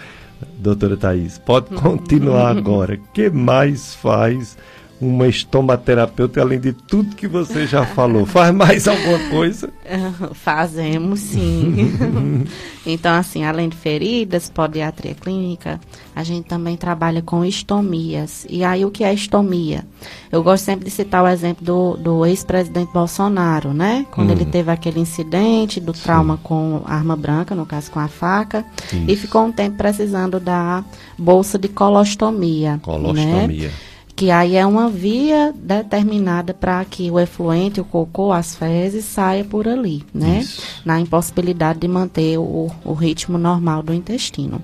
Doutora 0.58 0.96
Thais, 0.96 1.36
pode 1.38 1.74
continuar 1.76 2.56
agora. 2.56 2.94
O 2.94 3.12
que 3.12 3.28
mais 3.28 3.94
faz 3.94 4.56
uma 5.00 5.28
estomaterapeuta, 5.28 6.40
além 6.40 6.58
de 6.58 6.72
tudo 6.72 7.14
que 7.14 7.28
você 7.28 7.66
já 7.66 7.84
falou. 7.86 8.26
Faz 8.26 8.54
mais 8.54 8.88
alguma 8.88 9.18
coisa? 9.30 9.70
Fazemos 10.34 11.20
sim. 11.20 12.44
então, 12.84 13.14
assim, 13.14 13.44
além 13.44 13.68
de 13.68 13.76
feridas, 13.76 14.50
podiatria 14.50 15.14
clínica, 15.14 15.80
a 16.14 16.24
gente 16.24 16.46
também 16.46 16.76
trabalha 16.76 17.22
com 17.22 17.44
estomias. 17.44 18.46
E 18.50 18.64
aí, 18.64 18.84
o 18.84 18.90
que 18.90 19.04
é 19.04 19.14
estomia? 19.14 19.84
Eu 20.30 20.42
gosto 20.42 20.64
sempre 20.64 20.84
de 20.84 20.90
citar 20.90 21.22
o 21.22 21.28
exemplo 21.28 21.64
do, 21.64 21.96
do 21.96 22.26
ex-presidente 22.26 22.92
Bolsonaro, 22.92 23.72
né? 23.72 24.04
Quando 24.10 24.30
hum. 24.30 24.32
ele 24.32 24.44
teve 24.44 24.70
aquele 24.70 25.00
incidente 25.00 25.80
do 25.80 25.92
trauma 25.92 26.36
sim. 26.36 26.40
com 26.42 26.82
arma 26.86 27.16
branca, 27.16 27.54
no 27.54 27.64
caso 27.64 27.90
com 27.90 28.00
a 28.00 28.08
faca, 28.08 28.64
Isso. 28.92 29.04
e 29.06 29.16
ficou 29.16 29.44
um 29.44 29.52
tempo 29.52 29.76
precisando 29.76 30.40
da 30.40 30.84
bolsa 31.16 31.58
de 31.58 31.68
colostomia. 31.68 32.72
Né? 32.72 32.80
Colostomia. 32.82 33.68
Né? 33.68 33.74
Que 34.18 34.32
aí 34.32 34.56
é 34.56 34.66
uma 34.66 34.90
via 34.90 35.54
determinada 35.54 36.52
para 36.52 36.84
que 36.84 37.08
o 37.08 37.20
efluente, 37.20 37.80
o 37.80 37.84
cocô, 37.84 38.32
as 38.32 38.52
fezes 38.52 39.04
saia 39.04 39.44
por 39.44 39.68
ali, 39.68 40.02
né? 40.12 40.40
Isso. 40.40 40.60
Na 40.84 40.98
impossibilidade 40.98 41.78
de 41.78 41.86
manter 41.86 42.36
o, 42.36 42.68
o 42.84 42.92
ritmo 42.94 43.38
normal 43.38 43.80
do 43.80 43.94
intestino. 43.94 44.60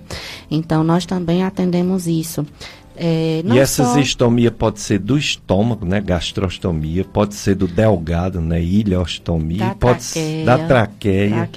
Então, 0.51 0.82
nós 0.82 1.06
também 1.06 1.44
atendemos 1.44 2.09
isso. 2.09 2.44
É, 2.97 3.43
e 3.44 3.59
essas 3.59 3.89
só... 3.89 3.98
estomias 4.01 4.52
pode 4.56 4.81
ser 4.81 4.98
do 4.98 5.16
estômago, 5.16 5.86
né? 5.86 6.01
Gastrostomia, 6.01 7.05
pode 7.05 7.36
ser 7.36 7.55
do 7.55 7.68
delgado, 7.68 8.40
né? 8.40 8.60
Ileostomia, 8.60 9.59
da 9.59 9.74
pode 9.76 10.05
traqueia, 10.05 10.39
ser 10.39 10.44
da 10.44 10.59
traqueia, 10.59 11.51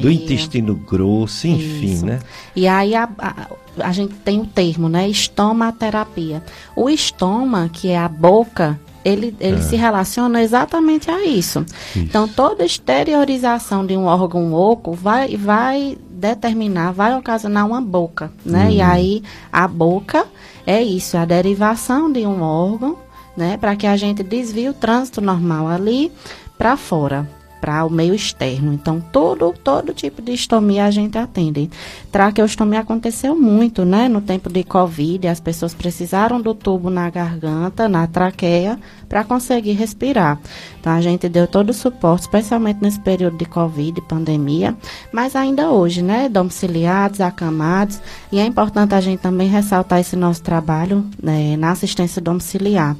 do 0.00 0.10
intestino 0.10 0.74
grosso, 0.74 1.46
enfim, 1.46 1.92
Isso. 1.92 2.06
né? 2.06 2.18
E 2.56 2.66
aí 2.66 2.94
a, 2.94 3.08
a, 3.18 3.46
a, 3.78 3.92
gente 3.92 4.14
tem 4.14 4.40
o 4.40 4.46
termo, 4.46 4.88
né? 4.88 5.08
Estomaterapia. 5.08 6.42
O 6.76 6.88
estoma, 6.90 7.70
que 7.72 7.88
é 7.88 7.98
a 7.98 8.08
boca, 8.08 8.78
ele, 9.04 9.34
ele 9.40 9.58
é. 9.58 9.62
se 9.62 9.76
relaciona 9.76 10.42
exatamente 10.42 11.10
a 11.10 11.24
isso. 11.24 11.64
isso. 11.64 11.66
Então, 11.96 12.28
toda 12.28 12.64
exteriorização 12.64 13.84
de 13.84 13.96
um 13.96 14.04
órgão 14.04 14.52
oco 14.52 14.92
vai, 14.92 15.36
vai 15.36 15.98
determinar, 16.10 16.92
vai 16.92 17.16
ocasionar 17.16 17.66
uma 17.66 17.80
boca, 17.80 18.30
né? 18.44 18.64
Uhum. 18.64 18.70
E 18.70 18.80
aí, 18.80 19.22
a 19.52 19.66
boca 19.66 20.26
é 20.66 20.82
isso, 20.82 21.16
a 21.16 21.24
derivação 21.24 22.12
de 22.12 22.26
um 22.26 22.40
órgão, 22.42 22.96
né, 23.36 23.56
para 23.56 23.74
que 23.74 23.86
a 23.86 23.96
gente 23.96 24.22
desvie 24.22 24.68
o 24.68 24.74
trânsito 24.74 25.20
normal 25.20 25.66
ali 25.66 26.12
para 26.58 26.76
fora 26.76 27.26
para 27.62 27.84
o 27.84 27.90
meio 27.90 28.12
externo. 28.12 28.72
Então, 28.72 29.00
todo, 29.00 29.54
todo 29.62 29.94
tipo 29.94 30.20
de 30.20 30.32
estomia 30.32 30.84
a 30.84 30.90
gente 30.90 31.16
atende. 31.16 31.70
Traqueostomia 32.10 32.80
aconteceu 32.80 33.36
muito, 33.38 33.84
né? 33.84 34.08
No 34.08 34.20
tempo 34.20 34.50
de 34.50 34.64
Covid, 34.64 35.28
as 35.28 35.38
pessoas 35.38 35.72
precisaram 35.72 36.40
do 36.40 36.54
tubo 36.54 36.90
na 36.90 37.08
garganta, 37.08 37.88
na 37.88 38.08
traqueia, 38.08 38.76
para 39.08 39.22
conseguir 39.22 39.74
respirar. 39.74 40.40
Então, 40.80 40.92
a 40.92 41.00
gente 41.00 41.28
deu 41.28 41.46
todo 41.46 41.70
o 41.70 41.74
suporte, 41.74 42.22
especialmente 42.22 42.82
nesse 42.82 42.98
período 42.98 43.36
de 43.36 43.44
Covid, 43.44 44.00
pandemia, 44.08 44.76
mas 45.12 45.36
ainda 45.36 45.70
hoje, 45.70 46.02
né? 46.02 46.28
Domiciliados, 46.28 47.20
acamados, 47.20 48.00
e 48.32 48.40
é 48.40 48.44
importante 48.44 48.92
a 48.92 49.00
gente 49.00 49.20
também 49.20 49.48
ressaltar 49.48 50.00
esse 50.00 50.16
nosso 50.16 50.42
trabalho 50.42 51.06
né, 51.22 51.56
na 51.56 51.70
assistência 51.70 52.20
domiciliar. 52.20 52.96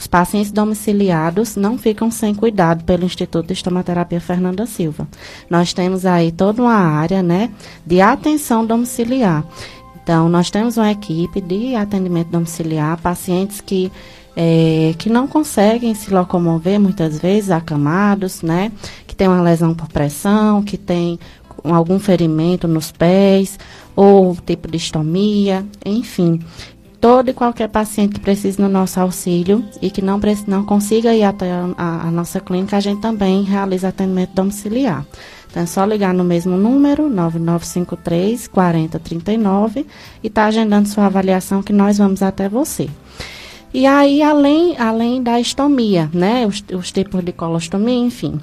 Os 0.00 0.06
pacientes 0.06 0.50
domiciliados 0.50 1.56
não 1.56 1.76
ficam 1.76 2.10
sem 2.10 2.34
cuidado 2.34 2.84
pelo 2.84 3.04
Instituto 3.04 3.48
de 3.48 3.52
Estomaterapia 3.52 4.18
Fernanda 4.18 4.64
Silva. 4.64 5.06
Nós 5.50 5.74
temos 5.74 6.06
aí 6.06 6.32
toda 6.32 6.62
uma 6.62 6.72
área, 6.72 7.22
né, 7.22 7.50
de 7.84 8.00
atenção 8.00 8.64
domiciliar. 8.64 9.44
Então, 10.02 10.26
nós 10.26 10.48
temos 10.48 10.78
uma 10.78 10.90
equipe 10.90 11.42
de 11.42 11.74
atendimento 11.74 12.28
domiciliar, 12.28 12.98
pacientes 12.98 13.60
que 13.60 13.92
é, 14.34 14.94
que 14.96 15.10
não 15.10 15.26
conseguem 15.26 15.92
se 15.92 16.10
locomover 16.10 16.80
muitas 16.80 17.18
vezes, 17.18 17.50
acamados, 17.50 18.40
né? 18.40 18.72
Que 19.06 19.14
tem 19.14 19.28
uma 19.28 19.42
lesão 19.42 19.74
por 19.74 19.88
pressão, 19.88 20.62
que 20.62 20.78
tem 20.78 21.18
algum 21.62 21.98
ferimento 21.98 22.66
nos 22.66 22.90
pés, 22.90 23.58
ou 23.94 24.34
tipo 24.46 24.70
de 24.70 24.78
estomia, 24.78 25.66
enfim 25.84 26.40
todo 27.00 27.30
e 27.30 27.32
qualquer 27.32 27.68
paciente 27.68 28.14
que 28.14 28.20
precise 28.20 28.58
do 28.58 28.68
nosso 28.68 29.00
auxílio 29.00 29.64
e 29.80 29.90
que 29.90 30.02
não, 30.02 30.20
não 30.46 30.64
consiga 30.64 31.14
ir 31.14 31.24
até 31.24 31.50
a, 31.50 32.08
a, 32.08 32.10
nossa 32.10 32.40
clínica, 32.40 32.76
a 32.76 32.80
gente 32.80 33.00
também 33.00 33.42
realiza 33.42 33.88
atendimento 33.88 34.34
domiciliar. 34.34 35.06
Então 35.50 35.62
é 35.62 35.66
só 35.66 35.84
ligar 35.84 36.12
no 36.14 36.22
mesmo 36.22 36.56
número, 36.56 37.08
9953 37.08 38.46
4039, 38.48 39.86
e 40.22 40.26
estar 40.26 40.42
tá 40.42 40.48
agendando 40.48 40.88
sua 40.88 41.06
avaliação 41.06 41.62
que 41.62 41.72
nós 41.72 41.98
vamos 41.98 42.22
até 42.22 42.48
você. 42.48 42.88
E 43.72 43.86
aí, 43.86 44.22
além, 44.22 44.76
além 44.78 45.22
da 45.22 45.40
estomia, 45.40 46.10
né? 46.12 46.46
Os, 46.46 46.62
os 46.74 46.92
tipos 46.92 47.24
de 47.24 47.32
colostomia, 47.32 47.94
enfim. 47.94 48.40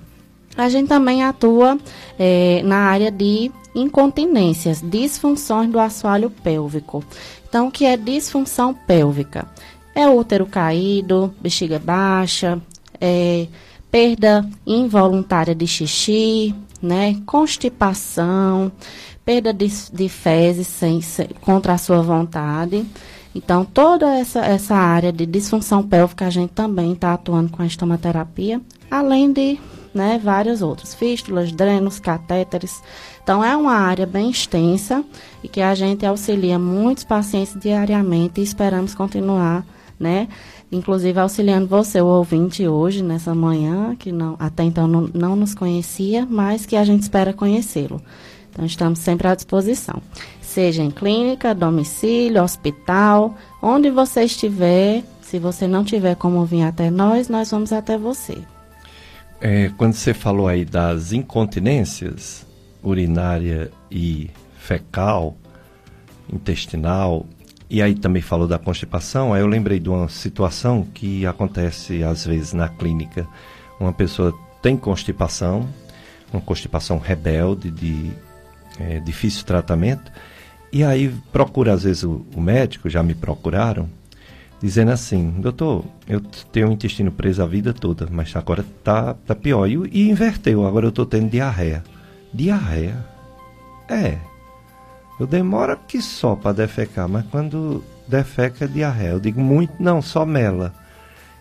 A 0.58 0.70
gente 0.70 0.88
também 0.88 1.24
atua 1.24 1.78
é, 2.18 2.62
na 2.64 2.78
área 2.78 3.12
de 3.12 3.52
incontinências, 3.76 4.82
disfunções 4.82 5.70
do 5.70 5.80
assoalho 5.80 6.32
pélvico. 6.32 7.04
Então, 7.48 7.68
o 7.68 7.72
que 7.72 7.86
é 7.86 7.96
disfunção 7.96 8.74
pélvica? 8.74 9.48
É 9.96 10.08
útero 10.08 10.46
caído, 10.46 11.34
bexiga 11.42 11.80
baixa, 11.80 12.62
é, 13.00 13.48
perda 13.90 14.48
involuntária 14.66 15.56
de 15.56 15.66
xixi, 15.66 16.54
né, 16.82 17.20
constipação, 17.26 18.72
perda 19.26 19.54
de, 19.54 19.68
de 19.92 20.10
fezes 20.10 20.68
sem, 20.68 21.02
sem, 21.02 21.28
contra 21.42 21.74
a 21.74 21.78
sua 21.78 22.02
vontade. 22.02 22.86
Então, 23.34 23.64
toda 23.64 24.14
essa, 24.16 24.40
essa 24.40 24.76
área 24.76 25.12
de 25.12 25.26
disfunção 25.26 25.82
pélvica 25.82 26.28
a 26.28 26.30
gente 26.30 26.52
também 26.52 26.94
está 26.94 27.14
atuando 27.14 27.52
com 27.52 27.62
a 27.62 27.66
estomaterapia, 27.66 28.62
além 28.92 29.32
de 29.32 29.60
né, 29.98 30.22
várias 30.24 30.62
outras, 30.62 30.94
fístulas, 30.94 31.52
drenos, 31.52 32.00
catéteres. 32.00 32.82
Então, 33.24 33.44
é 33.44 33.58
uma 33.58 33.74
área 33.74 34.06
bem 34.06 34.30
extensa 34.30 35.04
e 35.44 35.48
que 35.48 35.60
a 35.60 35.74
gente 35.74 36.06
auxilia 36.06 36.60
muitos 36.60 37.04
pacientes 37.04 37.60
diariamente 37.60 38.40
e 38.40 38.44
esperamos 38.44 38.94
continuar, 38.94 39.66
né, 40.00 40.28
inclusive 40.72 41.20
auxiliando 41.20 41.68
você, 41.68 42.00
o 42.00 42.06
ouvinte, 42.06 42.68
hoje, 42.68 43.02
nessa 43.02 43.34
manhã, 43.34 43.96
que 43.96 44.12
não, 44.12 44.36
até 44.38 44.64
então 44.64 44.88
não, 44.88 45.10
não 45.14 45.36
nos 45.36 45.56
conhecia, 45.56 46.26
mas 46.30 46.66
que 46.66 46.76
a 46.76 46.86
gente 46.86 47.02
espera 47.02 47.34
conhecê-lo. 47.34 48.00
Então, 48.52 48.66
estamos 48.66 49.00
sempre 49.00 49.28
à 49.28 49.36
disposição. 49.36 50.02
Seja 50.40 50.84
em 50.84 50.92
clínica, 50.92 51.54
domicílio, 51.54 52.44
hospital, 52.44 53.36
onde 53.62 53.90
você 53.90 54.24
estiver, 54.24 55.04
se 55.22 55.38
você 55.40 55.68
não 55.68 55.84
tiver 55.84 56.16
como 56.16 56.46
vir 56.46 56.64
até 56.64 56.90
nós, 56.90 57.28
nós 57.28 57.52
vamos 57.52 57.74
até 57.74 57.98
você. 57.98 58.38
É, 59.40 59.70
quando 59.78 59.94
você 59.94 60.14
falou 60.14 60.48
aí 60.48 60.66
das 60.66 61.14
incontinências 61.14 62.46
urinária 62.84 63.72
e 63.92 64.32
fecal, 64.58 65.38
intestinal, 66.32 67.26
e 67.70 67.82
aí 67.82 67.94
também 67.94 68.22
falou 68.22 68.48
da 68.48 68.58
constipação, 68.58 69.34
aí 69.34 69.42
eu 69.42 69.48
lembrei 69.48 69.80
de 69.80 69.90
uma 69.90 70.08
situação 70.08 70.84
que 70.94 71.26
acontece 71.26 72.04
às 72.04 72.26
vezes 72.26 72.54
na 72.54 72.68
clínica. 72.68 73.28
Uma 73.80 73.94
pessoa 73.94 74.34
tem 74.62 74.76
constipação, 74.76 75.68
uma 76.32 76.42
constipação 76.42 76.98
rebelde, 76.98 77.70
de 77.70 78.12
é, 78.80 79.00
difícil 79.00 79.46
tratamento, 79.46 80.12
e 80.72 80.84
aí 80.84 81.14
procura 81.32 81.74
às 81.74 81.84
vezes 81.84 82.04
o, 82.04 82.26
o 82.36 82.42
médico, 82.42 82.90
já 82.90 83.04
me 83.04 83.14
procuraram, 83.14 83.90
dizendo 84.62 84.92
assim, 84.92 85.32
doutor, 85.40 85.86
eu 86.08 86.20
tenho 86.52 86.70
o 86.70 86.72
intestino 86.72 87.12
preso 87.12 87.44
a 87.44 87.48
vida 87.48 87.74
toda, 87.74 88.08
mas 88.10 88.36
agora 88.36 88.66
tá, 88.84 89.14
tá 89.14 89.36
pior. 89.36 89.68
E, 89.68 89.76
e 89.92 90.10
inverteu, 90.10 90.66
agora 90.66 90.86
eu 90.86 90.90
estou 90.90 91.06
tendo 91.06 91.30
diarreia. 91.30 91.84
Diarreia? 92.34 92.98
É. 93.90 94.18
Eu 95.20 95.26
demoro 95.26 95.78
que 95.88 96.02
só 96.02 96.36
para 96.36 96.54
defecar, 96.54 97.08
mas 97.08 97.26
quando 97.28 97.84
defeca 98.08 98.66
é 98.66 98.68
diarreia. 98.68 99.12
Eu 99.12 99.20
digo 99.20 99.42
muito, 99.42 99.74
não, 99.80 100.02
só 100.02 100.26
mela. 100.26 100.74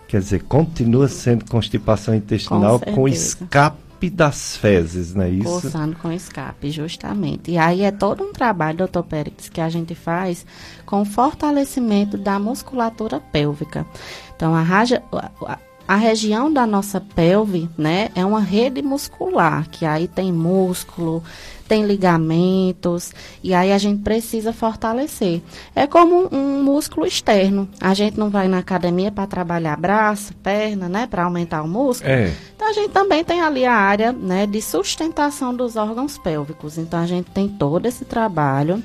Quer 0.08 0.20
dizer, 0.20 0.42
continua 0.44 1.08
sendo 1.08 1.44
constipação 1.46 2.14
intestinal 2.14 2.78
com, 2.78 2.94
com 2.94 3.08
escape 3.08 3.85
escape 3.96 4.10
das 4.10 4.56
fezes, 4.56 5.14
não 5.14 5.24
é 5.24 5.30
isso? 5.30 5.44
Coçando 5.44 5.96
com 5.96 6.12
escape, 6.12 6.70
justamente. 6.70 7.50
E 7.50 7.58
aí 7.58 7.82
é 7.82 7.90
todo 7.90 8.22
um 8.22 8.32
trabalho, 8.32 8.78
doutor 8.78 9.02
Pérez, 9.02 9.48
que 9.48 9.60
a 9.60 9.68
gente 9.68 9.94
faz 9.94 10.44
com 10.84 11.04
fortalecimento 11.04 12.16
da 12.18 12.38
musculatura 12.38 13.18
pélvica. 13.20 13.86
Então, 14.34 14.54
a, 14.54 14.62
raja, 14.62 15.02
a, 15.12 15.58
a 15.88 15.96
região 15.96 16.52
da 16.52 16.66
nossa 16.66 17.00
pelve, 17.00 17.68
né, 17.76 18.10
é 18.14 18.24
uma 18.24 18.40
rede 18.40 18.82
muscular, 18.82 19.68
que 19.70 19.86
aí 19.86 20.06
tem 20.06 20.32
músculo, 20.32 21.22
tem 21.66 21.84
ligamentos, 21.84 23.12
e 23.42 23.54
aí 23.54 23.72
a 23.72 23.78
gente 23.78 24.02
precisa 24.02 24.52
fortalecer. 24.52 25.42
É 25.74 25.86
como 25.86 26.24
um, 26.24 26.36
um 26.36 26.62
músculo 26.62 27.06
externo. 27.06 27.68
A 27.80 27.92
gente 27.94 28.18
não 28.18 28.30
vai 28.30 28.46
na 28.46 28.58
academia 28.58 29.10
para 29.10 29.26
trabalhar 29.26 29.76
braço, 29.76 30.34
perna, 30.34 30.88
né, 30.88 31.06
para 31.06 31.24
aumentar 31.24 31.62
o 31.62 31.68
músculo. 31.68 32.10
É. 32.10 32.32
A 32.66 32.72
gente 32.72 32.90
também 32.90 33.22
tem 33.22 33.40
ali 33.40 33.64
a 33.64 33.72
área, 33.72 34.12
né, 34.12 34.44
de 34.44 34.60
sustentação 34.60 35.54
dos 35.54 35.76
órgãos 35.76 36.18
pélvicos. 36.18 36.76
Então 36.76 36.98
a 36.98 37.06
gente 37.06 37.30
tem 37.30 37.48
todo 37.48 37.86
esse 37.86 38.04
trabalho. 38.04 38.82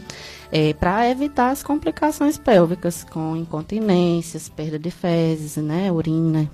É, 0.52 0.74
para 0.74 1.10
evitar 1.10 1.50
as 1.50 1.64
complicações 1.64 2.38
pélvicas 2.38 3.06
com 3.06 3.38
incontinências, 3.38 4.50
perda 4.50 4.78
de 4.78 4.92
fezes, 4.92 5.56
né, 5.56 5.90
urina, 5.92 6.48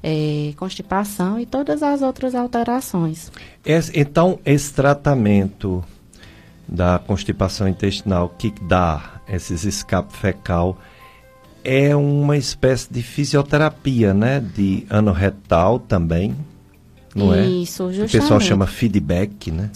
é, 0.00 0.52
constipação 0.56 1.40
e 1.40 1.46
todas 1.46 1.82
as 1.82 2.02
outras 2.02 2.34
alterações. 2.34 3.32
Esse, 3.64 3.98
então, 3.98 4.38
esse 4.44 4.72
tratamento 4.72 5.82
da 6.68 7.00
constipação 7.00 7.66
intestinal 7.66 8.28
que 8.28 8.52
dá 8.62 9.20
esses 9.26 9.64
escape 9.64 10.16
fecal 10.16 10.78
é 11.64 11.96
uma 11.96 12.36
espécie 12.36 12.92
de 12.92 13.02
fisioterapia, 13.02 14.14
né? 14.14 14.40
De 14.40 14.86
anorretal 14.88 15.78
também, 15.78 16.36
não 17.14 17.34
é? 17.34 17.46
Isso, 17.46 17.84
justamente. 17.88 18.16
O 18.16 18.20
pessoal 18.20 18.40
chama 18.40 18.66
feedback, 18.66 19.50
né? 19.50 19.70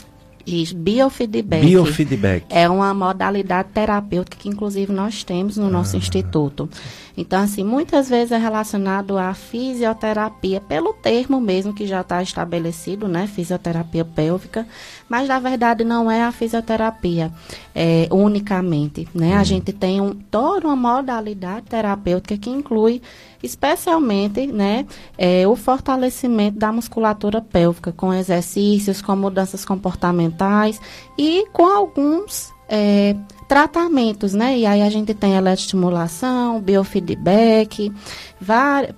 Isso, 0.47 0.77
biofeedback. 0.77 1.65
Biofeedback. 1.65 2.47
É 2.51 2.69
uma 2.69 2.93
modalidade 2.93 3.69
terapêutica 3.73 4.37
que, 4.39 4.49
inclusive, 4.49 4.93
nós 4.93 5.25
temos 5.25 5.57
no 5.57 5.71
nosso 5.71 5.97
ah. 5.97 5.99
instituto. 5.99 6.69
Então, 7.17 7.41
assim, 7.41 7.63
muitas 7.63 8.09
vezes 8.09 8.33
é 8.33 8.39
relacionado 8.39 9.17
à 9.17 9.33
fisioterapia, 9.35 10.61
pelo 10.61 10.93
termo 10.93 11.41
mesmo 11.41 11.73
que 11.73 11.87
já 11.87 12.01
está 12.01 12.23
estabelecido, 12.23 13.07
né? 13.07 13.27
Fisioterapia 13.27 14.05
pélvica, 14.05 14.67
mas 15.09 15.29
na 15.29 15.39
verdade 15.39 15.85
não 15.85 16.11
é 16.11 16.23
a 16.23 16.33
fisioterapia 16.33 17.33
é, 17.75 18.09
unicamente, 18.11 19.09
né? 19.15 19.35
Hum. 19.37 19.39
A 19.39 19.45
gente 19.45 19.73
tem 19.73 20.01
um, 20.01 20.13
toda 20.15 20.67
uma 20.67 20.77
modalidade 20.77 21.67
terapêutica 21.67 22.37
que 22.37 22.51
inclui 22.51 23.01
especialmente 23.43 24.47
né, 24.47 24.87
é, 25.19 25.47
o 25.47 25.55
fortalecimento 25.55 26.59
da 26.59 26.73
musculatura 26.73 27.43
pélvica, 27.43 27.93
com 27.93 28.13
exercícios, 28.13 29.03
com 29.03 29.15
mudanças 29.15 29.67
comportamentais 29.67 30.81
e 31.19 31.47
com 31.53 31.67
alguns 31.67 32.55
é, 32.69 33.15
tratamentos, 33.55 34.35
né? 34.35 34.59
E 34.59 34.67
aí 34.67 34.83
a 34.83 34.91
gente 34.91 35.15
tem 35.15 35.37
eletroestimulação, 35.37 36.61
biofeedback, 36.61 37.93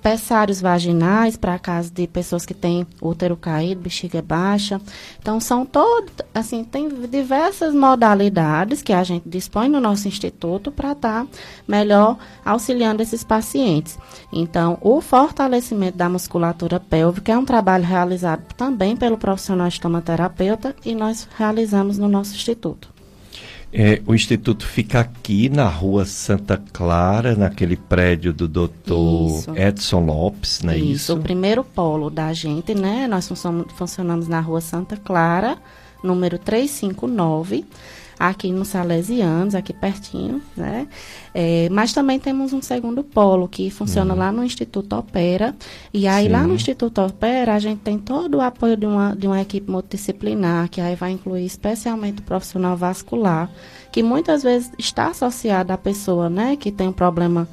pessários 0.00 0.62
vaginais 0.62 1.36
para 1.36 1.58
caso 1.58 1.92
de 1.92 2.06
pessoas 2.06 2.46
que 2.46 2.54
têm 2.54 2.86
útero 3.02 3.36
caído, 3.36 3.82
bexiga 3.82 4.22
baixa. 4.22 4.80
Então 5.18 5.38
são 5.40 5.66
todos, 5.66 6.10
assim, 6.34 6.64
tem 6.64 6.88
diversas 6.88 7.74
modalidades 7.74 8.80
que 8.80 8.94
a 8.94 9.04
gente 9.04 9.28
dispõe 9.28 9.68
no 9.68 9.78
nosso 9.78 10.08
instituto 10.08 10.72
para 10.72 10.92
estar 10.92 11.24
tá 11.24 11.30
melhor 11.68 12.16
auxiliando 12.42 13.02
esses 13.02 13.22
pacientes. 13.22 13.98
Então, 14.32 14.78
o 14.80 15.02
fortalecimento 15.02 15.98
da 15.98 16.08
musculatura 16.08 16.80
pélvica 16.80 17.30
é 17.30 17.36
um 17.36 17.44
trabalho 17.44 17.84
realizado 17.84 18.54
também 18.56 18.96
pelo 18.96 19.18
profissional 19.18 19.68
estomaterapeuta 19.68 20.74
e 20.82 20.94
nós 20.94 21.28
realizamos 21.36 21.98
no 21.98 22.08
nosso 22.08 22.34
instituto. 22.34 22.95
É, 23.78 24.00
o 24.06 24.14
Instituto 24.14 24.66
fica 24.66 25.00
aqui 25.00 25.50
na 25.50 25.68
rua 25.68 26.06
Santa 26.06 26.56
Clara, 26.72 27.36
naquele 27.36 27.76
prédio 27.76 28.32
do 28.32 28.48
doutor 28.48 29.44
Edson 29.54 30.06
Lopes, 30.06 30.62
não 30.62 30.72
é 30.72 30.78
isso? 30.78 30.92
Isso, 30.92 31.14
o 31.14 31.20
primeiro 31.20 31.62
polo 31.62 32.08
da 32.08 32.32
gente, 32.32 32.74
né? 32.74 33.06
Nós 33.06 33.30
funcionamos 33.76 34.28
na 34.28 34.40
rua 34.40 34.62
Santa 34.62 34.96
Clara, 34.96 35.58
número 36.02 36.38
359 36.38 37.66
aqui 38.18 38.50
no 38.50 38.64
Salesianos, 38.64 39.54
aqui 39.54 39.72
pertinho, 39.72 40.40
né? 40.56 40.88
É, 41.34 41.68
mas 41.70 41.92
também 41.92 42.18
temos 42.18 42.52
um 42.52 42.62
segundo 42.62 43.04
polo 43.04 43.46
que 43.46 43.70
funciona 43.70 44.14
uhum. 44.14 44.18
lá 44.18 44.32
no 44.32 44.42
Instituto 44.42 44.96
Opera. 44.96 45.54
E 45.92 46.06
aí 46.06 46.26
Sim. 46.26 46.32
lá 46.32 46.42
no 46.42 46.54
Instituto 46.54 47.02
Opera 47.02 47.54
a 47.54 47.58
gente 47.58 47.80
tem 47.80 47.98
todo 47.98 48.38
o 48.38 48.40
apoio 48.40 48.76
de 48.76 48.86
uma, 48.86 49.14
de 49.14 49.26
uma 49.26 49.40
equipe 49.40 49.70
multidisciplinar, 49.70 50.68
que 50.70 50.80
aí 50.80 50.94
vai 50.94 51.10
incluir 51.10 51.44
especialmente 51.44 52.20
o 52.20 52.22
profissional 52.22 52.76
vascular, 52.76 53.50
que 53.92 54.02
muitas 54.02 54.42
vezes 54.42 54.70
está 54.78 55.08
associado 55.08 55.72
à 55.72 55.78
pessoa, 55.78 56.30
né, 56.30 56.56
que 56.56 56.72
tem 56.72 56.88
um 56.88 56.92
problema 56.92 57.46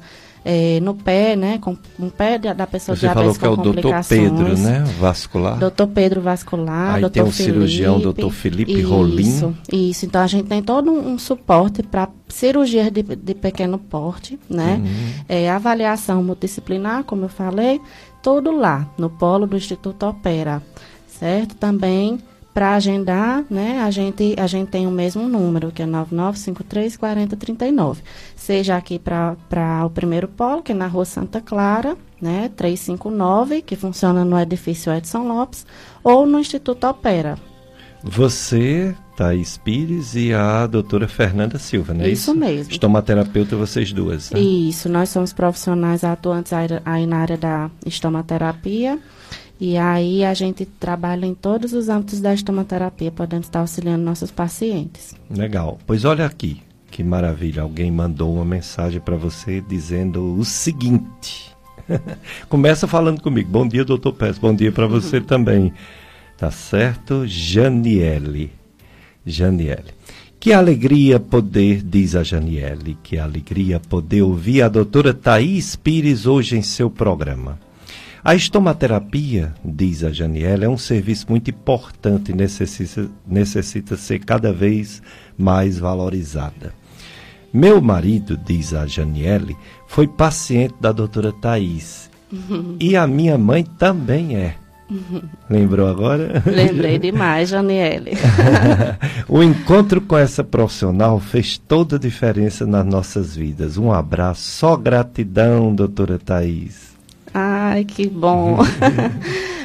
é, 0.44 0.78
no 0.80 0.94
pé, 0.94 1.34
né, 1.34 1.58
com, 1.58 1.74
com 1.74 2.06
o 2.06 2.10
pé 2.10 2.38
da 2.38 2.66
pessoa 2.66 2.94
Você 2.94 3.08
falou 3.08 3.34
que 3.34 3.44
é 3.44 3.48
o 3.48 3.56
doutor 3.56 3.94
Pedro, 4.06 4.58
né, 4.58 4.84
vascular. 4.98 5.58
Doutor 5.58 5.86
Pedro 5.88 6.20
vascular, 6.20 6.96
Aí 6.96 7.00
doutor 7.00 7.14
tem 7.14 7.22
o 7.22 7.32
Felipe, 7.32 7.52
cirurgião 7.52 7.98
doutor 7.98 8.30
Felipe 8.30 8.72
isso, 8.72 8.88
Rolim. 8.88 9.56
Isso, 9.72 10.04
então 10.04 10.20
a 10.20 10.26
gente 10.26 10.46
tem 10.46 10.62
todo 10.62 10.90
um, 10.90 11.14
um 11.14 11.18
suporte 11.18 11.82
para 11.82 12.08
cirurgia 12.28 12.90
de, 12.90 13.02
de, 13.02 13.34
pequeno 13.34 13.78
porte, 13.78 14.38
né, 14.48 14.82
uhum. 14.84 15.24
é, 15.28 15.50
avaliação 15.50 16.22
multidisciplinar, 16.22 17.04
como 17.04 17.24
eu 17.24 17.28
falei, 17.30 17.80
tudo 18.22 18.50
lá, 18.50 18.86
no 18.98 19.08
polo 19.08 19.46
do 19.46 19.56
Instituto 19.56 20.06
Opera, 20.06 20.62
certo? 21.06 21.54
Também 21.54 22.18
para 22.54 22.76
agendar, 22.76 23.44
né, 23.50 23.80
a 23.80 23.90
gente, 23.90 24.36
a 24.38 24.46
gente 24.46 24.68
tem 24.68 24.86
o 24.86 24.90
mesmo 24.90 25.28
número, 25.28 25.72
que 25.72 25.82
é 25.82 25.86
9953 25.86 26.96
4039. 26.96 28.00
Seja 28.36 28.76
aqui 28.76 28.96
para 28.96 29.36
o 29.84 29.90
primeiro 29.90 30.28
polo, 30.28 30.62
que 30.62 30.70
é 30.70 30.74
na 30.74 30.86
rua 30.86 31.04
Santa 31.04 31.40
Clara, 31.40 31.96
né, 32.22 32.48
359, 32.56 33.60
que 33.60 33.74
funciona 33.74 34.24
no 34.24 34.38
edifício 34.38 34.92
Edson 34.92 35.26
Lopes, 35.26 35.66
ou 36.04 36.24
no 36.26 36.38
Instituto 36.38 36.86
Opera. 36.86 37.36
Você, 38.04 38.94
Thaís 39.16 39.56
Pires 39.56 40.14
e 40.14 40.32
a 40.32 40.66
doutora 40.68 41.08
Fernanda 41.08 41.58
Silva, 41.58 41.92
não 41.92 42.04
é 42.04 42.10
isso? 42.10 42.30
Isso 42.30 42.38
mesmo. 42.38 42.70
Estomaterapeuta, 42.70 43.56
vocês 43.56 43.92
duas. 43.92 44.30
Né? 44.30 44.38
Isso, 44.38 44.88
nós 44.88 45.08
somos 45.08 45.32
profissionais 45.32 46.04
atuantes 46.04 46.52
aí 46.84 47.06
na 47.06 47.16
área 47.16 47.36
da 47.36 47.70
estomaterapia. 47.84 49.00
E 49.66 49.78
aí 49.78 50.22
a 50.22 50.34
gente 50.34 50.66
trabalha 50.66 51.24
em 51.24 51.32
todos 51.34 51.72
os 51.72 51.88
âmbitos 51.88 52.20
da 52.20 52.34
estomaterapia, 52.34 53.10
podendo 53.10 53.44
estar 53.44 53.60
auxiliando 53.60 54.04
nossos 54.04 54.30
pacientes. 54.30 55.16
Legal. 55.30 55.78
Pois 55.86 56.04
olha 56.04 56.26
aqui, 56.26 56.60
que 56.90 57.02
maravilha. 57.02 57.62
Alguém 57.62 57.90
mandou 57.90 58.34
uma 58.34 58.44
mensagem 58.44 59.00
para 59.00 59.16
você 59.16 59.62
dizendo 59.62 60.34
o 60.34 60.44
seguinte. 60.44 61.56
Começa 62.46 62.86
falando 62.86 63.22
comigo. 63.22 63.48
Bom 63.50 63.66
dia, 63.66 63.86
doutor 63.86 64.12
Pérez. 64.12 64.36
Bom 64.36 64.54
dia 64.54 64.70
para 64.70 64.86
você 64.86 65.16
uhum. 65.16 65.24
também. 65.24 65.72
Tá 66.36 66.50
certo? 66.50 67.26
Janiele. 67.26 68.52
Janiele. 69.24 69.94
Que 70.38 70.52
alegria 70.52 71.18
poder, 71.18 71.82
diz 71.82 72.14
a 72.14 72.22
Janiele, 72.22 72.98
que 73.02 73.16
alegria 73.16 73.80
poder 73.80 74.20
ouvir 74.20 74.60
a 74.60 74.68
doutora 74.68 75.14
Thaís 75.14 75.74
Pires 75.74 76.26
hoje 76.26 76.54
em 76.54 76.60
seu 76.60 76.90
programa. 76.90 77.58
A 78.24 78.34
estomaterapia, 78.34 79.52
diz 79.62 80.02
a 80.02 80.10
Janiela, 80.10 80.64
é 80.64 80.68
um 80.68 80.78
serviço 80.78 81.26
muito 81.28 81.50
importante 81.50 82.32
e 82.32 82.34
necessita, 82.34 83.06
necessita 83.26 83.98
ser 83.98 84.20
cada 84.20 84.50
vez 84.50 85.02
mais 85.36 85.78
valorizada. 85.78 86.72
Meu 87.52 87.82
marido, 87.82 88.34
diz 88.34 88.72
a 88.72 88.86
Janiele, 88.86 89.54
foi 89.86 90.08
paciente 90.08 90.74
da 90.80 90.90
doutora 90.90 91.34
Thais. 91.34 92.10
Uhum. 92.32 92.76
E 92.80 92.96
a 92.96 93.06
minha 93.06 93.36
mãe 93.36 93.62
também 93.62 94.36
é. 94.36 94.54
Uhum. 94.90 95.20
Lembrou 95.50 95.86
agora? 95.86 96.42
Lembrei 96.46 96.96
demais, 96.98 97.50
Janiele. 97.50 98.12
o 99.28 99.42
encontro 99.42 100.00
com 100.00 100.16
essa 100.16 100.42
profissional 100.42 101.20
fez 101.20 101.58
toda 101.58 101.96
a 101.96 101.98
diferença 101.98 102.64
nas 102.64 102.86
nossas 102.86 103.36
vidas. 103.36 103.76
Um 103.76 103.92
abraço, 103.92 104.40
só 104.40 104.78
gratidão, 104.78 105.74
doutora 105.74 106.18
Thais. 106.18 106.93
Ai, 107.34 107.84
que 107.84 108.08
bom. 108.08 108.58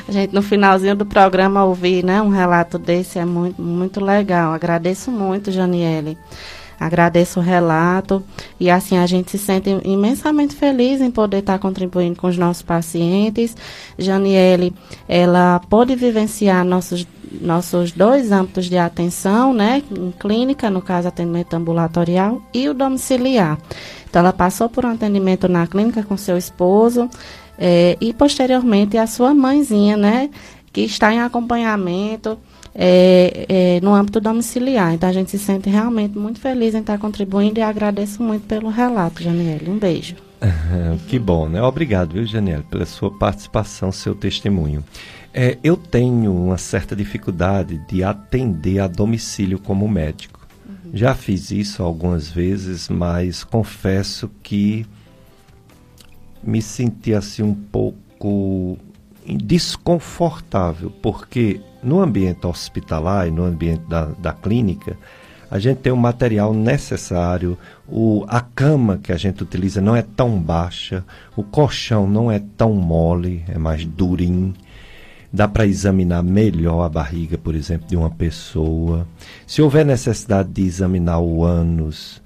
a 0.07 0.11
gente 0.11 0.33
no 0.33 0.41
finalzinho 0.41 0.95
do 0.95 1.05
programa 1.05 1.63
ouvir, 1.63 2.03
né, 2.03 2.19
um 2.19 2.29
relato 2.29 2.79
desse 2.79 3.19
é 3.19 3.25
muito, 3.25 3.61
muito 3.61 4.03
legal. 4.03 4.51
Agradeço 4.53 5.11
muito, 5.11 5.51
Janiele. 5.51 6.17
Agradeço 6.79 7.41
o 7.41 7.43
relato 7.43 8.23
e 8.57 8.69
assim 8.71 8.97
a 8.97 9.05
gente 9.05 9.29
se 9.31 9.37
sente 9.37 9.69
imensamente 9.83 10.55
feliz 10.55 11.01
em 11.01 11.11
poder 11.11 11.39
estar 11.39 11.59
contribuindo 11.59 12.15
com 12.15 12.27
os 12.27 12.37
nossos 12.37 12.63
pacientes. 12.63 13.55
Janiele, 13.97 14.73
ela 15.07 15.59
pôde 15.69 15.93
vivenciar 15.95 16.63
nossos 16.65 17.05
nossos 17.41 17.91
dois 17.91 18.31
âmbitos 18.31 18.65
de 18.65 18.77
atenção, 18.77 19.53
né, 19.53 19.83
em 19.91 20.11
clínica, 20.11 20.67
no 20.67 20.81
caso 20.81 21.07
atendimento 21.07 21.53
ambulatorial 21.53 22.41
e 22.51 22.67
o 22.67 22.73
domiciliar. 22.73 23.57
Então 24.09 24.21
ela 24.21 24.33
passou 24.33 24.67
por 24.67 24.83
um 24.85 24.89
atendimento 24.91 25.47
na 25.47 25.67
clínica 25.67 26.01
com 26.01 26.17
seu 26.17 26.37
esposo, 26.37 27.07
é, 27.59 27.97
e 27.99 28.13
posteriormente 28.13 28.97
a 28.97 29.05
sua 29.05 29.33
mãezinha, 29.33 29.97
né, 29.97 30.29
que 30.71 30.81
está 30.81 31.13
em 31.13 31.19
acompanhamento 31.19 32.39
é, 32.73 33.45
é, 33.49 33.81
no 33.81 33.93
âmbito 33.93 34.21
domiciliar. 34.21 34.93
Então 34.93 35.09
a 35.09 35.11
gente 35.11 35.29
se 35.29 35.37
sente 35.37 35.69
realmente 35.69 36.17
muito 36.17 36.39
feliz 36.39 36.73
em 36.73 36.79
estar 36.79 36.97
contribuindo 36.97 37.59
e 37.59 37.63
agradeço 37.63 38.23
muito 38.23 38.47
pelo 38.47 38.69
relato, 38.69 39.21
Janiele. 39.21 39.69
Um 39.69 39.77
beijo. 39.77 40.15
que 41.09 41.19
bom, 41.19 41.49
né? 41.49 41.61
Obrigado, 41.61 42.13
viu, 42.13 42.25
Janiele, 42.25 42.63
pela 42.63 42.85
sua 42.85 43.11
participação, 43.11 43.91
seu 43.91 44.15
testemunho. 44.15 44.83
É, 45.33 45.57
eu 45.63 45.75
tenho 45.75 46.33
uma 46.33 46.57
certa 46.57 46.95
dificuldade 46.95 47.79
de 47.89 48.03
atender 48.03 48.79
a 48.79 48.87
domicílio 48.87 49.59
como 49.59 49.87
médico. 49.87 50.39
Uhum. 50.67 50.91
Já 50.93 51.13
fiz 51.13 51.51
isso 51.51 51.83
algumas 51.83 52.29
vezes, 52.29 52.87
mas 52.87 53.43
confesso 53.43 54.29
que 54.41 54.85
me 56.43 56.61
senti 56.61 57.13
assim 57.13 57.43
um 57.43 57.53
pouco 57.53 58.77
desconfortável, 59.25 60.91
porque 61.01 61.61
no 61.83 62.01
ambiente 62.01 62.45
hospitalar 62.45 63.27
e 63.27 63.31
no 63.31 63.43
ambiente 63.43 63.83
da, 63.87 64.05
da 64.05 64.33
clínica, 64.33 64.97
a 65.51 65.57
gente 65.57 65.77
tem 65.77 65.91
o 65.91 65.97
material 65.97 66.53
necessário, 66.53 67.57
o, 67.87 68.23
a 68.27 68.39
cama 68.39 68.99
que 69.01 69.11
a 69.11 69.17
gente 69.17 69.41
utiliza 69.41 69.81
não 69.81 69.95
é 69.95 70.01
tão 70.01 70.39
baixa, 70.39 71.03
o 71.35 71.43
colchão 71.43 72.07
não 72.07 72.31
é 72.31 72.39
tão 72.55 72.73
mole, 72.73 73.43
é 73.47 73.57
mais 73.57 73.83
durinho. 73.83 74.53
Dá 75.31 75.47
para 75.47 75.65
examinar 75.65 76.23
melhor 76.23 76.83
a 76.83 76.89
barriga, 76.89 77.37
por 77.37 77.55
exemplo, 77.55 77.87
de 77.87 77.95
uma 77.95 78.09
pessoa. 78.09 79.07
Se 79.45 79.61
houver 79.61 79.85
necessidade 79.85 80.49
de 80.49 80.63
examinar 80.63 81.19
o 81.19 81.43
ânus, 81.43 82.21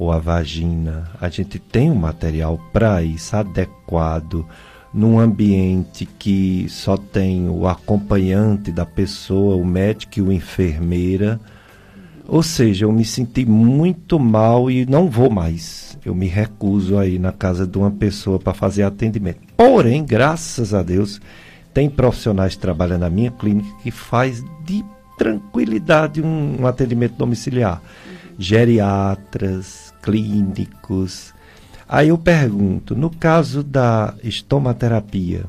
ou 0.00 0.10
a 0.10 0.18
vagina. 0.18 1.10
A 1.20 1.28
gente 1.28 1.58
tem 1.58 1.90
um 1.90 1.94
material 1.94 2.58
para 2.72 3.02
isso 3.02 3.36
adequado 3.36 4.46
num 4.94 5.20
ambiente 5.20 6.06
que 6.06 6.66
só 6.70 6.96
tem 6.96 7.50
o 7.50 7.68
acompanhante 7.68 8.72
da 8.72 8.86
pessoa, 8.86 9.56
o 9.56 9.64
médico 9.64 10.18
e 10.18 10.22
o 10.22 10.32
enfermeira. 10.32 11.38
Ou 12.26 12.42
seja, 12.42 12.86
eu 12.86 12.92
me 12.92 13.04
senti 13.04 13.44
muito 13.44 14.18
mal 14.18 14.70
e 14.70 14.86
não 14.86 15.10
vou 15.10 15.28
mais. 15.28 15.98
Eu 16.02 16.14
me 16.14 16.26
recuso 16.26 16.96
aí 16.96 17.18
na 17.18 17.30
casa 17.30 17.66
de 17.66 17.76
uma 17.76 17.90
pessoa 17.90 18.38
para 18.38 18.54
fazer 18.54 18.84
atendimento. 18.84 19.40
Porém, 19.54 20.02
graças 20.02 20.72
a 20.72 20.82
Deus, 20.82 21.20
tem 21.74 21.90
profissionais 21.90 22.54
que 22.54 22.60
trabalham 22.62 22.98
na 22.98 23.10
minha 23.10 23.30
clínica 23.30 23.68
que 23.82 23.90
faz 23.90 24.42
de 24.64 24.82
tranquilidade 25.18 26.22
um, 26.22 26.62
um 26.62 26.66
atendimento 26.66 27.16
domiciliar. 27.16 27.82
Geriatras, 28.38 29.89
clínicos. 30.02 31.34
Aí 31.88 32.08
eu 32.08 32.18
pergunto, 32.18 32.94
no 32.94 33.10
caso 33.10 33.62
da 33.62 34.14
estomaterapia, 34.22 35.44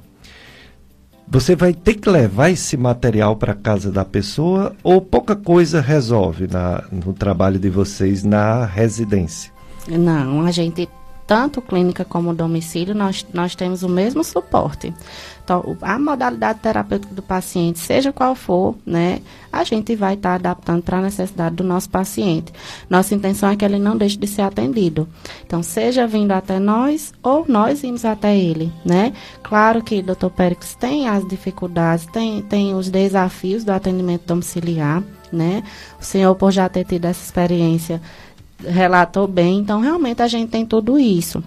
você 1.28 1.56
vai 1.56 1.74
ter 1.74 1.94
que 1.94 2.10
levar 2.10 2.50
esse 2.50 2.76
material 2.76 3.38
para 3.38 3.54
casa 3.54 3.92
da 3.92 4.04
pessoa 4.04 4.76
ou 4.84 5.00
pouca 5.00 5.36
coisa 5.36 5.80
resolve 5.80 6.48
na, 6.48 6.84
no 6.92 7.14
trabalho 7.14 7.58
de 7.58 7.70
vocês 7.70 8.24
na 8.24 8.66
residência? 8.66 9.52
Não, 9.88 10.46
a 10.46 10.52
gente 10.52 10.90
tanto 11.32 11.62
clínica 11.62 12.04
como 12.04 12.36
domicílio, 12.36 12.94
nós, 12.94 13.26
nós 13.34 13.56
temos 13.56 13.84
o 13.84 13.88
mesmo 13.88 14.22
suporte. 14.22 14.94
Então, 15.42 15.78
a 15.82 15.98
modalidade 15.98 16.60
terapêutica 16.60 17.16
do 17.16 17.22
paciente, 17.22 17.80
seja 17.80 18.12
qual 18.12 18.36
for, 18.36 18.76
né, 18.86 19.22
a 19.50 19.64
gente 19.64 19.96
vai 19.96 20.16
estar 20.16 20.32
tá 20.32 20.36
adaptando 20.36 20.84
para 20.84 20.98
a 20.98 21.02
necessidade 21.02 21.56
do 21.56 21.64
nosso 21.64 21.90
paciente. 21.90 22.52
Nossa 22.90 23.16
intenção 23.16 23.50
é 23.50 23.56
que 23.56 23.64
ele 23.64 23.80
não 23.80 23.96
deixe 23.96 24.18
de 24.18 24.28
ser 24.28 24.42
atendido. 24.42 25.08
Então, 25.46 25.64
seja 25.64 26.06
vindo 26.06 26.34
até 26.34 26.60
nós 26.60 27.14
ou 27.24 27.46
nós 27.48 27.82
irmos 27.82 28.04
até 28.04 28.38
ele, 28.38 28.70
né? 28.86 29.14
Claro 29.42 29.82
que 29.82 30.00
o 30.00 30.04
doutor 30.04 30.32
Périx 30.32 30.76
tem 30.76 31.08
as 31.08 31.26
dificuldades, 31.26 32.08
tem, 32.08 32.42
tem 32.42 32.76
os 32.76 32.90
desafios 32.90 33.64
do 33.64 33.72
atendimento 33.72 34.24
domiciliar, 34.28 35.02
né? 35.32 35.64
O 35.98 36.04
senhor, 36.04 36.36
por 36.36 36.52
já 36.52 36.68
ter 36.68 36.84
tido 36.84 37.06
essa 37.06 37.24
experiência, 37.24 38.02
relatou 38.66 39.28
bem. 39.28 39.60
Então, 39.60 39.80
realmente 39.80 40.22
a 40.22 40.28
gente 40.28 40.50
tem 40.50 40.66
tudo 40.66 41.00
isso. 41.00 41.44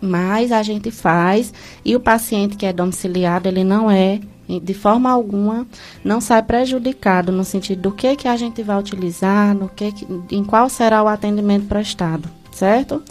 Mas 0.00 0.52
a 0.52 0.62
gente 0.62 0.90
faz 0.90 1.52
e 1.84 1.96
o 1.96 2.00
paciente 2.00 2.56
que 2.56 2.66
é 2.66 2.72
domiciliado, 2.72 3.48
ele 3.48 3.64
não 3.64 3.90
é 3.90 4.20
de 4.62 4.74
forma 4.74 5.10
alguma 5.10 5.66
não 6.04 6.20
sai 6.20 6.42
prejudicado 6.42 7.32
no 7.32 7.44
sentido 7.44 7.80
do 7.80 7.92
que 7.92 8.14
que 8.14 8.28
a 8.28 8.36
gente 8.36 8.62
vai 8.62 8.78
utilizar, 8.78 9.54
no 9.54 9.68
que, 9.68 9.90
que 9.92 10.06
em 10.30 10.44
qual 10.44 10.68
será 10.68 11.02
o 11.02 11.08
atendimento 11.08 11.66
prestado, 11.66 12.28
certo? 12.52 13.02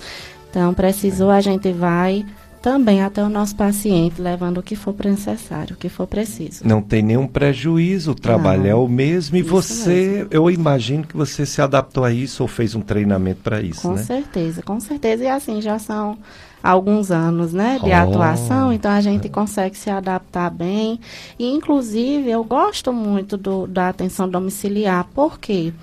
Então, 0.49 0.71
precisou 0.73 1.31
a 1.31 1.41
gente 1.41 1.71
vai 1.71 2.23
também 2.63 3.03
até 3.03 3.21
o 3.21 3.27
nosso 3.27 3.57
paciente, 3.57 4.21
levando 4.21 4.59
o 4.59 4.63
que 4.63 4.73
for 4.73 4.95
necessário, 5.03 5.75
o 5.75 5.77
que 5.77 5.89
for 5.89 6.07
preciso. 6.07 6.65
Não 6.65 6.81
tem 6.81 7.03
nenhum 7.03 7.27
prejuízo, 7.27 8.11
o 8.11 8.15
trabalho 8.15 8.63
Não, 8.63 8.69
é 8.69 8.73
o 8.73 8.87
mesmo 8.87 9.35
e 9.35 9.41
você, 9.41 9.89
mesmo. 9.89 10.29
eu 10.31 10.49
imagino 10.49 11.05
que 11.05 11.15
você 11.15 11.45
se 11.45 11.61
adaptou 11.61 12.05
a 12.05 12.11
isso 12.13 12.41
ou 12.41 12.47
fez 12.47 12.73
um 12.73 12.79
treinamento 12.79 13.41
para 13.41 13.61
isso, 13.61 13.81
com 13.81 13.89
né? 13.89 13.97
Com 13.97 14.03
certeza, 14.05 14.63
com 14.63 14.79
certeza. 14.79 15.25
E 15.25 15.27
assim, 15.27 15.61
já 15.61 15.77
são 15.77 16.17
alguns 16.63 17.11
anos, 17.11 17.51
né, 17.51 17.77
de 17.83 17.89
oh. 17.89 17.93
atuação, 17.93 18.71
então 18.71 18.89
a 18.89 19.01
gente 19.01 19.27
consegue 19.27 19.77
se 19.77 19.89
adaptar 19.89 20.49
bem. 20.49 21.01
E, 21.37 21.45
inclusive, 21.51 22.31
eu 22.31 22.45
gosto 22.45 22.93
muito 22.93 23.35
do, 23.35 23.67
da 23.67 23.89
atenção 23.89 24.29
domiciliar. 24.29 25.05
Por 25.13 25.37
quê? 25.37 25.73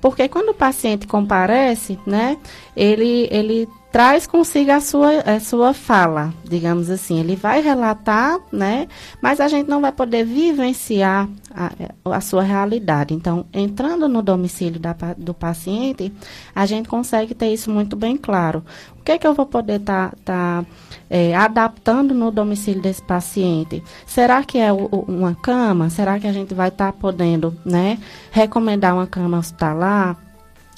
Porque 0.00 0.28
quando 0.28 0.48
o 0.48 0.54
paciente 0.54 1.06
comparece, 1.06 1.96
né, 2.04 2.36
ele, 2.76 3.28
ele 3.30 3.68
traz 3.94 4.26
consigo 4.26 4.72
a 4.72 4.80
sua, 4.80 5.20
a 5.20 5.38
sua 5.38 5.72
fala, 5.72 6.34
digamos 6.42 6.90
assim. 6.90 7.20
Ele 7.20 7.36
vai 7.36 7.60
relatar, 7.60 8.40
né? 8.50 8.88
Mas 9.22 9.38
a 9.38 9.46
gente 9.46 9.70
não 9.70 9.80
vai 9.80 9.92
poder 9.92 10.24
vivenciar 10.24 11.28
a, 11.54 11.70
a 12.16 12.20
sua 12.20 12.42
realidade. 12.42 13.14
Então, 13.14 13.46
entrando 13.54 14.08
no 14.08 14.20
domicílio 14.20 14.80
da, 14.80 14.96
do 15.16 15.32
paciente, 15.32 16.12
a 16.52 16.66
gente 16.66 16.88
consegue 16.88 17.36
ter 17.36 17.52
isso 17.52 17.70
muito 17.70 17.94
bem 17.94 18.16
claro. 18.16 18.64
O 18.98 19.02
que 19.04 19.12
é 19.12 19.18
que 19.18 19.28
eu 19.28 19.32
vou 19.32 19.46
poder 19.46 19.78
estar 19.78 20.10
tá, 20.24 20.64
tá, 20.64 20.66
é, 21.08 21.32
adaptando 21.36 22.12
no 22.12 22.32
domicílio 22.32 22.82
desse 22.82 23.02
paciente? 23.02 23.80
Será 24.04 24.42
que 24.42 24.58
é 24.58 24.72
o, 24.72 24.86
uma 25.06 25.36
cama? 25.36 25.88
Será 25.88 26.18
que 26.18 26.26
a 26.26 26.32
gente 26.32 26.52
vai 26.52 26.66
estar 26.66 26.90
tá 26.90 26.98
podendo, 26.98 27.56
né, 27.64 28.00
recomendar 28.32 28.92
uma 28.92 29.06
cama 29.06 29.38
hospitalar? 29.38 30.33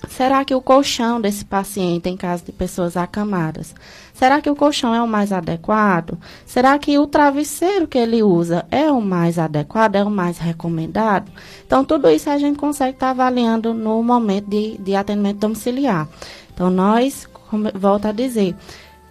Será 0.09 0.45
que 0.45 0.55
o 0.55 0.61
colchão 0.61 1.21
desse 1.21 1.45
paciente, 1.45 2.09
em 2.09 2.17
caso 2.17 2.45
de 2.45 2.53
pessoas 2.53 2.97
acamadas, 2.97 3.75
será 4.13 4.41
que 4.41 4.51
o 4.51 4.55
colchão 4.55 4.95
é 4.95 5.03
o 5.03 5.09
mais 5.09 5.33
adequado? 5.33 6.19
Será 6.45 6.79
que 6.79 6.99
o 6.99 7.07
travesseiro 7.07 7.89
que 7.89 7.99
ele 7.99 8.23
usa 8.23 8.67
é 8.71 8.91
o 8.91 9.01
mais 9.01 9.39
adequado, 9.39 9.97
é 9.97 10.05
o 10.05 10.11
mais 10.11 10.39
recomendado? 10.39 11.33
Então, 11.67 11.85
tudo 11.85 12.11
isso 12.11 12.29
a 12.29 12.39
gente 12.39 12.59
consegue 12.59 12.93
estar 12.93 13.07
tá 13.07 13.11
avaliando 13.11 13.73
no 13.73 14.03
momento 14.03 14.49
de, 14.49 14.77
de 14.79 14.95
atendimento 14.95 15.39
domiciliar. 15.39 16.07
Então, 16.53 16.71
nós, 16.71 17.27
como, 17.51 17.71
volto 17.75 18.07
a 18.07 18.13
dizer, 18.13 18.55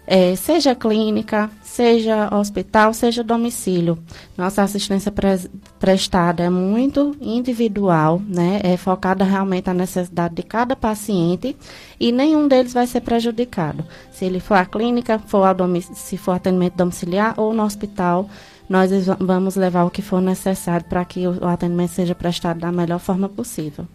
é, 0.06 0.36
seja 0.36 0.74
clínica, 0.74 1.50
seja 1.62 2.32
hospital, 2.34 2.94
seja 2.94 3.24
domicílio. 3.24 3.98
Nossa 4.36 4.62
assistência 4.62 5.10
pre 5.10 5.36
prestada 5.80 6.44
é 6.44 6.50
muito 6.50 7.16
individual, 7.20 8.22
né? 8.26 8.60
É 8.62 8.76
focada 8.76 9.24
realmente 9.24 9.66
na 9.66 9.74
necessidade 9.74 10.34
de 10.34 10.42
cada 10.42 10.76
paciente 10.76 11.56
e 11.98 12.12
nenhum 12.12 12.46
deles 12.46 12.72
vai 12.72 12.86
ser 12.86 13.00
prejudicado. 13.00 13.84
Se 14.12 14.24
ele 14.24 14.40
for 14.40 14.54
à 14.54 14.64
clínica, 14.64 15.18
for 15.18 15.44
ao 15.44 15.56
se 15.80 16.16
for 16.16 16.32
atendimento 16.32 16.76
domiciliar 16.76 17.34
ou 17.36 17.52
no 17.52 17.64
hospital, 17.64 18.28
nós 18.68 18.90
vamos 19.18 19.56
levar 19.56 19.84
o 19.84 19.90
que 19.90 20.02
for 20.02 20.20
necessário 20.20 20.86
para 20.86 21.04
que 21.04 21.26
o, 21.26 21.44
o 21.44 21.48
atendimento 21.48 21.90
seja 21.90 22.14
prestado 22.14 22.60
da 22.60 22.70
melhor 22.70 23.00
forma 23.00 23.28
possível. 23.28 23.86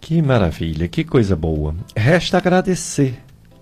Que 0.00 0.20
maravilha, 0.20 0.88
que 0.88 1.04
coisa 1.04 1.36
boa. 1.36 1.74
Resta 1.96 2.38
agradecer 2.38 3.16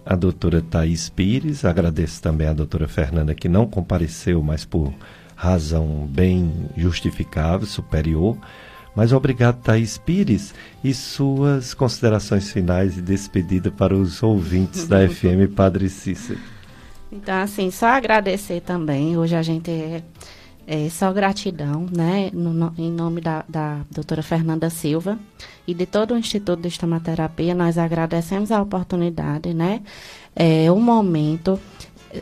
a 0.04 0.14
doutora 0.14 0.60
Thais 0.62 1.08
Pires, 1.08 1.64
agradeço 1.64 2.20
também 2.22 2.48
a 2.48 2.52
doutora 2.52 2.88
Fernanda, 2.88 3.34
que 3.34 3.48
não 3.48 3.66
compareceu, 3.66 4.42
mas 4.42 4.64
por 4.64 4.92
razão 5.36 6.06
bem 6.08 6.52
justificável, 6.76 7.66
superior. 7.66 8.36
Mas 8.94 9.12
obrigado, 9.12 9.62
Thais 9.62 9.98
Pires, 9.98 10.54
e 10.82 10.92
suas 10.92 11.74
considerações 11.74 12.50
finais 12.50 12.98
e 12.98 13.02
despedida 13.02 13.70
para 13.70 13.94
os 13.94 14.22
ouvintes 14.22 14.86
da 14.86 15.06
FM 15.08 15.54
Padre 15.54 15.88
Cícero. 15.88 16.40
Então, 17.12 17.34
assim, 17.36 17.70
só 17.70 17.86
agradecer 17.86 18.60
também. 18.60 19.16
Hoje 19.16 19.34
a 19.34 19.42
gente 19.42 20.02
é, 20.66 20.88
só 20.88 21.12
gratidão, 21.12 21.86
né, 21.90 22.30
no, 22.32 22.52
no, 22.52 22.72
em 22.78 22.90
nome 22.90 23.20
da, 23.20 23.44
da 23.48 23.80
doutora 23.90 24.22
Fernanda 24.22 24.70
Silva 24.70 25.18
e 25.66 25.74
de 25.74 25.86
todo 25.86 26.14
o 26.14 26.18
Instituto 26.18 26.60
de 26.60 26.68
Estomaterapia, 26.68 27.54
nós 27.54 27.78
agradecemos 27.78 28.50
a 28.50 28.60
oportunidade, 28.60 29.54
né? 29.54 29.82
É 30.34 30.70
um 30.70 30.80
momento, 30.80 31.58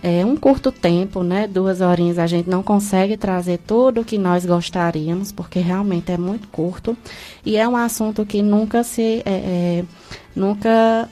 é 0.03 0.25
um 0.25 0.37
curto 0.37 0.73
tempo, 0.73 1.23
né? 1.23 1.47
Duas 1.47 1.81
horinhas 1.81 2.19
a 2.19 2.27
gente 2.27 2.49
não 2.49 2.63
consegue 2.63 3.17
trazer 3.17 3.59
tudo 3.59 4.01
o 4.01 4.05
que 4.05 4.19
nós 4.19 4.45
gostaríamos, 4.45 5.33
porque 5.33 5.61
realmente 5.61 6.13
é 6.13 6.19
muito 6.19 6.49
curto 6.49 6.97
e 7.45 7.57
é 7.57 7.69
um 7.69 7.77
assunto 7.77 8.25
que 8.27 8.43
nunca 8.43 8.83
se, 8.83 9.23
é, 9.25 9.31
é, 9.31 9.85
nunca 10.35 11.09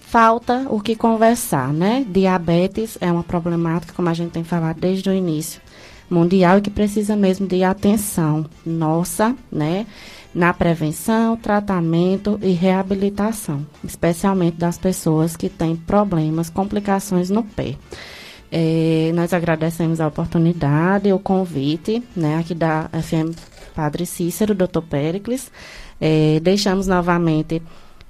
falta 0.00 0.66
o 0.70 0.80
que 0.80 0.96
conversar, 0.96 1.70
né? 1.70 2.04
Diabetes 2.08 2.96
é 3.00 3.12
uma 3.12 3.22
problemática, 3.22 3.92
como 3.92 4.08
a 4.08 4.14
gente 4.14 4.30
tem 4.30 4.42
falado 4.42 4.80
desde 4.80 5.08
o 5.10 5.12
início, 5.12 5.60
mundial 6.10 6.58
e 6.58 6.62
que 6.62 6.70
precisa 6.70 7.16
mesmo 7.16 7.46
de 7.46 7.62
atenção 7.62 8.46
nossa, 8.64 9.34
né? 9.50 9.86
na 10.34 10.52
prevenção, 10.52 11.36
tratamento 11.36 12.38
e 12.42 12.52
reabilitação, 12.52 13.66
especialmente 13.82 14.56
das 14.56 14.78
pessoas 14.78 15.36
que 15.36 15.48
têm 15.48 15.74
problemas, 15.74 16.50
complicações 16.50 17.30
no 17.30 17.42
pé. 17.42 17.76
É, 18.50 19.10
nós 19.14 19.32
agradecemos 19.32 20.00
a 20.00 20.06
oportunidade, 20.06 21.12
o 21.12 21.18
convite, 21.18 22.02
né, 22.16 22.38
aqui 22.38 22.54
da 22.54 22.88
FM 22.92 23.36
Padre 23.74 24.06
Cícero, 24.06 24.54
Dr. 24.54 24.80
Pericles. 24.88 25.50
É, 26.00 26.40
deixamos 26.40 26.86
novamente 26.86 27.62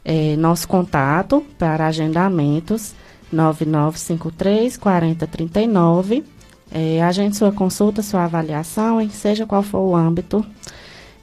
é, 0.04 0.36
nosso 0.36 0.68
contato 0.68 1.44
para 1.58 1.86
agendamentos 1.86 2.94
9953 3.32 4.76
4039. 4.76 6.24
É, 6.70 7.02
agende 7.02 7.36
sua 7.36 7.50
consulta, 7.50 8.02
sua 8.02 8.24
avaliação, 8.24 9.00
em 9.00 9.08
seja 9.08 9.46
qual 9.46 9.62
for 9.62 9.80
o 9.80 9.96
âmbito 9.96 10.44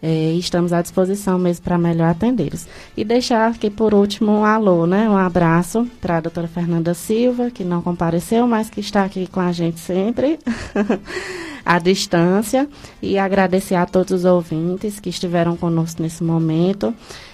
é, 0.07 0.33
estamos 0.33 0.71
à 0.71 0.83
disposição 0.83 1.39
mesmo 1.39 1.63
para 1.63 1.79
melhor 1.79 2.09
atendê-los. 2.09 2.67
E 2.95 3.03
deixar 3.03 3.49
aqui 3.49 3.71
por 3.71 3.91
último 3.91 4.31
um 4.31 4.45
alô, 4.45 4.85
né? 4.85 5.09
Um 5.09 5.17
abraço 5.17 5.87
para 5.99 6.17
a 6.17 6.21
doutora 6.21 6.47
Fernanda 6.47 6.93
Silva, 6.93 7.49
que 7.49 7.63
não 7.63 7.81
compareceu, 7.81 8.45
mas 8.45 8.69
que 8.69 8.79
está 8.79 9.03
aqui 9.03 9.25
com 9.25 9.39
a 9.39 9.51
gente 9.51 9.79
sempre, 9.79 10.39
à 11.65 11.79
distância. 11.79 12.69
E 13.01 13.17
agradecer 13.17 13.73
a 13.73 13.87
todos 13.87 14.11
os 14.11 14.25
ouvintes 14.25 14.99
que 14.99 15.09
estiveram 15.09 15.57
conosco 15.57 16.03
nesse 16.03 16.23
momento, 16.23 16.93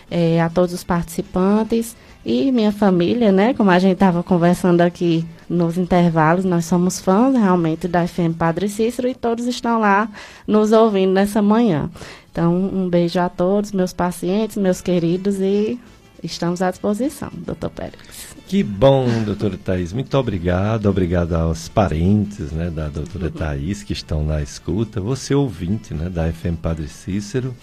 é, 0.10 0.42
a 0.42 0.48
todos 0.48 0.74
os 0.74 0.84
participantes 0.84 1.94
e 2.26 2.52
minha 2.52 2.72
família, 2.72 3.31
né? 3.31 3.53
Como 3.53 3.69
a 3.69 3.80
gente 3.80 3.93
estava 3.93 4.22
conversando 4.23 4.81
aqui 4.81 5.26
nos 5.49 5.77
intervalos, 5.77 6.45
nós 6.45 6.65
somos 6.65 6.99
fãs 6.99 7.34
realmente 7.35 7.88
da 7.88 8.07
FM 8.07 8.35
Padre 8.38 8.69
Cícero 8.69 9.07
e 9.07 9.15
todos 9.15 9.45
estão 9.48 9.80
lá 9.80 10.10
nos 10.48 10.72
ouvindo 10.72 11.14
nessa 11.14 11.41
manhã. 11.41 11.89
Então, 12.31 12.56
um 12.56 12.88
beijo 12.89 13.19
a 13.19 13.27
todos, 13.27 13.72
meus 13.72 13.91
pacientes, 13.91 14.56
meus 14.56 14.80
queridos, 14.81 15.39
e 15.41 15.80
estamos 16.23 16.61
à 16.61 16.69
disposição, 16.69 17.30
doutor 17.35 17.69
Pérez. 17.72 18.31
Que 18.48 18.64
bom, 18.64 19.07
doutora 19.23 19.57
Thais. 19.57 19.93
Muito 19.93 20.18
obrigado. 20.18 20.88
Obrigado 20.88 21.34
aos 21.34 21.69
parentes 21.69 22.52
né, 22.52 22.69
da 22.69 22.89
doutora 22.89 23.27
uhum. 23.27 23.31
Thais 23.31 23.81
que 23.81 23.93
estão 23.93 24.26
na 24.26 24.41
escuta. 24.41 24.99
Você 24.99 25.34
ouvinte 25.34 25.93
né, 25.93 26.10
da 26.10 26.30
FM 26.31 26.57
Padre 26.61 26.89
Cícero. 26.89 27.56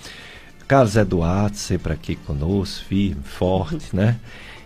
Carlos 0.66 0.97
Eduardo, 0.97 1.56
sempre 1.56 1.93
aqui 1.93 2.16
conosco, 2.16 2.86
firme, 2.86 3.22
forte, 3.22 3.94
uhum. 3.94 4.01
né? 4.01 4.16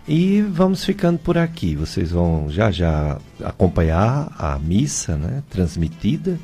E 0.07 0.43
vamos 0.43 0.85
ficando 0.85 1.19
por 1.19 1.39
aqui. 1.39 1.77
Vocês 1.77 2.11
vão 2.11 2.51
já 2.51 2.71
já 2.71 3.19
acompanhar 3.43 4.35
a 4.39 4.59
missa, 4.59 5.17
né, 5.17 5.43
transmitida 5.49 6.39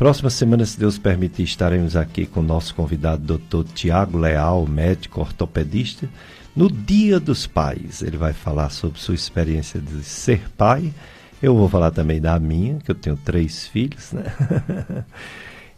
Próxima 0.00 0.30
semana, 0.30 0.64
se 0.64 0.80
Deus 0.80 0.96
permitir, 0.96 1.42
estaremos 1.42 1.94
aqui 1.94 2.24
com 2.24 2.40
o 2.40 2.42
nosso 2.42 2.74
convidado, 2.74 3.36
Dr. 3.36 3.70
Tiago 3.74 4.16
Leal, 4.16 4.66
médico 4.66 5.20
ortopedista, 5.20 6.08
no 6.56 6.70
Dia 6.72 7.20
dos 7.20 7.46
Pais. 7.46 8.00
Ele 8.00 8.16
vai 8.16 8.32
falar 8.32 8.70
sobre 8.70 8.98
sua 8.98 9.14
experiência 9.14 9.78
de 9.78 10.02
ser 10.02 10.40
pai. 10.56 10.90
Eu 11.42 11.54
vou 11.54 11.68
falar 11.68 11.90
também 11.90 12.18
da 12.18 12.38
minha, 12.38 12.78
que 12.78 12.90
eu 12.90 12.94
tenho 12.94 13.14
três 13.14 13.66
filhos, 13.66 14.12
né? 14.12 14.24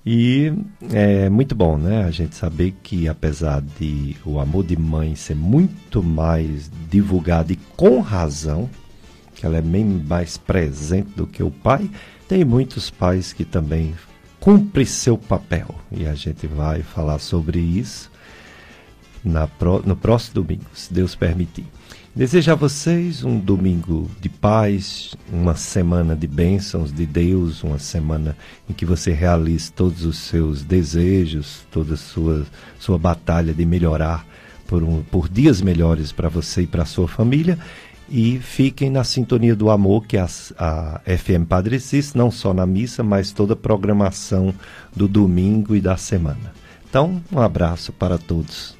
e 0.05 0.53
é 0.91 1.29
muito 1.29 1.55
bom, 1.55 1.77
né? 1.77 2.05
A 2.05 2.11
gente 2.11 2.35
saber 2.35 2.75
que 2.83 3.09
apesar 3.09 3.63
de 3.79 4.17
o 4.25 4.41
amor 4.41 4.65
de 4.65 4.77
mãe 4.77 5.15
ser 5.15 5.37
muito 5.37 6.03
mais 6.03 6.71
divulgado 6.91 7.53
e 7.53 7.57
com 7.77 8.01
razão, 8.01 8.69
que 9.35 9.47
ela 9.47 9.57
é 9.57 9.63
bem 9.63 9.85
mais 9.85 10.37
presente 10.37 11.11
do 11.15 11.27
que 11.27 11.43
o 11.43 11.51
pai, 11.51 11.89
tem 12.29 12.45
muitos 12.45 12.91
pais 12.91 13.33
que 13.33 13.45
também 13.45 13.95
cumpre 14.41 14.85
seu 14.85 15.17
papel. 15.17 15.73
E 15.91 16.05
a 16.07 16.15
gente 16.15 16.49
vai 16.49 16.83
falar 16.83 17.21
sobre 17.21 17.61
isso 17.61 18.11
na, 19.25 19.49
no 19.85 19.95
próximo 19.95 20.43
domingo, 20.43 20.67
se 20.75 20.93
Deus 20.93 21.15
permitir. 21.15 21.67
Desejo 22.15 22.53
a 22.53 22.55
vocês 22.55 23.25
um 23.25 23.39
domingo 23.39 24.11
de 24.21 24.29
paz, 24.29 25.15
uma 25.33 25.57
semana 25.57 26.15
de 26.15 26.27
bênçãos 26.27 26.93
de 26.93 27.07
Deus, 27.07 27.65
uma 27.65 27.79
semana 27.79 28.37
em 28.69 28.75
que 28.75 28.85
você 28.85 29.13
realize 29.13 29.73
todos 29.73 30.05
os 30.05 30.19
seus 30.19 30.63
desejos, 30.63 31.67
toda 31.71 31.95
a 31.95 31.97
sua, 31.97 32.45
sua 32.79 32.99
batalha 32.99 33.55
de 33.55 33.65
melhorar 33.65 34.27
por, 34.67 34.83
um, 34.83 35.03
por 35.03 35.27
dias 35.27 35.63
melhores 35.63 36.13
para 36.13 36.29
você 36.29 36.63
e 36.63 36.67
para 36.67 36.83
a 36.83 36.87
sua 36.87 37.09
família 37.09 37.59
e 38.11 38.39
fiquem 38.39 38.91
na 38.91 39.05
sintonia 39.05 39.57
do 39.57 39.71
amor 39.71 40.05
que 40.07 40.19
a, 40.19 40.29
a 40.59 41.01
FM 41.07 41.47
Padre 41.49 41.81
Cis, 41.81 42.13
não 42.13 42.31
só 42.31 42.53
na 42.53 42.67
missa, 42.67 43.03
mas 43.03 43.33
toda 43.33 43.55
a 43.55 43.57
programação 43.57 44.55
do 44.95 45.09
domingo 45.09 45.75
e 45.75 45.81
da 45.81 45.97
semana. 45.97 46.53
Então, 46.87 47.23
um 47.33 47.41
abraço 47.41 47.91
para 47.91 48.19
todos. 48.19 48.77